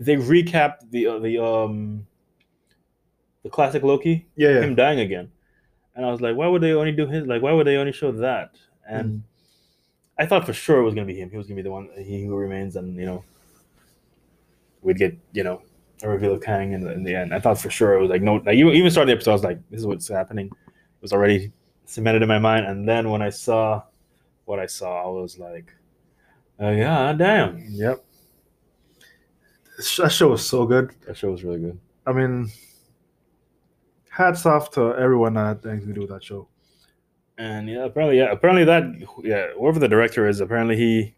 they 0.00 0.16
recapped 0.16 0.90
the 0.90 1.06
uh, 1.06 1.18
the 1.18 1.42
um 1.42 2.06
the 3.42 3.50
classic 3.50 3.82
Loki 3.82 4.26
yeah, 4.36 4.50
yeah. 4.50 4.60
him 4.62 4.74
dying 4.74 5.00
again, 5.00 5.30
and 5.94 6.04
I 6.04 6.10
was 6.10 6.20
like, 6.20 6.36
why 6.36 6.46
would 6.46 6.62
they 6.62 6.72
only 6.72 6.92
do 6.92 7.06
his 7.06 7.26
like 7.26 7.42
why 7.42 7.52
would 7.52 7.66
they 7.66 7.76
only 7.76 7.92
show 7.92 8.12
that? 8.12 8.56
And 8.86 9.22
I 10.18 10.26
thought 10.26 10.44
for 10.44 10.52
sure 10.52 10.80
it 10.80 10.84
was 10.84 10.94
gonna 10.94 11.06
be 11.06 11.18
him. 11.18 11.30
He 11.30 11.36
was 11.36 11.46
gonna 11.46 11.56
be 11.56 11.62
the 11.62 11.70
one 11.70 11.88
he 11.98 12.24
who 12.24 12.36
remains, 12.36 12.76
and 12.76 12.96
you 12.96 13.06
know 13.06 13.24
we'd 14.82 14.98
get 14.98 15.16
you 15.32 15.44
know 15.44 15.62
a 16.02 16.08
reveal 16.08 16.34
of 16.34 16.42
Kang 16.42 16.72
in 16.72 16.80
the, 16.80 16.92
in 16.92 17.04
the 17.04 17.14
end. 17.14 17.32
I 17.34 17.38
thought 17.38 17.60
for 17.60 17.70
sure 17.70 17.94
it 17.94 18.00
was 18.00 18.10
like 18.10 18.22
no, 18.22 18.34
like 18.36 18.56
even 18.56 18.72
even 18.74 18.90
starting 18.90 19.08
the 19.08 19.14
episode, 19.14 19.30
I 19.30 19.34
was 19.34 19.44
like, 19.44 19.70
this 19.70 19.80
is 19.80 19.86
what's 19.86 20.08
happening. 20.08 20.46
It 20.46 21.02
was 21.02 21.12
already 21.12 21.52
cemented 21.84 22.22
in 22.22 22.28
my 22.28 22.38
mind, 22.38 22.66
and 22.66 22.88
then 22.88 23.10
when 23.10 23.22
I 23.22 23.30
saw 23.30 23.82
what 24.44 24.58
I 24.58 24.66
saw, 24.66 25.04
I 25.04 25.08
was 25.08 25.38
like, 25.38 25.72
oh 26.60 26.70
yeah, 26.70 27.12
damn, 27.12 27.64
Yep. 27.70 28.04
That 29.98 30.10
show 30.10 30.28
was 30.28 30.46
so 30.46 30.66
good. 30.66 30.94
that 31.06 31.16
show 31.16 31.30
was 31.30 31.42
really 31.42 31.58
good. 31.58 31.78
I 32.06 32.12
mean, 32.12 32.50
hats 34.10 34.44
off 34.46 34.70
to 34.72 34.94
everyone 34.96 35.34
that 35.34 35.62
had 35.62 35.66
anything 35.66 35.88
to 35.88 35.94
do 35.94 36.00
with 36.02 36.10
that 36.10 36.22
show. 36.22 36.48
And 37.38 37.68
yeah, 37.68 37.84
apparently, 37.84 38.18
yeah, 38.18 38.30
apparently 38.30 38.64
that 38.64 38.84
yeah, 39.24 39.48
whoever 39.58 39.78
the 39.78 39.88
director 39.88 40.28
is, 40.28 40.40
apparently 40.40 40.76
he 40.76 41.14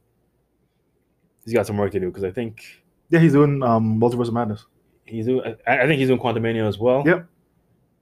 he's 1.45 1.53
got 1.53 1.67
some 1.67 1.77
work 1.77 1.93
to 1.93 2.01
do 2.01 2.07
because 2.07 2.25
I 2.25 2.31
think 2.31 2.84
Yeah, 3.11 3.21
he's 3.21 3.33
doing 3.33 3.63
um, 3.63 4.01
Multiverse 4.01 4.29
of 4.29 4.35
Madness. 4.35 4.65
he's 5.05 5.27
doing. 5.27 5.55
I, 5.67 5.81
I 5.81 5.87
think 5.87 5.99
he's 5.99 6.09
doing 6.09 6.21
Quantumania 6.21 6.67
as 6.67 6.79
well. 6.79 7.03
Yep. 7.07 7.27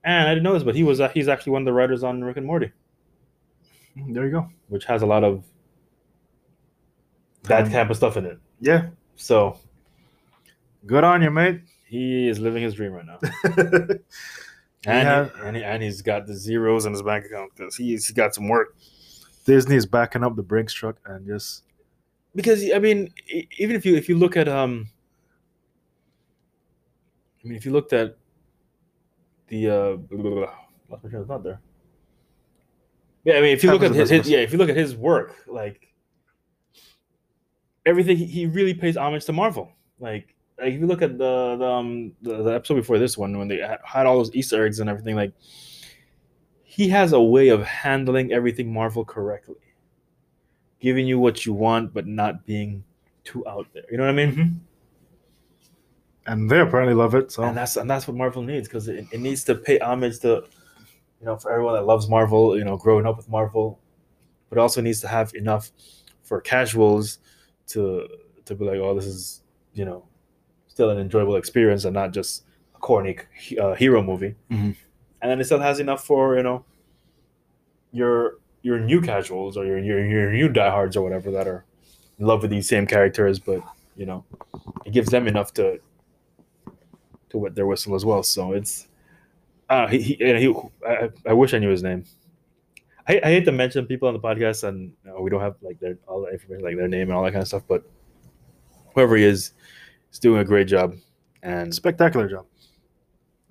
And 0.05 0.27
I 0.27 0.31
didn't 0.33 0.43
know 0.43 0.53
this, 0.53 0.63
but 0.63 0.75
he 0.75 0.83
was 0.83 0.99
uh, 0.99 1.09
he's 1.09 1.27
actually 1.27 1.53
one 1.53 1.61
of 1.61 1.65
the 1.65 1.73
writers 1.73 2.03
on 2.03 2.23
Rick 2.23 2.37
and 2.37 2.45
Morty, 2.45 2.71
There 3.95 4.25
you 4.25 4.31
go. 4.31 4.49
which 4.67 4.85
has 4.85 5.01
a 5.01 5.05
lot 5.05 5.23
of 5.23 5.43
that 7.43 7.65
Um, 7.65 7.71
type 7.71 7.89
of 7.89 7.97
stuff 7.97 8.17
in 8.17 8.25
it. 8.25 8.37
Yeah, 8.59 8.87
So 9.15 9.57
good 10.85 11.03
on 11.03 11.21
you, 11.21 11.29
mate. 11.31 11.61
he 11.85 12.27
is 12.27 12.39
living 12.39 12.63
his 12.63 12.73
dream 12.73 12.91
right 12.93 13.05
now, 13.05 13.19
and 13.43 13.99
Yeah. 14.85 15.25
he, 15.25 15.41
and, 15.47 15.55
he, 15.57 15.63
and 15.63 15.83
he's 15.83 16.01
got 16.01 16.25
the 16.27 16.35
zeros 16.35 16.85
in 16.85 16.91
his 16.93 17.01
bank 17.01 17.25
account 17.25 17.51
because 17.55 17.75
he's 17.75 18.07
he 18.07 18.13
got 18.13 18.33
some 18.35 18.47
work. 18.49 18.75
Disney 19.45 19.75
is 19.75 19.85
backing 19.85 20.23
up 20.23 20.35
the 20.35 20.43
Brinks 20.43 20.73
truck 20.73 20.97
and 21.05 21.25
just 21.27 21.63
Because 22.35 22.63
I 22.73 22.79
mean, 22.79 23.13
even 23.57 23.75
if 23.75 23.85
you 23.85 23.95
if 23.95 24.07
you 24.09 24.17
look 24.17 24.35
at 24.37 24.47
um, 24.47 24.89
I 27.43 27.47
mean, 27.47 27.57
if 27.57 27.65
you 27.65 27.71
looked 27.71 27.93
at 27.93 28.17
the 29.47 29.69
uh, 29.69 29.97
lost 30.89 31.03
my 31.03 31.09
train 31.09 31.21
of 31.21 31.27
thought 31.27 31.43
there. 31.43 31.59
Yeah, 33.25 33.35
I 33.35 33.41
mean, 33.41 33.51
if 33.51 33.63
you 33.63 33.71
look 33.71 33.83
at 33.83 33.93
his, 33.93 34.09
his 34.09 34.29
yeah, 34.29 34.39
if 34.39 34.51
you 34.51 34.57
look 34.57 34.69
at 34.69 34.75
his 34.75 34.95
work, 34.95 35.35
like 35.47 35.93
everything, 37.85 38.17
he, 38.17 38.25
he 38.25 38.45
really 38.45 38.73
pays 38.73 38.97
homage 38.97 39.25
to 39.25 39.33
Marvel. 39.33 39.71
Like, 39.99 40.35
like 40.59 40.73
if 40.73 40.79
you 40.79 40.87
look 40.87 41.01
at 41.01 41.17
the 41.17 41.55
the, 41.57 41.65
um, 41.65 42.13
the 42.21 42.43
the 42.43 42.53
episode 42.53 42.75
before 42.75 42.99
this 42.99 43.17
one, 43.17 43.37
when 43.37 43.47
they 43.47 43.59
had 43.85 44.05
all 44.05 44.17
those 44.17 44.33
Easter 44.35 44.65
eggs 44.65 44.79
and 44.79 44.89
everything, 44.89 45.15
like 45.15 45.33
he 46.63 46.89
has 46.89 47.13
a 47.13 47.21
way 47.21 47.49
of 47.49 47.63
handling 47.63 48.33
everything 48.33 48.73
Marvel 48.73 49.05
correctly, 49.05 49.55
giving 50.79 51.07
you 51.07 51.19
what 51.19 51.45
you 51.45 51.53
want, 51.53 51.93
but 51.93 52.07
not 52.07 52.45
being 52.45 52.83
too 53.23 53.47
out 53.47 53.67
there. 53.73 53.83
You 53.91 53.97
know 53.97 54.03
what 54.03 54.09
I 54.19 54.25
mean? 54.25 54.61
And 56.25 56.49
they 56.49 56.59
apparently 56.59 56.93
love 56.93 57.15
it. 57.15 57.31
So 57.31 57.43
and 57.43 57.55
that's 57.57 57.75
and 57.77 57.89
that's 57.89 58.07
what 58.07 58.15
Marvel 58.15 58.41
needs 58.41 58.67
because 58.67 58.87
it, 58.87 59.05
it 59.11 59.19
needs 59.19 59.43
to 59.45 59.55
pay 59.55 59.79
homage 59.79 60.19
to, 60.19 60.43
you 61.19 61.25
know, 61.25 61.37
for 61.37 61.51
everyone 61.51 61.75
that 61.75 61.85
loves 61.85 62.07
Marvel, 62.07 62.57
you 62.57 62.63
know, 62.63 62.77
growing 62.77 63.05
up 63.05 63.17
with 63.17 63.29
Marvel, 63.29 63.79
but 64.49 64.57
also 64.57 64.81
needs 64.81 65.01
to 65.01 65.07
have 65.07 65.33
enough 65.35 65.71
for 66.23 66.39
casuals 66.41 67.19
to 67.67 68.07
to 68.45 68.55
be 68.55 68.65
like, 68.65 68.77
oh, 68.77 68.95
this 68.95 69.05
is 69.05 69.41
you 69.73 69.85
know, 69.85 70.05
still 70.67 70.89
an 70.91 70.99
enjoyable 70.99 71.35
experience 71.35 71.83
and 71.85 71.93
not 71.93 72.13
just 72.13 72.43
a 72.75 72.79
corny 72.79 73.17
uh, 73.59 73.73
hero 73.73 74.01
movie. 74.01 74.35
Mhm. 74.51 74.75
And 75.21 75.31
then 75.31 75.39
it 75.39 75.45
still 75.45 75.59
has 75.59 75.79
enough 75.79 76.05
for 76.05 76.37
you 76.37 76.43
know, 76.43 76.65
your 77.91 78.37
your 78.61 78.79
new 78.79 79.01
casuals 79.01 79.57
or 79.57 79.65
your 79.65 79.79
your 79.79 80.05
your 80.05 80.31
new 80.31 80.47
diehards 80.49 80.95
or 80.95 81.01
whatever 81.03 81.31
that 81.31 81.47
are 81.47 81.65
in 82.19 82.27
love 82.27 82.41
with 82.41 82.51
these 82.51 82.67
same 82.67 82.85
characters, 82.85 83.39
but 83.39 83.61
you 83.95 84.05
know, 84.05 84.23
it 84.85 84.93
gives 84.93 85.09
them 85.09 85.27
enough 85.27 85.53
to 85.53 85.79
to 87.33 87.37
wet 87.39 87.55
their 87.55 87.67
whistle 87.67 87.93
as 87.95 88.05
well. 88.05 88.23
So 88.23 88.53
it's 88.53 88.87
uh 89.69 89.87
he, 89.87 89.99
he, 90.01 90.15
he 90.15 90.55
I, 90.87 91.09
I 91.27 91.33
wish 91.33 91.53
I 91.53 91.59
knew 91.59 91.69
his 91.69 91.83
name. 91.83 92.05
I, 93.07 93.19
I 93.21 93.27
hate 93.27 93.45
to 93.45 93.51
mention 93.51 93.85
people 93.85 94.07
on 94.07 94.13
the 94.13 94.19
podcast 94.21 94.63
and 94.63 94.93
you 95.03 95.11
know, 95.11 95.19
we 95.19 95.29
don't 95.29 95.41
have 95.41 95.55
like 95.61 95.79
their 95.79 95.97
all 96.07 96.21
the 96.21 96.31
information 96.31 96.63
like 96.63 96.77
their 96.77 96.87
name 96.87 97.09
and 97.09 97.13
all 97.13 97.23
that 97.23 97.31
kind 97.33 97.41
of 97.41 97.47
stuff, 97.49 97.63
but 97.67 97.83
whoever 98.93 99.17
he 99.17 99.23
is, 99.25 99.51
is 100.11 100.19
doing 100.19 100.39
a 100.39 100.45
great 100.45 100.67
job. 100.67 100.95
And 101.41 101.75
spectacular 101.75 102.29
job. 102.29 102.45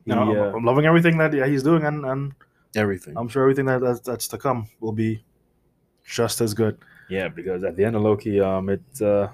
You 0.07 0.15
know, 0.15 0.25
he, 0.33 0.39
I'm- 0.39 0.55
I'm 0.57 0.65
loving 0.65 0.87
everything 0.87 1.19
that 1.19 1.35
yeah, 1.35 1.47
he's 1.47 1.63
doing, 1.63 1.85
and, 1.85 2.07
and 2.07 2.33
everything. 2.75 3.15
I'm 3.19 3.29
sure 3.29 3.43
everything 3.43 3.67
that 3.67 3.83
that's, 3.83 4.01
that's 4.01 4.29
to 4.29 4.39
come 4.39 4.67
will 4.81 4.93
be 4.93 5.23
just 6.03 6.41
as 6.41 6.55
good. 6.55 6.79
Yeah, 7.11 7.29
because 7.29 7.65
at 7.65 7.77
the 7.77 7.85
end 7.85 7.95
of 7.97 8.01
Loki, 8.03 8.41
um, 8.41 8.71
it's 8.71 9.03
uh, 9.03 9.29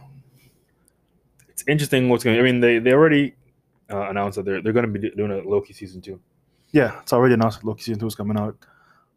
it's 1.49 1.62
interesting 1.68 2.09
what's 2.09 2.24
going. 2.24 2.38
I 2.38 2.42
mean, 2.42 2.59
they 2.59 2.80
they 2.80 2.92
already 2.92 3.34
uh, 3.91 4.09
announced 4.11 4.36
that 4.36 4.45
they're 4.45 4.61
they're 4.62 4.72
going 4.72 4.93
to 4.93 4.99
be 4.99 5.11
doing 5.11 5.30
a 5.32 5.49
Loki 5.49 5.72
season 5.72 6.01
two. 6.01 6.20
Yeah, 6.72 7.01
it's 7.01 7.12
already 7.12 7.34
announced 7.34 7.64
Loki 7.64 7.82
season 7.82 8.01
two 8.01 8.07
is 8.07 8.14
coming 8.14 8.36
out. 8.39 8.57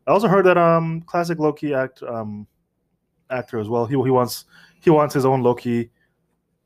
I 0.07 0.11
also 0.11 0.27
heard 0.27 0.45
that 0.45 0.57
um 0.57 1.01
classic 1.01 1.39
Loki 1.39 1.73
act 1.73 2.01
um 2.03 2.47
actor 3.29 3.59
as 3.59 3.67
well. 3.69 3.85
He 3.85 3.93
he 3.93 4.09
wants 4.11 4.45
he 4.81 4.89
wants 4.89 5.13
his 5.13 5.25
own 5.25 5.41
Loki 5.43 5.91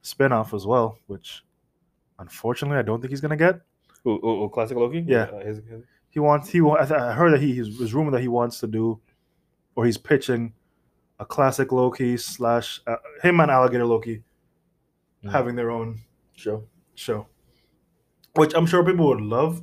spin-off 0.01 0.53
as 0.53 0.66
well, 0.68 0.97
which 1.08 1.43
unfortunately 2.20 2.78
I 2.78 2.82
don't 2.84 3.01
think 3.01 3.10
he's 3.12 3.22
gonna 3.22 3.36
get. 3.38 3.60
Ooh, 4.08 4.20
ooh, 4.24 4.43
ooh, 4.43 4.49
classic 4.49 4.78
Loki. 4.78 5.03
Yeah. 5.08 5.24
Uh, 5.24 5.39
his- 5.43 5.58
his- 5.68 5.84
He 6.10 6.20
wants 6.20 6.49
he 6.49 6.62
wa- 6.62 6.78
I 6.80 6.86
th- 6.86 6.99
I 6.99 7.12
heard 7.14 7.34
that 7.34 7.41
he 7.41 7.53
he's, 7.56 7.78
was 7.80 7.93
rumored 7.93 8.14
that 8.14 8.22
he 8.22 8.30
wants 8.30 8.60
to 8.62 8.68
do 8.68 8.99
or 9.76 9.84
he's 9.86 9.97
pitching 9.97 10.53
a 11.20 11.26
classic 11.26 11.72
Loki 11.74 12.16
slash 12.18 12.82
uh, 12.88 12.95
him 13.24 13.39
and 13.41 13.51
Alligator 13.51 13.86
Loki 13.86 14.24
Mhm. 15.24 15.32
having 15.32 15.56
their 15.56 15.72
own 15.72 15.99
show. 16.36 16.64
show, 16.93 17.28
which 18.36 18.54
I'm 18.54 18.66
sure 18.66 18.84
people 18.84 19.08
would 19.08 19.22
love, 19.22 19.62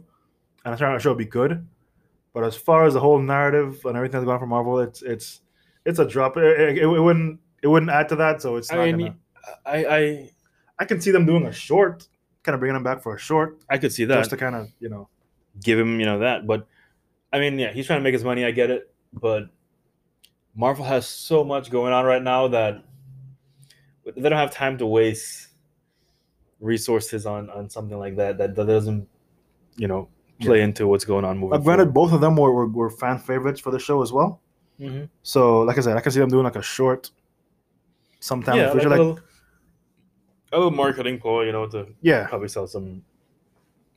and 0.64 0.74
I'm 0.74 0.78
sure 0.78 1.10
it'd 1.10 1.18
be 1.18 1.24
good. 1.24 1.66
But 2.32 2.44
as 2.44 2.56
far 2.56 2.86
as 2.86 2.94
the 2.94 3.00
whole 3.00 3.18
narrative 3.18 3.84
and 3.84 3.96
everything 3.96 4.12
that's 4.12 4.24
going 4.24 4.34
on 4.34 4.40
for 4.40 4.46
Marvel, 4.46 4.80
it's 4.80 5.02
it's 5.02 5.40
it's 5.84 5.98
a 5.98 6.06
drop. 6.06 6.36
It, 6.36 6.78
it, 6.78 6.78
it 6.78 6.86
wouldn't 6.86 7.40
it 7.62 7.68
wouldn't 7.68 7.90
add 7.90 8.08
to 8.08 8.16
that, 8.16 8.42
so 8.42 8.56
it's 8.56 8.70
not. 8.70 8.80
I 8.80 8.90
gonna, 8.90 8.96
mean, 8.96 9.14
I, 9.66 9.84
I 9.84 10.30
I 10.78 10.84
can 10.84 11.00
see 11.00 11.10
them 11.10 11.26
doing 11.26 11.46
a 11.46 11.52
short, 11.52 12.08
kind 12.42 12.54
of 12.54 12.60
bringing 12.60 12.74
them 12.74 12.82
back 12.82 13.02
for 13.02 13.14
a 13.14 13.18
short, 13.18 13.62
I 13.68 13.78
could 13.78 13.92
see 13.92 14.04
that. 14.06 14.16
just 14.16 14.30
to 14.30 14.36
kind 14.36 14.54
of 14.54 14.68
you 14.80 14.88
know. 14.88 15.08
give 15.62 15.78
him, 15.78 16.00
you 16.00 16.06
know, 16.06 16.20
that. 16.20 16.46
But 16.46 16.66
I 17.32 17.38
mean, 17.38 17.58
yeah, 17.58 17.72
he's 17.72 17.86
trying 17.86 18.00
to 18.00 18.04
make 18.04 18.14
his 18.14 18.24
money. 18.24 18.44
I 18.44 18.50
get 18.50 18.70
it, 18.70 18.92
but 19.12 19.44
Marvel 20.54 20.84
has 20.84 21.06
so 21.06 21.44
much 21.44 21.70
going 21.70 21.92
on 21.92 22.04
right 22.04 22.22
now 22.22 22.48
that 22.48 22.82
they 24.04 24.28
don't 24.28 24.32
have 24.32 24.52
time 24.52 24.78
to 24.78 24.86
waste 24.86 25.48
resources 26.62 27.26
on 27.26 27.50
on 27.50 27.68
something 27.68 27.98
like 27.98 28.16
that 28.16 28.38
that, 28.38 28.54
that 28.54 28.66
doesn't, 28.66 29.06
you 29.76 29.88
know, 29.88 30.08
play 30.40 30.62
into 30.62 30.86
what's 30.86 31.04
going 31.04 31.24
on 31.24 31.36
moving. 31.36 31.58
Uh, 31.58 31.62
granted, 31.62 31.92
both 31.92 32.12
of 32.12 32.20
them 32.22 32.36
were, 32.36 32.52
were 32.52 32.68
were 32.68 32.90
fan 32.90 33.18
favorites 33.18 33.60
for 33.60 33.70
the 33.70 33.78
show 33.78 34.00
as 34.02 34.12
well. 34.12 34.40
forward. 34.80 35.04
So, 35.22 35.60
like 35.60 35.76
I 35.76 35.80
said, 35.82 35.96
I 35.96 36.00
can 36.00 36.10
see 36.12 36.20
them 36.20 36.30
doing 36.30 36.44
like 36.44 36.56
a 36.56 36.62
short, 36.62 37.10
sometime 38.20 38.56
yeah, 38.56 38.70
like, 38.70 38.84
a, 38.84 38.88
little, 38.88 39.20
a 40.52 40.56
little 40.56 40.70
marketing 40.70 41.20
ploy, 41.20 41.44
you 41.44 41.52
know, 41.52 41.66
to 41.66 41.86
yeah, 42.00 42.26
probably 42.26 42.48
sell 42.48 42.66
some 42.66 43.02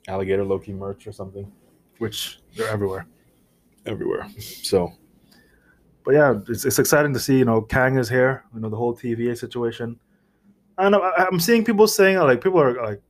alligator 0.08 0.44
Loki 0.44 0.74
merch 0.74 1.08
or 1.08 1.12
something 1.12 1.52
which 2.00 2.40
they're 2.56 2.68
everywhere. 2.68 3.08
everywhere. 3.86 4.28
So 4.40 4.94
but 6.04 6.14
yeah, 6.14 6.40
it's, 6.48 6.66
it's 6.66 6.78
exciting 6.78 7.14
to 7.14 7.20
see. 7.20 7.40
You 7.40 7.46
know, 7.46 7.62
Kang 7.62 7.98
is 7.98 8.08
here. 8.08 8.44
You 8.54 8.62
know, 8.62 8.70
the 8.70 8.78
whole 8.78 8.96
TVA 8.96 9.38
situation. 9.38 10.00
And 10.78 10.96
I'm, 10.96 11.02
I'm 11.18 11.40
seeing 11.40 11.64
people 11.64 11.88
saying 11.88 12.18
like 12.18 12.42
people 12.42 12.60
are 12.62 12.74
like, 12.86 13.02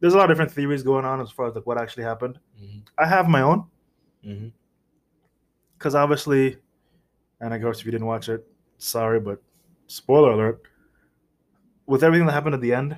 there's 0.00 0.14
a 0.14 0.16
lot 0.16 0.24
of 0.30 0.36
different 0.36 0.52
theories 0.52 0.82
going 0.82 1.04
on 1.04 1.20
as 1.20 1.30
far 1.30 1.46
as 1.48 1.54
like 1.54 1.66
what 1.66 1.78
actually 1.78 2.04
happened. 2.04 2.38
mhm, 2.60 2.82
I 2.98 3.06
have 3.06 3.28
my 3.28 3.42
own 3.42 3.64
because 5.78 5.94
obviously, 5.94 6.58
and 7.40 7.54
I 7.54 7.58
guess 7.58 7.80
if 7.80 7.86
you 7.86 7.92
didn't 7.92 8.06
watch 8.06 8.28
it, 8.28 8.46
sorry, 8.78 9.20
but 9.20 9.42
spoiler 9.86 10.32
alert. 10.32 10.62
With 11.86 12.02
everything 12.02 12.26
that 12.26 12.32
happened 12.32 12.54
at 12.54 12.60
the 12.62 12.72
end, 12.72 12.96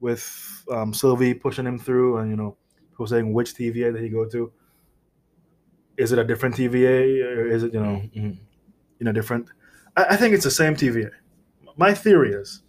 with 0.00 0.64
um, 0.70 0.92
Sylvie 0.92 1.34
pushing 1.34 1.66
him 1.66 1.78
through, 1.78 2.18
and 2.18 2.30
you 2.30 2.36
know, 2.36 2.56
people 2.90 3.06
saying 3.06 3.32
which 3.32 3.54
TVA 3.54 3.92
did 3.92 4.02
he 4.02 4.08
go 4.08 4.24
to? 4.26 4.52
Is 5.96 6.10
it 6.12 6.18
a 6.18 6.24
different 6.24 6.56
TVA, 6.56 7.22
or 7.22 7.46
is 7.46 7.62
it 7.62 7.72
you 7.74 7.80
know? 7.80 8.02
Mhm, 8.02 8.12
mhm. 8.16 8.38
you 8.98 9.04
know, 9.04 9.12
different. 9.12 9.46
I, 9.96 10.04
I 10.10 10.16
think 10.16 10.34
it's 10.34 10.44
the 10.44 10.50
same 10.50 10.74
TVA. 10.74 11.10
My 11.76 11.94
theory 11.94 12.32
is 12.32 12.62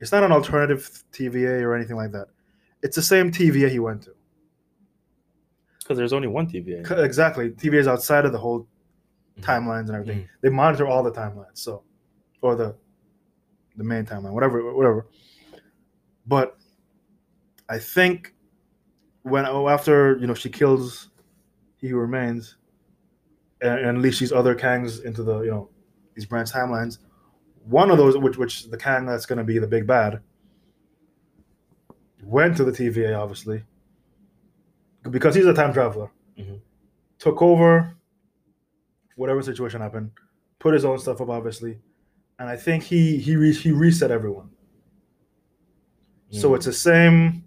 it's 0.00 0.12
not 0.12 0.22
an 0.22 0.32
alternative 0.32 1.04
TVA 1.12 1.62
or 1.62 1.74
anything 1.74 1.96
like 1.96 2.12
that. 2.12 2.28
It's 2.82 2.96
the 2.96 3.02
same 3.02 3.30
TVA 3.32 3.68
he 3.70 3.78
went 3.78 4.02
to. 4.02 4.10
because 5.80 5.96
there's 5.96 6.12
only 6.12 6.28
one 6.28 6.46
TVA. 6.46 6.98
Exactly. 7.02 7.48
TVA 7.50 7.78
is 7.78 7.88
outside 7.88 8.26
of 8.26 8.32
the 8.32 8.38
whole 8.38 8.68
Mhm. 9.38 9.42
timelines 9.42 9.86
and 9.88 9.92
everything. 9.96 10.28
They 10.42 10.50
monitor 10.50 10.86
all 10.86 11.02
the 11.02 11.10
timelines, 11.10 11.56
so 11.58 11.82
or 12.42 12.54
the 12.56 12.76
the 13.76 13.84
main 13.84 14.04
timeline, 14.04 14.32
whatever, 14.32 14.74
whatever. 14.74 15.06
But 16.26 16.58
I 17.70 17.78
think 17.78 18.34
when 19.22 19.46
oh, 19.46 19.68
after 19.68 20.18
you 20.18 20.26
know 20.26 20.34
she 20.34 20.50
kills 20.50 21.08
he 21.76 21.88
who 21.88 21.96
remains 21.96 22.56
and, 23.62 23.78
and 23.80 23.98
unleashes 23.98 24.18
these 24.20 24.32
other 24.32 24.54
Kangs 24.54 25.02
into 25.04 25.22
the 25.22 25.40
you 25.40 25.50
know 25.50 25.70
these 26.14 26.26
branch 26.26 26.50
timelines, 26.52 26.98
one 27.68 27.90
of 27.90 27.98
those 27.98 28.16
which 28.16 28.36
which 28.38 28.70
the 28.70 28.76
Kang 28.76 29.04
that's 29.06 29.26
going 29.26 29.38
to 29.38 29.44
be 29.44 29.58
the 29.58 29.66
big 29.66 29.86
bad 29.86 30.20
went 32.22 32.56
to 32.56 32.64
the 32.64 32.72
TVA 32.72 33.16
obviously 33.18 33.62
because 35.10 35.34
he's 35.34 35.46
a 35.46 35.54
time 35.54 35.72
traveler. 35.72 36.10
Mhm. 36.38 36.60
Took 37.18 37.40
over 37.42 37.94
whatever 39.16 39.42
situation 39.42 39.80
happened, 39.80 40.10
put 40.58 40.74
his 40.74 40.84
own 40.84 40.98
stuff 40.98 41.20
up 41.20 41.28
obviously, 41.28 41.78
and 42.38 42.48
I 42.48 42.56
think 42.56 42.84
he 42.84 43.16
he 43.18 43.36
re, 43.36 43.52
he 43.52 43.72
reset 43.72 44.10
everyone. 44.10 44.50
So 46.30 46.50
Mhm. 46.50 46.56
it's 46.56 46.66
the 46.66 46.72
same 46.72 47.44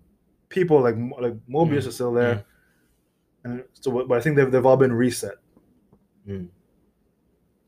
people 0.49 0.81
like 0.81 0.95
like 1.19 1.33
Mobius 1.47 1.83
Mm. 1.83 1.87
is 1.87 1.95
still 1.95 2.13
there, 2.13 2.43
and 3.43 3.63
so 3.73 4.05
but 4.07 4.17
I 4.17 4.21
think 4.21 4.35
they've 4.35 4.51
they've 4.51 4.65
all 4.65 4.77
been 4.77 4.93
reset. 4.93 5.35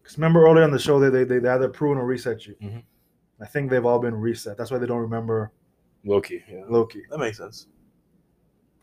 Because 0.03 0.17
remember 0.17 0.45
earlier 0.45 0.63
on 0.65 0.71
the 0.71 0.77
show 0.79 0.99
they 0.99 1.23
they 1.23 1.39
they 1.39 1.49
either 1.49 1.69
prune 1.69 1.97
or 1.97 2.05
reset 2.05 2.45
you. 2.45 2.55
Mhm. 2.61 2.83
I 3.41 3.45
think 3.47 3.69
they've 3.71 3.85
all 3.85 3.99
been 3.99 4.15
reset. 4.15 4.57
That's 4.57 4.69
why 4.69 4.77
they 4.77 4.85
don't 4.85 4.99
remember 5.01 5.51
Loki. 6.05 6.43
Yeah, 6.49 6.63
Loki, 6.69 7.01
that 7.09 7.17
makes 7.19 7.37
sense. 7.37 7.67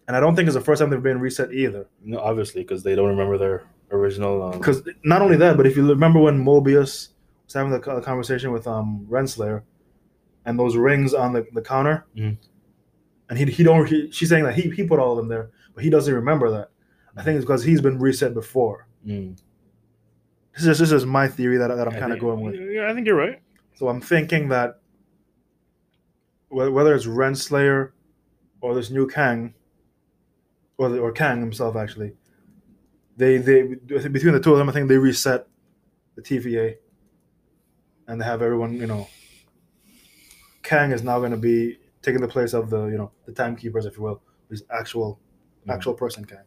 and 0.08 0.16
I 0.16 0.20
don't 0.20 0.34
think 0.34 0.48
it's 0.48 0.56
the 0.56 0.60
first 0.60 0.80
time 0.80 0.90
they've 0.90 1.00
been 1.02 1.20
reset 1.20 1.52
either. 1.52 1.86
No, 2.02 2.18
obviously, 2.18 2.62
because 2.62 2.82
they 2.82 2.96
don't 2.96 3.08
remember 3.08 3.38
their 3.38 3.62
original. 3.92 4.42
Um, 4.42 4.58
Because 4.58 4.82
not 5.04 5.22
only 5.22 5.36
that, 5.36 5.56
but 5.56 5.66
if 5.66 5.76
you 5.76 5.86
remember 5.88 6.18
when 6.18 6.42
Mobius 6.44 7.10
was 7.44 7.54
having 7.54 7.70
the 7.70 7.78
conversation 7.78 8.50
with 8.50 8.66
um 8.66 9.06
Renslayer, 9.08 9.62
and 10.46 10.58
those 10.58 10.76
rings 10.76 11.12
on 11.14 11.32
the, 11.34 11.46
the 11.52 11.60
counter, 11.62 12.06
Mhm. 12.16 12.38
and 13.28 13.38
he 13.38 13.44
he 13.44 13.62
don't 13.62 13.86
he, 13.86 14.10
she's 14.10 14.28
saying 14.30 14.44
that 14.44 14.54
he 14.54 14.70
he 14.70 14.82
put 14.84 14.98
all 14.98 15.12
of 15.12 15.18
them 15.18 15.28
there, 15.28 15.50
but 15.74 15.84
he 15.84 15.90
doesn't 15.90 16.12
remember 16.14 16.50
that. 16.50 16.70
I 17.16 17.22
think 17.22 17.36
it's 17.36 17.44
because 17.44 17.62
he's 17.62 17.80
been 17.82 17.98
reset 17.98 18.34
before. 18.34 18.88
mm. 19.06 19.36
This 20.55 20.66
is 20.66 20.78
this 20.78 20.92
is 20.92 21.07
my 21.07 21.28
theory 21.28 21.57
that, 21.59 21.68
that 21.68 21.86
I'm 21.88 21.94
kind 21.98 22.12
of 22.12 22.18
going 22.18 22.40
with. 22.40 22.55
Yeah, 22.57 22.90
I 22.90 22.94
think 22.94 23.07
you're 23.07 23.16
right. 23.16 23.40
So 23.74 23.88
I'm 23.88 24.01
thinking 24.01 24.48
that 24.48 24.80
wh- 26.48 26.72
whether 26.72 26.94
it's 26.94 27.07
Renslayer 27.07 27.92
or 28.61 28.74
this 28.74 28.90
new 28.90 29.07
Kang, 29.09 29.55
or 30.76 30.88
the, 30.90 30.98
or 30.98 31.12
Kang 31.12 31.40
himself 31.40 31.76
actually, 31.76 32.12
they 33.16 33.38
they 33.38 33.62
between 33.62 34.34
the 34.34 34.40
two 34.40 34.53
of 34.53 34.59
them, 34.59 34.68
I 34.68 34.72
think 34.72 34.88
they 34.88 34.98
reset 34.98 35.46
the 36.16 36.22
TVA, 36.22 36.76
and 38.09 38.20
they 38.20 38.24
have 38.24 38.42
everyone 38.42 38.74
you 38.74 38.86
know. 38.86 39.09
Kang 40.62 40.90
is 40.92 41.03
now 41.03 41.18
going 41.18 41.30
to 41.30 41.36
be 41.38 41.78
taking 42.03 42.20
the 42.20 42.28
place 42.28 42.53
of 42.53 42.70
the 42.70 42.86
you 42.86 42.98
know 42.98 43.12
the 43.24 43.32
timekeepers, 43.32 43.86
if 43.86 43.96
you 43.96 44.03
will, 44.03 44.20
his 44.51 44.62
actual 44.70 45.20
Mhm. 45.66 45.74
actual 45.74 45.94
person 45.94 46.24
Kang. 46.24 46.44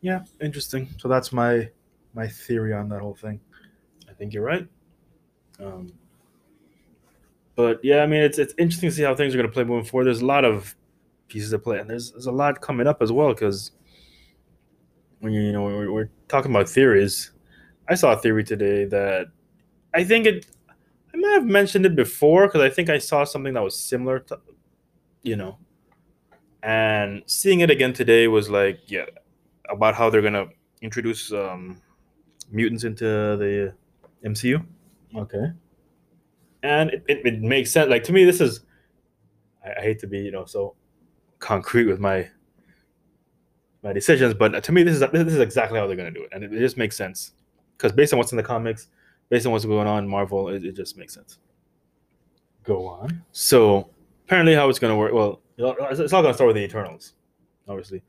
Yeah, 0.00 0.24
interesting. 0.40 0.88
So 0.98 1.08
that's 1.08 1.32
my 1.32 1.70
my 2.18 2.26
theory 2.26 2.74
on 2.74 2.88
that 2.88 3.00
whole 3.00 3.14
thing. 3.14 3.40
I 4.10 4.12
think 4.12 4.34
you're 4.34 4.42
right. 4.42 4.66
Um, 5.60 5.92
but 7.54 7.78
yeah, 7.84 8.02
I 8.02 8.06
mean, 8.06 8.22
it's 8.22 8.38
it's 8.38 8.54
interesting 8.58 8.90
to 8.90 8.94
see 8.94 9.04
how 9.04 9.14
things 9.14 9.34
are 9.34 9.38
going 9.38 9.48
to 9.48 9.52
play 9.52 9.62
moving 9.62 9.88
forward. 9.88 10.06
There's 10.06 10.20
a 10.20 10.26
lot 10.26 10.44
of 10.44 10.74
pieces 11.28 11.50
to 11.50 11.60
play, 11.60 11.78
and 11.78 11.88
there's 11.88 12.10
there's 12.10 12.26
a 12.26 12.32
lot 12.32 12.60
coming 12.60 12.88
up 12.88 13.00
as 13.02 13.12
well. 13.12 13.28
Because 13.28 13.70
when 15.20 15.32
you, 15.32 15.52
know 15.52 15.62
we're, 15.62 15.92
we're 15.92 16.10
talking 16.26 16.50
about 16.50 16.68
theories, 16.68 17.30
I 17.88 17.94
saw 17.94 18.12
a 18.12 18.16
theory 18.16 18.42
today 18.42 18.84
that 18.86 19.28
I 19.94 20.02
think 20.02 20.26
it. 20.26 20.46
I 21.14 21.16
might 21.16 21.34
have 21.34 21.46
mentioned 21.46 21.86
it 21.86 21.94
before 21.94 22.48
because 22.48 22.62
I 22.62 22.68
think 22.68 22.90
I 22.90 22.98
saw 22.98 23.22
something 23.24 23.54
that 23.54 23.62
was 23.62 23.78
similar 23.78 24.18
to, 24.20 24.40
you 25.22 25.36
know, 25.36 25.58
and 26.64 27.22
seeing 27.26 27.60
it 27.60 27.70
again 27.70 27.92
today 27.92 28.26
was 28.26 28.50
like, 28.50 28.80
yeah, 28.86 29.06
about 29.70 29.94
how 29.94 30.10
they're 30.10 30.22
gonna 30.22 30.46
introduce 30.82 31.32
um, 31.32 31.80
mutants 32.50 32.84
into 32.84 33.04
the 33.04 33.74
MCU, 34.24 34.64
Okay. 35.16 35.52
and 36.62 36.90
it, 36.90 37.04
it, 37.08 37.26
it 37.26 37.40
makes 37.42 37.70
sense. 37.70 37.88
Like 37.90 38.04
to 38.04 38.12
me, 38.12 38.24
this 38.24 38.40
is 38.40 38.60
I, 39.64 39.74
I 39.78 39.82
hate 39.82 39.98
to 40.00 40.06
be 40.06 40.18
you 40.18 40.30
know 40.30 40.44
so 40.44 40.74
concrete 41.38 41.84
with 41.86 42.00
my 42.00 42.28
my 43.82 43.92
decisions, 43.92 44.34
but 44.34 44.62
to 44.64 44.72
me, 44.72 44.82
this 44.82 44.94
is 44.94 45.00
this 45.12 45.32
is 45.34 45.38
exactly 45.38 45.78
how 45.78 45.86
they're 45.86 45.96
gonna 45.96 46.10
do 46.10 46.22
it, 46.24 46.30
and 46.32 46.42
it, 46.44 46.52
it 46.52 46.58
just 46.58 46.76
makes 46.76 46.96
sense 46.96 47.32
because 47.76 47.92
based 47.92 48.12
on 48.12 48.18
what's 48.18 48.32
in 48.32 48.36
the 48.36 48.42
comics, 48.42 48.88
based 49.28 49.46
on 49.46 49.52
what's 49.52 49.64
going 49.64 49.86
on 49.86 50.04
in 50.04 50.08
Marvel, 50.10 50.48
it, 50.48 50.64
it 50.64 50.74
just 50.74 50.96
makes 50.98 51.14
sense. 51.14 51.38
Go 52.64 52.86
on. 52.86 53.22
So 53.32 53.90
apparently, 54.26 54.54
how 54.54 54.68
it's 54.68 54.78
gonna 54.78 54.96
work? 54.96 55.12
Well, 55.12 55.40
it's 55.56 56.12
not 56.12 56.22
gonna 56.22 56.34
start 56.34 56.48
with 56.48 56.56
the 56.56 56.62
Eternals, 56.64 57.14
obviously, 57.68 58.02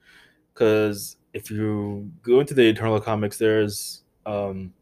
because 0.53 1.17
if 1.33 1.51
you 1.51 2.11
go 2.23 2.39
into 2.39 2.53
the 2.55 2.67
Eternal 2.67 2.99
comics, 2.99 3.37
there's 3.37 4.03
um, 4.29 4.73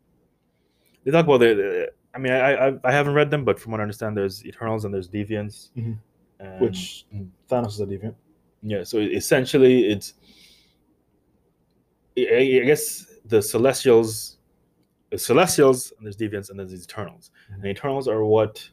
they 1.03 1.11
talk 1.11 1.25
about 1.25 1.39
the. 1.39 1.91
I 2.13 2.19
mean, 2.19 2.33
I, 2.33 2.67
I 2.69 2.73
I 2.83 2.91
haven't 2.91 3.13
read 3.13 3.29
them, 3.29 3.45
but 3.45 3.59
from 3.59 3.71
what 3.71 3.79
I 3.79 3.83
understand, 3.83 4.17
there's 4.17 4.45
Eternals 4.45 4.85
and 4.85 4.93
there's 4.93 5.07
Deviants, 5.09 5.69
Mhm. 5.77 5.97
and, 6.39 6.61
Which. 6.61 7.05
Thanos 7.49 7.67
is 7.67 7.81
a 7.81 7.85
deviant. 7.85 8.15
Yeah, 8.63 8.83
so 8.83 8.97
essentially, 8.99 9.87
it's 9.87 10.13
I 12.17 12.63
guess 12.65 13.05
the 13.25 13.41
Celestials, 13.41 14.37
the 15.11 15.17
Celestials, 15.19 15.93
and 15.97 16.05
there's 16.05 16.17
Deviants, 16.17 16.49
and 16.49 16.57
there's 16.59 16.71
these 16.71 16.85
Eternals. 16.85 17.29
And 17.51 17.63
Eternals 17.65 18.07
are 18.07 18.23
what 18.25 18.67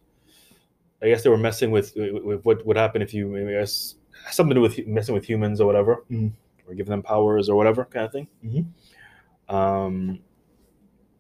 I 1.03 1.09
guess 1.09 1.23
they 1.23 1.29
were 1.29 1.37
messing 1.37 1.71
with, 1.71 1.93
with, 1.97 2.45
what 2.47 2.65
would 2.65 2.79
happen 2.79 3.03
if 3.03 3.13
you, 3.13 3.37
I 3.37 3.53
guess, 3.61 3.97
something 4.31 4.51
to 4.51 4.55
do 4.55 4.61
with 4.63 4.87
messing 4.87 5.15
with 5.15 5.27
humans 5.29 5.61
or 5.61 5.67
whatever, 5.67 6.05
Mhm. 6.11 6.33
or 6.67 6.75
giving 6.75 6.91
them 6.93 7.03
powers 7.03 7.51
or 7.51 7.57
whatever 7.57 7.85
kind 7.85 8.07
of 8.07 8.13
thing. 8.13 8.29
Mhm. 8.43 9.55
Um, 9.55 10.21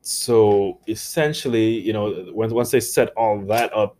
so 0.06 0.80
essentially, 0.86 1.80
you 1.80 1.94
know, 1.94 2.26
once 2.28 2.52
once 2.52 2.70
they 2.70 2.80
set 2.80 3.08
all 3.16 3.40
that 3.46 3.74
up, 3.74 3.96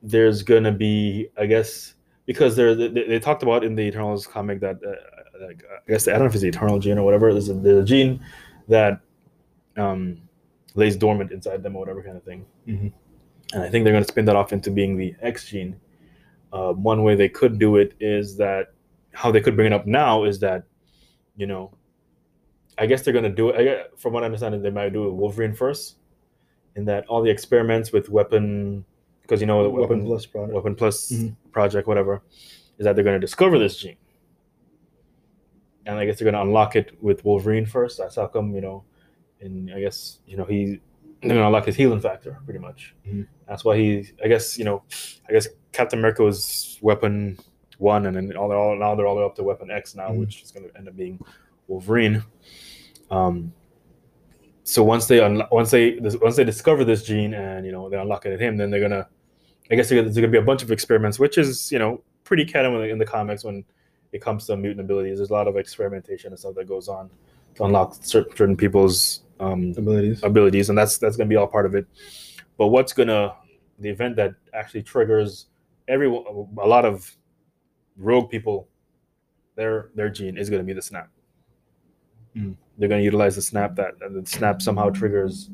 there's 0.00 0.44
gonna 0.44 0.70
be, 0.70 1.28
I 1.36 1.46
guess, 1.46 1.94
because 2.24 2.54
they're, 2.54 2.76
they, 2.76 2.88
they 2.88 3.18
talked 3.18 3.42
about 3.42 3.64
in 3.64 3.74
the 3.74 3.82
Eternals 3.82 4.28
comic 4.28 4.60
that, 4.60 4.76
uh, 4.76 5.44
like, 5.44 5.64
I 5.68 5.90
guess 5.90 6.06
I 6.06 6.12
don't 6.12 6.20
know 6.20 6.26
if 6.26 6.34
it's 6.34 6.42
the 6.42 6.48
Eternal 6.48 6.78
gene 6.78 6.98
or 6.98 7.02
whatever. 7.02 7.32
There's 7.32 7.48
a, 7.48 7.54
there's 7.54 7.82
a 7.82 7.84
gene 7.84 8.24
that 8.68 9.00
um, 9.76 10.18
lays 10.76 10.96
dormant 10.96 11.32
inside 11.32 11.64
them 11.64 11.74
or 11.74 11.80
whatever 11.80 12.00
kind 12.00 12.16
of 12.16 12.22
thing. 12.22 12.46
Mhm. 12.68 12.92
And 13.54 13.62
I 13.64 13.68
think 13.68 13.82
they're 13.82 13.92
gonna 13.92 14.04
spin 14.04 14.24
that 14.26 14.36
off 14.36 14.52
into 14.52 14.70
being 14.70 14.96
the 14.96 15.16
X 15.20 15.48
gene. 15.48 15.80
Uh, 16.52 16.74
one 16.74 17.02
way 17.02 17.16
they 17.16 17.28
could 17.28 17.58
do 17.58 17.74
it 17.76 17.94
is 17.98 18.36
that 18.36 18.72
how 19.12 19.32
they 19.32 19.40
could 19.40 19.56
bring 19.56 19.66
it 19.66 19.72
up 19.72 19.84
now 19.84 20.22
is 20.22 20.38
that, 20.38 20.62
you 21.36 21.46
know, 21.48 21.72
I 22.78 22.86
guess 22.86 23.02
they're 23.02 23.14
gonna 23.14 23.28
do 23.28 23.50
it. 23.50 23.56
I 23.56 23.64
get, 23.64 23.98
from 23.98 24.12
what 24.12 24.22
I 24.22 24.26
understand, 24.26 24.62
they 24.64 24.70
might 24.70 24.92
do 24.92 25.12
Wolverine 25.12 25.52
first, 25.54 25.96
in 26.76 26.84
that 26.86 27.06
all 27.08 27.22
the 27.22 27.30
experiments 27.30 27.92
with 27.92 28.08
weapon, 28.08 28.84
because 29.22 29.40
you 29.40 29.46
know 29.46 29.62
the 29.62 29.70
Weapon 29.70 29.98
weapon, 29.98 30.06
Plus 30.06 30.26
product. 30.26 30.54
weapon 30.54 30.74
plus 30.74 31.10
Mhm. 31.10 31.36
project, 31.52 31.88
whatever, 31.88 32.22
is 32.78 32.84
that 32.84 32.94
they're 32.94 33.04
gonna 33.04 33.18
discover 33.18 33.58
this 33.58 33.76
gene, 33.78 33.96
and 35.86 35.98
I 35.98 36.04
guess 36.06 36.18
they're 36.18 36.30
gonna 36.30 36.42
unlock 36.42 36.76
it 36.76 36.92
with 37.02 37.24
Wolverine 37.24 37.66
first. 37.66 37.98
That's 37.98 38.16
how 38.16 38.26
come 38.26 38.54
you 38.54 38.60
know, 38.60 38.84
and 39.40 39.72
I 39.72 39.80
guess 39.80 40.20
you 40.26 40.36
know 40.36 40.44
he 40.44 40.80
they're 41.22 41.30
gonna 41.30 41.46
unlock 41.46 41.64
his 41.66 41.74
healing 41.76 42.00
factor 42.00 42.38
pretty 42.44 42.60
much. 42.60 42.94
Mhm. 43.06 43.26
That's 43.48 43.64
why 43.64 43.76
he, 43.76 44.04
I 44.24 44.28
guess 44.28 44.56
you 44.56 44.64
know, 44.64 44.84
I 45.28 45.32
guess 45.32 45.48
Captain 45.72 45.98
America 45.98 46.22
was 46.22 46.78
weapon 46.80 47.38
one, 47.78 48.06
and 48.06 48.16
then 48.16 48.36
all, 48.36 48.52
all 48.52 48.76
now 48.76 48.94
they're 48.94 49.06
all 49.06 49.14
the 49.16 49.20
way 49.22 49.26
up 49.26 49.34
to 49.36 49.42
weapon 49.42 49.70
X 49.70 49.96
now, 49.96 50.10
Mhm. 50.10 50.18
which 50.20 50.42
is 50.42 50.52
gonna 50.52 50.68
end 50.76 50.88
up 50.88 50.96
being 50.96 51.18
Wolverine. 51.66 52.22
Um, 53.10 53.52
so 54.64 54.84
once 54.84 55.06
they 55.06 55.18
unlo- 55.18 55.50
once 55.50 55.70
they 55.70 55.98
once 56.20 56.36
they 56.36 56.44
discover 56.44 56.84
this 56.84 57.02
gene 57.02 57.32
and 57.32 57.64
you 57.64 57.72
know 57.72 57.88
they 57.88 57.96
unlock 57.96 58.26
it 58.26 58.32
at 58.32 58.40
him, 58.40 58.56
then 58.56 58.70
they're 58.70 58.80
gonna, 58.80 59.08
I 59.70 59.74
guess 59.74 59.88
there's 59.88 60.14
gonna 60.14 60.28
be 60.28 60.38
a 60.38 60.42
bunch 60.42 60.62
of 60.62 60.70
experiments, 60.70 61.18
which 61.18 61.38
is 61.38 61.72
you 61.72 61.78
know 61.78 62.02
pretty 62.24 62.44
canon 62.44 62.74
in 62.82 62.98
the, 62.98 63.06
comics 63.06 63.44
when 63.44 63.64
it 64.12 64.20
comes 64.20 64.46
to 64.46 64.56
mutant 64.56 64.80
abilities. 64.80 65.18
There's 65.18 65.30
a 65.30 65.32
lot 65.32 65.48
of 65.48 65.56
experimentation 65.56 66.32
and 66.32 66.38
stuff 66.38 66.54
that 66.56 66.68
goes 66.68 66.86
on 66.86 67.08
to 67.54 67.64
unlock 67.64 67.96
certain, 68.02 68.36
certain 68.36 68.56
people's 68.56 69.22
um, 69.40 69.74
abilities. 69.78 70.22
abilities, 70.22 70.68
and 70.68 70.76
that's 70.76 70.98
that's 70.98 71.16
gonna 71.16 71.28
be 71.28 71.36
all 71.36 71.46
part 71.46 71.64
of 71.64 71.74
it. 71.74 71.86
But 72.58 72.66
what's 72.68 72.92
gonna 72.92 73.34
the 73.78 73.88
event 73.88 74.16
that 74.16 74.34
actually 74.52 74.82
triggers 74.82 75.46
everyone 75.88 76.24
a 76.60 76.66
lot 76.66 76.84
of 76.84 77.16
rogue 77.96 78.30
people 78.30 78.68
their 79.56 79.90
their 79.94 80.10
gene 80.10 80.36
is 80.36 80.50
gonna 80.50 80.62
be 80.62 80.74
the 80.74 80.82
snap. 80.82 81.08
Mm. 82.36 82.56
They're 82.78 82.88
gonna 82.88 83.02
utilize 83.02 83.34
the 83.36 83.42
snap 83.42 83.74
that 83.76 83.94
and 84.00 84.24
the 84.24 84.28
snap 84.28 84.62
somehow 84.62 84.88
triggers 84.90 85.50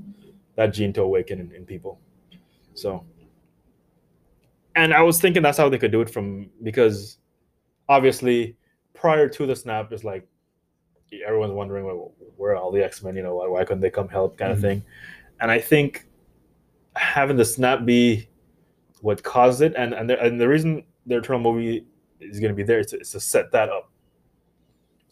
that 0.57 0.68
gene 0.68 0.93
to 0.93 1.03
awaken 1.03 1.41
in, 1.41 1.53
in 1.53 1.64
people. 1.64 1.99
So 2.75 3.05
and 4.77 4.93
I 4.93 5.03
was 5.03 5.20
thinking 5.20 5.43
that's 5.43 5.59
how 5.59 5.68
they 5.68 5.79
could 5.79 5.93
do 5.93 6.01
it 6.01 6.11
from 6.11 6.51
because 6.62 7.18
obviously 7.89 8.57
prior 8.93 9.29
to 9.29 9.47
the 9.47 9.57
snap 9.57 9.93
is 9.93 10.05
like 10.05 10.27
everyone's 11.27 11.53
wondering 11.53 11.85
well, 11.85 12.12
where 12.37 12.53
are 12.53 12.57
all 12.57 12.72
the 12.72 12.83
X-Men, 12.83 13.14
you 13.14 13.22
know, 13.22 13.37
why, 13.37 13.47
why 13.47 13.64
couldn't 13.64 13.81
they 13.81 13.91
come 13.91 14.09
help 14.09 14.37
kind 14.37 14.51
of 14.53 14.59
Mhm. 14.59 14.62
thing. 14.62 14.85
And 15.41 15.51
I 15.51 15.61
think 15.61 16.07
having 16.97 17.37
the 17.37 17.45
snap 17.45 17.85
be 17.85 18.29
what 19.01 19.22
caused 19.22 19.62
it 19.62 19.75
and 19.77 19.93
and 19.95 20.09
the, 20.11 20.20
and 20.20 20.41
the 20.41 20.49
reason 20.49 20.83
the 21.07 21.18
Eternal 21.18 21.41
movie 21.41 21.87
is 22.20 22.41
going 22.41 22.51
to 22.51 22.57
be 22.57 22.62
there 22.62 22.81
is 22.81 22.87
to, 22.89 22.99
is 22.99 23.11
to 23.12 23.20
set 23.20 23.53
that 23.53 23.68
up 23.68 23.91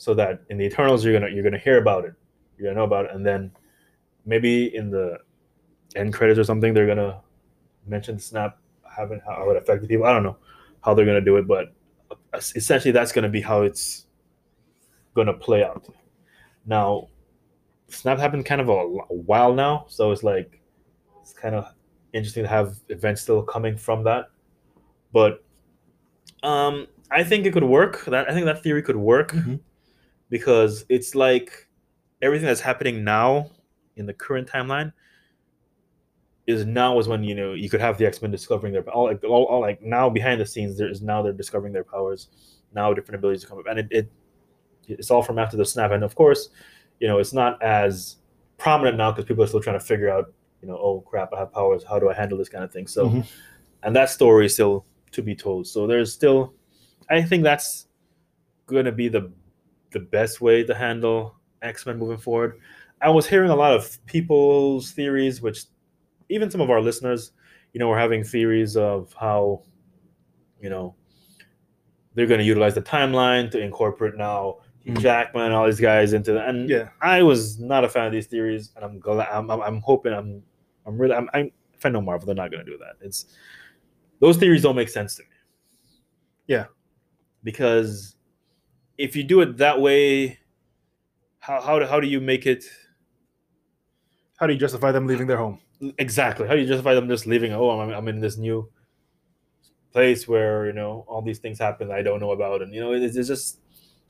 so 0.02 0.14
that 0.14 0.42
in 0.50 0.58
the 0.58 0.64
Eternals 0.64 1.04
you're 1.04 1.12
gonna 1.12 1.32
you're 1.32 1.44
gonna 1.44 1.64
hear 1.66 1.78
about 1.78 2.04
it, 2.04 2.12
you're 2.58 2.66
gonna 2.66 2.80
know 2.80 2.84
about 2.84 3.04
it, 3.04 3.12
and 3.14 3.24
then 3.24 3.52
maybe 4.26 4.74
in 4.74 4.90
the 4.90 5.18
end 5.94 6.12
credits 6.12 6.40
or 6.40 6.42
something 6.42 6.74
they're 6.74 6.88
gonna 6.88 7.20
mention 7.86 8.18
Snap 8.18 8.58
having 8.96 9.20
how 9.24 9.48
it 9.50 9.56
affected 9.56 9.88
people. 9.88 10.04
I 10.04 10.12
don't 10.12 10.24
know 10.24 10.38
how 10.80 10.92
they're 10.92 11.06
gonna 11.06 11.20
do 11.20 11.36
it, 11.36 11.46
but 11.46 11.72
essentially 12.34 12.90
that's 12.90 13.12
gonna 13.12 13.28
be 13.28 13.40
how 13.40 13.62
it's 13.62 14.06
gonna 15.14 15.34
play 15.34 15.62
out. 15.62 15.88
Now, 16.66 17.06
Snap 17.86 18.18
happened 18.18 18.44
kind 18.44 18.60
of 18.60 18.68
a, 18.70 18.72
a 18.72 19.14
while 19.14 19.54
now, 19.54 19.84
so 19.86 20.10
it's 20.10 20.24
like 20.24 20.60
it's 21.20 21.32
kind 21.32 21.54
of 21.54 21.72
interesting 22.12 22.42
to 22.42 22.48
have 22.48 22.74
events 22.88 23.22
still 23.22 23.40
coming 23.40 23.76
from 23.76 24.02
that. 24.02 24.30
But 25.12 25.44
um, 26.42 26.88
I 27.12 27.22
think 27.22 27.46
it 27.46 27.52
could 27.52 27.62
work. 27.62 28.04
That 28.06 28.28
I 28.28 28.34
think 28.34 28.46
that 28.46 28.64
theory 28.64 28.82
could 28.82 28.96
work 28.96 29.30
Mhm. 29.30 29.60
Because 30.32 30.86
it's 30.88 31.14
like 31.14 31.68
everything 32.22 32.46
that's 32.46 32.62
happening 32.62 33.04
now 33.04 33.50
in 33.96 34.06
the 34.06 34.14
current 34.14 34.48
timeline 34.48 34.90
is 36.46 36.64
now 36.64 36.98
is 36.98 37.06
when 37.06 37.22
you 37.22 37.34
know 37.34 37.52
you 37.52 37.68
could 37.68 37.82
have 37.82 37.98
the 37.98 38.06
X 38.06 38.22
Men 38.22 38.30
discovering 38.30 38.72
their 38.72 38.82
all 38.90 39.04
like 39.04 39.22
all, 39.24 39.44
all 39.44 39.60
like 39.60 39.82
now 39.82 40.08
behind 40.08 40.40
the 40.40 40.46
scenes 40.46 40.78
there 40.78 40.88
is 40.88 41.02
now 41.02 41.20
they're 41.22 41.34
discovering 41.34 41.74
their 41.74 41.84
powers. 41.84 42.28
Now 42.74 42.94
different 42.94 43.18
abilities 43.18 43.44
come 43.44 43.58
up. 43.58 43.66
And 43.68 43.78
it, 43.80 43.88
it 43.90 44.12
it's 44.88 45.10
all 45.10 45.22
from 45.22 45.38
after 45.38 45.58
the 45.58 45.66
snap. 45.66 45.90
And 45.90 46.02
of 46.02 46.14
course 46.14 46.48
you 46.98 47.06
know 47.06 47.18
it's 47.18 47.34
not 47.34 47.62
as 47.62 48.16
prominent 48.56 48.96
now 48.96 49.12
because 49.12 49.26
people 49.26 49.44
are 49.44 49.46
still 49.46 49.60
trying 49.60 49.78
to 49.78 49.84
figure 49.84 50.08
out 50.08 50.32
you 50.62 50.68
know 50.68 50.78
oh 50.78 51.02
crap 51.06 51.28
I 51.34 51.40
have 51.40 51.52
powers. 51.52 51.84
How 51.84 51.98
do 51.98 52.08
I 52.08 52.14
handle 52.14 52.38
this 52.38 52.48
kind 52.48 52.64
of 52.64 52.72
thing? 52.72 52.86
So 52.86 53.10
Mhm. 53.10 53.26
and 53.82 53.94
that 53.94 54.08
story 54.08 54.46
is 54.46 54.54
still 54.54 54.86
to 55.10 55.20
be 55.20 55.36
told. 55.36 55.66
So 55.66 55.86
there's 55.86 56.10
still 56.10 56.54
I 57.10 57.20
think 57.20 57.44
that's 57.44 57.88
going 58.66 58.86
to 58.86 58.92
be 58.92 59.08
the 59.08 59.30
the 59.92 60.00
best 60.00 60.40
way 60.40 60.64
to 60.64 60.74
handle 60.74 61.36
X 61.62 61.86
Men 61.86 61.98
moving 61.98 62.18
forward. 62.18 62.58
I 63.00 63.10
was 63.10 63.26
hearing 63.28 63.50
a 63.50 63.56
lot 63.56 63.72
of 63.74 63.98
people's 64.06 64.92
theories, 64.92 65.42
which 65.42 65.64
even 66.28 66.50
some 66.50 66.60
of 66.60 66.70
our 66.70 66.80
listeners, 66.80 67.32
you 67.72 67.80
know, 67.80 67.88
were 67.88 67.98
having 67.98 68.22
theories 68.24 68.76
of 68.76 69.12
how, 69.18 69.62
you 70.60 70.70
know, 70.70 70.94
they're 72.14 72.26
going 72.26 72.38
to 72.40 72.44
utilize 72.46 72.74
the 72.74 72.82
timeline 72.82 73.50
to 73.50 73.60
incorporate 73.60 74.16
now 74.16 74.58
Mm. 74.86 74.98
Jackman 75.00 75.44
and 75.44 75.54
all 75.54 75.66
these 75.66 75.80
guys 75.80 76.12
into 76.12 76.32
that. 76.32 76.48
And 76.48 76.68
Yeah. 76.68 76.88
I 77.00 77.22
was 77.22 77.60
not 77.60 77.84
a 77.84 77.88
fan 77.88 78.06
of 78.06 78.12
these 78.12 78.26
theories, 78.26 78.72
and 78.74 78.84
I'm 78.84 78.98
glad. 78.98 79.28
I'm, 79.28 79.50
I'm, 79.50 79.60
I'm 79.60 79.80
hoping. 79.80 80.12
I'm. 80.12 80.42
I'm 80.86 80.98
really. 80.98 81.14
I'm. 81.14 81.28
I'm 81.34 81.52
if 81.72 81.86
I 81.86 81.88
know 81.88 82.00
Marvel, 82.00 82.26
they're 82.26 82.34
not 82.34 82.50
going 82.50 82.64
to 82.64 82.70
do 82.70 82.78
that. 82.78 82.94
It's 83.00 83.26
those 84.20 84.36
theories 84.36 84.62
don't 84.62 84.76
make 84.76 84.88
sense 84.88 85.14
to 85.16 85.22
me. 85.22 85.28
Yeah. 86.48 86.66
Because 87.44 88.16
if 89.02 89.16
you 89.16 89.24
do 89.24 89.40
it 89.44 89.56
that 89.58 89.80
way, 89.80 90.38
how 91.40 91.60
how 91.60 91.78
do, 91.78 91.84
how 91.86 91.98
do 92.00 92.06
you 92.06 92.20
make 92.20 92.46
it 92.46 92.64
How 94.38 94.46
do 94.46 94.52
you 94.54 94.58
justify 94.58 94.90
them 94.92 95.06
leaving 95.06 95.26
their 95.26 95.36
home? 95.44 95.58
exactly? 95.98 96.46
How 96.46 96.54
do 96.54 96.60
you 96.60 96.66
justify 96.66 96.94
them 96.94 97.08
just 97.08 97.26
leaving? 97.26 97.52
Oh, 97.52 97.70
I'm, 97.80 97.90
I'm 97.90 98.08
in 98.08 98.20
this 98.20 98.36
new 98.36 98.68
place 99.92 100.26
where 100.28 100.66
you 100.66 100.72
know 100.72 101.04
all 101.08 101.22
these 101.22 101.38
things 101.38 101.58
happen 101.58 101.90
I 101.90 102.02
don't 102.02 102.20
know 102.20 102.32
about, 102.32 102.62
and 102.62 102.72
you 102.74 102.80
know 102.80 102.92
it's, 102.92 103.16
it's 103.16 103.28
just 103.28 103.58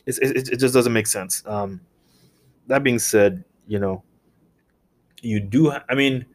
it's, 0.06 0.19
it, 0.19 0.48
it 0.55 0.59
just 0.59 0.74
doesn't 0.74 0.93
make 0.93 1.06
sense. 1.06 1.43
Um, 1.47 1.81
that 2.66 2.82
being 2.82 2.98
said, 2.98 3.44
you 3.66 3.78
know, 3.78 4.02
you 5.23 5.40
do. 5.40 5.70
Ha- 5.70 5.85
I 5.89 5.94
mean, 5.94 6.27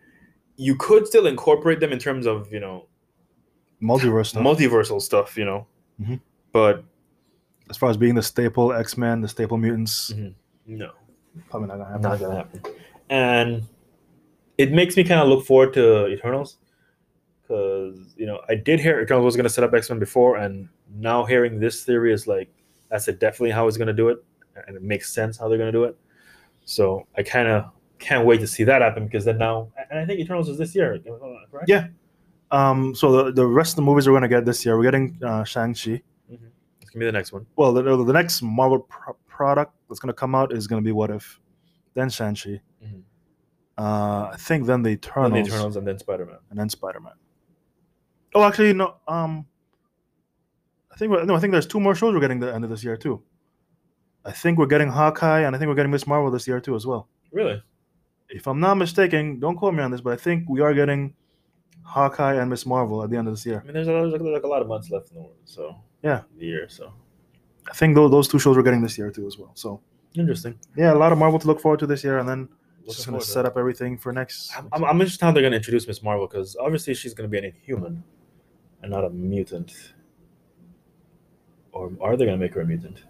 you 0.55 0.75
could 0.75 1.05
still 1.07 1.27
incorporate 1.27 1.79
them 1.79 1.91
in 1.91 1.99
terms 1.99 2.25
of 2.25 2.51
you 2.51 2.59
know 2.59 2.87
Multiverse 3.81 4.27
stuff. 4.27 4.43
multiversal 4.43 4.99
stuff, 5.01 5.37
you 5.37 5.45
know, 5.45 5.67
Mhm. 6.01 6.19
but 6.51 6.83
as 7.69 7.77
far 7.77 7.89
as 7.89 7.97
being 7.97 8.15
the 8.15 8.21
staple 8.23 8.73
X 8.73 8.97
Men, 8.97 9.21
the 9.21 9.27
staple 9.27 9.57
mutants, 9.57 10.11
Mhm. 10.13 10.33
no, 10.65 10.91
probably 11.49 11.67
not 11.67 11.77
gonna 11.77 11.85
happen. 11.89 12.01
not 12.01 12.19
gonna 12.19 12.35
happen. 12.35 12.61
And 13.09 13.63
it 14.57 14.71
makes 14.71 14.97
me 14.97 15.03
kind 15.03 15.21
of 15.21 15.27
look 15.27 15.45
forward 15.45 15.73
to 15.73 16.07
Eternals 16.07 16.57
because 17.41 18.13
you 18.17 18.25
know 18.25 18.39
I 18.49 18.55
did 18.55 18.79
hear 18.79 18.99
Eternals 19.01 19.25
was 19.25 19.35
gonna 19.35 19.49
set 19.49 19.63
up 19.63 19.73
X 19.73 19.89
Men 19.89 19.99
before, 19.99 20.37
and 20.37 20.69
now 20.95 21.25
hearing 21.25 21.59
this 21.59 21.83
theory 21.83 22.13
is 22.13 22.27
like 22.27 22.49
that's 22.89 23.07
it 23.07 23.19
definitely 23.19 23.51
how 23.51 23.67
it's 23.67 23.77
gonna 23.77 23.93
do 23.93 24.09
it, 24.09 24.23
and 24.67 24.75
it 24.75 24.81
makes 24.83 25.11
sense 25.13 25.37
how 25.37 25.47
they're 25.47 25.57
gonna 25.57 25.71
do 25.71 25.83
it. 25.85 25.97
So 26.65 27.07
I 27.17 27.23
kind 27.23 27.47
of 27.47 27.65
can't 27.99 28.25
wait 28.25 28.39
to 28.41 28.47
see 28.47 28.63
that 28.65 28.81
happen 28.81 29.05
because 29.05 29.25
then 29.25 29.37
now, 29.37 29.69
and 29.89 29.99
I 29.99 30.05
think 30.05 30.19
Eternals 30.19 30.49
is 30.49 30.57
this 30.57 30.75
year, 30.75 30.99
correct? 31.51 31.67
Yeah. 31.67 31.87
Um, 32.51 32.93
so 32.95 33.11
the, 33.25 33.31
the 33.33 33.45
rest 33.45 33.73
of 33.73 33.75
the 33.77 33.81
movies 33.81 34.07
we're 34.07 34.13
gonna 34.13 34.27
get 34.27 34.45
this 34.45 34.65
year, 34.65 34.77
we're 34.77 34.83
getting 34.83 35.17
uh, 35.23 35.43
Shang 35.43 35.73
Chi. 35.73 36.01
Gonna 36.97 37.05
be 37.05 37.05
the 37.05 37.11
next 37.17 37.31
one. 37.31 37.45
Well, 37.55 37.73
the, 37.73 37.81
the 37.81 38.13
next 38.13 38.41
Marvel 38.41 38.79
pro- 38.79 39.15
product 39.27 39.73
that's 39.87 39.99
gonna 39.99 40.13
come 40.13 40.35
out 40.35 40.51
is 40.51 40.67
gonna 40.67 40.81
be 40.81 40.91
What 40.91 41.09
If, 41.11 41.39
then 41.93 42.09
Shang 42.09 42.35
Chi. 42.35 42.61
Mhm. 42.83 43.01
Uh, 43.77 44.29
I 44.33 44.35
think 44.37 44.65
then 44.65 44.81
the 44.81 44.89
Eternals, 44.89 45.33
the 45.33 45.39
Eternals 45.55 45.75
and 45.75 45.85
then 45.87 45.99
Spider 45.99 46.25
Man. 46.25 46.37
and 46.49 46.59
then 46.59 46.69
Spider 46.69 46.99
Man. 46.99 47.13
Oh, 48.33 48.43
actually, 48.43 48.73
no. 48.73 48.95
Um, 49.07 49.45
I 50.91 50.95
think 50.95 51.11
no, 51.11 51.35
I 51.35 51.39
think 51.39 51.51
there's 51.51 51.67
two 51.67 51.79
more 51.79 51.93
shows 51.95 52.13
we're 52.13 52.19
getting 52.19 52.39
the 52.39 52.53
end 52.53 52.63
of 52.63 52.69
this 52.69 52.83
year 52.83 52.97
too. 52.97 53.21
I 54.25 54.31
think 54.31 54.57
we're 54.57 54.65
getting 54.65 54.89
Hawkeye, 54.89 55.41
and 55.41 55.55
I 55.55 55.59
think 55.59 55.69
we're 55.69 55.75
getting 55.75 55.91
Miss 55.91 56.07
Marvel 56.07 56.29
this 56.31 56.47
year 56.47 56.59
too 56.59 56.75
as 56.75 56.85
well. 56.85 57.07
Really? 57.31 57.61
If 58.29 58.47
I'm 58.47 58.59
not 58.59 58.75
mistaken, 58.75 59.39
don't 59.39 59.55
quote 59.55 59.73
me 59.73 59.81
on 59.83 59.91
this, 59.91 60.01
but 60.01 60.11
I 60.13 60.17
think 60.17 60.49
we 60.49 60.59
are 60.59 60.73
getting 60.73 61.13
Hawkeye 61.83 62.33
and 62.35 62.49
Miss 62.49 62.65
Marvel 62.65 63.01
at 63.03 63.09
the 63.09 63.15
end 63.17 63.27
of 63.29 63.33
this 63.35 63.45
year. 63.45 63.61
I 63.61 63.63
mean, 63.63 63.73
there's 63.73 63.87
a, 63.87 63.91
there's 63.91 64.21
like 64.21 64.43
a 64.43 64.47
lot 64.47 64.61
of 64.61 64.67
months 64.67 64.89
left 64.89 65.09
in 65.11 65.15
the 65.15 65.21
world, 65.21 65.35
so 65.45 65.75
Yeah. 66.03 66.21
the 66.37 66.45
year. 66.45 66.69
So 66.69 66.93
I 67.69 67.73
think 67.73 67.95
those 67.95 68.11
those 68.11 68.27
two 68.27 68.39
shows 68.39 68.55
we're 68.55 68.63
getting 68.63 68.81
this 68.81 68.97
year 68.97 69.11
too 69.11 69.27
as 69.27 69.37
well. 69.37 69.51
So 69.55 69.81
interesting. 70.15 70.57
yeah, 70.75 70.93
a 70.93 70.95
lot 70.95 71.11
of 71.11 71.17
Marvel 71.17 71.39
to 71.39 71.47
look 71.47 71.59
forward 71.59 71.79
to 71.79 71.87
this 71.87 72.03
year, 72.03 72.19
and 72.19 72.27
then 72.27 72.49
just 72.85 73.05
gonna 73.05 73.19
to 73.19 73.25
set 73.25 73.45
up 73.45 73.57
everything 73.57 73.97
for 73.97 74.13
next. 74.13 74.51
I'm, 74.57 74.69
I'm, 74.71 74.83
I'm 74.85 75.01
interested 75.01 75.25
how 75.25 75.31
they're 75.31 75.43
gonna 75.43 75.57
introduce 75.57 75.87
Miss 75.87 76.01
Marvel 76.01 76.27
because 76.27 76.55
obviously 76.59 76.93
she's 76.93 77.13
gonna 77.13 77.29
be 77.29 77.37
an 77.37 77.45
Inhuman 77.45 78.03
and 78.81 78.91
not 78.91 79.03
a 79.03 79.09
mutant. 79.09 79.93
Or 81.71 81.91
are 82.01 82.15
they 82.15 82.25
gonna 82.25 82.37
make 82.37 82.53
her 82.53 82.61
a 82.61 82.65
mutant? 82.65 83.03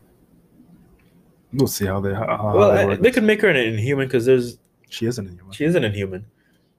we'll 1.54 1.68
see 1.68 1.86
how 1.86 2.00
they. 2.00 2.14
How, 2.14 2.26
how 2.26 2.56
well, 2.56 2.72
they 2.74 2.94
I, 2.94 2.96
they 2.96 3.12
could 3.12 3.24
make 3.24 3.42
her 3.42 3.50
an 3.50 3.56
Inhuman 3.56 4.08
because 4.08 4.26
there's 4.26 4.58
she 4.90 5.06
isn't 5.06 5.28
inhuman. 5.28 5.52
she 5.52 5.66
is 5.66 5.76
an 5.76 5.84
Inhuman, 5.84 6.26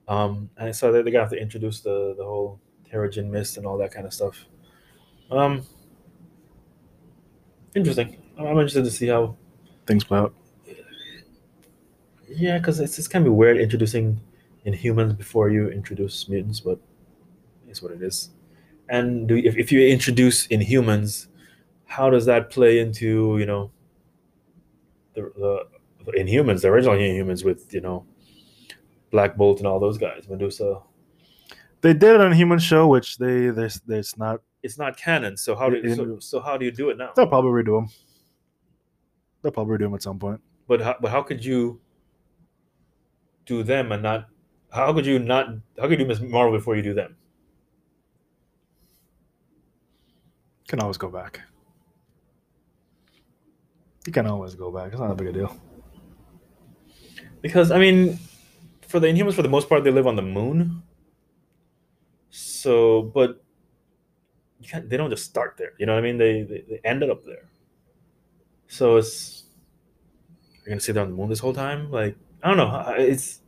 um, 0.07 0.49
and 0.57 0.75
so 0.75 0.91
they're, 0.91 1.03
they're 1.03 1.11
gonna 1.11 1.23
have 1.23 1.31
to 1.31 1.41
introduce 1.41 1.81
the 1.81 2.15
the 2.17 2.23
whole 2.23 2.59
Terrigen 2.91 3.29
mist 3.29 3.57
and 3.57 3.65
all 3.65 3.77
that 3.77 3.91
kind 3.91 4.05
of 4.05 4.13
stuff. 4.13 4.45
Um, 5.31 5.63
interesting. 7.75 8.17
I'm 8.37 8.47
I'm 8.47 8.57
interested 8.57 8.83
to 8.83 8.91
see 8.91 9.07
how 9.07 9.35
Things 9.89 10.03
play 10.03 10.19
out. 10.19 10.35
Yeah, 12.27 12.59
because 12.59 12.79
it's, 12.79 12.99
it's 12.99 13.07
kind 13.07 13.25
of 13.25 13.33
weird 13.33 13.57
introducing 13.57 14.21
Inhumans 14.63 15.17
before 15.17 15.49
you 15.49 15.67
introduce 15.69 16.29
mutants, 16.29 16.59
but 16.59 16.77
it's 17.67 17.81
what 17.81 17.91
it 17.91 18.03
is. 18.03 18.29
And 18.87 19.27
do 19.27 19.35
if, 19.35 19.57
if 19.57 19.71
you 19.71 19.81
introduce 19.81 20.45
Inhumans, 20.49 21.25
how 21.85 22.11
does 22.11 22.27
that 22.27 22.51
play 22.51 22.77
into 22.77 23.37
you 23.39 23.47
know 23.47 23.71
the 25.15 25.31
the, 25.35 25.65
the 26.05 26.11
Inhumans, 26.11 26.61
the 26.61 26.67
original 26.67 26.95
Inhumans 26.95 27.43
with 27.43 27.73
you 27.73 27.81
know 27.81 28.05
Black 29.09 29.37
Bolt 29.37 29.57
and 29.57 29.65
all 29.65 29.79
those 29.79 29.97
guys, 29.97 30.29
Medusa? 30.29 30.81
They 31.81 31.93
did 31.93 32.13
it 32.13 32.21
on 32.21 32.31
Human 32.31 32.59
Show, 32.59 32.87
which 32.87 33.17
they 33.17 33.49
there's 33.49 33.81
there's 33.87 34.15
not. 34.19 34.41
It's 34.61 34.77
not 34.77 34.97
canon, 34.97 35.37
so 35.37 35.55
how 35.55 35.69
do 35.69 35.77
In- 35.77 35.95
so, 35.95 36.19
so 36.19 36.39
how 36.39 36.57
do 36.57 36.65
you 36.65 36.71
do 36.71 36.89
it 36.89 36.97
now? 36.97 37.11
They'll 37.15 37.27
probably 37.27 37.63
redo 37.63 37.79
them. 37.79 37.89
They'll 39.41 39.51
probably 39.51 39.77
redo 39.77 39.81
them 39.81 39.93
at 39.95 40.03
some 40.03 40.19
point. 40.19 40.41
But 40.67 40.81
how, 40.81 40.95
but 40.99 41.11
how 41.11 41.23
could 41.23 41.43
you 41.43 41.79
do 43.45 43.63
them 43.63 43.91
and 43.91 44.03
not? 44.03 44.27
How 44.71 44.93
could 44.93 45.05
you 45.05 45.17
not? 45.17 45.47
How 45.77 45.83
could 45.83 45.91
you 45.91 45.97
do 45.97 46.05
Miss 46.05 46.19
Marvel 46.19 46.57
before 46.57 46.75
you 46.75 46.81
do 46.83 46.93
them? 46.93 47.15
Can 50.67 50.79
always 50.81 50.97
go 50.97 51.09
back. 51.09 51.41
You 54.05 54.13
can 54.13 54.27
always 54.27 54.55
go 54.55 54.71
back. 54.71 54.91
It's 54.91 54.99
not 54.99 55.11
a 55.11 55.15
big 55.15 55.33
deal. 55.33 55.55
Because 57.41 57.71
I 57.71 57.79
mean, 57.79 58.19
for 58.87 58.99
the 58.99 59.07
Inhumans, 59.07 59.33
for 59.33 59.41
the 59.41 59.49
most 59.49 59.69
part, 59.69 59.83
they 59.83 59.91
live 59.91 60.05
on 60.05 60.15
the 60.15 60.21
moon. 60.21 60.83
So, 62.29 63.03
but 63.03 63.29
you. 63.31 63.48
They 64.73 64.97
don't 64.97 65.09
just 65.09 65.25
start 65.25 65.55
there. 65.57 65.73
You 65.77 65.85
know 65.85 65.93
what 65.93 65.99
I 65.99 66.07
mean? 66.07 66.17
They 66.17 66.43
they, 66.43 66.63
they 66.69 66.79
ended 66.83 67.09
up 67.09 67.25
there. 67.25 67.49
So 68.67 68.97
it's 68.97 69.43
you're 70.65 70.69
gonna 70.69 70.79
sit 70.81 70.93
there 70.93 71.03
on 71.03 71.09
the 71.11 71.15
moon 71.15 71.29
this 71.29 71.39
whole 71.39 71.53
time. 71.53 71.91
Like 71.91 72.15
I 72.43 72.49
don't 72.49 72.57
know. 72.57 72.93
It's 72.97 73.41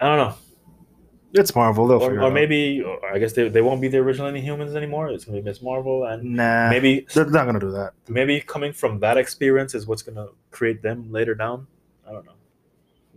I 0.00 0.06
don't 0.06 0.18
know. 0.28 0.34
It's 1.32 1.54
Marvel. 1.54 1.88
They'll 1.88 1.98
Or, 2.02 2.10
figure 2.10 2.22
or 2.22 2.30
maybe 2.30 2.80
or 2.82 3.04
I 3.12 3.18
guess 3.18 3.32
they, 3.32 3.48
they 3.48 3.60
won't 3.62 3.80
be 3.80 3.88
the 3.88 3.98
original 3.98 4.30
Inhumans 4.30 4.76
anymore. 4.76 5.08
It's 5.08 5.24
gonna 5.24 5.38
be 5.38 5.44
Miss 5.44 5.60
Marvel 5.62 6.04
and 6.04 6.36
Nah, 6.36 6.70
maybe 6.70 7.06
they're 7.12 7.24
not 7.26 7.46
gonna 7.46 7.58
do 7.58 7.72
that. 7.72 7.92
maybe 8.08 8.40
coming 8.40 8.72
from 8.72 9.00
that 9.00 9.16
experience 9.16 9.74
is 9.74 9.86
what's 9.86 10.02
gonna 10.02 10.28
create 10.50 10.82
them 10.82 11.10
later 11.10 11.34
down. 11.34 11.66
I 12.06 12.12
don't 12.12 12.24
know. 12.24 12.32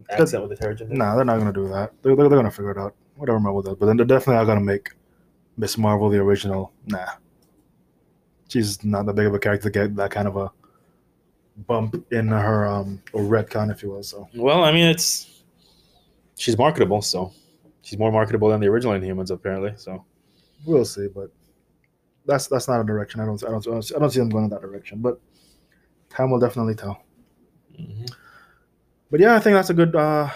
Accent 0.10 0.48
with 0.48 0.58
the 0.58 0.66
Terrigen. 0.66 0.90
Nah, 0.90 1.16
they're 1.16 1.26
not 1.26 1.38
gonna 1.38 1.54
do 1.54 1.68
that. 1.68 1.92
They're, 2.02 2.16
they're, 2.16 2.30
they're 2.30 2.40
gonna 2.40 2.50
figure 2.50 2.72
it 2.72 2.78
out. 2.78 2.96
Whatever 3.18 3.40
Marvel 3.40 3.62
does, 3.62 3.76
but 3.76 3.88
then 3.88 3.98
they're 3.98 4.06
definitely 4.06 4.36
not 4.36 4.46
gonna 4.46 4.62
make 4.62 4.90
Miss 5.58 5.78
Marvel 5.78 6.10
the 6.10 6.20
original. 6.20 6.72
Nah, 6.86 7.08
she's 8.48 8.84
not 8.84 9.06
that 9.06 9.14
big 9.16 9.26
of 9.26 9.34
a 9.34 9.40
character 9.40 9.70
to 9.70 9.80
get 9.80 9.96
that 9.96 10.12
kind 10.12 10.28
of 10.28 10.38
a 10.38 10.52
bump 11.66 12.06
in 12.12 12.28
her 12.28 12.68
um 12.68 13.02
or 13.14 13.24
retcon, 13.24 13.72
if 13.72 13.82
you 13.82 13.90
will. 13.90 14.04
So 14.04 14.30
Well, 14.36 14.64
I 14.64 14.72
mean, 14.72 14.86
it's 14.86 15.44
she's 16.36 16.58
marketable, 16.58 17.02
so 17.02 17.32
she's 17.82 17.98
more 17.98 18.12
marketable 18.12 18.50
than 18.50 18.62
the 18.62 18.68
original 18.68 18.94
Inhumans, 18.94 19.32
apparently. 19.32 19.74
So 19.78 20.06
we'll 20.66 20.86
see. 20.86 21.08
But 21.08 21.32
that's 22.26 22.48
that's 22.48 22.68
not 22.68 22.82
a 22.82 22.84
direction. 22.84 23.20
I 23.22 23.26
don't 23.26 23.44
I 23.44 23.50
don't 23.50 23.68
I 23.68 23.72
don't 23.72 23.82
see, 23.82 23.96
I 23.96 24.00
don't 24.00 24.10
see 24.12 24.20
them 24.20 24.30
going 24.30 24.46
in 24.46 24.50
that 24.52 24.62
direction. 24.62 25.02
But 25.02 25.20
time 26.10 26.30
will 26.30 26.40
definitely 26.40 26.76
tell. 26.76 27.02
But 29.10 29.20
yeah, 29.20 29.36
I 29.36 29.40
think 29.40 29.56
that's 29.56 29.70
a 29.70 29.74
good 29.74 29.96
uh 29.96 30.30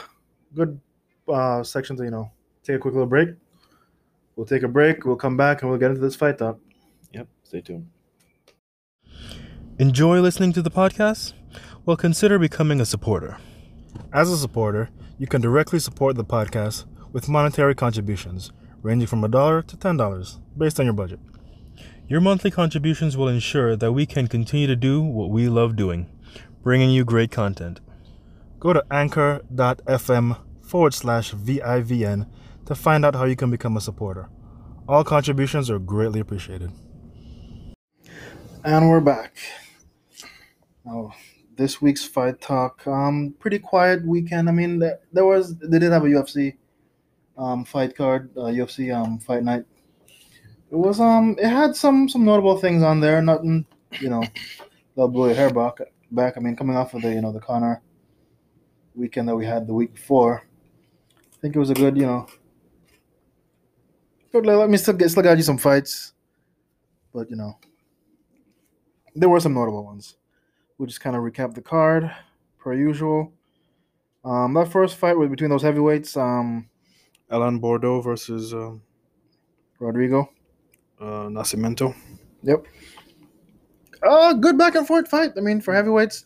good 0.56 0.80
uh 1.27 1.64
section 1.64 1.95
to 1.98 2.03
you 2.03 2.11
know 2.11 2.31
take 2.64 2.77
a 2.77 2.80
quick 2.80 2.93
little 2.93 3.07
break. 3.07 3.30
We'll 4.36 4.45
take 4.45 4.64
a 4.64 4.68
break. 4.68 5.06
We'll 5.06 5.16
come 5.16 5.38
back 5.38 5.62
and 5.62 5.70
we'll 5.70 5.80
get 5.80 5.91
into 5.91 6.02
this 6.02 6.16
fight 6.16 6.38
talk. 6.38 6.60
yep, 7.14 7.28
stay 7.44 7.62
tuned. 7.62 7.88
Enjoy 9.80 10.20
listening 10.20 10.53
to 10.53 10.62
the 10.62 10.72
podcast? 10.72 11.34
Well, 11.86 11.98
consider 11.98 12.38
becoming 12.38 12.80
a 12.80 12.86
supporter. 12.86 13.38
As 14.14 14.32
a 14.32 14.38
supporter, 14.38 14.90
you 15.18 15.28
can 15.28 15.41
directly 15.41 15.80
support 15.80 16.16
the 16.16 16.24
podcast 16.24 16.86
with 17.12 17.28
monetary 17.28 17.76
contributions 17.76 18.52
ranging 18.82 19.08
from 19.08 19.24
a 19.24 19.28
dollar 19.28 19.62
to 19.62 19.78
ten 19.78 19.98
dollars, 19.98 20.40
based 20.58 20.80
on 20.80 20.86
your 20.86 20.94
budget. 20.94 21.20
Your 22.08 22.22
monthly 22.22 22.52
contributions 22.52 23.16
will 23.16 23.28
ensure 23.28 23.76
that 23.76 23.94
we 23.94 24.06
can 24.06 24.28
continue 24.28 24.68
to 24.68 24.76
do 24.76 25.02
what 25.02 25.30
we 25.30 25.48
love 25.48 25.76
doing, 25.76 26.10
bringing 26.64 26.90
you 26.90 27.06
great 27.06 27.32
content. 27.32 27.80
Go 28.60 28.74
to 28.74 28.84
anchor.fm 28.91 30.38
forward 30.62 30.94
slash 30.94 31.34
VIVN 31.34 32.28
to 32.72 32.76
find 32.76 33.03
out 33.03 33.14
how 33.14 33.26
you 33.26 33.35
can 33.35 33.52
become 33.52 33.76
a 33.76 33.81
supporter. 33.81 34.30
All 34.88 35.03
contributions 35.03 35.69
are 35.69 35.77
greatly 35.77 36.22
appreciated. 36.22 36.72
And 38.64 38.89
we're 38.89 39.02
back. 39.02 39.35
Now, 40.85 41.14
this 41.57 41.81
week's 41.81 42.06
fight 42.06 42.39
talk, 42.39 42.88
um, 42.88 43.35
pretty 43.39 43.60
quiet 43.60 44.07
weekend. 44.07 44.48
I 44.48 44.53
mean, 44.53 44.80
there, 44.80 45.26
was 45.26 45.57
they 45.57 45.80
did 45.80 45.91
have 45.91 46.06
a 46.06 46.07
UFC 46.07 46.56
um 47.38 47.65
fight 47.65 47.93
card, 47.93 48.30
uh, 48.38 48.43
UFC 48.43 48.95
um 48.95 49.19
fight 49.19 49.43
night. 49.43 49.65
It 50.72 50.76
was 50.76 51.02
um 51.02 51.35
it 51.38 51.49
had 51.49 51.76
some 51.76 52.07
some 52.07 52.23
notable 52.23 52.57
things 52.57 52.84
on 52.84 53.02
there. 53.02 53.22
Nothing, 53.22 53.65
you 53.99 54.10
know, 54.10 54.23
that'll 54.95 55.10
blow 55.10 55.26
your 55.26 55.35
hair 55.35 55.49
back. 55.49 55.80
Back. 56.11 56.38
I 56.38 56.39
mean, 56.39 56.56
coming 56.56 56.77
off 56.77 56.93
of 56.93 57.02
the 57.02 57.14
you 57.14 57.19
know 57.19 57.34
the 57.34 57.41
Conor 57.41 57.81
weekend 58.95 59.27
that 59.27 59.35
we 59.35 59.45
had 59.45 59.68
the 59.68 59.73
week 59.73 59.93
before. 59.93 60.43
I 61.18 61.38
think 61.41 61.56
it 61.56 61.60
was 61.60 61.69
a 61.69 61.73
good, 61.73 61.98
you 61.98 62.06
know. 62.06 62.27
Good, 64.32 64.45
let 64.45 64.70
me 64.70 64.78
still 64.78 64.94
get 64.94 65.10
still 65.10 65.24
got 65.24 65.38
you 65.38 65.44
some 65.44 65.58
fights, 65.58 66.14
but 67.14 67.30
you 67.30 67.36
know, 67.36 67.58
there 69.16 69.28
were 69.30 69.40
some 69.40 69.53
notable 69.53 69.84
ones. 69.84 70.16
We'll 70.78 70.88
just 70.88 71.02
kind 71.02 71.16
of 71.16 71.22
recap 71.24 71.53
the 71.53 71.62
card 71.62 72.10
per 72.58 72.74
usual. 72.74 73.34
Um, 74.24 74.53
that 74.53 74.72
first 74.72 74.98
fight 74.98 75.18
was 75.18 75.30
between 75.30 75.49
those 75.49 75.64
heavyweights. 75.64 76.16
Um, 76.16 76.70
Alan 77.30 77.60
Baudot 77.60 78.03
versus 78.03 78.53
um, 78.53 78.82
Rodrigo 79.80 80.30
uh, 80.99 81.28
Nascimento. 81.28 81.94
Yep. 82.44 82.66
Uh, 84.03 84.34
good 84.34 84.58
back 84.58 84.76
and 84.76 84.88
forth 84.88 85.08
fight. 85.10 85.32
I 85.38 85.41
mean, 85.41 85.60
for 85.62 85.74
heavyweights, 85.74 86.26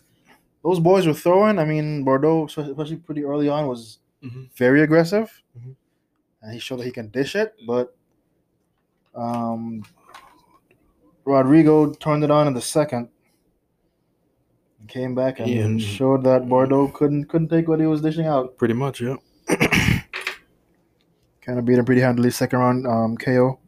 those 0.63 0.79
boys 0.79 1.07
were 1.07 1.13
throwing. 1.13 1.57
I 1.59 1.65
mean, 1.65 2.05
Baudot, 2.05 2.55
especially 2.57 2.97
pretty 2.97 3.23
early 3.23 3.49
on, 3.49 3.67
was 3.67 3.99
Mhm. 4.23 4.49
very 4.57 4.81
aggressive. 4.81 5.41
And 6.45 6.53
he 6.53 6.59
showed 6.59 6.77
that 6.79 6.85
he 6.85 6.91
can 6.91 7.09
dish 7.09 7.35
it. 7.35 7.55
But 7.65 7.95
um, 9.15 9.83
Rodrigo 11.25 11.91
turned 11.93 12.23
it 12.23 12.29
on 12.29 12.45
in 12.45 12.53
the 12.53 12.61
second, 12.61 13.09
and 14.79 14.87
came 14.87 15.15
back 15.15 15.39
and 15.39 15.49
Yeah. 15.49 15.77
showed 15.87 16.23
that 16.25 16.43
Baudot 16.43 16.93
couldn't 16.93 17.25
couldn't 17.25 17.49
take 17.49 17.67
what 17.67 17.79
he 17.79 17.87
was 17.87 18.01
dishing 18.01 18.27
out. 18.27 18.57
Pretty 18.59 18.75
much, 18.75 19.01
yeah. 19.01 19.15
kind 21.41 21.57
of 21.59 21.65
beat 21.65 21.77
him 21.79 21.85
pretty 21.85 22.01
handily 22.01 22.29
second 22.29 22.59
round 22.59 22.85
um, 22.87 23.17
KO. 23.17 23.59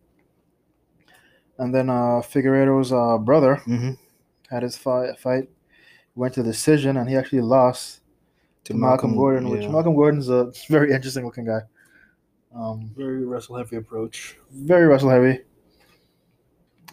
And 1.57 1.73
then 1.73 1.89
uh, 1.89 2.21
Figueiredo's 2.21 2.93
uh, 2.93 3.17
brother 3.17 3.55
Mm-hmm. 3.65 3.93
had 4.51 4.61
his 4.61 4.77
fight, 4.77 5.17
fight, 5.19 5.49
went 6.13 6.35
to 6.35 6.43
decision, 6.43 6.97
and 6.97 7.09
he 7.09 7.15
actually 7.15 7.41
lost 7.41 8.01
to 8.65 8.75
Malcolm, 8.75 9.15
Gordon, 9.15 9.49
which 9.49 9.67
Malcolm 9.67 9.95
Gordon's 9.95 10.29
a 10.29 10.51
very 10.69 10.91
interesting 10.95 11.25
looking 11.25 11.45
guy. 11.45 11.61
Um, 12.57 12.91
very 12.97 13.23
wrestle 13.25 13.55
heavy 13.57 13.75
approach. 13.75 14.38
very 14.51 14.88
wrestle 14.88 15.09
heavy. 15.09 15.41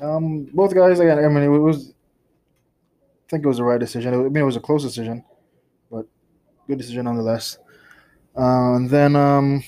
Um, 0.03 0.45
both 0.53 0.74
guys 0.74 1.01
again. 1.01 1.19
I 1.24 1.28
mean, 1.28 1.45
it 1.45 1.49
was. 1.49 1.91
I 1.91 3.27
think 3.31 3.45
it 3.45 3.49
was 3.49 3.57
the 3.57 3.65
right 3.65 3.81
decision. 3.81 4.12
I 4.12 4.16
mean, 4.19 4.36
it 4.36 4.43
was 4.43 4.57
a 4.57 4.61
close 4.61 4.82
decision, 4.82 5.24
but 5.91 6.07
good 6.69 6.78
decision 6.78 7.05
nonetheless. 7.07 7.59
Uh, 8.36 8.74
and 8.77 8.91
then 8.91 9.16
um, 9.16 9.62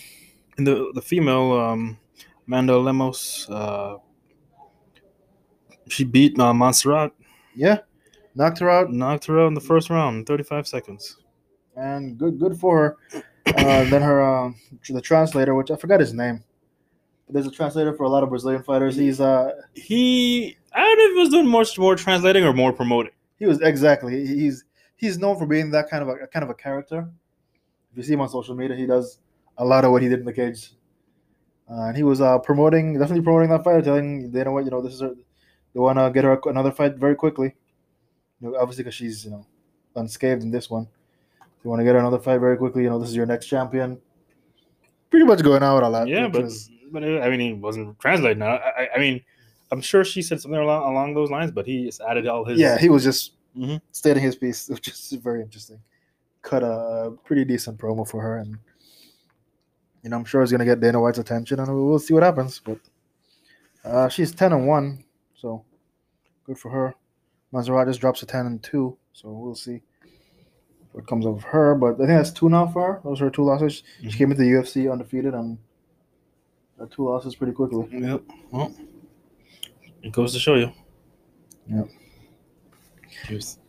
And 0.59 0.67
the 0.67 0.91
the 0.95 1.01
female 1.01 1.53
um, 1.53 1.99
Amanda 2.47 2.77
Lemos 2.77 3.49
uh, 3.49 3.97
She 5.89 6.05
beat 6.05 6.39
uh, 6.39 6.53
Montserrat, 6.53 7.13
Yeah, 7.55 7.79
knocked 8.35 8.59
her 8.59 8.69
out, 8.69 8.93
knocked 8.93 9.27
her 9.27 9.41
out 9.41 9.47
in 9.49 9.55
the 9.55 9.61
first 9.61 9.89
round, 9.89 10.19
in 10.19 10.25
35 10.27 10.67
seconds. 10.69 11.17
and 11.77 12.19
good 12.19 12.39
good 12.39 12.59
for 12.59 12.97
her. 13.13 13.23
Uh, 13.57 13.85
then 13.91 14.03
her 14.03 14.21
uh, 14.21 14.53
the 14.89 15.01
translator, 15.01 15.55
which 15.55 15.71
I 15.71 15.77
forgot 15.77 16.01
his 16.01 16.13
name. 16.13 16.43
There's 17.29 17.47
a 17.47 17.51
translator 17.51 17.93
for 17.93 18.05
a 18.05 18.09
lot 18.09 18.23
of 18.23 18.29
Brazilian 18.29 18.63
fighters. 18.63 18.97
He's 18.97 19.21
uh 19.21 19.51
He, 19.75 20.57
I 20.73 20.81
don't 20.81 20.99
know 20.99 21.05
if 21.05 21.13
he 21.13 21.21
was 21.21 21.29
doing 21.31 21.49
much 21.49 21.79
more 21.79 21.97
translating 21.97 22.45
or 22.45 22.53
more 22.53 22.73
promoting. 22.73 23.13
he 23.39 23.47
was 23.47 23.61
exactly 23.61 24.27
he's 24.27 24.65
he's 24.97 25.19
known 25.19 25.37
for 25.39 25.47
being 25.47 25.71
that 25.73 25.91
kind 25.91 26.03
of 26.03 26.09
a 26.09 26.27
kind 26.29 26.45
of 26.45 26.51
a 26.51 26.55
character. 26.55 27.09
If 27.91 27.97
you 27.99 28.03
see 28.05 28.13
him 28.13 28.21
on 28.21 28.29
social 28.29 28.55
media, 28.55 28.77
he 28.77 28.87
does 28.87 29.19
a 29.59 29.65
lot 29.65 29.85
of 29.85 29.91
what 29.91 30.03
he 30.03 30.09
did 30.09 30.21
in 30.21 30.27
the 30.27 30.33
cage. 30.33 30.73
Uh, 31.69 31.87
and 31.89 31.97
he 31.97 32.05
was 32.05 32.21
uh, 32.21 32.39
promoting, 32.39 32.93
definitely 32.99 33.25
promoting 33.25 33.51
that 33.51 33.65
fight, 33.65 33.83
telling 33.83 34.31
they 34.31 34.45
know 34.45 34.53
what 34.53 34.65
you 34.65 34.71
know. 34.71 34.81
This 34.81 34.95
is 34.95 35.01
her, 35.01 35.15
they 35.75 35.81
want 35.81 35.99
to 35.99 36.11
get 36.13 36.23
her 36.25 36.39
another 36.47 36.71
fight 36.71 36.97
very 36.97 37.17
quickly. 37.17 37.55
You 38.41 38.51
know, 38.51 38.57
obviously, 38.57 38.85
because 38.85 38.95
she's 38.95 39.25
you 39.25 39.33
know 39.33 39.47
unscathed 39.97 40.43
in 40.43 40.51
this 40.51 40.71
one. 40.71 40.87
They 41.67 41.69
want 41.69 41.81
to 41.81 41.85
get 41.85 41.97
another 41.97 42.21
fight 42.21 42.39
very 42.39 42.57
quickly. 42.57 42.85
You 42.85 42.91
know, 42.91 43.01
this 43.01 43.09
is 43.09 43.17
your 43.17 43.27
next 43.27 43.47
champion. 43.47 43.99
Pretty 45.11 45.27
much 45.27 45.43
going 45.43 45.65
out 45.65 45.83
a 45.83 45.89
lot. 45.89 46.07
Yeah, 46.07 46.29
but 46.29 46.45
is- 46.45 46.71
but 46.93 47.03
uh, 47.03 47.19
I 47.19 47.29
mean, 47.29 47.41
he 47.41 47.53
wasn't 47.55 47.99
translating. 47.99 48.41
I, 48.41 48.55
I, 48.59 48.89
I 48.95 48.99
mean, 49.01 49.21
I'm 49.73 49.81
sure 49.81 50.05
she 50.05 50.23
said 50.23 50.41
something 50.41 50.61
along, 50.61 50.89
along 50.93 51.15
those 51.15 51.29
lines, 51.29 51.51
but 51.51 51.67
he 51.67 51.87
just 51.87 52.01
added 52.01 52.29
all 52.29 52.45
his. 52.45 52.61
yeah, 52.61 52.79
he 52.79 52.89
was 52.89 53.03
just 53.03 53.33
Mhm. 53.59 53.81
stating 53.91 54.23
his 54.23 54.37
piece, 54.37 54.69
which 54.75 54.87
is 54.87 55.11
very 55.21 55.43
interesting. 55.43 55.81
Cut 56.43 56.63
a 56.63 57.13
pretty 57.25 57.45
decent 57.45 57.79
promo 57.79 58.09
for 58.09 58.23
her, 58.23 58.37
and 58.39 58.57
you 60.05 60.11
know 60.11 60.17
I'm 60.19 60.25
sure 60.25 60.43
it's 60.43 60.53
gonna 60.53 60.65
get 60.65 60.79
Dana 60.79 61.01
White's 61.01 61.19
attention, 61.19 61.59
and 61.59 61.69
we'll 61.75 61.99
see 61.99 62.15
what 62.15 62.23
happens. 62.23 62.61
But 62.65 62.79
uh, 63.85 64.09
she's 64.09 64.33
ten 64.33 64.53
and 64.53 64.69
one, 64.69 65.03
so 65.35 65.65
good 66.45 66.61
for 66.61 66.71
her. 66.71 66.95
Maserati 67.53 67.89
just 67.89 68.01
drops 68.01 68.23
a 68.23 68.27
ten 68.27 68.47
and 68.47 68.63
two, 68.63 68.97
so 69.13 69.31
we'll 69.33 69.57
see 69.57 69.83
what 70.97 71.07
comes 71.07 71.27
of 71.27 71.43
her. 71.45 71.75
But 71.75 71.95
I 71.95 71.97
think 71.99 72.09
that's 72.09 72.31
two 72.33 72.49
now 72.49 72.67
for 72.67 72.95
her. 72.95 73.01
Those 73.05 73.21
are 73.21 73.27
her 73.27 73.31
two 73.31 73.45
losses. 73.45 73.83
She 74.01 74.07
Mhm. 74.09 74.13
came 74.17 74.31
into 74.33 74.43
the 74.43 74.49
UFC 74.51 74.89
undefeated 74.91 75.35
and 75.35 75.59
got 76.79 76.91
two 76.91 77.05
losses 77.05 77.37
pretty 77.37 77.53
quickly. 77.53 77.87
Yep. 77.93 78.23
Well, 78.51 78.75
it 80.03 80.13
goes 80.13 80.33
to 80.33 80.39
show 80.39 80.55
you. 80.55 80.73
Yep. 81.69 81.89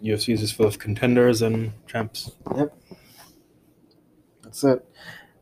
UFC 0.01 0.33
is 0.33 0.39
just 0.41 0.55
full 0.55 0.67
of 0.67 0.79
contenders 0.79 1.41
and 1.41 1.73
champs. 1.85 2.31
Yep. 2.55 2.73
That's 4.43 4.63
it. 4.63 4.85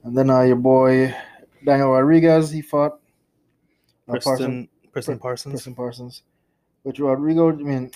And 0.04 0.18
then 0.18 0.30
uh, 0.30 0.42
your 0.42 0.56
boy 0.56 1.16
Daniel 1.64 1.92
Rodriguez, 1.92 2.50
he 2.52 2.62
fought 2.62 3.00
uh, 4.08 4.14
Preston, 4.14 4.70
Preston 4.92 5.20
Parsons. 5.20 5.54
Preston 5.54 5.76
Parsons. 5.76 6.22
Which 6.84 7.00
Rodrigo, 7.00 7.50
I 7.52 7.56
mean, 7.56 7.92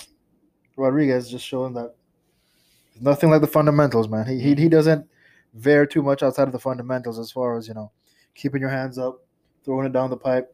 Rodriguez 0.75 1.29
just 1.29 1.45
showing 1.45 1.73
that 1.75 1.95
nothing 3.01 3.29
like 3.29 3.41
the 3.41 3.47
fundamentals, 3.47 4.07
man. 4.07 4.25
He, 4.27 4.39
he 4.39 4.55
he 4.55 4.69
doesn't 4.69 5.05
veer 5.53 5.85
too 5.85 6.01
much 6.03 6.21
outside 6.23 6.47
of 6.47 6.51
the 6.51 6.59
fundamentals 6.59 7.17
as 7.19 7.31
far 7.31 7.57
as 7.57 7.67
you 7.67 7.73
know, 7.73 7.91
keeping 8.35 8.61
your 8.61 8.69
hands 8.69 8.97
up, 8.97 9.25
throwing 9.65 9.85
it 9.85 9.93
down 9.93 10.09
the 10.09 10.17
pipe, 10.17 10.53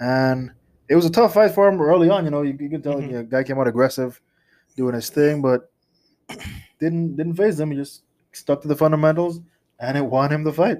and 0.00 0.50
it 0.88 0.94
was 0.96 1.04
a 1.04 1.10
tough 1.10 1.34
fight 1.34 1.52
for 1.54 1.68
him 1.68 1.80
early 1.80 2.08
on. 2.08 2.24
You 2.24 2.30
know, 2.30 2.42
you, 2.42 2.56
you 2.58 2.68
can 2.70 2.82
tell 2.82 2.94
Mhm. 2.94 3.06
you 3.06 3.12
know, 3.14 3.22
guy 3.24 3.42
came 3.42 3.58
out 3.58 3.68
aggressive, 3.68 4.20
doing 4.76 4.94
his 4.94 5.10
thing, 5.10 5.42
but 5.42 5.70
didn't 6.78 7.16
didn't 7.16 7.34
phase 7.34 7.58
him. 7.58 7.70
He 7.70 7.76
just 7.76 8.02
stuck 8.32 8.60
to 8.62 8.68
the 8.68 8.76
fundamentals, 8.76 9.40
and 9.80 9.96
it 9.96 10.04
won 10.04 10.30
him 10.32 10.44
the 10.44 10.52
fight. 10.52 10.78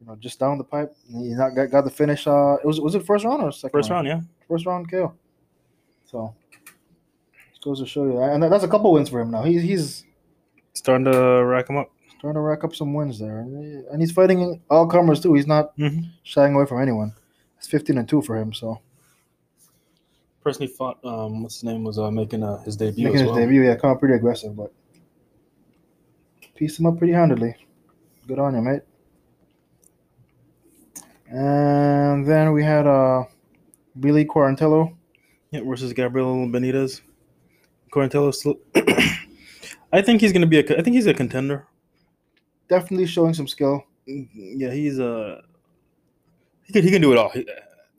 You 0.00 0.06
know, 0.06 0.16
just 0.16 0.40
down 0.40 0.58
the 0.58 0.64
pipe. 0.64 0.94
He 1.08 1.28
not 1.34 1.50
got, 1.50 1.70
got 1.70 1.84
the 1.84 1.90
finish. 1.90 2.26
Uh, 2.26 2.56
it 2.62 2.66
was 2.66 2.80
was 2.80 2.94
it 2.94 3.06
first 3.06 3.24
round 3.24 3.42
or 3.42 3.52
second? 3.52 3.78
First 3.78 3.90
round, 3.90 4.06
yeah. 4.06 4.20
First 4.48 4.66
round 4.66 4.90
KO. 4.90 5.14
So 6.04 6.34
goes 7.62 7.80
to 7.80 7.86
show 7.86 8.04
you, 8.04 8.20
and 8.20 8.42
that's 8.42 8.64
a 8.64 8.68
couple 8.68 8.92
wins 8.92 9.08
for 9.08 9.20
him 9.20 9.30
now. 9.30 9.42
He's 9.42 9.62
he's 9.62 10.04
Starting 10.74 11.04
to 11.04 11.44
rack 11.44 11.68
him 11.68 11.76
up. 11.76 11.90
starting 12.18 12.34
to 12.36 12.40
rack 12.40 12.64
up 12.64 12.74
some 12.74 12.94
wins 12.94 13.18
there, 13.18 13.40
and 13.40 14.00
he's 14.00 14.10
fighting 14.12 14.62
all 14.70 14.86
comers 14.86 15.20
too. 15.20 15.34
He's 15.34 15.46
not 15.46 15.76
Mm-hmm. 15.76 16.02
shying 16.22 16.54
away 16.54 16.66
from 16.66 16.80
anyone. 16.80 17.14
It's 17.58 17.66
fifteen 17.68 17.98
and 17.98 18.08
two 18.08 18.22
for 18.22 18.36
him. 18.38 18.52
So 18.52 18.80
Person 20.42 20.62
he 20.62 20.72
fought, 20.72 20.98
um, 21.04 21.42
what's 21.42 21.56
his 21.56 21.64
name, 21.64 21.84
was 21.84 21.98
uh, 22.00 22.10
making 22.10 22.42
uh, 22.42 22.56
his 22.64 22.76
debut 22.76 23.04
making 23.04 23.16
as 23.16 23.20
his 23.20 23.30
well. 23.30 23.38
debut, 23.38 23.62
yeah, 23.62 23.76
come 23.76 23.90
out 23.90 24.00
pretty 24.00 24.14
aggressive, 24.14 24.56
but 24.56 24.72
pieced 26.56 26.80
him 26.80 26.86
up 26.86 26.98
pretty 26.98 27.12
handily. 27.12 27.54
Good 28.26 28.38
on 28.40 28.54
you, 28.56 28.60
mate. 28.62 28.82
And 31.28 32.26
then 32.26 32.52
we 32.52 32.62
had 32.64 32.86
uh 32.86 33.24
Billy 33.98 34.24
Quarantillo. 34.24 34.94
Yeah, 35.50 35.60
versus 35.64 35.92
Gabriel 35.92 36.34
Benitez. 36.48 37.02
Still. 38.32 38.58
I 39.92 40.00
think 40.02 40.20
he's 40.20 40.32
gonna 40.32 40.46
be 40.46 40.58
a. 40.58 40.78
I 40.78 40.82
think 40.82 40.94
he's 40.96 41.06
a 41.06 41.14
contender. 41.14 41.66
Definitely 42.68 43.06
showing 43.06 43.34
some 43.34 43.46
skill. 43.46 43.84
Yeah, 44.06 44.70
he's 44.72 44.98
a. 44.98 45.42
He 46.64 46.72
can 46.72 46.82
he 46.82 46.90
can 46.90 47.02
do 47.02 47.12
it 47.12 47.18
all. 47.18 47.28
He- 47.30 47.46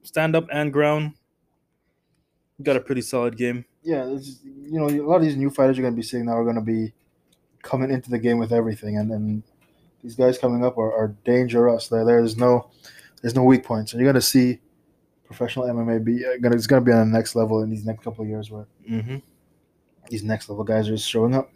Stand 0.03 0.35
up 0.35 0.47
and 0.51 0.73
ground. 0.73 1.13
Got 2.61 2.75
a 2.75 2.81
pretty 2.81 3.01
solid 3.01 3.37
game. 3.37 3.63
yeah, 3.83 4.05
it's, 4.07 4.39
you 4.43 4.79
know, 4.79 4.87
a 4.87 5.01
lot 5.07 5.17
of 5.17 5.21
these 5.23 5.35
new 5.37 5.49
fighters 5.49 5.77
you're 5.77 5.83
going 5.83 5.93
to 5.93 5.99
be 5.99 6.03
seeing 6.05 6.25
now 6.25 6.33
are 6.37 6.43
going 6.43 6.55
to 6.55 6.61
be 6.61 6.93
coming 7.61 7.89
into 7.89 8.09
the 8.09 8.19
game 8.19 8.37
with 8.37 8.51
everything, 8.51 8.97
and 8.97 9.09
then 9.09 9.43
these 10.03 10.15
guys 10.15 10.37
coming 10.37 10.63
up 10.65 10.77
are, 10.77 10.93
are 10.93 11.15
dangerous. 11.25 11.87
There, 11.87 12.03
there's 12.05 12.35
no, 12.37 12.69
there's 13.21 13.33
no 13.35 13.43
weak 13.43 13.63
points, 13.63 13.93
and 13.93 14.01
you're 14.01 14.05
going 14.11 14.21
to 14.21 14.27
see 14.27 14.59
professional 15.25 15.65
MMA 15.67 16.03
be 16.03 16.25
uh, 16.25 16.37
gonna 16.41 16.55
it's 16.55 16.67
going 16.67 16.81
to 16.81 16.85
be 16.85 16.91
on 16.91 17.09
the 17.11 17.17
next 17.17 17.33
level 17.35 17.63
in 17.63 17.69
these 17.69 17.85
next 17.85 18.03
couple 18.03 18.23
of 18.23 18.29
years 18.29 18.51
where 18.51 18.65
Mm-hmm. 18.89 19.17
These 20.09 20.23
next 20.23 20.49
level 20.49 20.63
guys 20.63 20.87
are 20.89 20.95
just 20.95 21.09
showing 21.09 21.35
up. 21.35 21.49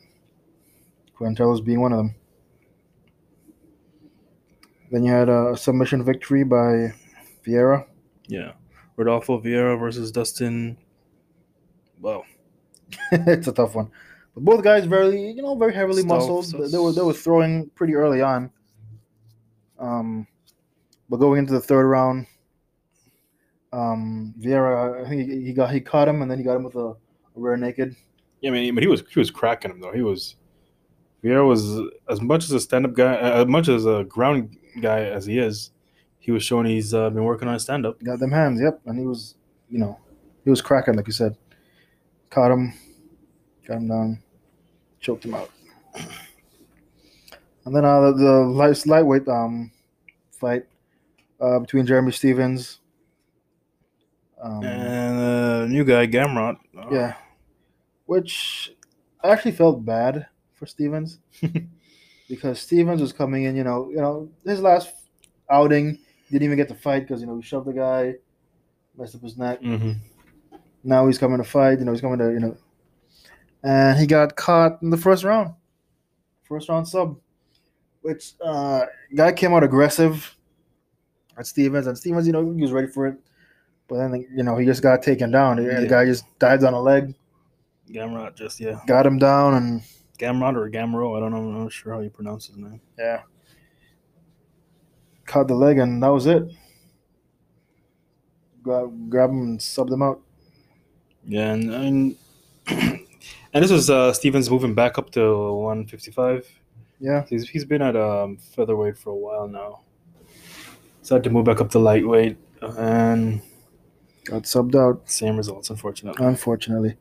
Quintelo's 1.16 1.62
being 1.62 1.82
one 1.82 1.92
of 1.92 1.98
them. 1.98 2.16
Then 4.92 5.04
you 5.04 5.12
had 5.12 5.30
a 5.30 5.56
submission 5.58 6.04
victory 6.04 6.44
by 6.44 6.94
Vieira. 7.46 7.86
Yeah, 8.28 8.54
Rodolfo 8.96 9.40
Vieira 9.42 9.78
versus 9.80 10.12
Dustin. 10.12 10.78
Wow. 12.00 12.24
it's 13.12 13.48
a 13.48 13.52
tough 13.52 13.76
one. 13.76 13.92
But 14.34 14.44
both 14.46 14.64
guys 14.64 14.86
very, 14.86 15.32
you 15.32 15.42
know, 15.42 15.56
very 15.56 15.74
heavily 15.74 16.04
Stokes, 16.04 16.20
muscled. 16.22 16.46
so- 16.46 16.68
They 16.68 16.78
were 16.78 16.92
they 16.94 17.02
were 17.02 17.14
throwing 17.14 17.70
pretty 17.76 17.96
early 17.96 18.22
on. 18.22 18.50
Um, 19.80 20.26
but 21.10 21.18
going 21.18 21.40
into 21.40 21.54
the 21.54 21.60
third 21.60 21.86
round, 21.88 22.26
um, 23.74 24.34
Vieira, 24.40 25.06
I 25.06 25.10
think 25.10 25.30
he, 25.30 25.46
he 25.48 25.54
got 25.54 25.72
he 25.72 25.82
caught 25.82 26.08
him 26.08 26.22
and 26.22 26.32
then 26.32 26.38
he 26.38 26.44
got 26.44 26.56
him 26.56 26.64
with 26.64 26.76
a, 26.76 26.88
a 26.90 26.96
rear 27.36 27.58
naked. 27.58 27.96
Yeah, 28.42 28.52
I 28.52 28.54
mean, 28.54 28.76
but 28.76 28.84
he 28.84 28.88
was 28.88 29.04
he 29.12 29.20
was 29.20 29.32
cracking 29.32 29.72
him 29.72 29.80
though. 29.80 29.92
He 29.92 30.02
was 30.02 30.36
Vieira 31.24 31.48
was 31.48 31.80
as 32.10 32.22
much 32.22 32.44
as 32.46 32.52
a 32.52 32.60
stand 32.60 32.86
up 32.86 32.94
guy, 32.94 33.16
as 33.16 33.48
much 33.48 33.68
as 33.68 33.86
a 33.86 34.04
ground 34.08 34.56
guy 34.82 35.02
as 35.02 35.26
he 35.26 35.40
is. 35.40 35.72
He 36.20 36.32
was 36.32 36.44
showing 36.44 36.68
he's 36.68 36.94
uh, 36.94 37.10
been 37.10 37.24
working 37.24 37.48
on 37.48 37.58
stand 37.60 37.86
up. 37.86 38.02
Got 38.04 38.20
them 38.20 38.32
hands, 38.32 38.62
yep, 38.62 38.80
and 38.86 39.00
he 39.00 39.06
was, 39.06 39.36
you 39.70 39.80
know, 39.80 39.98
he 40.44 40.50
was 40.50 40.62
cracking 40.62 40.96
like 40.96 41.08
you 41.08 41.14
said. 41.14 41.36
Caught 42.30 42.52
him, 42.52 42.74
got 43.68 43.78
him 43.78 43.88
down, 43.88 44.20
choked 45.00 45.24
him 45.26 45.34
out. 45.34 45.50
And 47.66 47.76
then 47.76 47.84
uh, 47.86 48.12
the, 48.12 48.14
the 48.18 48.32
light, 48.46 48.86
lightweight 48.86 49.28
um 49.28 49.72
fight 50.32 50.66
uh, 51.42 51.60
between 51.60 51.86
Jeremy 51.86 52.12
Stephens. 52.12 52.80
Um, 54.42 54.64
And 54.64 55.20
uh, 55.20 55.66
new 55.66 55.84
guy 55.84 56.06
Gamrot. 56.08 56.58
uh, 56.78 56.88
Yeah. 56.92 57.14
Which 58.08 58.74
I 59.24 59.30
actually 59.30 59.52
felt 59.52 59.86
bad 59.86 60.26
for 60.54 60.66
Stephens 60.66 61.20
because 62.30 62.60
Stephens 62.60 63.00
was 63.02 63.14
coming 63.14 63.44
in, 63.44 63.56
you 63.56 63.64
know, 63.64 63.90
you 63.90 63.98
know, 63.98 64.30
his 64.46 64.62
last 64.62 64.92
outing 65.50 66.00
didn't 66.32 66.44
even 66.44 66.58
get 66.58 66.68
to 66.70 66.76
fight 66.76 67.02
because 67.08 67.22
you 67.22 67.28
know 67.28 67.36
he 67.36 67.42
shoved 67.44 67.68
the 67.68 67.74
guy, 67.74 68.16
messed 68.98 69.16
up 69.16 69.22
his 69.22 69.38
neck. 69.38 69.62
Mm-hmm. 69.62 69.92
Now 70.84 71.06
he's 71.06 71.18
coming 71.18 71.38
to 71.38 71.44
fight, 71.44 71.80
you 71.80 71.86
know, 71.86 71.92
he's 71.92 72.02
coming 72.02 72.18
to, 72.20 72.32
you 72.32 72.40
know, 72.40 72.58
and 73.64 74.00
he 74.00 74.08
got 74.08 74.36
caught 74.36 74.82
in 74.82 74.90
the 74.90 74.98
first 74.98 75.24
round, 75.24 75.54
first 76.44 76.70
round 76.70 76.88
sub, 76.88 77.18
which 78.02 78.34
uh 78.44 78.86
guy 79.16 79.32
came 79.32 79.54
out 79.54 79.64
aggressive 79.64 80.36
at 81.38 81.46
Stephens, 81.46 81.88
and 81.88 81.98
Stephens, 81.98 82.26
you 82.26 82.34
know, 82.34 82.52
he 82.52 82.62
was 82.62 82.72
ready 82.72 82.88
for 82.88 83.06
it, 83.08 83.18
but 83.88 83.98
then 83.98 84.26
you 84.34 84.44
know 84.44 84.58
he 84.58 84.66
just 84.66 84.82
got 84.82 85.04
taken 85.04 85.30
down. 85.30 85.58
The 85.58 85.64
Yeah. 85.64 85.86
guy 85.86 86.06
just 86.06 86.24
dives 86.40 86.64
on 86.64 86.74
a 86.74 86.82
leg. 86.82 87.14
Gamrot, 87.92 88.36
just 88.36 88.60
yeah, 88.60 88.80
got 88.88 89.06
him 89.06 89.18
down 89.18 89.54
and 89.56 89.82
Gamrot 90.20 90.56
or 90.56 90.70
Gamro. 90.70 91.16
I 91.16 91.20
don't 91.20 91.32
know. 91.32 91.38
I'm 91.38 91.64
not 91.64 91.72
sure 91.72 91.94
how 91.94 92.00
you 92.02 92.10
pronounce 92.10 92.48
his 92.48 92.58
name. 92.58 92.82
yeah 92.98 93.22
caught 95.26 95.48
the 95.50 95.54
leg 95.56 95.78
and 95.78 96.02
that 96.02 96.08
was 96.08 96.26
it 96.26 96.42
grab, 98.64 99.10
grab 99.10 99.30
him 99.30 99.42
and 99.42 99.62
sub 99.62 99.90
them 99.90 100.02
out 100.02 100.22
Yeah, 101.26 101.52
and 101.54 101.70
and, 101.74 102.16
and 102.68 103.64
this 103.64 103.72
was 103.72 103.90
uh, 103.90 104.14
Stephens 104.14 104.50
moving 104.50 104.74
back 104.74 104.98
up 104.98 105.10
to 105.12 105.52
155. 105.52 106.48
yeah 107.00 107.26
He's, 107.30 107.50
he's 107.50 107.66
been 107.66 107.82
at 107.82 107.96
um, 107.98 108.38
featherweight 108.38 108.98
for 108.98 109.10
a 109.12 109.16
while 109.16 109.48
now. 109.48 109.82
Decided 111.02 111.24
to 111.26 111.30
move 111.30 111.46
back 111.46 111.60
up 111.62 111.70
to 111.72 111.80
lightweight, 111.80 112.38
and 112.78 113.42
got 114.26 114.44
subbed 114.44 114.76
out, 114.76 115.10
Same 115.10 115.38
results, 115.38 115.70
unfortunately. 115.70 116.26
unfortunately. 116.26 116.96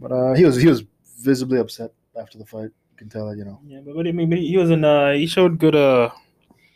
But 0.00 0.12
uh, 0.12 0.34
he 0.34 0.44
was 0.44 0.56
he 0.60 0.68
was 0.68 0.84
visibly 1.20 1.58
upset 1.58 1.92
after 2.18 2.38
the 2.38 2.46
fight. 2.46 2.70
You 2.92 2.96
can 2.96 3.08
tell 3.08 3.28
that 3.28 3.36
you 3.36 3.44
know 3.44 3.60
Yeah, 3.66 3.80
but, 3.84 3.94
but 3.96 4.06
I 4.06 4.12
mean, 4.12 4.30
but 4.30 4.38
he 4.38 4.56
was 4.56 4.70
in. 4.70 4.84
Uh, 4.84 5.12
he 5.12 5.26
showed 5.26 5.58
good 5.58 5.74
uh 5.74 6.10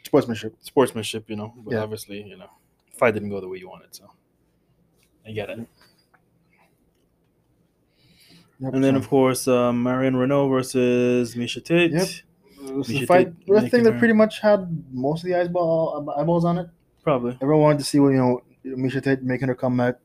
sportsmanship. 0.05 0.55
sportsmanship, 0.61 1.29
you 1.31 1.37
know. 1.37 1.53
But 1.65 1.73
Yeah. 1.75 1.83
obviously, 1.83 2.23
you 2.23 2.37
know, 2.37 2.51
fight 2.97 3.15
didn't 3.15 3.31
go 3.31 3.41
the 3.41 3.49
way 3.49 3.59
you 3.59 3.69
wanted, 3.69 3.95
so 3.95 4.11
I 5.27 5.33
get 5.33 5.51
it. 5.51 5.61
Yep, 8.61 8.75
And 8.75 8.85
then, 8.85 8.95
so- 8.95 8.99
of 8.99 9.09
course, 9.09 9.49
um, 9.49 9.83
Marion 9.83 10.15
Reneau 10.15 10.49
versus 10.49 11.35
Miesha 11.35 11.65
Tate. 11.65 11.91
Yep. 11.93 12.09
It 12.69 12.75
was 12.75 12.89
We 12.89 13.01
the 13.01 13.07
fight. 13.07 13.35
take- 13.47 13.57
I 13.57 13.69
think 13.69 13.85
that 13.85 13.99
pretty 13.99 14.15
much 14.15 14.39
had 14.41 14.85
most 14.93 15.25
of 15.25 15.29
the 15.31 15.35
eyeball 15.35 16.09
eyeballs 16.17 16.45
on 16.45 16.59
it. 16.59 16.69
Probably. 17.03 17.37
Everyone 17.43 17.63
wanted 17.63 17.79
to 17.79 17.85
see 17.85 17.99
what 17.99 18.11
you 18.11 18.19
know, 18.19 18.43
Miesha 18.65 19.03
Tate 19.03 19.23
making 19.25 19.49
her 19.49 19.57
comeback, 19.57 19.97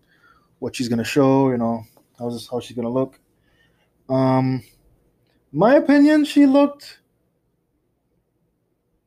what 0.57 0.75
she's 0.75 0.89
gonna 0.89 1.03
show. 1.03 1.51
You 1.51 1.57
know, 1.57 1.83
how's 2.19 2.33
this, 2.33 2.47
how 2.49 2.59
she's 2.59 2.75
gonna 2.75 2.89
look. 2.89 3.19
Um, 4.09 4.63
my 5.51 5.75
opinion, 5.75 6.25
she 6.25 6.45
looked. 6.45 6.99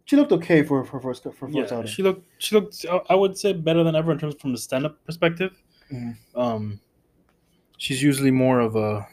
She 0.04 0.16
looked 0.16 0.32
okay 0.32 0.62
for 0.62 0.84
for 0.84 1.00
first 1.00 1.22
for 1.22 1.30
first 1.32 1.54
Yeah, 1.54 1.64
outing. 1.64 1.86
she 1.86 2.02
looked. 2.02 2.26
She 2.38 2.54
looked. 2.54 2.84
I- 3.08 3.14
would 3.14 3.38
say 3.38 3.52
better 3.52 3.84
than 3.84 3.94
ever 3.94 4.10
in 4.12 4.18
terms 4.18 4.34
from 4.40 4.52
the 4.52 4.58
stand-up 4.58 5.04
perspective. 5.04 5.52
Mhm. 5.92 6.16
Um, 6.34 6.80
she's 7.76 8.02
usually 8.02 8.30
more 8.32 8.60
of 8.60 8.74
a. 8.76 9.06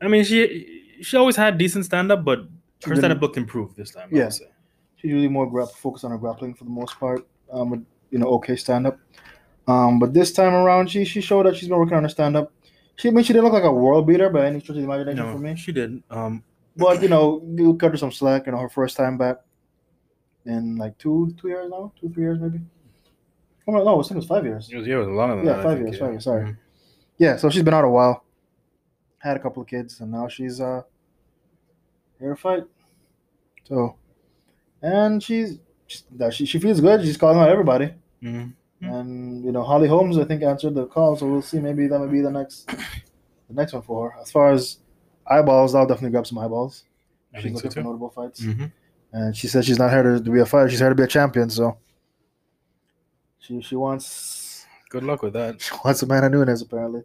I 0.00 0.08
mean, 0.08 0.24
she 0.24 0.98
she 1.00 1.16
always 1.16 1.36
had 1.36 1.56
decent 1.58 1.84
stand-up, 1.86 2.24
but 2.24 2.40
her 2.84 2.96
stand-up 2.96 3.20
looked 3.22 3.36
improved 3.36 3.76
this 3.76 3.92
time. 3.92 4.08
I 4.12 4.16
Yeah. 4.18 4.28
She's 4.30 5.10
usually 5.10 5.28
more 5.28 5.50
grap 5.50 5.70
focused 5.72 6.04
on 6.04 6.10
her 6.12 6.18
grappling 6.18 6.54
for 6.54 6.64
the 6.64 6.70
most 6.70 6.98
part. 7.00 7.26
Um, 7.50 7.70
with, 7.70 7.84
you 8.10 8.18
know, 8.18 8.26
okay 8.38 8.56
stand 8.56 8.86
up. 8.86 8.98
Um, 9.68 9.98
but 9.98 10.12
this 10.12 10.32
time 10.32 10.54
around, 10.54 10.90
she 10.90 11.04
she 11.04 11.20
showed 11.20 11.46
that 11.46 11.56
she's 11.56 11.68
been 11.68 11.78
working 11.78 11.96
on 11.96 12.02
her 12.02 12.08
stand 12.08 12.36
up. 12.36 12.52
She 12.96 13.08
I 13.08 13.10
mean 13.12 13.24
she 13.24 13.32
didn't 13.32 13.44
look 13.44 13.52
like 13.54 13.64
a 13.64 13.72
world 13.72 14.06
beater 14.06 14.28
by 14.28 14.46
any 14.46 14.60
stretch 14.60 14.76
of 14.76 14.82
the 14.82 14.88
imagination 14.90 15.24
No, 15.26 15.32
for 15.32 15.38
me. 15.38 15.54
she 15.56 15.72
did. 15.72 16.02
Um, 16.10 16.42
But 16.76 17.02
you 17.02 17.08
know, 17.08 17.42
you 17.56 17.74
cut 17.76 17.92
her 17.92 17.96
some 17.96 18.12
slack. 18.12 18.46
You 18.46 18.52
know, 18.52 18.58
her 18.58 18.68
first 18.68 18.96
time 18.96 19.16
back 19.18 19.36
in 20.44 20.76
like 20.76 20.98
two 20.98 21.34
two 21.40 21.48
years 21.48 21.70
now, 21.70 21.92
two 22.00 22.08
three 22.10 22.24
years 22.24 22.38
maybe. 22.40 22.60
Oh 23.68 23.72
no, 23.72 23.84
no, 23.84 24.00
I 24.00 24.02
think 24.02 24.12
it 24.12 24.16
was 24.16 24.26
five 24.26 24.44
years. 24.44 24.68
it 24.72 24.76
was 24.78 24.86
yeah, 24.86 24.96
it 24.96 24.98
was 24.98 25.08
longer 25.08 25.36
than 25.36 25.46
Yeah, 25.46 25.52
that. 25.52 25.60
I 25.60 25.62
five 25.62 25.76
think, 25.78 25.86
years, 25.88 25.96
yeah. 25.96 26.04
five 26.04 26.12
years, 26.12 26.24
sorry. 26.24 26.44
Mhm. 26.44 26.56
Yeah, 27.18 27.36
so 27.36 27.50
she's 27.50 27.62
been 27.62 27.74
out 27.74 27.84
a 27.84 27.88
while. 27.88 28.24
Had 29.18 29.36
a 29.36 29.40
couple 29.40 29.62
of 29.62 29.68
kids, 29.68 30.00
and 30.00 30.10
now 30.10 30.26
she's 30.26 30.60
uh 30.60 30.82
here 32.18 32.30
to 32.30 32.36
fight. 32.36 32.64
So, 33.64 33.94
and 34.82 35.22
she's 35.22 35.60
she's- 35.86 36.04
that 36.16 36.34
she 36.34 36.46
she 36.46 36.58
feels 36.58 36.80
good. 36.80 37.02
She's 37.02 37.16
calling 37.16 37.38
out 37.38 37.48
everybody. 37.48 37.94
Mhm. 38.22 38.54
Hmm. 38.82 38.88
And 38.88 39.44
you 39.44 39.52
know, 39.52 39.62
Holly 39.62 39.88
Holmes, 39.88 40.18
I 40.18 40.24
think, 40.24 40.42
answered 40.42 40.74
the 40.74 40.86
call, 40.86 41.16
so 41.16 41.26
we'll 41.26 41.42
see. 41.42 41.60
Maybe 41.60 41.86
that 41.86 41.98
might 41.98 42.10
be 42.10 42.20
the 42.20 42.30
next, 42.30 42.66
the 43.48 43.54
next 43.54 43.72
one 43.72 43.82
for 43.82 44.10
her. 44.10 44.20
As 44.20 44.30
far 44.30 44.50
as 44.52 44.78
eyeballs, 45.26 45.74
I'll 45.74 45.86
definitely 45.86 46.10
grab 46.10 46.26
some 46.26 46.38
eyeballs. 46.38 46.84
I 47.34 47.38
She's 47.38 47.44
think 47.44 47.58
so 47.58 47.64
looking 47.64 47.82
for 47.82 47.86
notable 47.88 48.10
fights, 48.10 48.40
Mhm. 48.40 48.72
and 49.12 49.36
she 49.36 49.46
says 49.46 49.64
she's 49.64 49.78
not 49.78 49.90
here 49.90 50.02
to, 50.02 50.20
be 50.20 50.40
a 50.40 50.46
fighter. 50.46 50.68
She's 50.68 50.80
here 50.80 50.88
to 50.88 50.94
be 50.94 51.04
a 51.04 51.06
champion. 51.06 51.48
So 51.48 51.78
she 53.38 53.60
she 53.62 53.76
wants 53.76 54.66
Good 54.90 55.04
luck 55.04 55.22
with 55.22 55.32
that. 55.32 55.60
she 55.62 55.72
wants 55.84 56.02
Amanda 56.02 56.28
Nunes 56.28 56.60
apparently, 56.60 57.02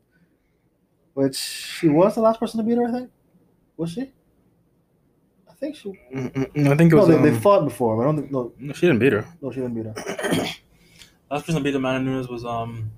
which 1.13 1.37
she 1.37 1.87
was 1.87 2.15
the 2.15 2.21
last 2.21 2.39
person 2.39 2.57
to 2.57 2.63
beat 2.63 2.77
her. 2.77 2.85
I 2.85 2.91
think 2.91 3.11
was 3.77 3.91
she? 3.91 4.11
I 5.49 5.53
think 5.53 5.75
she. 5.75 5.89
I 6.13 6.75
think 6.75 6.91
it 6.91 6.95
was. 6.95 7.07
they, 7.07 7.17
they 7.21 7.29
um, 7.29 7.39
fought 7.39 7.63
before. 7.63 7.95
But 7.95 8.01
I 8.01 8.05
don't 8.05 8.17
think 8.17 8.31
no, 8.31 8.51
no, 8.59 8.73
she 8.73 8.87
didn't 8.87 8.99
beat 8.99 9.13
her. 9.13 9.25
no, 9.41 9.51
she 9.51 9.61
didn't 9.61 9.75
beat 9.75 9.85
her. 9.85 10.45
Last 11.29 11.45
person 11.45 11.55
to 11.55 11.61
beat 11.61 11.75
Amanda 11.75 12.09
Nunes 12.09 12.27
was 12.27 12.45
um. 12.45 12.91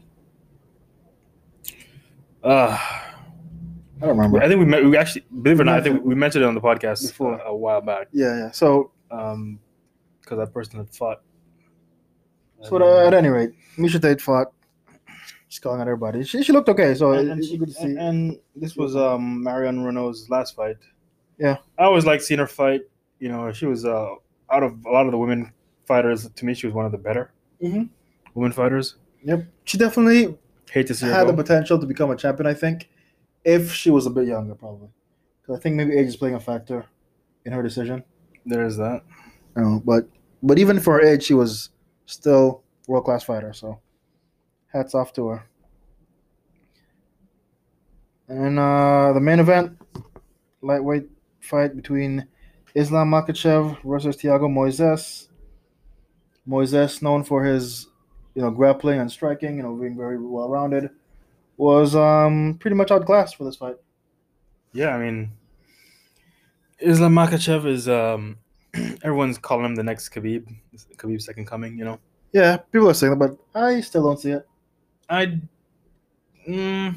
Uh, 2.43 2.77
I 4.01 4.06
don't 4.06 4.10
remember. 4.10 4.41
I 4.41 4.47
think 4.47 4.60
we 4.60 4.65
met, 4.65 4.85
we 4.85 4.95
actually 4.95 5.26
believe 5.41 5.60
it 5.60 5.64
or 5.64 5.65
not, 5.65 5.80
I 5.80 5.81
think 5.81 6.03
we 6.06 6.15
mentioned 6.15 6.43
it 6.43 6.47
on 6.47 6.56
the 6.56 6.61
podcast 6.61 7.06
Before. 7.07 7.34
a, 7.39 7.49
a 7.49 7.56
while 7.56 7.81
back. 7.81 8.07
Yeah, 8.14 8.38
yeah. 8.38 8.51
So 8.51 8.91
Um, 9.11 9.60
because 10.22 10.38
that 10.38 10.53
person 10.53 10.77
had 10.77 10.89
fought. 10.89 11.22
So 12.61 12.81
uh, 12.81 13.07
at 13.07 13.14
any 13.14 13.27
rate, 13.30 13.51
Miesha 13.77 14.01
Tate 14.01 14.22
fought. 14.22 14.53
She's 15.49 15.60
calling 15.60 15.81
out 15.81 15.88
everybody. 15.88 16.23
She, 16.23 16.43
she 16.43 16.53
looked 16.53 16.69
okay, 16.69 16.93
so 16.93 17.14
and, 17.14 17.31
and, 17.31 17.39
it's 17.39 17.49
she, 17.49 17.57
good 17.57 17.69
to 17.69 17.73
see. 17.73 17.84
and, 17.85 17.97
and 17.97 18.39
this 18.56 18.76
was 18.76 18.95
um 18.95 19.41
Marion 19.43 19.84
Reneau's 19.84 20.30
last 20.30 20.56
fight. 20.56 20.77
Yeah. 21.39 21.57
I 21.77 21.84
always 21.85 22.06
liked 22.06 22.22
seeing 22.23 22.39
her 22.39 22.47
fight. 22.47 22.81
You 23.19 23.30
know, 23.30 23.51
she 23.51 23.65
was 23.65 23.84
uh 23.84 24.14
out 24.51 24.61
of 24.64 24.85
a 24.85 24.91
lot 24.91 25.07
of 25.07 25.11
the 25.11 25.18
women 25.18 25.51
fighters. 25.85 26.30
To 26.30 26.45
me, 26.45 26.53
she 26.53 26.68
was 26.68 26.73
one 26.76 26.85
of 26.85 26.91
the 26.91 26.97
better 26.99 27.31
Mhm. 27.64 27.89
Women 28.39 28.53
fighters. 28.53 28.95
Yep, 29.23 29.45
she 29.65 29.77
definitely 29.77 30.37
Hate 30.71 30.87
to 30.87 30.95
see 30.95 31.07
had 31.07 31.27
the 31.27 31.33
potential 31.33 31.77
to 31.77 31.85
become 31.85 32.09
a 32.11 32.15
champion. 32.15 32.47
I 32.47 32.53
think, 32.53 32.89
if 33.43 33.73
she 33.73 33.89
was 33.89 34.05
a 34.05 34.09
bit 34.09 34.27
younger, 34.27 34.55
probably. 34.55 34.89
'Cause 35.43 35.57
I 35.57 35.59
think 35.61 35.75
maybe 35.75 35.97
age 35.97 36.07
is 36.07 36.15
playing 36.15 36.35
a 36.35 36.39
factor 36.39 36.85
in 37.43 37.51
her 37.51 37.61
decision. 37.63 38.03
There's 38.45 38.77
that. 38.77 39.01
You 39.57 39.63
know, 39.63 39.81
but 39.83 40.07
but 40.41 40.57
even 40.57 40.79
for 40.79 40.93
her 40.93 41.01
age, 41.01 41.23
she 41.23 41.33
was 41.33 41.69
still 42.05 42.63
world 42.87 43.03
class 43.05 43.23
fighter. 43.23 43.51
So, 43.51 43.79
hats 44.67 44.95
off 44.95 45.11
to 45.13 45.27
her. 45.27 45.43
And 48.29 48.57
uh, 48.59 49.11
the 49.13 49.19
main 49.19 49.39
event, 49.39 49.77
lightweight 50.61 51.09
fight 51.41 51.75
between 51.75 52.27
Islam 52.75 53.09
Makhachev 53.11 53.81
versus 53.83 54.15
Thiago 54.17 54.47
Moises. 54.47 55.27
Moises, 56.47 57.01
known 57.01 57.23
for 57.23 57.43
his, 57.43 57.87
you 58.39 58.45
know, 58.45 58.51
grappling 58.51 59.01
and 59.01 59.11
striking, 59.11 59.57
you 59.57 59.63
know, 59.63 59.75
being 59.75 59.97
very 59.97 60.17
well 60.17 60.47
rounded, 60.47 60.89
was 61.57 61.93
um 61.93 62.57
pretty 62.61 62.73
much 62.73 62.89
outclassed 62.89 63.35
for 63.35 63.43
this 63.43 63.57
fight. 63.57 63.75
Yeah, 64.71 64.95
I 64.95 64.99
mean, 65.03 65.31
Islam 66.79 67.15
Makhachev 67.15 67.65
is 67.65 67.89
um, 67.89 68.37
everyone's 69.03 69.37
calling 69.37 69.65
him 69.65 69.75
the 69.75 69.83
next 69.83 70.07
Khabib, 70.09 70.47
Khabib's 70.95 71.25
second 71.25 71.47
coming. 71.47 71.77
You 71.77 71.83
know, 71.83 71.99
Yeah, 72.31 72.55
people 72.71 72.89
are 72.89 72.93
saying 72.93 73.11
that, 73.11 73.19
but 73.19 73.59
I 73.59 73.81
still 73.81 74.03
don't 74.03 74.21
see 74.21 74.31
it. 74.31 74.47
I, 75.09 75.37
mm, 76.47 76.95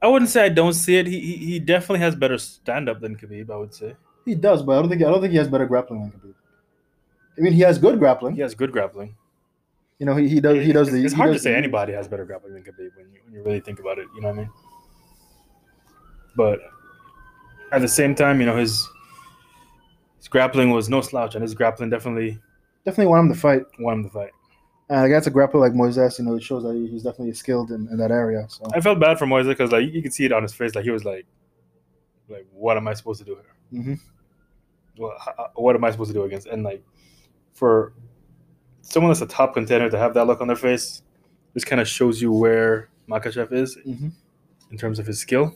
I 0.00 0.06
wouldn't 0.08 0.30
say 0.30 0.46
I 0.46 0.48
don't 0.48 0.72
see 0.72 0.96
it. 0.96 1.06
He 1.06 1.20
he, 1.20 1.36
he 1.36 1.58
definitely 1.58 2.00
has 2.00 2.16
better 2.16 2.38
stand 2.38 2.88
up 2.88 3.02
than 3.02 3.16
Khabib. 3.16 3.50
I 3.50 3.56
would 3.56 3.74
say 3.74 3.96
He 4.24 4.34
does, 4.34 4.62
but 4.62 4.78
I 4.78 4.80
don't 4.80 4.88
think 4.88 5.02
I 5.02 5.10
don't 5.10 5.20
think 5.20 5.32
he 5.32 5.38
has 5.38 5.48
better 5.48 5.66
grappling 5.66 6.00
than 6.00 6.10
Khabib. 6.12 6.34
I 7.36 7.40
mean, 7.42 7.52
he 7.52 7.60
has 7.60 7.76
good 7.76 7.98
grappling. 7.98 8.34
he 8.34 8.40
has 8.40 8.54
good 8.54 8.72
grappling. 8.72 9.14
You 9.98 10.06
know, 10.06 10.14
he, 10.14 10.28
he 10.28 10.40
does 10.40 10.64
he 10.64 10.72
does 10.72 10.88
It's, 10.88 10.96
the. 10.96 11.04
it's 11.04 11.14
hard 11.14 11.32
to 11.32 11.38
say 11.38 11.50
the- 11.52 11.56
anybody 11.58 11.92
has 11.92 12.06
better 12.08 12.24
grappling 12.24 12.54
than 12.54 12.62
Khabib 12.62 12.96
when 12.96 13.10
you 13.12 13.20
when 13.24 13.34
you 13.34 13.42
really 13.42 13.60
think 13.60 13.80
about 13.80 13.98
it. 13.98 14.06
You 14.14 14.20
know 14.22 14.28
what 14.28 14.34
I 14.34 14.40
mean? 14.42 14.50
But 16.36 16.60
at 17.72 17.80
the 17.80 17.88
same 17.88 18.14
time, 18.14 18.40
you 18.40 18.46
know 18.46 18.56
his 18.56 18.88
his 20.18 20.28
grappling 20.28 20.70
was 20.70 20.88
no 20.88 21.00
slouch, 21.00 21.34
and 21.34 21.42
his 21.42 21.54
grappling 21.54 21.90
definitely 21.90 22.38
Definitely 22.84 23.06
want 23.10 23.26
him 23.26 23.34
to 23.34 23.38
fight. 23.38 23.62
won 23.80 23.94
him 23.94 24.02
the 24.04 24.08
fight. 24.08 24.30
And 24.88 25.04
against 25.04 25.28
a 25.28 25.30
grappler 25.30 25.60
like 25.60 25.72
Moises, 25.72 26.18
you 26.18 26.24
know, 26.24 26.36
it 26.36 26.42
shows 26.42 26.62
that 26.62 26.72
he's 26.74 27.02
definitely 27.02 27.34
skilled 27.34 27.70
in, 27.70 27.86
in 27.90 27.98
that 27.98 28.10
area. 28.10 28.46
So 28.48 28.64
I 28.72 28.80
felt 28.80 28.98
bad 28.98 29.18
for 29.18 29.26
Moise 29.26 29.46
because 29.46 29.70
like 29.72 29.92
you 29.92 30.00
could 30.00 30.14
see 30.14 30.24
it 30.24 30.32
on 30.32 30.42
his 30.42 30.54
face, 30.54 30.74
like 30.74 30.84
he 30.84 30.90
was 30.90 31.04
like, 31.04 31.26
like 32.28 32.46
what 32.52 32.76
am 32.78 32.88
I 32.88 32.94
supposed 32.94 33.18
to 33.18 33.26
do 33.26 33.36
here? 33.36 33.82
Mhm. 33.82 34.00
Well, 34.96 35.12
what 35.56 35.76
am 35.76 35.84
I 35.84 35.90
supposed 35.90 36.08
to 36.10 36.14
do 36.14 36.22
against? 36.24 36.46
And 36.46 36.62
like 36.62 36.82
for 37.52 37.92
someone 38.88 39.10
that's 39.10 39.20
a 39.20 39.26
top 39.26 39.54
contender 39.54 39.90
to 39.90 39.98
have 39.98 40.14
that 40.14 40.26
look 40.26 40.40
on 40.40 40.46
their 40.46 40.56
face, 40.56 41.02
just 41.54 41.66
kind 41.66 41.80
of 41.80 41.88
shows 41.88 42.20
you 42.22 42.32
where 42.32 42.88
Makhachev 43.08 43.52
is 43.52 43.76
Mhm. 43.86 44.12
in 44.70 44.78
terms 44.78 44.98
of 44.98 45.06
his 45.06 45.18
skill. 45.20 45.54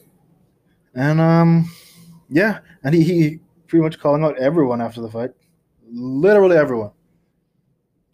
and 0.94 1.20
um, 1.20 1.70
yeah, 2.28 2.58
and 2.84 2.94
he, 2.94 3.02
he 3.04 3.38
pretty 3.66 3.82
much 3.82 3.98
calling 3.98 4.24
out 4.24 4.36
everyone 4.38 4.80
after 4.82 5.00
the 5.00 5.08
fight, 5.10 5.30
literally 5.90 6.56
everyone. 6.56 6.90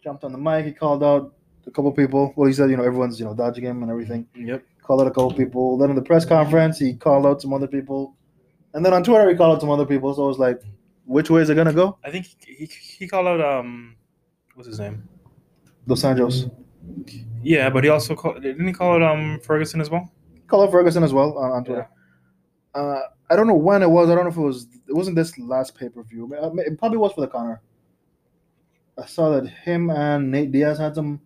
Jumped 0.01 0.23
on 0.23 0.31
the 0.31 0.37
mic, 0.37 0.65
he 0.65 0.71
called 0.71 1.03
out 1.03 1.33
a 1.67 1.71
couple 1.71 1.91
people. 1.91 2.33
Well, 2.37 2.47
he 2.47 2.53
said, 2.53 2.69
you 2.69 2.77
know, 2.77 2.83
everyone's 2.83 3.19
you 3.19 3.25
know 3.25 3.33
dodging 3.35 3.65
him 3.65 3.81
and 3.83 3.91
everything. 3.91 4.25
Yep. 4.35 4.63
Called 4.81 5.01
out 5.01 5.07
a 5.07 5.11
couple 5.11 5.33
people. 5.33 5.77
Then 5.77 5.89
in 5.89 5.95
the 5.97 6.01
press 6.01 6.25
conference, 6.25 6.79
he 6.79 6.93
called 6.95 7.25
out 7.25 7.41
some 7.41 7.53
other 7.53 7.67
people, 7.67 8.15
and 8.73 8.85
then 8.85 8.93
on 8.93 9.03
Twitter 9.03 9.29
he 9.29 9.35
called 9.35 9.55
out 9.55 9.61
some 9.61 9.69
other 9.69 9.85
people. 9.85 10.13
So 10.13 10.23
it 10.23 10.27
was 10.27 10.39
like, 10.39 10.61
which 11.05 11.29
way 11.29 11.41
is 11.41 11.49
it 11.49 11.55
gonna 11.55 11.73
go? 11.73 11.97
I 12.05 12.11
think 12.11 12.27
he, 12.39 12.53
he, 12.55 12.65
he 12.99 13.07
called 13.07 13.27
out 13.27 13.41
um 13.41 13.95
what's 14.59 14.67
his 14.67 14.79
name? 14.79 15.01
Dos 15.87 16.03
Anjos. 16.03 16.51
Yeah, 17.41 17.69
but 17.69 17.85
he 17.85 17.89
also 17.89 18.13
called 18.13 18.43
didn't 18.43 18.67
he 18.67 18.73
call 18.73 18.95
out 18.95 19.01
um 19.01 19.39
Ferguson 19.39 19.79
as 19.79 19.89
well? 19.89 20.11
Call 20.47 20.65
it 20.65 20.71
Ferguson 20.71 21.01
as 21.01 21.13
well 21.13 21.37
on, 21.37 21.51
on 21.51 21.63
Twitter. 21.63 21.87
Uh, 22.75 22.99
I 23.29 23.37
don't 23.37 23.47
know 23.47 23.55
when 23.55 23.81
it 23.81 23.89
was. 23.89 24.09
I 24.09 24.15
don't 24.15 24.25
know 24.25 24.31
if 24.31 24.35
it 24.35 24.41
was. 24.41 24.67
It 24.89 24.93
wasn't 24.93 25.15
this 25.15 25.37
last 25.39 25.75
pay 25.75 25.87
per 25.87 26.03
view. 26.03 26.29
It 26.57 26.77
probably 26.77 26.97
was 26.97 27.13
for 27.13 27.21
the 27.21 27.27
Conor. 27.27 27.61
I 29.01 29.05
saw 29.05 29.29
that 29.29 29.47
him 29.47 29.89
and 29.91 30.29
Nate 30.29 30.51
Diaz 30.51 30.77
had 30.77 30.93
some 30.93 31.21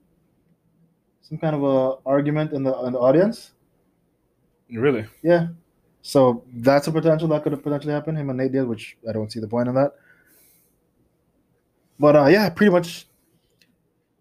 some 1.22 1.40
kind 1.40 1.56
of 1.56 1.64
a 1.64 2.08
argument 2.08 2.54
in 2.54 2.62
the 2.62 2.80
in 2.84 2.94
the 2.94 3.00
audience. 3.00 3.54
Really? 4.70 5.08
Yeah. 5.24 5.48
So 6.04 6.44
that's 6.54 6.86
a 6.86 6.92
potential 6.92 7.28
that 7.30 7.42
could 7.42 7.54
have 7.54 7.64
potentially 7.64 7.94
happened. 7.94 8.20
Him 8.20 8.30
and 8.30 8.38
Nate 8.38 8.52
Diaz, 8.52 8.68
which 8.68 8.96
I 9.10 9.12
don't 9.12 9.32
see 9.32 9.40
the 9.40 9.48
point 9.48 9.70
in 9.70 9.74
that. 9.74 9.94
But 11.98 12.16
uh, 12.16 12.26
yeah, 12.28 12.48
pretty 12.52 12.72
much. 12.72 13.08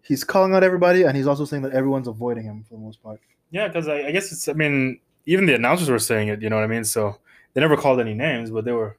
He's 0.03 0.23
calling 0.23 0.53
out 0.53 0.63
everybody, 0.63 1.03
and 1.03 1.17
he's 1.17 1.27
also 1.27 1.45
saying 1.45 1.63
that 1.63 1.71
everyone's 1.73 2.07
avoiding 2.07 2.43
him 2.43 2.63
for 2.63 2.75
the 2.75 2.79
most 2.81 3.01
part. 3.01 3.19
Yeah, 3.51 3.67
because 3.67 3.87
I, 3.87 4.07
I 4.07 4.11
guess 4.11 4.31
it's. 4.31 4.47
I 4.47 4.53
mean, 4.53 4.99
even 5.25 5.45
the 5.45 5.55
announcers 5.55 5.89
were 5.89 5.99
saying 5.99 6.27
it. 6.27 6.41
You 6.41 6.49
know 6.49 6.57
what 6.57 6.63
I 6.63 6.67
mean? 6.67 6.83
So 6.83 7.17
they 7.53 7.61
never 7.61 7.77
called 7.77 7.99
any 7.99 8.13
names, 8.13 8.51
but 8.51 8.65
they 8.65 8.71
were. 8.71 8.97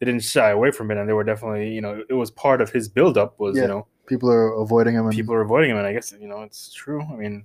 They 0.00 0.06
didn't 0.06 0.22
shy 0.24 0.50
away 0.50 0.70
from 0.72 0.90
it, 0.90 0.98
and 0.98 1.08
they 1.08 1.12
were 1.12 1.24
definitely. 1.24 1.70
You 1.70 1.80
know, 1.80 2.02
it 2.08 2.14
was 2.14 2.30
part 2.30 2.60
of 2.60 2.70
his 2.70 2.88
buildup. 2.88 3.38
Was 3.40 3.56
Yeah. 3.56 3.62
you 3.62 3.68
know 3.68 3.86
People 4.06 4.30
are 4.30 4.52
avoiding 4.60 4.94
him, 4.94 5.06
and 5.06 5.14
people 5.14 5.34
are 5.34 5.40
avoiding 5.40 5.70
him, 5.70 5.78
and 5.78 5.86
I 5.86 5.92
guess 5.94 6.12
you 6.20 6.28
know 6.28 6.42
it's 6.42 6.72
true. 6.74 7.00
I 7.02 7.14
mean, 7.16 7.44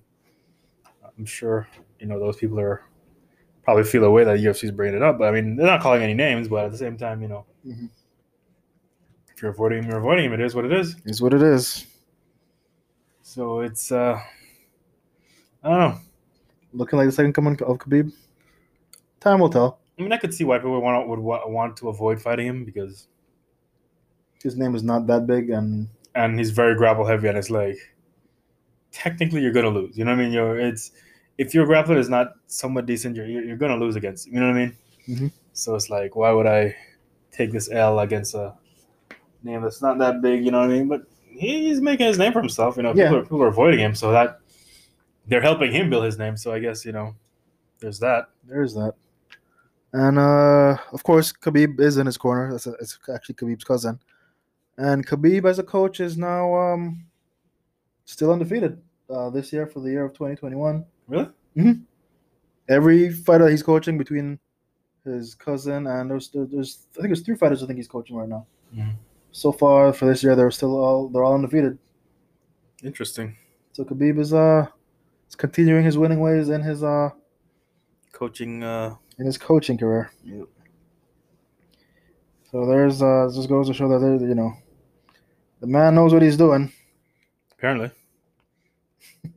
I'm 1.18 1.26
sure 1.26 1.68
you 2.00 2.08
know 2.08 2.20
those 2.20 2.36
people 2.38 2.60
are 2.60 2.82
probably 3.64 3.84
feel 3.84 4.04
a 4.04 4.10
way 4.12 4.24
that 4.26 4.40
UFC 4.40 4.64
is 4.66 4.72
bringing 4.72 4.96
it 4.96 5.04
up, 5.04 5.20
but 5.20 5.26
I 5.28 5.32
mean 5.32 5.56
they're 5.56 5.68
not 5.68 5.82
calling 5.82 6.02
any 6.02 6.14
names, 6.16 6.48
but 6.50 6.66
at 6.66 6.72
the 6.72 6.78
same 6.78 6.98
time, 6.98 7.22
you 7.22 7.28
know, 7.30 7.46
Mhm. 7.66 7.90
if 9.34 9.42
you're 9.42 9.52
avoiding 9.52 9.84
him, 9.84 9.90
you're 9.90 10.00
avoiding 10.00 10.26
him. 10.26 10.34
It 10.34 10.42
is 10.42 10.56
what 10.56 10.66
it 10.66 10.74
is. 10.74 10.96
It 10.96 11.12
is 11.12 11.22
what 11.22 11.34
it 11.34 11.42
is. 11.44 11.86
So 13.30 13.60
it's 13.60 13.92
uh, 13.92 14.20
I 15.64 15.70
don't 15.70 15.80
know. 15.80 16.00
Looking 16.74 16.98
like 16.98 17.08
the 17.08 17.12
second 17.12 17.34
coming 17.34 17.54
of 17.62 17.78
Khabib. 17.78 18.12
Time 19.20 19.40
will 19.40 19.52
tell. 19.52 19.78
I 20.00 20.02
mean, 20.02 20.12
I 20.12 20.18
could 20.18 20.34
see 20.34 20.46
why 20.46 20.58
people 20.58 20.72
would 20.72 20.80
want 20.80 21.08
would 21.08 21.20
want 21.20 21.78
to 21.78 21.90
avoid 21.90 22.20
fighting 22.20 22.48
him 22.48 22.66
because 22.66 23.08
His 24.42 24.58
name 24.58 24.74
is 24.74 24.82
not 24.82 25.06
that 25.06 25.28
big, 25.28 25.52
and 25.52 25.90
and 26.16 26.40
he's 26.40 26.50
very 26.50 26.74
grapple 26.74 27.06
heavy, 27.06 27.28
and 27.28 27.38
it's 27.38 27.52
like 27.52 27.78
technically 28.92 29.44
you're 29.44 29.54
gonna 29.54 29.70
lose. 29.70 29.96
You 29.96 30.06
know 30.06 30.12
what 30.16 30.22
I 30.22 30.24
mean? 30.24 30.34
You're 30.34 30.60
it's 30.60 30.92
if 31.38 31.54
your 31.54 31.68
grappler 31.68 32.00
is 32.00 32.10
not 32.10 32.34
somewhat 32.48 32.88
decent, 32.88 33.16
you're 33.16 33.28
you're, 33.28 33.58
gonna 33.58 33.78
lose 33.78 33.96
against. 33.96 34.26
Him, 34.26 34.34
you 34.34 34.40
know 34.40 34.48
what 34.48 34.56
I 34.56 34.60
mean? 34.60 34.78
Mhm. 35.08 35.32
So 35.54 35.76
it's 35.76 35.92
like, 35.92 36.16
why 36.16 36.32
would 36.32 36.48
I 36.48 36.76
take 37.32 37.52
this 37.52 37.70
L 37.70 38.00
against 38.00 38.34
a 38.34 38.56
name 39.44 39.62
that's 39.62 39.84
not 39.84 40.00
that 40.00 40.20
big? 40.24 40.44
You 40.44 40.50
know 40.50 40.62
what 40.62 40.72
I 40.72 40.74
mean? 40.74 40.88
But 40.88 41.04
he's 41.40 41.82
making 41.82 42.08
his 42.08 42.18
name 42.18 42.34
for 42.34 42.40
himself. 42.40 42.78
You 42.78 42.84
know, 42.84 42.94
Yeah. 42.94 43.06
people 43.06 43.18
are 43.18 43.22
people 43.24 43.44
are 43.44 43.48
avoiding 43.48 43.80
him, 43.80 43.96
so 43.96 44.12
that 44.12 44.40
they're 45.28 45.42
helping 45.42 45.72
him 45.72 45.90
build 45.90 46.04
his 46.06 46.18
name. 46.18 46.36
So 46.38 46.54
I 46.54 46.60
guess 46.60 46.86
you 46.86 46.92
know, 46.92 47.16
there's 47.80 48.00
that. 48.00 48.30
there's 48.48 48.74
that. 48.74 48.94
And 49.94 50.20
uh, 50.20 50.78
of 50.94 51.04
course, 51.04 51.32
Khabib 51.34 51.80
is 51.80 51.98
in 51.98 52.06
his 52.06 52.18
corner. 52.18 52.52
That's 52.52 52.68
it's 52.68 53.00
actually 53.14 53.36
Khabib's 53.36 53.64
cousin, 53.64 54.00
and 54.78 55.06
Khabib 55.08 55.46
as 55.50 55.58
a 55.60 55.64
coach 55.64 56.00
is 56.00 56.18
now 56.18 56.54
um, 56.56 57.06
still 58.06 58.32
undefeated 58.32 58.80
uh, 59.10 59.30
this 59.32 59.52
year 59.52 59.66
for 59.66 59.80
the 59.80 59.90
year 59.90 60.06
of 60.06 60.14
2021. 60.14 60.86
Really? 61.08 61.30
hmm 61.56 61.72
Every 62.68 63.12
fighter 63.12 63.48
he's 63.50 63.64
coaching 63.64 63.98
between 63.98 64.38
his 65.04 65.34
cousin 65.34 65.88
and 65.88 66.12
there's 66.12 66.30
there's 66.30 66.86
I 66.94 67.02
think 67.02 67.08
there's 67.08 67.22
three 67.22 67.36
fighters 67.36 67.64
I 67.64 67.66
think 67.66 67.78
he's 67.78 67.88
coaching 67.88 68.16
right 68.16 68.30
now. 68.30 68.46
Mhm. 68.76 68.94
So 69.32 69.52
far 69.52 69.94
for 69.94 70.06
this 70.06 70.24
year, 70.24 70.36
they're 70.36 70.52
still 70.52 70.78
all 70.78 71.10
they're 71.10 71.24
all 71.24 71.36
undefeated. 71.36 71.78
Interesting. 72.84 73.38
So 73.74 73.84
Khabib 73.84 74.20
is 74.20 74.34
uh, 74.34 74.68
is 75.28 75.36
continuing 75.36 75.84
his 75.86 75.98
winning 75.98 76.20
ways 76.20 76.50
in 76.50 76.62
his 76.62 76.84
uh 76.84 77.10
Coaching. 78.12 78.64
uh 78.64 78.96
in 79.20 79.26
his 79.26 79.38
coaching 79.38 79.78
career. 79.78 80.12
Yep. 80.24 80.48
So 82.52 82.66
there's 82.66 83.02
uh 83.02 83.30
just 83.34 83.50
goes 83.50 83.68
to 83.68 83.74
show 83.74 83.88
that 83.90 84.00
there 84.00 84.16
you 84.16 84.36
know 84.36 84.54
the 85.60 85.68
man 85.68 85.96
knows 85.96 86.14
what 86.14 86.22
he's 86.22 86.38
doing. 86.38 86.72
Apparently. 87.52 87.92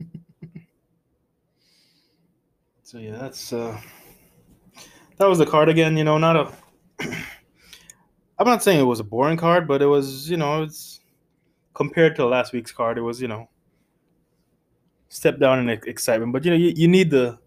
so 2.82 2.98
yeah, 2.98 3.18
that's 3.18 3.52
uh 3.52 3.78
that 5.18 5.28
was 5.28 5.38
the 5.38 5.46
card 5.46 5.68
again, 5.68 5.96
you 5.96 6.04
know, 6.04 6.18
not 6.18 6.36
a 6.36 6.52
I'm 8.42 8.48
not 8.48 8.60
saying 8.64 8.80
it 8.80 8.82
was 8.82 8.98
a 8.98 9.04
boring 9.04 9.36
card, 9.36 9.68
but 9.68 9.80
it 9.82 9.86
was, 9.86 10.28
you 10.28 10.36
know, 10.36 10.64
it's 10.64 10.98
compared 11.74 12.16
to 12.16 12.26
last 12.26 12.52
week's 12.52 12.72
card, 12.72 12.98
it 12.98 13.02
was, 13.02 13.22
you 13.22 13.28
know, 13.28 13.48
step 15.08 15.38
down 15.38 15.60
in 15.60 15.68
excitement. 15.68 16.32
But 16.32 16.44
you 16.44 16.50
know, 16.50 16.56
you, 16.56 16.72
you 16.74 16.88
need 16.88 17.08
the 17.10 17.38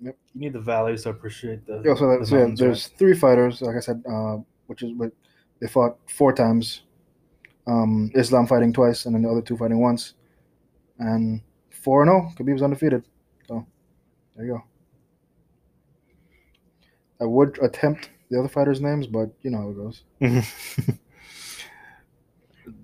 Yep. 0.00 0.16
you 0.34 0.40
need 0.40 0.52
the 0.52 0.60
valleys 0.60 1.02
to 1.02 1.08
appreciate 1.08 1.66
the, 1.66 1.82
Yeah, 1.84 1.94
so, 1.96 2.08
that, 2.08 2.20
the 2.20 2.26
so 2.26 2.34
yeah, 2.36 2.40
mountains, 2.42 2.60
right? 2.60 2.66
there's 2.68 2.86
three 2.88 3.14
fighters, 3.14 3.60
like 3.60 3.74
I 3.74 3.80
said, 3.80 4.04
uh, 4.08 4.36
which 4.68 4.82
is 4.84 4.92
what 4.92 5.10
they 5.60 5.66
fought 5.66 5.98
four 6.08 6.32
times. 6.32 6.82
Um, 7.66 8.12
Islam 8.14 8.46
fighting 8.46 8.72
twice, 8.72 9.06
and 9.06 9.16
then 9.16 9.22
the 9.22 9.30
other 9.30 9.42
two 9.42 9.56
fighting 9.56 9.80
once, 9.80 10.14
and 11.00 11.40
four 11.70 12.02
and 12.02 12.08
zero. 12.08 12.32
Khabib's 12.36 12.62
undefeated. 12.62 13.02
So 13.48 13.66
there 14.36 14.44
you 14.46 14.52
go. 14.52 14.64
I 17.20 17.24
would 17.24 17.58
attempt 17.62 18.10
the 18.34 18.40
other 18.40 18.48
fighters' 18.48 18.80
names, 18.80 19.06
but 19.06 19.30
you 19.42 19.50
know 19.50 19.58
how 19.58 19.70
it 19.70 19.76
goes. 19.76 20.02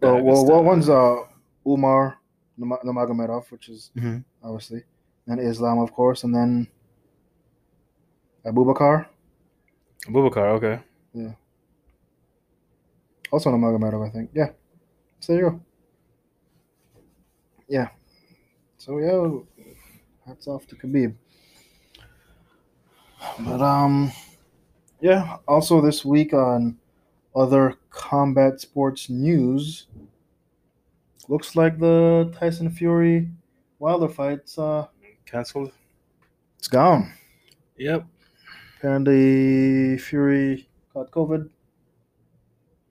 Uh, 0.02 0.16
well, 0.22 0.44
well, 0.46 0.62
one's 0.62 0.88
uh, 0.88 1.16
Umar 1.66 2.18
Nurmagomedov, 2.58 3.50
which 3.50 3.68
is 3.68 3.90
Mhm. 3.96 4.24
obviously, 4.42 4.82
and 5.26 5.40
Islam, 5.40 5.78
of 5.78 5.92
course, 5.92 6.24
and 6.24 6.34
then 6.34 6.68
Abubakar, 8.44 9.06
Abubakar, 10.06 10.48
okay. 10.56 10.80
Yeah. 11.14 11.32
Also 13.32 13.50
Nurmagomedov, 13.50 14.06
I 14.08 14.10
think. 14.10 14.30
Yeah, 14.34 14.50
so 15.20 15.32
there 15.32 15.42
you 15.44 15.50
go. 15.50 15.60
Yeah, 17.68 17.88
so 18.78 18.98
yeah, 18.98 19.64
hats 20.26 20.46
off 20.46 20.66
to 20.68 20.76
Khabib. 20.76 21.14
But 23.38 23.60
um, 23.60 24.12
yeah. 25.00 25.36
Also, 25.48 25.80
this 25.80 26.04
week 26.04 26.32
on 26.32 26.76
other 27.34 27.74
combat 27.90 28.60
sports 28.60 29.08
news, 29.08 29.86
looks 31.28 31.56
like 31.56 31.78
the 31.78 32.32
Tyson 32.38 32.70
Fury 32.70 33.28
Wilder 33.78 34.08
fight's 34.08 34.58
uh, 34.58 34.86
Cancelled. 35.24 35.72
it's 36.58 36.68
gone. 36.68 37.12
Yep. 37.78 38.04
Apparently, 38.76 39.96
Fury 39.98 40.68
caught 40.92 41.10
COVID, 41.10 41.48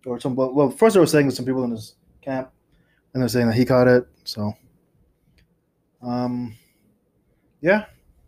or 0.05 0.19
some. 0.19 0.35
Well, 0.35 0.69
first 0.69 0.93
they 0.93 0.99
were 0.99 1.05
saying 1.05 1.31
some 1.31 1.45
people 1.45 1.63
in 1.63 1.71
his 1.71 1.95
camp, 2.21 2.51
and 3.13 3.21
they're 3.21 3.29
saying 3.29 3.47
that 3.47 3.55
he 3.55 3.65
caught 3.65 3.87
it. 3.87 4.07
So, 4.23 4.53
um, 6.01 6.55
yeah, 7.61 7.85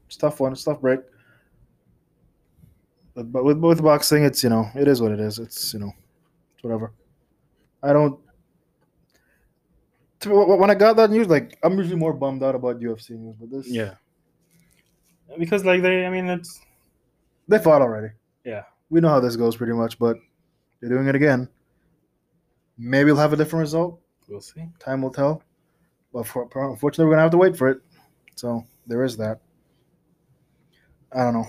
it's 0.07 0.17
a 0.17 0.19
tough 0.19 0.39
one. 0.39 0.51
It's 0.51 0.61
a 0.63 0.71
tough 0.71 0.81
break. 0.81 0.99
But, 3.13 3.31
but 3.31 3.43
with 3.43 3.57
with 3.57 3.83
boxing, 3.83 4.23
it's 4.23 4.43
you 4.43 4.49
know 4.49 4.67
it 4.75 4.87
is 4.87 5.01
what 5.01 5.11
it 5.11 5.19
is. 5.19 5.37
It's 5.39 5.73
you 5.73 5.79
know, 5.79 5.91
it's 6.55 6.63
whatever. 6.63 6.93
I 7.83 7.93
don't. 7.93 8.19
to- 10.21 10.29
When 10.57 10.69
I 10.69 10.75
got 10.75 10.95
that 10.97 11.09
news, 11.11 11.27
like 11.27 11.57
I'm 11.63 11.77
usually 11.77 11.97
more 11.97 12.13
bummed 12.13 12.43
out 12.43 12.55
about 12.55 12.79
UFC 12.79 13.11
news, 13.11 13.35
but 13.39 13.49
this, 13.51 13.67
Yeah. 13.67 13.95
Because 15.37 15.63
like 15.65 15.81
they 15.81 16.05
I 16.05 16.09
mean 16.09 16.27
it's 16.29 16.59
they 17.47 17.57
fought 17.59 17.81
already. 17.81 18.09
Yeah. 18.45 18.63
we 18.89 19.01
know 19.01 19.09
how 19.09 19.19
this 19.19 19.35
goes 19.35 19.55
pretty 19.55 19.73
much, 19.73 19.97
but 19.99 20.17
they're 20.79 20.89
doing 20.89 21.07
it 21.07 21.15
again. 21.15 21.47
Maybe 22.77 23.11
we'll 23.11 23.21
have 23.21 23.33
a 23.33 23.37
different 23.37 23.61
result. 23.61 23.99
we'll 24.27 24.41
see. 24.41 24.65
Time 24.79 25.01
will 25.01 25.11
tell. 25.11 25.43
But 26.13 26.25
for, 26.27 26.43
unfortunately, 26.55 27.05
we're 27.05 27.11
gonna 27.11 27.21
have 27.21 27.31
to 27.31 27.37
wait 27.37 27.55
for 27.57 27.69
it. 27.69 27.79
So 28.35 28.65
there 28.87 29.03
is 29.03 29.15
that. 29.17 29.39
I 31.13 31.23
don't 31.23 31.33
know. 31.33 31.45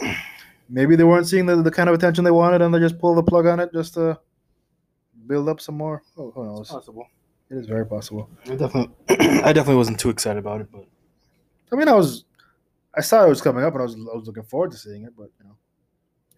Maybe 0.72 0.96
they 0.96 1.04
weren't 1.04 1.28
seeing 1.28 1.44
the, 1.44 1.56
the 1.56 1.70
kind 1.70 1.90
of 1.90 1.94
attention 1.94 2.24
they 2.24 2.30
wanted, 2.30 2.62
and 2.62 2.74
they 2.74 2.78
just 2.78 2.98
pulled 2.98 3.18
the 3.18 3.22
plug 3.22 3.44
on 3.44 3.60
it 3.60 3.70
just 3.74 3.92
to 3.94 4.18
build 5.26 5.46
up 5.46 5.60
some 5.60 5.76
more. 5.76 6.02
Oh, 6.16 6.30
who 6.30 6.44
knows? 6.46 6.70
possible. 6.70 7.06
It 7.50 7.58
is 7.58 7.66
very 7.66 7.86
possible. 7.86 8.30
I 8.46 8.54
definitely 8.56 8.88
I 9.10 9.52
definitely 9.52 9.76
wasn't 9.76 10.00
too 10.00 10.08
excited 10.08 10.38
about 10.38 10.62
it, 10.62 10.68
but 10.72 10.86
I 11.70 11.76
mean, 11.76 11.88
I 11.88 11.92
was, 11.92 12.24
I 12.94 13.02
saw 13.02 13.22
it 13.22 13.28
was 13.28 13.42
coming 13.42 13.62
up, 13.62 13.74
and 13.74 13.82
I 13.82 13.84
was, 13.84 13.94
I 13.94 14.16
was 14.16 14.26
looking 14.26 14.44
forward 14.44 14.70
to 14.70 14.78
seeing 14.78 15.04
it. 15.04 15.12
But 15.14 15.28
you 15.38 15.44
know, 15.44 15.56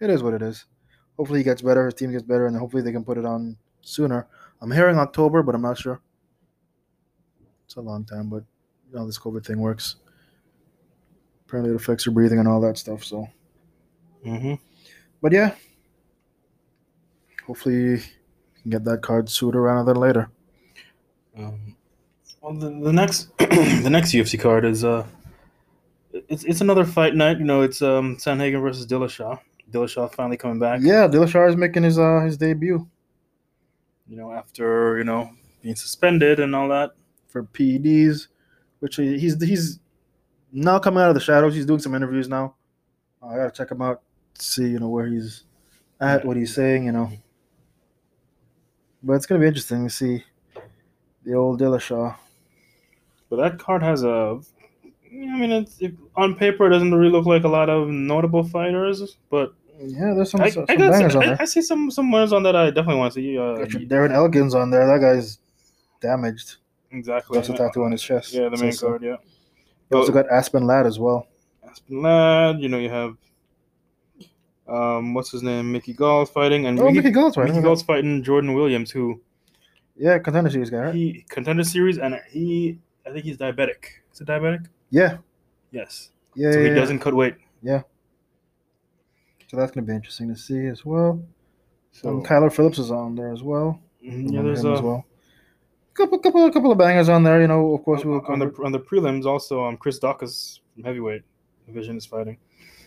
it 0.01 0.11
is 0.11 0.21
what 0.21 0.35
it 0.35 0.43
is. 0.43 0.65
Hopefully, 1.17 1.39
he 1.39 1.45
gets 1.45 1.63
better. 1.63 1.85
His 1.85 1.95
team 1.95 2.11
gets 2.11 2.25
better, 2.25 2.49
and 2.49 2.57
hopefully, 2.57 2.83
they 2.83 2.91
can 2.91 3.05
put 3.05 3.19
it 3.19 3.25
on 3.25 3.57
sooner. 3.83 4.27
I'm 4.61 4.73
hearing 4.73 4.99
October, 4.99 5.45
but 5.45 5.55
I'm 5.55 5.63
not 5.63 5.79
sure. 5.79 6.01
It's 7.67 7.77
a 7.77 7.81
long 7.81 8.05
time, 8.05 8.29
but 8.29 8.43
you 8.91 8.99
know, 8.99 9.07
this 9.07 9.19
COVID 9.19 9.47
thing 9.47 9.61
works. 9.61 9.97
Apparently, 11.47 11.73
it 11.73 11.77
affects 11.77 12.05
your 12.05 12.15
breathing 12.15 12.41
and 12.41 12.49
all 12.49 12.61
that 12.63 12.79
stuff. 12.79 13.05
So, 13.05 13.29
mm-hmm. 14.25 14.55
but 15.23 15.33
yeah, 15.33 15.55
hopefully, 17.47 17.75
you 17.75 18.01
can 18.63 18.71
get 18.71 18.85
that 18.85 19.03
card 19.03 19.29
sooner 19.29 19.61
rather 19.61 19.93
than 19.93 20.01
later. 20.01 20.31
Um, 21.37 21.77
well, 22.41 22.55
the, 22.55 22.71
the 22.71 22.93
next 22.93 23.37
the 23.39 23.91
next 23.91 24.13
UFC 24.13 24.39
card 24.39 24.65
is 24.65 24.85
uh, 24.85 25.07
it's 26.29 26.45
it's 26.45 26.61
another 26.61 26.85
fight 26.85 27.15
night. 27.15 27.39
You 27.39 27.45
know, 27.45 27.63
it's 27.63 27.83
um 27.83 28.17
Sandhagen 28.17 28.61
versus 28.61 28.87
Dillashaw. 28.87 29.39
Dillashaw 29.71 30.13
finally 30.15 30.37
coming 30.37 30.59
back. 30.59 30.81
Yeah, 30.83 31.09
Dillashaw 31.09 31.49
is 31.49 31.57
making 31.57 31.83
his 31.83 31.99
uh 31.99 32.21
his 32.21 32.37
debut 32.37 32.87
You 34.09 34.17
know, 34.17 34.33
after 34.33 34.99
you 34.99 35.05
know 35.05 35.31
being 35.63 35.77
suspended 35.77 36.41
and 36.41 36.55
all 36.55 36.69
that. 36.69 36.91
for 37.29 37.43
PEDs, 37.43 38.29
which 38.79 38.97
he's 38.97 39.43
he's 39.43 39.81
now 40.53 40.79
coming 40.79 41.03
out 41.03 41.09
of 41.09 41.15
the 41.15 41.21
shadows. 41.21 41.55
He's 41.55 41.67
doing 41.67 41.81
some 41.81 41.95
interviews 41.95 42.29
now. 42.29 42.55
I 43.23 43.37
gotta 43.37 43.51
check 43.51 43.71
him 43.71 43.83
out, 43.83 44.03
see 44.39 44.69
you 44.69 44.79
know 44.79 44.89
where 44.89 45.07
he's 45.07 45.45
at, 46.01 46.25
what 46.25 46.37
he's 46.37 46.55
saying, 46.55 46.85
you 46.85 46.93
know. 46.93 47.11
But 49.03 49.15
it's 49.15 49.27
gonna 49.27 49.41
be 49.41 49.47
interesting 49.47 49.85
to 49.85 49.91
see 49.91 50.25
the 51.25 51.35
old 51.35 51.61
Dillashaw. 51.61 52.17
But 53.31 53.37
that 53.37 53.59
card 53.59 53.83
has 53.83 54.03
a. 54.03 54.41
I 55.13 55.39
mean, 55.39 55.53
it's 55.53 55.79
it, 55.81 55.95
on 56.17 56.35
paper 56.35 56.67
it 56.67 56.71
doesn't 56.71 56.93
really 56.93 57.11
look 57.11 57.27
like 57.27 57.45
a 57.45 57.49
lot 57.49 57.71
of 57.71 57.89
notable 57.89 58.43
fighters, 58.43 59.17
but 59.31 59.55
Yeah, 59.79 60.13
there's 60.15 60.31
some, 60.31 60.41
I, 60.41 60.51
some 60.51 60.67
I, 60.69 60.77
bangers 60.77 61.13
some, 61.13 61.23
on 61.23 61.29
there. 61.29 61.37
I 61.41 61.45
see 61.45 61.63
some 61.63 61.91
some 61.91 62.11
winners 62.11 62.33
on 62.33 62.43
that 62.45 62.57
I 62.57 62.67
definitely 62.67 62.97
want 62.97 63.13
to 63.15 63.21
see. 63.21 63.39
Uh, 63.39 63.57
Got 63.57 63.73
your 63.73 63.83
Darren 63.83 64.13
Elkins 64.13 64.55
on 64.55 64.71
there. 64.71 64.87
That 64.87 65.01
guy's 65.01 65.39
damaged. 66.01 66.57
exactly. 66.91 67.37
That's 67.39 67.49
a 67.49 67.55
tattoo 67.57 67.85
on 67.85 67.93
his 67.93 68.03
chest. 68.03 68.33
Yeah, 68.33 68.49
the 68.49 68.57
main 68.57 68.73
so. 68.73 68.89
card. 68.89 69.03
Yeah. 69.03 69.17
You 69.91 69.99
also 69.99 70.13
got 70.13 70.31
Aspen 70.31 70.67
Ladd 70.67 70.87
as 70.87 70.99
well. 70.99 71.29
Aspen 71.69 72.03
Ladd. 72.03 72.61
You 72.61 72.69
know, 72.69 72.79
you 72.79 72.91
have. 72.91 73.17
Um, 74.67 75.13
what's 75.15 75.31
his 75.31 75.43
name? 75.43 75.71
Mickey 75.73 75.93
Gall 75.93 76.25
fighting, 76.27 76.67
and 76.67 76.79
Oh, 76.81 76.91
Mickey 76.91 77.11
Gall's 77.11 77.37
right. 77.37 77.49
Mickey 77.49 77.61
Gall's 77.63 77.83
fighting 77.83 78.23
Jordan 78.23 78.55
Williams, 78.55 78.91
who 78.91 79.21
Yeah, 79.97 80.19
contender 80.19 80.51
series 80.51 80.71
guy, 80.71 80.79
right? 80.79 80.95
he 80.95 81.25
contender 81.29 81.65
series, 81.65 81.99
and 81.99 82.19
he, 82.31 82.79
I 83.07 83.11
think 83.13 83.25
he's 83.25 83.37
diabetic. 83.37 83.85
Is 84.13 84.21
it 84.21 84.27
diabetic? 84.29 84.67
Yeah, 84.91 85.19
Yes. 85.71 86.11
yeah. 86.35 86.51
So 86.51 86.59
yeah, 86.59 86.65
he 86.65 86.69
yeah. 86.71 86.75
doesn't 86.75 87.01
cut 87.01 87.15
weight. 87.15 87.35
Yeah. 87.63 87.83
So 89.51 89.57
that's 89.59 89.71
gonna 89.73 89.87
be 89.87 89.93
interesting 89.95 90.29
to 90.29 90.37
see 90.41 90.67
as 90.67 90.85
well. 90.85 91.23
So 91.93 92.09
um, 92.09 92.23
Kyler 92.23 92.53
Phillips 92.53 92.79
is 92.79 92.91
on 92.91 93.15
there 93.15 93.33
as 93.33 93.43
well. 93.43 93.81
mhm, 94.05 94.33
yeah, 94.33 94.43
there's 94.43 94.65
a 94.65 94.73
as 94.73 94.81
well. 94.83 95.05
Couple, 95.95 96.19
couple, 96.19 96.51
couple 96.51 96.73
of 96.73 96.79
bangers 96.79 97.09
on 97.09 97.23
there. 97.23 97.41
You 97.41 97.47
know, 97.47 97.73
of 97.75 97.85
course, 97.85 98.05
we'll 98.05 98.21
on 98.27 98.41
the 98.41 98.53
on 98.65 98.73
the 98.73 98.81
prelims 98.81 99.27
also. 99.27 99.65
Um, 99.65 99.77
Chris 99.77 100.01
Daukaus 100.01 100.59
from 100.75 100.83
heavyweight 100.83 101.23
division 101.67 101.97
is 101.97 102.05
fighting. 102.07 102.39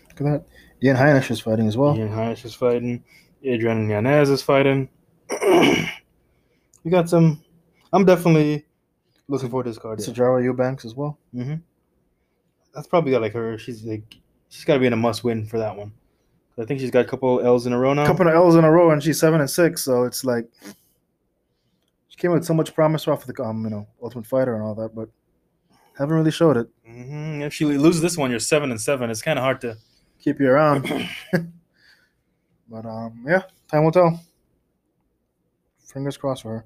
look 0.09 0.21
at 0.21 0.23
that. 0.25 0.45
Ian 0.83 0.95
Heinisch 0.95 1.31
is 1.31 1.39
fighting 1.39 1.67
as 1.67 1.75
well. 1.77 1.95
Ian 1.97 2.09
Heinisch 2.09 2.45
is 2.45 2.53
fighting. 2.53 3.03
Adrian 3.43 3.89
Yanez 3.89 4.29
is 4.29 4.41
fighting. 4.41 4.89
you 5.41 5.85
got 6.89 7.09
some. 7.09 7.43
I'm 7.93 8.05
definitely 8.05 8.65
looking 9.27 9.49
forward 9.49 9.63
to 9.63 9.69
this 9.71 9.79
card. 9.79 9.99
Yeah. 9.99 10.05
Sijara 10.07 10.43
Eubanks 10.43 10.85
as 10.85 10.95
well. 10.95 11.17
hmm 11.33 11.55
That's 12.73 12.87
probably 12.87 13.11
got 13.11 13.21
like 13.21 13.33
her. 13.33 13.57
She's 13.57 13.83
like 13.83 14.15
she's 14.49 14.65
got 14.65 14.75
to 14.75 14.79
be 14.79 14.87
in 14.87 14.93
a 14.93 14.97
must 14.97 15.23
win 15.23 15.45
for 15.45 15.57
that 15.59 15.75
one. 15.75 15.93
I 16.59 16.65
think 16.65 16.79
she's 16.79 16.89
got 16.91 17.05
a 17.05 17.07
couple 17.07 17.39
L's 17.39 17.67
in 17.67 17.73
a 17.73 17.77
row 17.79 17.93
now. 17.93 18.05
couple 18.07 18.27
of 18.27 18.33
L's 18.33 18.55
in 18.55 18.63
a 18.65 18.71
row, 18.71 18.89
and 18.91 19.01
she's 19.03 19.19
seven 19.19 19.39
and 19.41 19.49
six. 19.49 19.83
So 19.83 20.03
it's 20.03 20.23
like 20.25 20.45
she 22.07 22.17
came 22.17 22.31
with 22.31 22.45
so 22.45 22.53
much 22.53 22.73
promise 22.73 23.07
off 23.07 23.27
of 23.27 23.35
the 23.35 23.43
um, 23.43 23.63
you 23.63 23.69
know, 23.69 23.87
Ultimate 24.01 24.25
Fighter 24.25 24.55
and 24.55 24.63
all 24.63 24.73
that, 24.75 24.95
but 24.95 25.09
haven't 25.97 26.15
really 26.15 26.31
showed 26.31 26.57
it. 26.57 26.67
hmm 26.85 27.41
If 27.41 27.53
she 27.53 27.65
loses 27.65 28.01
this 28.01 28.17
one, 28.17 28.31
you're 28.31 28.39
seven 28.39 28.71
and 28.71 28.81
seven. 28.81 29.09
It's 29.11 29.21
kind 29.21 29.37
of 29.39 29.43
hard 29.43 29.61
to. 29.61 29.77
Keep 30.27 30.41
you 30.41 30.49
around. 30.49 30.83
but 32.69 32.85
um, 32.85 33.23
yeah, 33.25 33.43
time 33.71 33.85
will 33.85 33.93
tell. 33.93 34.21
Fingers 35.85 36.17
crossed 36.17 36.41
for 36.41 36.65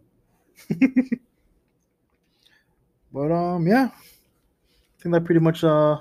her. 0.68 0.88
But 3.14 3.32
um, 3.32 3.68
yeah, 3.68 3.90
I 3.94 5.02
think 5.04 5.14
that 5.14 5.26
pretty 5.26 5.42
much 5.42 5.64
uh 5.64 6.00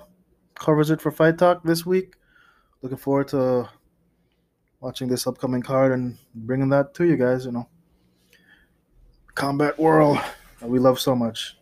covers 0.54 0.88
it 0.88 1.02
for 1.02 1.10
Fight 1.10 1.36
Talk 1.36 1.62
this 1.62 1.84
week. 1.84 2.14
Looking 2.80 2.96
forward 2.96 3.28
to 3.28 3.68
watching 4.80 5.06
this 5.06 5.26
upcoming 5.26 5.60
card 5.60 5.92
and 5.92 6.16
bringing 6.34 6.70
that 6.70 6.94
to 6.94 7.04
you 7.04 7.18
guys. 7.18 7.44
You 7.44 7.52
know, 7.52 7.68
combat 9.34 9.78
world 9.78 10.18
that 10.60 10.70
we 10.70 10.78
love 10.78 10.98
so 10.98 11.14
much. 11.14 11.58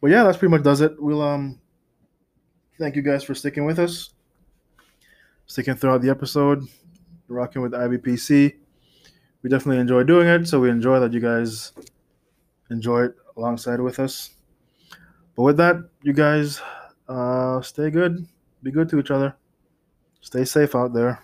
But 0.00 0.12
yeah, 0.12 0.22
that's 0.22 0.38
pretty 0.38 0.52
much 0.52 0.62
does 0.62 0.82
it. 0.82 1.02
We'll 1.02 1.22
um 1.22 1.58
thank 2.78 2.94
you 2.94 3.02
guys 3.02 3.24
for 3.24 3.34
sticking 3.34 3.64
with 3.64 3.80
us, 3.80 4.10
sticking 5.46 5.74
throughout 5.74 6.02
the 6.02 6.10
episode, 6.10 6.62
rocking 7.28 7.62
with 7.62 7.72
IBPC. 7.72 8.54
We 9.42 9.50
definitely 9.50 9.78
enjoy 9.80 10.02
doing 10.02 10.28
it, 10.28 10.46
so 10.48 10.60
we 10.60 10.70
enjoy 10.70 11.00
that 11.00 11.12
you 11.12 11.20
guys 11.20 11.72
enjoy 12.70 13.04
it 13.04 13.14
alongside 13.36 13.80
with 13.80 13.98
us. 13.98 14.30
But 15.36 15.42
with 15.42 15.56
that, 15.58 15.76
you 16.02 16.12
guys 16.12 16.60
uh, 17.08 17.60
stay 17.60 17.90
good, 17.90 18.26
be 18.62 18.70
good 18.70 18.88
to 18.90 18.98
each 18.98 19.10
other, 19.10 19.36
stay 20.20 20.44
safe 20.44 20.74
out 20.74 20.92
there. 20.92 21.22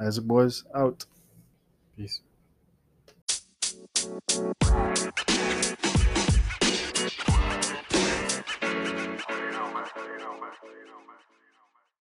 Isaac 0.00 0.24
Boys 0.24 0.64
out. 0.74 1.04
Peace. 1.96 2.22